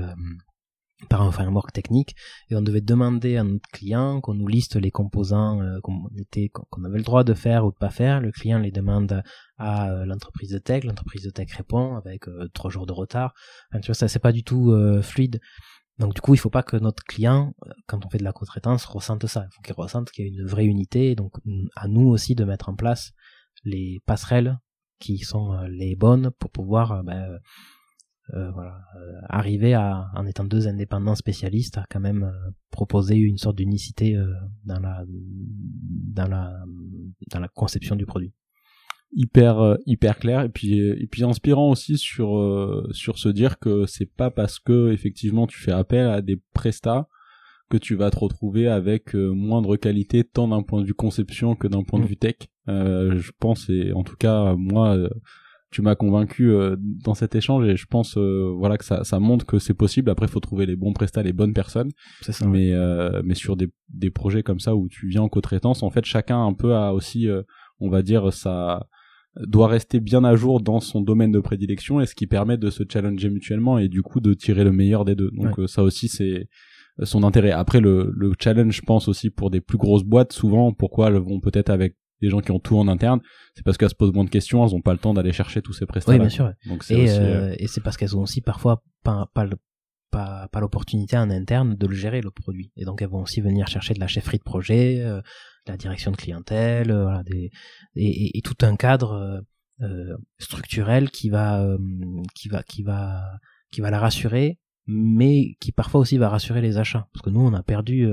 par 1.11 1.23
un 1.23 1.31
framework 1.31 1.73
technique 1.73 2.17
et 2.49 2.57
on 2.57 2.63
devait 2.63 2.81
demander 2.81 3.37
à 3.37 3.45
notre 3.45 3.69
client 3.69 4.21
qu'on 4.21 4.35
nous 4.35 4.47
liste 4.47 4.77
les 4.77 4.91
composants 4.91 5.61
euh, 5.61 5.79
qu'on 5.83 6.09
était 6.19 6.49
qu'on 6.49 6.85
avait 6.85 6.99
le 6.99 7.05
droit 7.05 7.23
de 7.23 7.35
faire 7.35 7.67
ou 7.67 7.71
de 7.71 7.77
pas 7.77 7.91
faire. 7.91 8.21
Le 8.21 8.33
client 8.33 8.59
les 8.59 8.71
demande 8.71 9.23
à 9.59 9.91
euh, 9.91 10.07
l'entreprise 10.07 10.51
de 10.51 10.59
tech 10.59 10.85
l'entreprise 10.85 11.23
de 11.23 11.31
tech 11.31 11.53
répond 11.53 11.97
avec 11.97 12.29
euh, 12.29 12.49
trois 12.55 12.71
jours 12.71 12.87
de 12.87 12.93
retard. 12.93 13.35
Tu 13.75 13.87
vois 13.87 13.95
ça 13.95 14.09
c'est 14.09 14.19
pas 14.19 14.33
du 14.33 14.43
tout 14.43 14.75
fluide 15.03 15.41
donc 15.99 16.15
du 16.15 16.21
coup 16.21 16.35
il 16.35 16.39
faut 16.39 16.51
pas 16.51 16.63
que 16.63 16.77
notre 16.77 17.03
client 17.05 17.55
quand 17.87 18.05
on 18.05 18.11
fait 18.11 18.19
de 18.19 18.25
la 18.25 18.33
co-traitance 18.33 18.85
ressente 18.85 19.27
ça. 19.27 19.47
Il 19.51 19.55
faut 19.55 19.63
qu'il 19.63 19.75
ressente 19.75 20.11
qu'il 20.11 20.27
y 20.27 20.29
a 20.29 20.31
une 20.31 20.47
vraie 20.47 20.67
unité. 20.67 21.15
Donc 21.15 21.33
à 21.75 21.89
nous 21.89 22.09
aussi 22.09 22.35
de 22.35 22.45
mettre 22.45 22.69
en 22.69 22.75
place 22.75 23.13
les 23.65 24.03
passerelles 24.07 24.59
qui 24.99 25.19
sont 25.19 25.59
les 25.69 25.97
bonnes 25.97 26.31
pour 26.39 26.51
pouvoir 26.51 27.03
ben, 27.03 27.39
euh, 28.35 28.51
voilà, 28.51 28.81
euh, 28.97 29.21
arriver 29.29 29.75
à, 29.75 30.11
en 30.17 30.27
étant 30.27 30.43
deux 30.43 30.67
indépendants 30.67 31.15
spécialistes, 31.15 31.79
à 31.79 31.85
quand 31.89 32.01
même 32.01 32.25
euh, 32.25 32.51
proposer 32.73 33.15
une 33.15 33.39
sorte 33.39 33.57
d'unicité 33.57 34.17
dans 34.65 34.81
la 34.81 35.05
dans 35.07 36.27
la 36.27 36.53
dans 37.31 37.39
la 37.39 37.49
conception 37.49 37.95
du 37.95 38.05
produit 38.05 38.35
hyper 39.13 39.77
hyper 39.87 40.19
clair. 40.19 40.43
Et 40.43 40.49
puis 40.49 40.79
et 40.79 41.07
puis 41.07 41.25
inspirant 41.25 41.71
aussi 41.71 41.99
sur 41.99 42.87
sur 42.91 43.19
se 43.19 43.29
dire 43.29 43.59
que 43.59 43.87
c'est 43.87 44.11
pas 44.11 44.31
parce 44.31 44.59
que 44.59 44.93
effectivement 44.93 45.47
tu 45.47 45.59
fais 45.59 45.73
appel 45.73 46.07
à 46.09 46.23
des 46.23 46.41
prestats 46.53 47.09
que 47.69 47.77
tu 47.77 47.97
vas 47.97 48.11
te 48.11 48.19
retrouver 48.19 48.69
avec 48.69 49.15
moindre 49.15 49.77
qualité 49.77 50.23
tant 50.23 50.49
d'un 50.49 50.63
point 50.63 50.81
de 50.81 50.87
vue 50.87 50.95
conception 50.95 51.57
que 51.57 51.67
d'un 51.67 51.83
point 51.83 51.99
de 51.99 52.05
mm. 52.05 52.09
vue 52.09 52.17
tech. 52.17 52.37
Je 52.67 53.31
pense 53.39 53.69
et 53.69 53.93
en 53.93 54.03
tout 54.03 54.17
cas 54.17 54.55
moi 54.57 54.97
tu 55.71 55.83
m'as 55.83 55.95
convaincu 55.95 56.51
euh, 56.51 56.77
dans 56.79 57.15
cet 57.15 57.35
échange 57.35 57.67
et 57.67 57.77
je 57.77 57.87
pense 57.87 58.17
euh, 58.17 58.55
voilà 58.57 58.79
que 58.79 58.85
ça, 58.85 59.05
ça 59.05 59.19
montre 59.19 59.45
que 59.45 59.59
c'est 59.59 59.75
possible. 59.75 60.11
Après 60.11 60.29
faut 60.29 60.41
trouver 60.41 60.65
les 60.65 60.77
bons 60.77 60.93
prestats 60.93 61.23
les 61.23 61.33
bonnes 61.33 61.53
personnes. 61.53 61.91
Ça, 62.23 62.47
mais 62.47 62.73
euh, 62.73 63.21
mais 63.25 63.35
sur 63.35 63.57
des, 63.57 63.69
des 63.89 64.11
projets 64.11 64.43
comme 64.43 64.61
ça 64.61 64.75
où 64.75 64.89
tu 64.89 65.09
viens 65.09 65.23
en 65.23 65.29
co-traitance 65.29 65.83
en 65.83 65.91
fait 65.91 66.05
chacun 66.05 66.43
un 66.43 66.55
peu 66.55 66.75
a 66.75 66.95
aussi 66.95 67.29
on 67.81 67.91
va 67.91 68.03
dire 68.03 68.33
ça 68.33 68.87
doit 69.41 69.69
rester 69.69 70.01
bien 70.01 70.25
à 70.25 70.37
jour 70.37 70.61
dans 70.61 70.81
son 70.81 71.01
domaine 71.01 71.33
de 71.33 71.41
prédilection 71.41 72.01
et 72.01 72.07
ce 72.07 72.15
qui 72.15 72.27
permet 72.27 72.57
de 72.57 72.71
se 72.71 72.85
challenger 72.91 73.31
mutuellement 73.31 73.79
et 73.79 73.89
du 73.89 74.03
coup 74.03 74.21
de 74.21 74.35
tirer 74.35 74.65
le 74.65 74.73
meilleur 74.73 75.05
des 75.05 75.15
deux 75.15 75.31
donc 75.33 75.69
ça 75.69 75.83
aussi 75.83 76.09
c'est 76.09 76.49
son 77.03 77.23
intérêt 77.23 77.51
après 77.51 77.81
le, 77.81 78.11
le 78.17 78.33
challenge 78.41 78.77
je 78.77 78.83
pense 78.83 79.09
aussi 79.09 79.29
pour 79.29 79.51
des 79.51 79.61
plus 79.61 79.77
grosses 79.77 80.05
boîtes 80.05 80.33
souvent 80.33 80.73
pourquoi 80.73 81.09
elles 81.09 81.19
vont 81.19 81.41
peut-être 81.41 81.69
avec 81.69 81.97
des 82.23 82.31
gens 82.31 82.41
qui 82.41 82.51
ont 82.51 82.59
tout 82.59 82.79
en 82.79 82.89
interne, 82.89 83.21
c'est 83.55 83.65
parce 83.65 83.77
qu'elles 83.77 83.91
se 83.91 83.95
posent 83.95 84.13
moins 84.13 84.25
de 84.25 84.31
questions, 84.31 84.67
elles 84.67 84.75
ont 84.75 84.81
pas 84.81 84.93
le 84.93 84.99
temps 84.99 85.15
d'aller 85.15 85.33
chercher 85.33 85.63
tous 85.63 85.73
ces 85.73 85.87
prestataires. 85.87 86.21
Oui, 86.21 86.27
bien 86.27 86.35
sûr. 86.35 86.53
Donc 86.67 86.83
c'est 86.83 86.95
et, 86.95 87.11
euh, 87.11 87.55
et 87.59 87.67
c'est 87.67 87.83
parce 87.83 87.97
qu'elles 87.97 88.17
ont 88.17 88.23
aussi 88.23 88.41
parfois 88.41 88.83
pas, 89.03 89.31
pas, 89.35 89.47
pas, 90.11 90.49
pas 90.49 90.61
l'opportunité 90.61 91.17
en 91.17 91.31
interne 91.31 91.75
de 91.75 91.87
le 91.87 91.95
gérer 91.95 92.21
le 92.21 92.31
produit. 92.31 92.73
Et 92.77 92.85
donc 92.85 93.03
elles 93.03 93.09
vont 93.09 93.23
aussi 93.23 93.41
venir 93.41 93.67
chercher 93.69 93.95
de 93.95 94.01
la 94.01 94.07
chefferie 94.07 94.39
de 94.39 94.43
projet, 94.43 95.01
euh, 95.01 95.21
la 95.67 95.77
direction 95.77 96.11
de 96.11 96.17
clientèle, 96.17 96.91
euh, 96.91 97.23
et, 97.95 98.39
et, 98.39 98.43
tout 98.43 98.57
un 98.63 98.77
cadre 98.77 99.43
euh, 99.81 100.17
structurel 100.39 101.11
qui 101.11 101.29
va, 101.29 101.77
qui 102.35 102.49
va, 102.49 102.63
qui 102.63 102.83
va, 102.83 103.39
qui 103.71 103.81
va 103.81 103.91
la 103.91 103.99
rassurer, 103.99 104.59
mais 104.87 105.57
qui 105.61 105.73
parfois 105.73 106.01
aussi 106.01 106.19
va 106.19 106.29
rassurer 106.29 106.61
les 106.61 106.79
achats. 106.79 107.09
Parce 107.13 107.23
que 107.23 107.31
nous, 107.31 107.41
on 107.41 107.53
a 107.53 107.63
perdu 107.63 108.07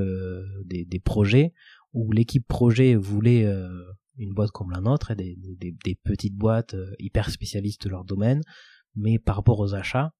des, 0.66 1.00
projets 1.00 1.54
où 1.94 2.12
l'équipe 2.12 2.48
projet 2.48 2.96
voulait 2.96 3.46
une 4.18 4.34
boîte 4.34 4.52
comme 4.52 4.72
la 4.72 4.82
nôtre, 4.82 5.14
des, 5.14 5.38
des, 5.60 5.76
des 5.86 5.96
petites 5.96 6.36
boîtes 6.36 6.76
hyper 6.98 7.30
spécialistes 7.30 7.84
de 7.84 7.90
leur 7.90 8.04
domaine, 8.04 8.42
mais 8.96 9.20
par 9.20 9.36
rapport 9.36 9.60
aux 9.60 9.76
achats, 9.76 10.12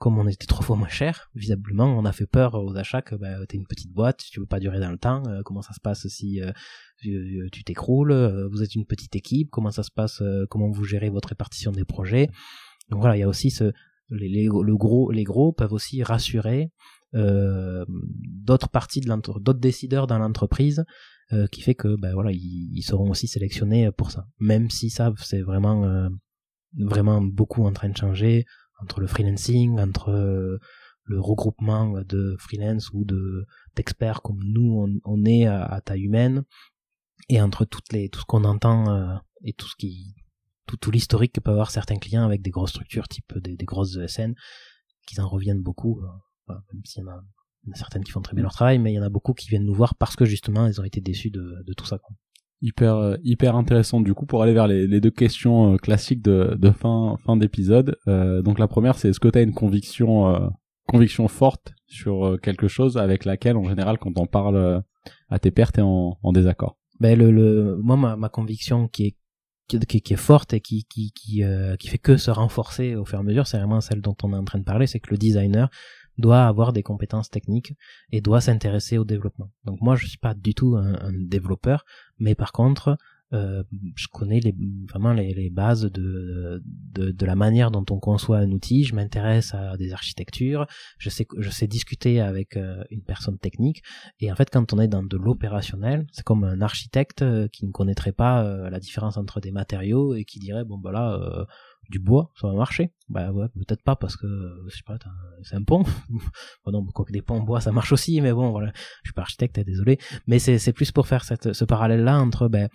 comme 0.00 0.18
on 0.18 0.26
était 0.26 0.46
trois 0.46 0.64
fois 0.64 0.76
moins 0.76 0.88
cher, 0.88 1.30
visiblement, 1.34 1.86
on 1.86 2.04
a 2.04 2.12
fait 2.12 2.26
peur 2.26 2.54
aux 2.54 2.76
achats 2.76 3.02
que 3.02 3.14
bah, 3.14 3.46
t'es 3.46 3.56
une 3.56 3.66
petite 3.66 3.92
boîte, 3.92 4.24
tu 4.32 4.40
veux 4.40 4.46
pas 4.46 4.58
durer 4.58 4.80
dans 4.80 4.90
le 4.90 4.98
temps, 4.98 5.22
euh, 5.28 5.42
comment 5.44 5.62
ça 5.62 5.72
se 5.72 5.80
passe 5.80 6.08
si 6.08 6.40
tu 7.00 7.64
t'écroules, 7.64 8.48
vous 8.50 8.62
êtes 8.62 8.74
une 8.74 8.86
petite 8.86 9.14
équipe, 9.14 9.50
comment 9.50 9.70
ça 9.70 9.84
se 9.84 9.90
passe, 9.90 10.22
comment 10.50 10.70
vous 10.70 10.84
gérez 10.84 11.10
votre 11.10 11.28
répartition 11.28 11.70
des 11.70 11.84
projets. 11.84 12.28
Donc 12.90 13.00
voilà, 13.00 13.16
il 13.16 13.20
y 13.20 13.22
a 13.22 13.28
aussi 13.28 13.50
ce, 13.50 13.72
les, 14.10 14.44
le 14.46 14.76
gros, 14.76 15.10
les 15.10 15.24
gros 15.24 15.52
peuvent 15.52 15.72
aussi 15.72 16.02
rassurer 16.02 16.72
euh, 17.14 17.84
d'autres 17.88 18.68
parties 18.68 19.00
de 19.00 19.08
d'autres 19.08 19.58
décideurs 19.58 20.06
dans 20.06 20.18
l'entreprise 20.18 20.84
euh, 21.32 21.48
qui 21.48 21.60
fait 21.60 21.74
que 21.74 21.96
ben 22.00 22.12
voilà 22.14 22.30
ils, 22.30 22.70
ils, 22.72 22.82
seront 22.82 23.10
aussi 23.10 23.26
sélectionnés 23.26 23.90
pour 23.90 24.12
ça 24.12 24.28
même 24.38 24.70
si 24.70 24.90
ça 24.90 25.12
c'est 25.16 25.42
vraiment 25.42 25.84
euh, 25.84 26.08
vraiment 26.78 27.20
beaucoup 27.20 27.64
en 27.64 27.72
train 27.72 27.88
de 27.88 27.96
changer 27.96 28.44
entre 28.82 29.00
le 29.00 29.06
freelancing 29.06 29.78
entre 29.78 30.58
le 31.04 31.20
regroupement 31.20 32.02
de 32.02 32.36
freelance 32.38 32.90
ou 32.92 33.04
de 33.04 33.46
d'experts 33.76 34.22
comme 34.22 34.42
nous 34.42 35.00
on, 35.04 35.24
est 35.24 35.46
à, 35.46 35.80
taille 35.84 36.02
humaine 36.02 36.44
et 37.28 37.40
entre 37.40 37.64
toutes 37.64 37.92
les 37.92 38.08
tout 38.08 38.20
ce 38.20 38.24
qu'on 38.24 38.44
entend 38.44 39.20
et 39.44 39.52
tout 39.52 39.68
ce 39.68 39.76
qui 39.76 40.14
tout, 40.66 40.76
tout 40.76 40.90
l'historique 40.90 41.32
que 41.32 41.40
peuvent 41.40 41.54
avoir 41.54 41.70
certains 41.70 41.96
clients 41.96 42.24
avec 42.24 42.42
des 42.42 42.50
grosses 42.50 42.70
structures 42.70 43.08
type 43.08 43.36
des, 43.38 43.56
grosses 43.64 43.96
ESN 43.96 44.34
qu'ils 45.06 45.20
en 45.20 45.28
reviennent 45.28 45.62
beaucoup 45.62 46.00
même 46.72 46.84
s'il 46.84 47.02
y 47.02 47.06
en 47.06 47.10
a, 47.10 47.22
certaines 47.74 48.04
qui 48.04 48.10
font 48.10 48.22
très 48.22 48.34
bien 48.34 48.42
leur 48.42 48.52
travail, 48.52 48.78
mais 48.78 48.92
il 48.92 48.96
y 48.96 48.98
en 48.98 49.02
a 49.02 49.08
beaucoup 49.08 49.34
qui 49.34 49.48
viennent 49.48 49.64
nous 49.64 49.74
voir 49.74 49.94
parce 49.94 50.16
que 50.16 50.24
justement 50.24 50.66
ils 50.66 50.80
ont 50.80 50.84
été 50.84 51.00
déçus 51.00 51.30
de, 51.30 51.62
de 51.66 51.72
tout 51.72 51.84
ça. 51.84 51.98
Hyper 52.62 52.94
euh, 52.96 53.16
hyper 53.24 53.56
intéressant 53.56 54.00
du 54.00 54.12
coup 54.12 54.26
pour 54.26 54.42
aller 54.42 54.52
vers 54.52 54.66
les, 54.66 55.00
deux 55.00 55.10
questions 55.10 55.74
euh, 55.74 55.76
classiques 55.78 56.20
de, 56.20 56.56
de 56.58 56.70
fin 56.70 57.16
fin 57.24 57.36
d'épisode. 57.36 57.96
Euh, 58.06 58.42
donc 58.42 58.58
la 58.58 58.68
première 58.68 58.98
c'est 58.98 59.08
est-ce 59.08 59.20
que 59.20 59.28
tu 59.28 59.38
as 59.38 59.42
une 59.42 59.54
conviction 59.54 60.28
euh, 60.28 60.46
conviction 60.86 61.26
forte 61.28 61.72
sur 61.86 62.38
quelque 62.42 62.68
chose 62.68 62.98
avec 62.98 63.24
laquelle 63.24 63.56
en 63.56 63.64
général 63.64 63.98
quand 63.98 64.18
on 64.18 64.26
parle 64.26 64.82
à 65.30 65.38
tes 65.38 65.50
pairs 65.50 65.72
t'es 65.72 65.80
en, 65.80 66.18
en 66.22 66.32
désaccord? 66.32 66.76
Ben 67.00 67.18
le, 67.18 67.30
le 67.30 67.78
moi 67.82 67.96
ma, 67.96 68.16
ma 68.16 68.28
conviction 68.28 68.88
qui 68.88 69.06
est 69.06 69.16
qui, 69.66 69.78
qui, 70.02 70.12
est 70.12 70.16
forte 70.16 70.52
et 70.52 70.60
qui 70.60 70.84
qui 70.84 71.12
qui, 71.12 71.42
qui 71.78 71.88
fait 71.88 71.98
que 71.98 72.18
se 72.18 72.30
renforcer 72.30 72.94
au 72.94 73.06
fur 73.06 73.18
et 73.18 73.20
à 73.20 73.24
mesure, 73.24 73.46
c'est 73.46 73.56
vraiment 73.56 73.80
celle 73.80 74.02
dont 74.02 74.16
on 74.22 74.32
est 74.34 74.36
en 74.36 74.44
train 74.44 74.58
de 74.58 74.64
parler, 74.64 74.86
c'est 74.86 75.00
que 75.00 75.10
le 75.10 75.16
designer 75.16 75.70
doit 76.20 76.44
avoir 76.44 76.72
des 76.72 76.82
compétences 76.82 77.30
techniques 77.30 77.74
et 78.12 78.20
doit 78.20 78.40
s'intéresser 78.40 78.98
au 78.98 79.04
développement. 79.04 79.50
Donc 79.64 79.80
moi 79.80 79.96
je 79.96 80.06
suis 80.06 80.18
pas 80.18 80.34
du 80.34 80.54
tout 80.54 80.76
un, 80.76 81.12
développeur, 81.12 81.84
mais 82.18 82.34
par 82.34 82.52
contre 82.52 82.96
euh, 83.32 83.62
je 83.94 84.08
connais 84.08 84.40
les, 84.40 84.52
vraiment 84.88 85.12
les, 85.12 85.32
les 85.34 85.50
bases 85.50 85.82
de, 85.82 86.60
de, 86.64 87.12
de, 87.12 87.26
la 87.26 87.36
manière 87.36 87.70
dont 87.70 87.84
on 87.90 88.00
conçoit 88.00 88.38
un 88.38 88.50
outil. 88.50 88.82
Je 88.82 88.94
m'intéresse 88.96 89.54
à 89.54 89.76
des 89.76 89.92
architectures. 89.92 90.66
Je 90.98 91.10
sais 91.10 91.28
je 91.38 91.48
sais 91.48 91.68
discuter 91.68 92.20
avec 92.20 92.56
euh, 92.56 92.82
une 92.90 93.02
personne 93.02 93.38
technique. 93.38 93.84
Et 94.18 94.32
en 94.32 94.34
fait, 94.34 94.50
quand 94.50 94.72
on 94.72 94.80
est 94.80 94.88
dans 94.88 95.04
de 95.04 95.16
l'opérationnel, 95.16 96.08
c'est 96.10 96.24
comme 96.24 96.42
un 96.42 96.60
architecte 96.60 97.22
euh, 97.22 97.46
qui 97.46 97.66
ne 97.66 97.70
connaîtrait 97.70 98.10
pas 98.10 98.44
euh, 98.44 98.68
la 98.68 98.80
différence 98.80 99.16
entre 99.16 99.40
des 99.40 99.52
matériaux 99.52 100.14
et 100.14 100.24
qui 100.24 100.40
dirait 100.40 100.64
bon 100.64 100.78
bah 100.78 100.90
là 100.90 101.46
du 101.88 101.98
bois, 101.98 102.30
ça 102.40 102.46
va 102.46 102.54
marcher. 102.54 102.92
Bah 103.08 103.32
ouais, 103.32 103.48
peut-être 103.48 103.82
pas 103.82 103.96
parce 103.96 104.16
que 104.16 104.26
je 104.68 104.76
sais 104.76 104.82
pas, 104.86 104.96
c'est 105.42 105.56
un 105.56 105.62
pont. 105.62 105.82
bon 106.64 106.72
non, 106.72 106.84
quoi 106.86 107.04
que 107.04 107.12
des 107.12 107.22
ponts 107.22 107.38
en 107.38 107.42
bois, 107.42 107.60
ça 107.60 107.72
marche 107.72 107.92
aussi, 107.92 108.20
mais 108.20 108.32
bon 108.32 108.50
voilà, 108.50 108.72
je 109.02 109.08
suis 109.08 109.14
pas 109.14 109.22
architecte, 109.22 109.58
désolé. 109.60 109.98
Mais 110.26 110.38
c'est 110.38 110.58
c'est 110.58 110.72
plus 110.72 110.92
pour 110.92 111.08
faire 111.08 111.24
cette 111.24 111.52
ce 111.52 111.64
parallèle 111.64 112.04
là 112.04 112.20
entre 112.20 112.48
ben 112.48 112.68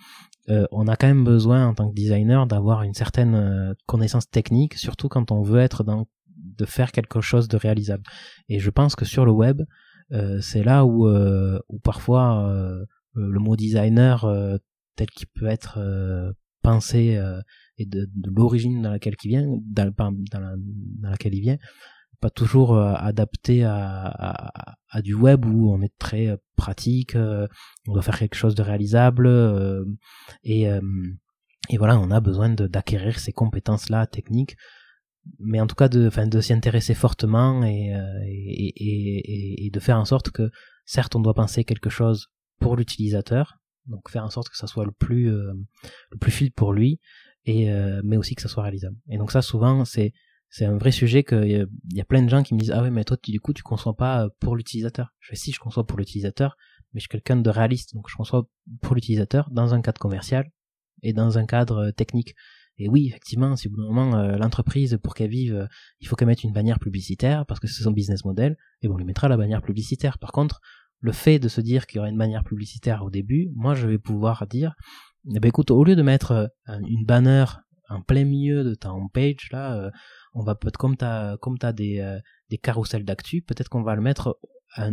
euh, 0.48 0.66
on 0.70 0.86
a 0.86 0.96
quand 0.96 1.08
même 1.08 1.24
besoin 1.24 1.66
en 1.66 1.74
tant 1.74 1.88
que 1.88 1.94
designer 1.94 2.46
d'avoir 2.46 2.82
une 2.82 2.94
certaine 2.94 3.34
euh, 3.34 3.74
connaissance 3.86 4.30
technique, 4.30 4.74
surtout 4.74 5.08
quand 5.08 5.32
on 5.32 5.42
veut 5.42 5.60
être 5.60 5.82
dans 5.82 6.06
de 6.36 6.64
faire 6.64 6.92
quelque 6.92 7.20
chose 7.20 7.48
de 7.48 7.56
réalisable. 7.56 8.04
Et 8.48 8.60
je 8.60 8.70
pense 8.70 8.94
que 8.94 9.04
sur 9.04 9.24
le 9.24 9.32
web, 9.32 9.62
euh, 10.12 10.40
c'est 10.40 10.62
là 10.62 10.84
où 10.84 11.08
où 11.08 11.78
parfois 11.80 12.52
le 13.14 13.38
mot 13.40 13.56
designer 13.56 14.26
tel 14.96 15.08
qu'il 15.10 15.26
peut 15.28 15.46
être 15.46 15.78
pensé 16.66 17.18
et 17.78 17.86
de, 17.86 18.08
l'origine 18.24 18.82
dans 18.82 18.90
laquelle 18.90 19.14
il 19.22 19.28
vient, 19.28 19.46
dans, 19.46 19.84
la, 19.84 20.54
dans 21.00 21.10
laquelle 21.10 21.34
il 21.34 21.40
vient, 21.40 21.58
pas 22.20 22.30
toujours 22.30 22.74
euh, 22.74 22.94
adapté 22.94 23.64
à, 23.64 24.52
du 25.02 25.14
web 25.14 25.44
où 25.44 25.72
on 25.72 25.82
est 25.82 25.92
très 25.98 26.28
euh, 26.28 26.36
pratique, 26.56 27.14
euh, 27.14 27.46
on 27.86 27.92
doit 27.92 28.02
faire 28.02 28.18
quelque 28.18 28.34
chose 28.34 28.54
de 28.54 28.62
réalisable 28.62 29.28
et, 30.42 30.62
et 30.62 31.76
voilà, 31.76 31.98
on 31.98 32.10
a 32.10 32.20
besoin 32.20 32.48
d'acquérir 32.48 33.18
ces 33.18 33.32
compétences-là 33.32 34.06
techniques 34.06 34.56
mais 35.40 35.60
en 35.60 35.66
tout 35.66 35.74
cas 35.74 35.88
de, 35.88 36.08
de 36.08 36.40
s'y 36.40 36.52
intéresser 36.52 36.94
fortement 36.94 37.64
et, 37.64 37.92
et, 38.76 39.70
de 39.70 39.80
faire 39.80 39.98
en 39.98 40.04
sorte 40.04 40.30
que 40.30 40.50
certes 40.84 41.16
on 41.16 41.20
doit 41.20 41.34
penser 41.34 41.64
quelque 41.64 41.90
chose 41.90 42.28
pour 42.60 42.76
l'utilisateur 42.76 43.58
donc 43.88 44.08
faire 44.10 44.24
en 44.24 44.30
sorte 44.30 44.48
que 44.48 44.56
ça 44.56 44.66
soit 44.66 44.84
le 44.84 44.92
plus 44.92 45.30
le 45.30 46.18
plus 46.20 46.30
fluide 46.30 46.54
pour 46.54 46.72
lui 46.72 47.00
et 47.46 47.70
euh, 47.70 48.00
mais 48.04 48.16
aussi 48.16 48.34
que 48.34 48.42
ça 48.42 48.48
soit 48.48 48.62
réalisable. 48.62 48.96
Et 49.08 49.18
donc 49.18 49.32
ça 49.32 49.40
souvent 49.40 49.84
c'est 49.84 50.12
c'est 50.48 50.64
un 50.64 50.76
vrai 50.76 50.92
sujet 50.92 51.24
que 51.24 51.44
il 51.44 51.66
y, 51.92 52.00
a 52.00 52.04
plein 52.04 52.22
de 52.22 52.28
gens 52.28 52.42
qui 52.42 52.54
me 52.54 52.60
disent 52.60 52.70
ah 52.70 52.82
ouais 52.82 52.90
mais 52.90 53.04
toi 53.04 53.16
du 53.22 53.40
coup 53.40 53.52
tu 53.52 53.62
conçois 53.62 53.94
pas 53.94 54.24
euh, 54.24 54.28
pour 54.40 54.56
l'utilisateur. 54.56 55.14
Je 55.20 55.30
fais 55.30 55.36
si 55.36 55.52
je 55.52 55.60
conçois 55.60 55.86
pour 55.86 55.98
l'utilisateur, 55.98 56.56
mais 56.92 57.00
je 57.00 57.02
suis 57.02 57.08
quelqu'un 57.08 57.36
de 57.36 57.50
réaliste 57.50 57.94
donc 57.94 58.08
je 58.08 58.16
conçois 58.16 58.48
pour 58.82 58.94
l'utilisateur 58.94 59.48
dans 59.50 59.74
un 59.74 59.80
cadre 59.80 60.00
commercial 60.00 60.50
et 61.02 61.12
dans 61.12 61.38
un 61.38 61.46
cadre 61.46 61.86
euh, 61.86 61.92
technique. 61.92 62.34
Et 62.78 62.90
oui, 62.90 63.06
effectivement, 63.08 63.56
si 63.56 63.68
au 63.68 63.70
bout 63.70 63.78
d'un 63.78 63.88
moment 63.88 64.36
l'entreprise 64.36 64.98
pour 65.02 65.14
qu'elle 65.14 65.30
vive, 65.30 65.66
il 66.00 66.06
faut 66.06 66.14
qu'elle 66.14 66.28
mette 66.28 66.44
une 66.44 66.52
bannière 66.52 66.78
publicitaire 66.78 67.46
parce 67.46 67.58
que 67.58 67.66
c'est 67.66 67.82
son 67.82 67.90
business 67.90 68.22
model, 68.26 68.54
et 68.82 68.88
bon, 68.88 68.96
on 68.96 68.96
lui 68.98 69.06
mettra 69.06 69.28
la 69.28 69.38
bannière 69.38 69.62
publicitaire. 69.62 70.18
Par 70.18 70.30
contre, 70.30 70.60
le 71.00 71.12
fait 71.12 71.38
de 71.38 71.48
se 71.48 71.60
dire 71.60 71.86
qu'il 71.86 71.96
y 71.96 71.98
aura 72.00 72.08
une 72.08 72.18
bannière 72.18 72.44
publicitaire 72.44 73.04
au 73.04 73.10
début, 73.10 73.50
moi 73.54 73.74
je 73.74 73.86
vais 73.86 73.98
pouvoir 73.98 74.46
dire 74.46 74.74
eh 75.34 75.40
ben 75.40 75.48
écoute, 75.48 75.70
au 75.70 75.82
lieu 75.82 75.96
de 75.96 76.02
mettre 76.02 76.32
euh, 76.68 76.78
une 76.88 77.04
banner 77.04 77.44
en 77.88 78.00
plein 78.00 78.24
milieu 78.24 78.64
de 78.64 78.74
ta 78.74 78.92
homepage 78.92 79.48
là, 79.52 79.74
euh, 79.74 79.90
on 80.34 80.42
va 80.42 80.54
peut-être 80.54 80.76
comme 80.76 80.96
t'as 80.96 81.36
comme 81.38 81.58
t'as 81.58 81.72
des 81.72 82.00
euh, 82.00 82.18
des 82.50 82.58
carousels 82.58 83.04
d'actu, 83.04 83.42
peut-être 83.42 83.68
qu'on 83.68 83.82
va 83.82 83.94
le 83.94 84.02
mettre 84.02 84.38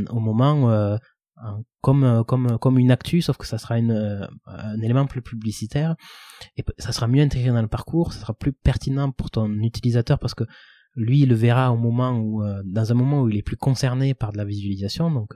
au 0.09 0.19
moment 0.19 0.97
comme 1.81 2.23
comme 2.23 2.79
une 2.79 2.91
actu 2.91 3.21
sauf 3.21 3.37
que 3.37 3.45
ça 3.45 3.57
sera 3.57 3.75
un 3.75 4.81
élément 4.81 5.05
plus 5.05 5.21
publicitaire. 5.21 5.95
Et 6.57 6.63
ça 6.77 6.91
sera 6.91 7.07
mieux 7.07 7.21
intégré 7.21 7.49
dans 7.49 7.61
le 7.61 7.67
parcours 7.67 8.13
ça 8.13 8.21
sera 8.21 8.33
plus 8.33 8.53
pertinent 8.53 9.11
pour 9.11 9.29
ton 9.29 9.51
utilisateur 9.61 10.19
parce 10.19 10.35
que 10.35 10.45
lui 10.95 11.21
il 11.21 11.29
le 11.29 11.35
verra 11.35 11.71
au 11.73 11.77
moment 11.77 12.17
où 12.17 12.43
dans 12.63 12.91
un 12.91 12.95
moment 12.95 13.23
où 13.23 13.29
il 13.29 13.37
est 13.37 13.43
plus 13.43 13.57
concerné 13.57 14.13
par 14.13 14.31
de 14.31 14.37
la 14.37 14.45
visualisation. 14.45 15.11
Donc 15.11 15.33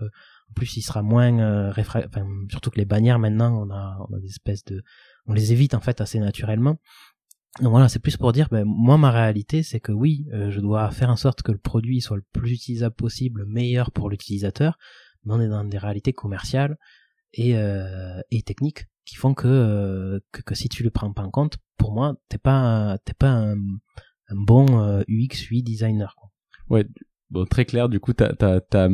en 0.49 0.53
plus 0.53 0.77
il 0.77 0.81
sera 0.81 1.01
moins 1.01 1.39
euh, 1.39 1.71
enfin, 1.77 2.01
surtout 2.49 2.69
que 2.69 2.77
les 2.77 2.85
bannières 2.85 3.19
maintenant 3.19 3.61
on 3.61 3.69
a 3.71 3.97
on 4.09 4.15
a 4.15 4.19
des 4.19 4.29
espèces 4.29 4.63
de 4.65 4.83
on 5.25 5.33
les 5.33 5.51
évite 5.51 5.73
en 5.73 5.81
fait 5.81 6.01
assez 6.01 6.19
naturellement 6.19 6.77
donc 7.61 7.71
voilà, 7.71 7.89
c'est 7.89 7.99
plus 7.99 8.17
pour 8.17 8.33
dire, 8.33 8.49
ben, 8.51 8.65
moi 8.65 8.97
ma 8.97 9.09
réalité 9.09 9.63
c'est 9.63 9.79
que 9.79 9.91
oui, 9.91 10.27
euh, 10.31 10.51
je 10.51 10.59
dois 10.59 10.91
faire 10.91 11.09
en 11.09 11.15
sorte 11.15 11.41
que 11.41 11.51
le 11.51 11.57
produit 11.57 12.01
soit 12.01 12.17
le 12.17 12.25
plus 12.33 12.51
utilisable 12.51 12.95
possible, 12.95 13.45
meilleur 13.45 13.91
pour 13.91 14.09
l'utilisateur, 14.09 14.77
mais 15.23 15.33
on 15.33 15.41
est 15.41 15.47
dans 15.47 15.63
des 15.63 15.79
réalités 15.79 16.13
commerciales 16.13 16.77
et, 17.33 17.57
euh, 17.57 18.19
et 18.29 18.43
techniques 18.43 18.85
qui 19.05 19.15
font 19.15 19.33
que, 19.33 19.47
euh, 19.47 20.19
que, 20.31 20.53
si 20.53 20.69
tu 20.69 20.83
le 20.83 20.91
prends 20.91 21.11
pas 21.13 21.23
en 21.23 21.31
compte, 21.31 21.57
pour 21.77 21.93
moi 21.93 22.15
t'es 22.29 22.37
pas 22.37 22.97
t'es 23.05 23.13
pas 23.13 23.31
un, 23.31 23.55
un 23.55 24.35
bon 24.35 25.01
UX 25.07 25.49
UI 25.49 25.63
designer. 25.63 26.15
Quoi. 26.15 26.29
Ouais, 26.69 26.85
Bon, 27.29 27.45
très 27.45 27.65
clair. 27.65 27.89
Du 27.89 27.99
coup, 27.99 28.13
t'as 28.13 28.33
t'as 28.33 28.61
t'as 28.61 28.89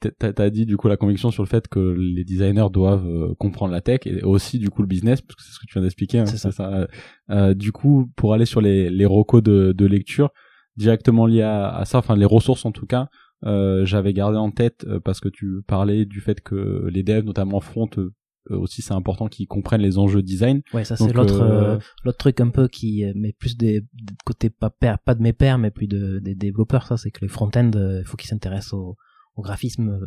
t'as 0.00 0.50
dit 0.50 0.66
du 0.66 0.76
coup 0.76 0.88
la 0.88 0.96
conviction 0.96 1.30
sur 1.30 1.42
le 1.44 1.48
fait 1.48 1.68
que 1.68 1.78
les 1.78 2.24
designers 2.24 2.66
doivent 2.72 3.06
euh, 3.06 3.34
comprendre 3.38 3.72
la 3.72 3.80
tech 3.80 4.00
et 4.06 4.22
aussi 4.22 4.58
du 4.58 4.70
coup 4.70 4.82
le 4.82 4.88
business, 4.88 5.20
parce 5.20 5.36
que 5.36 5.42
c'est 5.42 5.52
ce 5.52 5.60
que 5.60 5.66
tu 5.66 5.74
viens 5.74 5.82
d'expliquer. 5.82 6.18
Hein, 6.18 6.26
c'est 6.26 6.50
ça. 6.50 6.88
Euh, 7.30 7.54
du 7.54 7.70
coup, 7.70 8.10
pour 8.16 8.34
aller 8.34 8.44
sur 8.46 8.60
les 8.60 8.90
les 8.90 9.06
recos 9.06 9.42
de 9.42 9.72
de 9.72 9.86
lecture 9.86 10.30
directement 10.76 11.26
liés 11.26 11.42
à, 11.42 11.68
à 11.68 11.84
ça, 11.84 11.98
enfin 11.98 12.16
les 12.16 12.24
ressources 12.24 12.64
en 12.64 12.72
tout 12.72 12.86
cas. 12.86 13.08
Euh, 13.46 13.86
j'avais 13.86 14.12
gardé 14.12 14.36
en 14.36 14.50
tête 14.50 14.84
euh, 14.86 15.00
parce 15.00 15.20
que 15.20 15.28
tu 15.28 15.62
parlais 15.66 16.04
du 16.04 16.20
fait 16.20 16.40
que 16.42 16.88
les 16.92 17.02
devs, 17.02 17.24
notamment 17.24 17.60
front, 17.60 17.88
euh, 17.96 18.12
aussi 18.48 18.82
c'est 18.82 18.94
important 18.94 19.28
qu'ils 19.28 19.46
comprennent 19.46 19.82
les 19.82 19.98
enjeux 19.98 20.22
design. 20.22 20.62
Ouais, 20.72 20.84
ça 20.84 20.96
c'est 20.96 21.12
l'autre 21.12 21.42
euh, 21.42 21.74
euh, 21.74 21.78
l'autre 22.04 22.18
truc 22.18 22.40
un 22.40 22.48
peu 22.48 22.68
qui 22.68 23.04
met 23.14 23.32
plus 23.32 23.56
des, 23.56 23.84
côté 24.24 24.50
pas 24.50 24.70
pas 24.70 25.14
de 25.14 25.22
mes 25.22 25.32
pairs 25.32 25.58
mais 25.58 25.70
plus 25.70 25.86
de, 25.86 26.18
des 26.18 26.34
développeurs 26.34 26.86
ça 26.86 26.96
c'est 26.96 27.10
que 27.10 27.20
les 27.20 27.28
front-end 27.28 27.70
il 27.74 28.04
faut 28.04 28.16
qu'ils 28.16 28.30
s'intéressent 28.30 28.74
au, 28.74 28.96
au 29.36 29.42
graphisme 29.42 30.00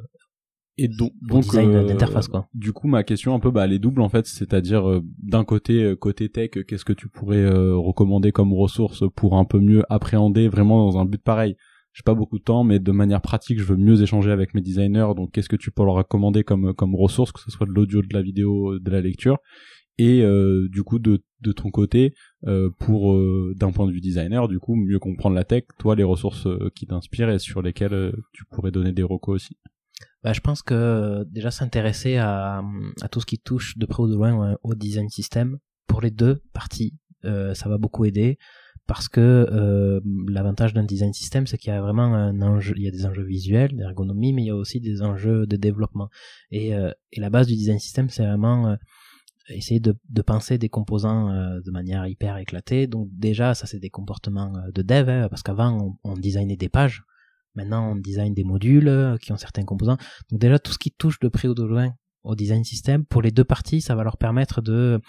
et 0.77 0.88
donc, 0.88 1.11
donc 1.22 1.43
design 1.43 1.85
d'interface 1.85 2.27
quoi. 2.27 2.49
Du 2.55 2.73
coup, 2.73 2.88
ma 2.88 3.03
question 3.03 3.35
un 3.35 3.39
peu, 3.39 3.51
bah, 3.51 3.65
elle 3.65 3.73
est 3.73 3.80
double 3.80 4.01
en 4.01 4.10
fait, 4.10 4.26
c'est-à-dire 4.26 5.01
d'un 5.22 5.43
côté, 5.43 5.95
côté 5.99 6.30
tech, 6.30 6.49
qu'est-ce 6.68 6.84
que 6.84 6.93
tu 6.93 7.10
pourrais 7.10 7.47
recommander 7.47 8.31
comme 8.31 8.51
ressource 8.53 9.03
pour 9.15 9.38
un 9.38 9.45
peu 9.45 9.60
mieux 9.60 9.84
appréhender 9.89 10.47
vraiment 10.47 10.89
dans 10.89 10.97
un 10.97 11.05
but 11.05 11.22
pareil? 11.22 11.57
J'ai 11.94 12.03
pas 12.03 12.15
beaucoup 12.15 12.40
de 12.40 12.44
temps, 12.44 12.64
mais 12.64 12.80
de 12.80 12.91
manière 12.91 13.22
pratique, 13.22 13.60
je 13.60 13.64
veux 13.64 13.78
mieux 13.78 14.02
échanger 14.02 14.32
avec 14.32 14.53
mes 14.56 14.61
designers. 14.61 15.11
Donc, 15.15 15.32
qu'est-ce 15.32 15.49
que 15.49 15.56
tu 15.56 15.72
peux 15.72 15.84
leur 15.84 15.94
recommander 15.94 16.44
comme 16.44 16.74
comme 16.74 16.95
ressource, 16.95 17.32
que 17.32 17.40
ce 17.40 17.52
soit 17.52 17.68
de 17.68 17.72
l'audio, 17.72 18.02
de 18.02 18.14
la 18.14 18.22
vidéo, 18.22 18.80
de 18.80 18.91
la 18.91 18.99
lecture, 18.99 19.38
et 19.98 20.22
euh, 20.22 20.68
du 20.70 20.84
coup 20.84 20.99
de 20.99 21.24
de 21.41 21.52
ton 21.52 21.72
côté, 21.72 22.14
euh, 22.48 22.70
pour 22.80 23.14
euh, 23.14 23.53
d'un 23.57 23.74
point 23.74 23.86
de 23.86 23.91
vue 23.91 23.99
designer, 23.99 24.48
du 24.48 24.60
coup, 24.60 24.76
mieux 24.76 24.98
comprendre 24.98 25.36
la 25.36 25.44
tech, 25.44 25.65
toi, 25.78 25.94
les 25.94 26.03
ressources 26.03 26.48
qui 26.74 26.88
t'inspirent 26.88 27.30
et 27.30 27.38
sur 27.38 27.61
lesquelles 27.61 28.14
tu 28.32 28.45
pourrais 28.45 28.72
donner 28.72 28.94
des 28.94 29.03
recos 29.03 29.36
aussi. 29.36 29.57
Bah, 30.24 30.32
je 30.32 30.40
pense 30.40 30.61
que 30.61 31.26
déjà 31.26 31.52
s'intéresser 31.52 32.15
à, 32.15 32.64
à 33.02 33.10
tout 33.10 33.20
ce 33.20 33.26
qui 33.26 33.40
touche 33.40 33.78
de 33.78 33.86
près 33.86 34.03
ou 34.03 34.07
de 34.07 34.15
loin 34.15 34.56
au 34.64 34.74
design 34.74 35.10
system 35.10 35.57
pour 35.86 35.99
les 35.99 36.11
deux 36.11 36.41
parties, 36.53 36.95
ça 37.24 37.68
va 37.68 37.78
beaucoup 37.78 38.06
aider 38.06 38.38
parce 38.85 39.07
que 39.07 39.47
euh, 39.49 40.01
l'avantage 40.27 40.73
d'un 40.73 40.84
design 40.84 41.14
system 41.14 41.47
c'est 41.47 41.57
qu'il 41.57 41.72
y 41.72 41.76
a 41.76 41.81
vraiment 41.81 42.14
un 42.14 42.41
enjeu 42.41 42.73
il 42.76 42.84
y 42.84 42.88
a 42.88 42.91
des 42.91 43.05
enjeux 43.05 43.23
visuels 43.23 43.76
d'ergonomie 43.76 44.34
mais 44.34 44.43
il 44.43 44.47
y 44.47 44.51
a 44.51 44.55
aussi 44.55 44.80
des 44.81 45.01
enjeux 45.01 45.45
de 45.45 45.55
développement. 45.55 46.10
Et, 46.51 46.76
euh, 46.76 46.91
et 47.11 47.22
la 47.22 47.30
base 47.30 47.47
du 47.47 47.55
design 47.55 47.80
system 47.80 48.10
c'est 48.10 48.26
vraiment 48.26 48.68
euh, 48.68 48.76
essayer 49.49 49.80
de, 49.80 49.95
de, 50.10 50.22
penser 50.22 50.57
des 50.57 50.69
composants 50.69 51.30
euh, 51.30 51.61
de 51.65 51.72
manière 51.72 52.05
hyper 52.07 52.38
éclatée. 52.38 52.88
Donc 52.88 53.07
déjà 53.11 53.53
ça 53.53 53.68
c'est 53.68 53.80
des 53.80 53.89
comportements 53.89 54.53
de 54.73 54.81
dev 54.81 55.10
hein, 55.10 55.27
parce 55.30 55.43
qu'avant 55.43 55.97
on, 56.03 56.11
on 56.11 56.18
designait 56.18 56.57
des 56.57 56.69
pages. 56.69 57.03
Maintenant 57.55 57.91
on 57.91 57.95
design 57.95 58.34
des 58.34 58.43
modules 58.43 59.18
qui 59.22 59.31
ont 59.31 59.38
certains 59.38 59.64
composants. 59.64 59.97
Donc 60.30 60.41
déjà 60.41 60.60
tout 60.60 60.73
ce 60.73 60.80
qui 60.80 60.91
touche 60.91 61.19
de 61.19 61.30
près 61.30 61.47
ou 61.47 61.53
de 61.53 61.64
loin 61.64 61.93
au 62.23 62.35
design 62.35 62.65
system 62.65 63.05
pour 63.05 63.22
les 63.22 63.31
deux 63.31 63.43
parties 63.43 63.81
ça 63.81 63.95
va 63.95 64.03
leur 64.03 64.18
permettre 64.18 64.61
de 64.61 64.99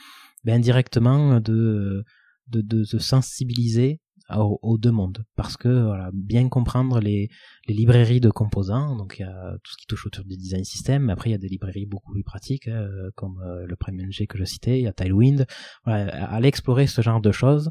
ben, 0.45 0.57
indirectement 0.57 1.41
de 1.41 2.05
de, 2.49 2.61
de 2.61 2.85
se 2.85 2.99
sensibiliser 2.99 4.01
aux, 4.31 4.79
deux 4.79 4.91
mondes. 4.91 5.25
Parce 5.37 5.57
que 5.57 5.69
voilà, 5.69 6.11
bien 6.13 6.49
comprendre 6.49 7.01
les, 7.01 7.29
les 7.69 7.75
librairies 7.75 8.21
de 8.21 8.31
composants 8.31 8.97
donc 8.97 9.17
il 9.19 9.23
y 9.23 9.25
a 9.25 9.57
tout 9.63 9.73
ce 9.73 9.77
qui 9.77 9.87
touche 9.87 10.07
autour 10.07 10.25
du 10.25 10.37
design 10.37 10.65
system 10.65 11.11
après 11.11 11.31
il 11.31 11.33
y 11.33 11.37
a 11.37 11.39
des 11.39 11.49
librairies 11.49 11.87
beaucoup 11.87 12.13
plus 12.13 12.25
pratiques 12.25 12.69
hein, 12.69 12.89
comme 13.17 13.41
euh, 13.43 13.67
le 13.67 13.77
PrimeNG 13.77 14.27
que 14.27 14.39
je 14.39 14.45
citais 14.45 14.79
il 14.79 14.85
y 14.85 14.87
a 14.87 14.93
Tailwind 14.93 15.47
voilà, 15.85 16.25
aller 16.31 16.49
explorer 16.49 16.87
ce 16.87 17.03
genre 17.03 17.21
de 17.21 17.33
choses 17.33 17.71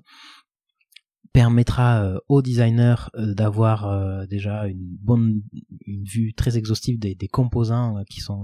permettra 1.32 2.04
euh, 2.04 2.20
aux 2.28 2.44
designers 2.44 3.10
euh, 3.16 3.34
d'avoir 3.34 4.28
déjà 4.28 4.68
une 4.68 4.96
bonne 5.02 5.42
une 5.88 6.04
vue 6.04 6.36
très 6.36 6.58
exhaustive 6.58 7.00
des, 7.00 7.16
des 7.16 7.28
composants 7.28 8.04
qui 8.10 8.22
sont 8.22 8.44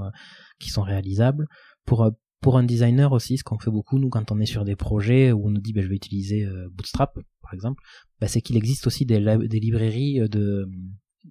qui 0.59 0.69
sont 0.69 0.81
réalisables 0.81 1.47
pour 1.85 2.11
pour 2.41 2.57
un 2.57 2.63
designer 2.63 3.11
aussi, 3.11 3.37
ce 3.37 3.43
qu'on 3.43 3.59
fait 3.59 3.71
beaucoup 3.71 3.99
nous 3.99 4.09
quand 4.09 4.31
on 4.31 4.39
est 4.39 4.45
sur 4.45 4.63
des 4.65 4.75
projets 4.75 5.31
où 5.31 5.47
on 5.47 5.51
nous 5.51 5.61
dit 5.61 5.73
bah, 5.73 5.81
je 5.81 5.87
vais 5.87 5.95
utiliser 5.95 6.45
euh, 6.45 6.69
Bootstrap 6.71 7.17
par 7.41 7.53
exemple, 7.53 7.81
bah, 8.19 8.27
c'est 8.27 8.41
qu'il 8.41 8.57
existe 8.57 8.87
aussi 8.87 9.05
des, 9.05 9.19
librairies 9.19 10.19
de 10.29 10.69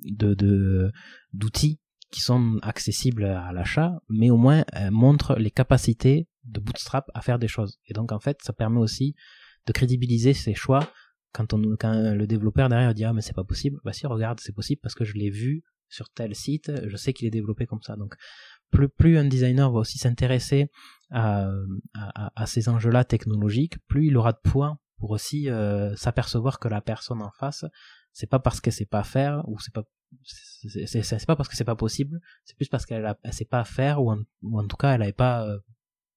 de 0.05 0.93
d'outils 1.33 1.81
qui 2.11 2.21
sont 2.21 2.59
accessibles 2.63 3.25
à 3.25 3.53
l'achat, 3.53 4.01
mais 4.09 4.31
au 4.31 4.37
moins 4.37 4.65
montrent 4.91 5.37
les 5.37 5.51
capacités 5.51 6.27
de 6.45 6.61
Bootstrap 6.61 7.11
à 7.15 7.21
faire 7.21 7.39
des 7.39 7.49
choses. 7.49 7.79
Et 7.87 7.93
donc 7.93 8.13
en 8.13 8.21
fait, 8.21 8.39
ça 8.43 8.53
permet 8.53 8.81
aussi 8.81 9.15
de 9.67 9.73
crédibiliser 9.73 10.33
ses 10.33 10.55
choix 10.55 10.91
quand 11.33 11.53
on 11.53 11.77
quand 11.77 12.15
le 12.15 12.27
développeur 12.27 12.69
derrière 12.69 12.95
dit 12.95 13.05
ah 13.05 13.13
mais 13.13 13.21
c'est 13.21 13.35
pas 13.35 13.45
possible. 13.45 13.79
Bah 13.85 13.93
si 13.93 14.07
regarde 14.07 14.41
c'est 14.41 14.55
possible 14.55 14.81
parce 14.83 14.95
que 14.95 15.05
je 15.05 15.15
l'ai 15.15 15.31
vu 15.31 15.63
sur 15.89 16.09
tel 16.11 16.35
site, 16.35 16.73
je 16.87 16.97
sais 16.97 17.13
qu'il 17.13 17.27
est 17.27 17.31
développé 17.31 17.67
comme 17.67 17.83
ça. 17.83 17.97
Donc 17.97 18.15
plus, 18.71 18.89
plus 18.89 19.19
un 19.19 19.25
designer 19.25 19.71
va 19.71 19.81
aussi 19.81 19.99
s'intéresser 19.99 20.71
à, 21.11 22.47
ces 22.47 22.69
enjeux-là 22.69 23.05
technologiques, 23.05 23.79
plus 23.87 24.09
il 24.09 24.17
aura 24.17 24.33
de 24.33 24.39
points 24.43 24.79
pour 24.99 25.11
aussi 25.11 25.49
euh, 25.49 25.95
s'apercevoir 25.97 26.59
que 26.59 26.69
la 26.69 26.81
personne 26.81 27.23
en 27.23 27.31
face, 27.31 27.65
c'est 28.13 28.27
pas 28.27 28.39
parce 28.39 28.61
qu'elle 28.61 28.73
sait 28.73 28.87
pas 28.87 29.05
faire 29.05 29.49
ou 29.49 29.59
c'est 29.61 29.73
pas 29.73 29.85
c'est 30.25 31.27
pas 31.27 31.37
parce 31.37 31.49
que 31.49 31.57
c'est 31.57 31.65
pas 31.65 31.77
possible, 31.77 32.19
c'est 32.45 32.57
plus 32.57 32.69
parce 32.69 32.87
qu'elle 32.87 33.15
elle 33.23 33.33
sait 33.33 33.45
pas 33.45 33.63
faire 33.65 34.03
ou 34.03 34.11
en, 34.11 34.23
ou 34.43 34.59
en 34.59 34.67
tout 34.67 34.77
cas 34.77 34.95
elle 34.95 35.03
avait 35.03 35.13
pas 35.13 35.47
euh, 35.47 35.59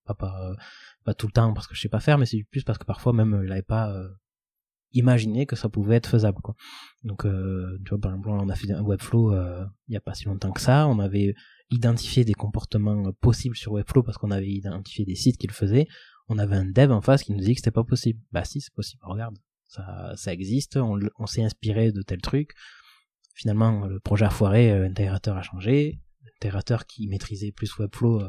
pas, 0.05 0.13
pas, 0.13 0.55
pas 1.03 1.13
tout 1.13 1.27
le 1.27 1.33
temps 1.33 1.53
parce 1.53 1.67
que 1.67 1.75
je 1.75 1.81
sais 1.81 1.89
pas 1.89 1.99
faire, 1.99 2.17
mais 2.17 2.25
c'est 2.25 2.43
plus 2.49 2.63
parce 2.63 2.77
que 2.77 2.85
parfois 2.85 3.13
même 3.13 3.41
elle 3.43 3.51
avait 3.51 3.61
pas 3.61 3.91
euh, 3.91 4.07
imaginer 4.93 5.45
que 5.45 5.55
ça 5.55 5.69
pouvait 5.69 5.95
être 5.95 6.07
faisable 6.07 6.41
quoi. 6.41 6.55
Donc 7.03 7.25
euh, 7.25 7.79
tu 7.85 7.89
vois 7.89 7.99
par 7.99 8.11
exemple 8.11 8.29
on 8.29 8.49
a 8.49 8.55
fait 8.55 8.71
un 8.71 8.81
Webflow 8.81 9.33
euh, 9.33 9.65
il 9.87 9.93
y 9.93 9.97
a 9.97 10.01
pas 10.01 10.13
si 10.13 10.25
longtemps 10.25 10.51
que 10.51 10.61
ça, 10.61 10.87
on 10.87 10.99
avait 10.99 11.33
identifié 11.71 12.25
des 12.25 12.33
comportements 12.33 13.11
possibles 13.21 13.55
sur 13.55 13.73
Webflow 13.73 14.03
parce 14.03 14.17
qu'on 14.17 14.31
avait 14.31 14.49
identifié 14.51 15.05
des 15.05 15.15
sites 15.15 15.37
qui 15.37 15.47
le 15.47 15.53
faisaient. 15.53 15.87
On 16.27 16.37
avait 16.37 16.55
un 16.55 16.65
dev 16.65 16.91
en 16.91 17.01
face 17.01 17.23
qui 17.23 17.33
nous 17.33 17.39
dit 17.39 17.53
que 17.53 17.59
c'était 17.59 17.71
pas 17.71 17.83
possible. 17.83 18.19
Bah 18.31 18.43
si 18.43 18.61
c'est 18.61 18.73
possible, 18.73 19.01
regarde, 19.05 19.35
ça 19.67 20.13
ça 20.15 20.33
existe, 20.33 20.77
on, 20.77 21.25
s'est 21.25 21.43
inspiré 21.43 21.91
de 21.91 22.01
tel 22.01 22.21
truc. 22.21 22.53
Finalement 23.33 23.85
le 23.85 23.99
projet 23.99 24.25
a 24.25 24.29
foiré, 24.29 24.71
euh, 24.71 24.83
l'intégrateur 24.83 25.37
a 25.37 25.41
changé, 25.41 25.99
l'intégrateur 26.25 26.85
qui 26.85 27.07
maîtrisait 27.07 27.51
plus 27.51 27.77
Webflow 27.77 28.21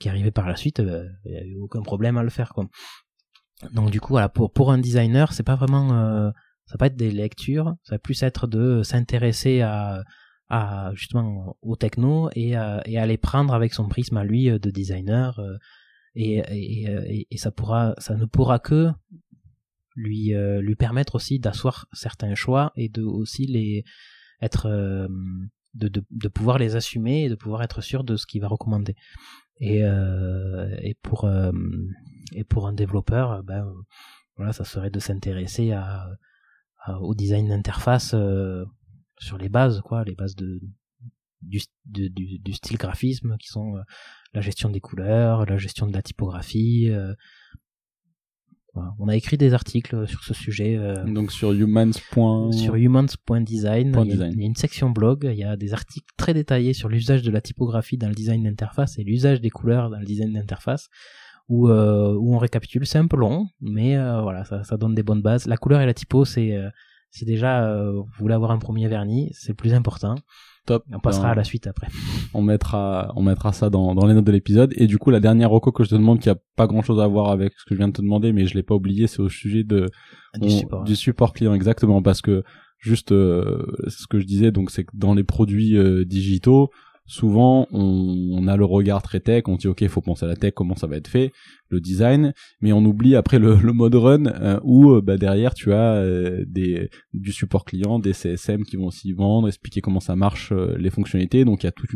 qui 0.00 0.08
arrivait 0.08 0.30
par 0.30 0.46
la 0.46 0.56
suite, 0.56 0.78
il 0.78 1.30
n'y 1.30 1.36
a 1.36 1.44
eu 1.44 1.58
aucun 1.58 1.82
problème 1.82 2.16
à 2.16 2.22
le 2.22 2.30
faire 2.30 2.52
quoi. 2.52 2.68
Donc 3.72 3.90
du 3.90 4.00
coup, 4.00 4.12
voilà, 4.12 4.28
pour 4.28 4.52
pour 4.52 4.70
un 4.70 4.78
designer, 4.78 5.32
c'est 5.32 5.42
pas 5.42 5.56
vraiment, 5.56 5.94
euh, 5.94 6.30
ça 6.66 6.74
va 6.74 6.78
pas 6.78 6.86
être 6.86 6.96
des 6.96 7.10
lectures, 7.10 7.74
ça 7.84 7.94
va 7.94 7.98
plus 7.98 8.22
être 8.22 8.46
de 8.46 8.82
s'intéresser 8.82 9.62
à 9.62 10.02
à 10.48 10.92
justement 10.94 11.56
au 11.62 11.76
techno 11.76 12.30
et 12.34 12.54
à, 12.56 12.82
et 12.86 12.98
à 12.98 13.06
les 13.06 13.18
prendre 13.18 13.52
avec 13.54 13.74
son 13.74 13.88
prisme 13.88 14.16
à 14.16 14.24
lui 14.24 14.50
euh, 14.50 14.58
de 14.58 14.70
designer 14.70 15.38
euh, 15.38 15.56
et, 16.14 16.38
et, 16.50 17.26
et, 17.30 17.36
ça 17.36 17.50
pourra, 17.50 17.94
ça 17.98 18.14
ne 18.14 18.24
pourra 18.24 18.58
que 18.58 18.88
lui 19.96 20.32
lui 20.60 20.74
permettre 20.76 21.16
aussi 21.16 21.38
d'asseoir 21.38 21.86
certains 21.92 22.34
choix 22.34 22.72
et 22.74 22.88
de 22.88 23.02
aussi 23.02 23.44
les 23.44 23.84
être 24.40 24.66
de, 25.74 25.88
de, 25.88 26.04
de 26.10 26.28
pouvoir 26.28 26.58
les 26.58 26.74
assumer 26.74 27.24
et 27.24 27.28
de 27.28 27.34
pouvoir 27.34 27.62
être 27.62 27.82
sûr 27.82 28.02
de 28.02 28.16
ce 28.16 28.26
qu'il 28.26 28.40
va 28.40 28.48
recommander. 28.48 28.94
Et, 29.60 29.84
euh, 29.84 30.74
et 30.82 30.94
pour 31.02 31.24
euh, 31.24 31.52
et 32.32 32.44
pour 32.44 32.66
un 32.66 32.72
développeur, 32.72 33.42
ben 33.42 33.72
voilà, 34.36 34.52
ça 34.52 34.64
serait 34.64 34.90
de 34.90 34.98
s'intéresser 34.98 35.72
à, 35.72 36.08
au 37.00 37.14
design 37.14 37.48
d'interface 37.48 38.14
euh, 38.14 38.64
sur 39.18 39.38
les 39.38 39.48
bases, 39.48 39.80
quoi, 39.80 40.04
les 40.04 40.14
bases 40.14 40.36
de 40.36 40.60
du, 41.42 41.60
du, 41.84 42.10
du, 42.10 42.52
style 42.52 42.76
graphisme 42.76 43.36
qui 43.38 43.48
sont 43.48 43.76
la 44.32 44.40
gestion 44.40 44.70
des 44.70 44.80
couleurs, 44.80 45.46
la 45.46 45.58
gestion 45.58 45.86
de 45.86 45.92
la 45.92 46.02
typographie, 46.02 46.90
On 48.98 49.08
a 49.08 49.16
écrit 49.16 49.38
des 49.38 49.54
articles 49.54 50.06
sur 50.08 50.24
ce 50.24 50.34
sujet. 50.34 50.78
Donc 51.06 51.32
sur 51.32 51.52
humans. 51.52 51.92
Sur 52.52 52.74
humans.design. 52.74 53.96
Il, 54.04 54.12
il, 54.12 54.40
y 54.40 54.42
a 54.42 54.46
une 54.46 54.56
section 54.56 54.90
blog. 54.90 55.28
Il 55.30 55.38
y 55.38 55.44
a 55.44 55.56
des 55.56 55.72
articles 55.72 56.12
très 56.16 56.34
détaillés 56.34 56.74
sur 56.74 56.88
l'usage 56.88 57.22
de 57.22 57.30
la 57.30 57.40
typographie 57.40 57.96
dans 57.96 58.08
le 58.08 58.14
design 58.14 58.42
d'interface 58.44 58.98
et 58.98 59.04
l'usage 59.04 59.40
des 59.40 59.50
couleurs 59.50 59.88
dans 59.88 59.98
le 59.98 60.04
design 60.04 60.32
d'interface. 60.32 60.88
Où, 61.48 61.68
où 61.68 62.34
on 62.34 62.38
récapitule. 62.38 62.86
C'est 62.86 62.98
un 62.98 63.06
peu 63.06 63.16
long, 63.16 63.46
mais 63.60 63.96
voilà, 63.96 64.44
ça, 64.44 64.64
ça 64.64 64.76
donne 64.76 64.94
des 64.96 65.04
bonnes 65.04 65.22
bases. 65.22 65.46
La 65.46 65.56
couleur 65.56 65.80
et 65.80 65.86
la 65.86 65.94
typo, 65.94 66.24
c'est 66.24 66.58
c'est 67.16 67.24
déjà 67.24 67.82
vous 67.92 68.06
voulez 68.18 68.34
avoir 68.34 68.50
un 68.50 68.58
premier 68.58 68.88
vernis, 68.88 69.30
c'est 69.32 69.50
le 69.50 69.54
plus 69.54 69.74
important. 69.74 70.16
Top. 70.66 70.84
on 70.92 70.98
passera 70.98 71.30
à 71.30 71.34
la 71.34 71.44
suite 71.44 71.68
après. 71.68 71.86
On 72.34 72.42
mettra, 72.42 73.12
on 73.14 73.22
mettra 73.22 73.52
ça 73.52 73.70
dans, 73.70 73.94
dans 73.94 74.04
les 74.04 74.14
notes 74.14 74.24
de 74.24 74.32
l'épisode. 74.32 74.74
Et 74.76 74.88
du 74.88 74.98
coup, 74.98 75.10
la 75.10 75.20
dernière 75.20 75.48
reco 75.48 75.70
que 75.70 75.84
je 75.84 75.90
te 75.90 75.94
demande, 75.94 76.18
qui 76.18 76.28
a 76.28 76.36
pas 76.56 76.66
grand 76.66 76.82
chose 76.82 77.00
à 77.00 77.06
voir 77.06 77.30
avec 77.30 77.52
ce 77.56 77.64
que 77.64 77.74
je 77.74 77.78
viens 77.78 77.86
de 77.86 77.92
te 77.92 78.02
demander, 78.02 78.32
mais 78.32 78.46
je 78.46 78.54
l'ai 78.54 78.64
pas 78.64 78.74
oublié, 78.74 79.06
c'est 79.06 79.20
au 79.20 79.28
sujet 79.28 79.62
de, 79.62 79.88
du, 80.40 80.50
support. 80.50 80.82
du 80.82 80.96
support 80.96 81.32
client, 81.32 81.54
exactement, 81.54 82.02
parce 82.02 82.20
que 82.20 82.42
juste, 82.80 83.12
euh, 83.12 83.64
ce 83.86 84.08
que 84.08 84.18
je 84.18 84.26
disais, 84.26 84.50
donc 84.50 84.72
c'est 84.72 84.84
que 84.84 84.90
dans 84.92 85.14
les 85.14 85.22
produits 85.22 85.76
euh, 85.76 86.04
digitaux, 86.04 86.70
souvent 87.06 87.66
on, 87.70 88.46
a 88.48 88.56
le 88.56 88.64
regard 88.64 89.02
très 89.02 89.20
tech, 89.20 89.44
on 89.46 89.56
dit 89.56 89.68
ok, 89.68 89.80
il 89.80 89.88
faut 89.88 90.00
penser 90.00 90.24
à 90.24 90.28
la 90.28 90.36
tech, 90.36 90.52
comment 90.54 90.74
ça 90.74 90.86
va 90.86 90.96
être 90.96 91.08
fait, 91.08 91.32
le 91.68 91.80
design, 91.80 92.32
mais 92.60 92.72
on 92.72 92.84
oublie 92.84 93.16
après 93.16 93.38
le, 93.38 93.56
mode 93.72 93.94
run 93.94 94.26
euh, 94.26 94.60
où 94.64 94.90
euh, 94.90 95.00
bah, 95.00 95.16
derrière 95.16 95.54
tu 95.54 95.72
as 95.72 95.94
euh, 95.94 96.44
du 97.12 97.32
support 97.32 97.64
client, 97.64 97.98
des 97.98 98.12
CSM 98.12 98.64
qui 98.64 98.76
vont 98.76 98.86
aussi 98.86 99.12
vendre, 99.12 99.48
expliquer 99.48 99.80
comment 99.80 100.00
ça 100.00 100.16
marche, 100.16 100.52
les 100.52 100.90
fonctionnalités. 100.90 101.44
Donc 101.44 101.62
il 101.62 101.66
y 101.66 101.68
a 101.68 101.72
toute 101.72 101.90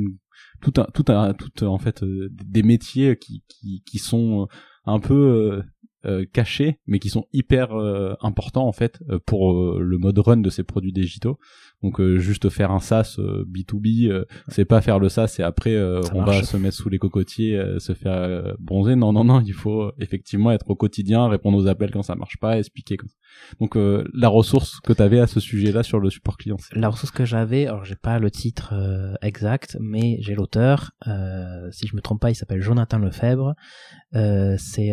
tout 0.61 0.73
un 0.77 0.87
tout 0.95 1.05
un 1.09 1.35
tout 1.35 1.65
en 1.65 1.79
fait 1.79 2.05
des 2.05 2.63
métiers 2.63 3.19
qui 3.19 3.99
sont 3.99 4.47
un 4.85 5.01
peu 5.01 5.63
euh, 6.07 6.25
cachés 6.33 6.79
mais 6.87 6.99
qui 6.99 7.11
sont 7.11 7.27
hyper 7.33 7.75
importants 8.21 8.67
en 8.67 8.73
fait 8.73 9.01
pour 9.27 9.79
le 9.79 9.99
mode 9.99 10.19
run 10.19 10.39
de 10.39 10.51
ces 10.51 10.65
produits 10.65 10.93
digitaux 10.93 11.39
donc 11.83 11.99
euh, 11.99 12.19
juste 12.19 12.51
faire 12.51 12.71
un 12.73 12.81
SaaS 12.81 13.17
B2B, 13.19 14.09
euh, 14.09 14.13
euh, 14.13 14.25
c'est 14.49 14.67
pas 14.67 14.81
faire 14.81 14.99
le 14.99 15.09
SaaS 15.09 15.37
et 15.39 15.43
après 15.43 15.81
on 16.13 16.23
va 16.25 16.43
se 16.43 16.57
mettre 16.57 16.77
sous 16.77 16.89
les 16.89 16.99
cocotiers, 16.99 17.61
se 17.79 17.95
faire 17.95 18.55
bronzer. 18.59 18.97
Non, 18.97 19.13
non, 19.13 19.25
non, 19.25 19.41
il 19.41 19.55
faut 19.55 19.93
effectivement 19.99 20.51
être 20.51 20.69
au 20.69 20.75
quotidien, 20.75 21.29
répondre 21.29 21.57
aux 21.57 21.67
appels 21.67 21.91
quand 21.91 22.03
ça 22.03 22.17
marche 22.17 22.39
pas, 22.39 22.59
expliquer. 22.59 22.97
Donc 23.61 23.77
la 23.77 24.29
ressource 24.29 24.81
que 24.81 24.93
tu 24.93 25.03
avais 25.03 25.21
à 25.21 25.27
ce 25.27 25.41
sujet-là 25.41 25.83
sur 25.83 26.01
le 26.01 26.11
support 26.11 26.37
client. 26.37 26.57
La 26.73 26.89
ressource 26.89 27.13
que 27.13 27.25
j'avais, 27.25 27.67
alors 27.67 27.85
j'ai 27.85 27.97
pas 27.97 28.19
le 28.19 28.31
titre 28.31 28.75
exact, 29.23 29.77
mais 29.81 30.19
j'ai 30.21 30.35
l'auteur. 30.35 30.93
si 31.71 31.87
je 31.87 31.97
me 31.97 32.01
trompe 32.01 32.21
pas, 32.21 32.31
il 32.31 32.35
s'appelle 32.35 32.61
Jonathan 32.61 32.99
Lefebvre. 32.99 33.55
c'est, 34.13 34.93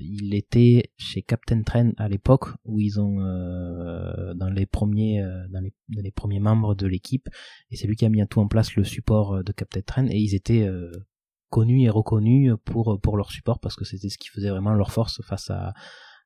il 0.00 0.34
était 0.34 0.90
chez 0.96 1.22
Captain 1.22 1.62
Train 1.62 1.90
à 1.96 2.08
l'époque 2.08 2.50
où 2.64 2.80
ils 2.80 3.00
ont 3.00 3.16
dans 3.16 4.50
les 4.50 4.66
premiers 4.66 5.24
dans 5.55 5.55
les, 5.60 6.10
premiers 6.10 6.40
membres 6.40 6.74
de 6.74 6.86
l'équipe. 6.86 7.28
Et 7.70 7.76
c'est 7.76 7.86
lui 7.86 7.96
qui 7.96 8.04
a 8.04 8.08
mis 8.08 8.26
tout 8.28 8.40
en 8.40 8.48
place 8.48 8.74
le 8.76 8.84
support 8.84 9.34
euh, 9.34 9.42
de 9.42 9.52
Captain 9.52 9.82
Train. 9.82 10.06
Et 10.08 10.18
ils 10.18 10.34
étaient 10.34 10.66
euh, 10.66 10.90
connus 11.50 11.82
et 11.82 11.90
reconnus 11.90 12.52
pour 12.64 13.00
pour 13.00 13.16
leur 13.16 13.30
support 13.30 13.60
parce 13.60 13.76
que 13.76 13.84
c'était 13.84 14.08
ce 14.08 14.18
qui 14.18 14.28
faisait 14.28 14.50
vraiment 14.50 14.74
leur 14.74 14.90
force 14.90 15.22
face 15.22 15.50
à 15.50 15.74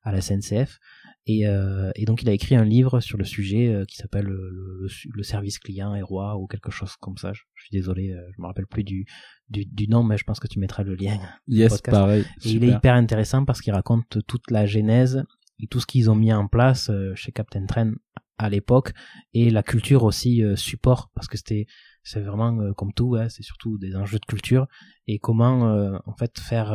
à 0.03 0.11
la 0.11 0.19
SNCF 0.19 0.79
et, 1.27 1.45
euh, 1.45 1.91
et 1.93 2.05
donc 2.05 2.23
il 2.23 2.29
a 2.29 2.31
écrit 2.31 2.55
un 2.55 2.65
livre 2.65 3.01
sur 3.01 3.19
le 3.19 3.23
sujet 3.23 3.83
qui 3.87 3.97
s'appelle 3.97 4.25
le, 4.25 4.87
service 5.21 5.59
client 5.59 5.93
et 5.93 6.01
roi 6.01 6.37
ou 6.37 6.47
quelque 6.47 6.71
chose 6.71 6.95
comme 6.99 7.17
ça. 7.17 7.33
Je, 7.33 7.41
suis 7.55 7.69
désolé 7.71 8.15
je 8.35 8.41
me 8.41 8.47
rappelle 8.47 8.65
plus 8.65 8.83
du, 8.83 9.05
du, 9.47 9.63
du 9.63 9.87
nom 9.87 10.01
mais 10.01 10.17
je 10.17 10.23
pense 10.23 10.39
que 10.39 10.47
tu 10.47 10.57
mettras 10.57 10.81
le 10.81 10.95
lien 10.95 11.19
yes 11.47 11.79
pareil 11.81 12.25
il 12.43 12.63
est 12.63 12.69
hyper 12.69 12.95
intéressant 12.95 13.45
parce 13.45 13.61
qu'il 13.61 13.73
raconte 13.73 14.17
toute 14.25 14.49
la 14.49 14.65
genèse 14.65 15.23
et 15.59 15.67
tout 15.67 15.79
ce 15.79 15.85
qu'ils 15.85 16.09
ont 16.09 16.15
mis 16.15 16.33
en 16.33 16.47
place 16.47 16.89
chez 17.13 17.31
Captain 17.31 17.67
Train 17.67 17.93
à 18.43 18.49
l'époque. 18.49 18.93
Et 19.33 19.49
la 19.49 19.63
culture 19.63 20.03
aussi 20.03 20.43
euh, 20.43 20.55
support 20.55 21.09
parce 21.13 21.27
que 21.27 21.37
c'était 21.37 21.65
c'est 22.03 22.21
vraiment 22.21 22.59
euh, 22.59 22.73
comme 22.73 22.93
tout 22.93 23.15
c'est 23.29 23.43
surtout 23.43 23.77
des 23.77 23.95
enjeux 23.95 24.19
de 24.19 24.25
culture. 24.25 24.67
Et 25.07 25.19
comment 25.19 25.69
euh, 25.69 25.97
en 26.05 26.13
fait 26.13 26.39
faire 26.39 26.69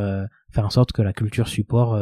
faire 0.50 0.64
en 0.64 0.70
sorte 0.70 0.92
que 0.92 1.02
la 1.02 1.12
culture 1.12 1.48
support 1.48 1.98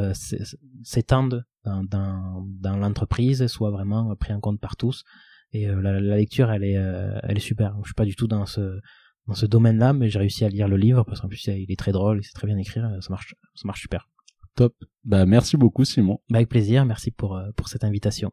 s'étende 0.82 1.44
dans, 1.64 1.82
dans, 1.84 2.46
dans 2.60 2.76
l'entreprise 2.76 3.46
soit 3.46 3.70
vraiment 3.70 4.14
pris 4.16 4.32
en 4.32 4.40
compte 4.40 4.60
par 4.60 4.76
tous. 4.76 5.04
Et 5.52 5.66
la, 5.66 6.00
la, 6.00 6.16
lecture 6.16 6.50
elle 6.50 6.64
est 6.64 6.74
elle 6.74 7.36
est 7.36 7.40
super. 7.40 7.76
Je 7.82 7.88
suis 7.88 7.94
pas 7.94 8.04
du 8.04 8.16
tout 8.16 8.26
dans 8.26 8.46
ce 8.46 8.80
dans 9.26 9.34
ce 9.34 9.46
domaine 9.46 9.78
là 9.78 9.92
mais 9.92 10.10
j'ai 10.10 10.18
réussi 10.18 10.44
à 10.44 10.48
lire 10.48 10.68
le 10.68 10.76
livre 10.76 11.04
parce 11.04 11.20
qu'en 11.20 11.28
plus 11.28 11.46
il 11.46 11.70
est 11.70 11.78
très 11.78 11.92
drôle 11.92 12.22
c'est 12.22 12.34
très 12.34 12.46
bien 12.46 12.58
écrit 12.58 12.80
ça 12.80 13.10
marche 13.10 13.34
ça 13.54 13.62
marche 13.66 13.80
super. 13.80 14.08
Top. 14.56 14.74
Bah 15.04 15.26
merci 15.26 15.56
beaucoup 15.56 15.84
Simon. 15.84 16.20
Bah, 16.28 16.38
avec 16.38 16.48
plaisir. 16.48 16.84
Merci 16.84 17.10
pour 17.10 17.40
pour 17.56 17.68
cette 17.68 17.84
invitation 17.84 18.32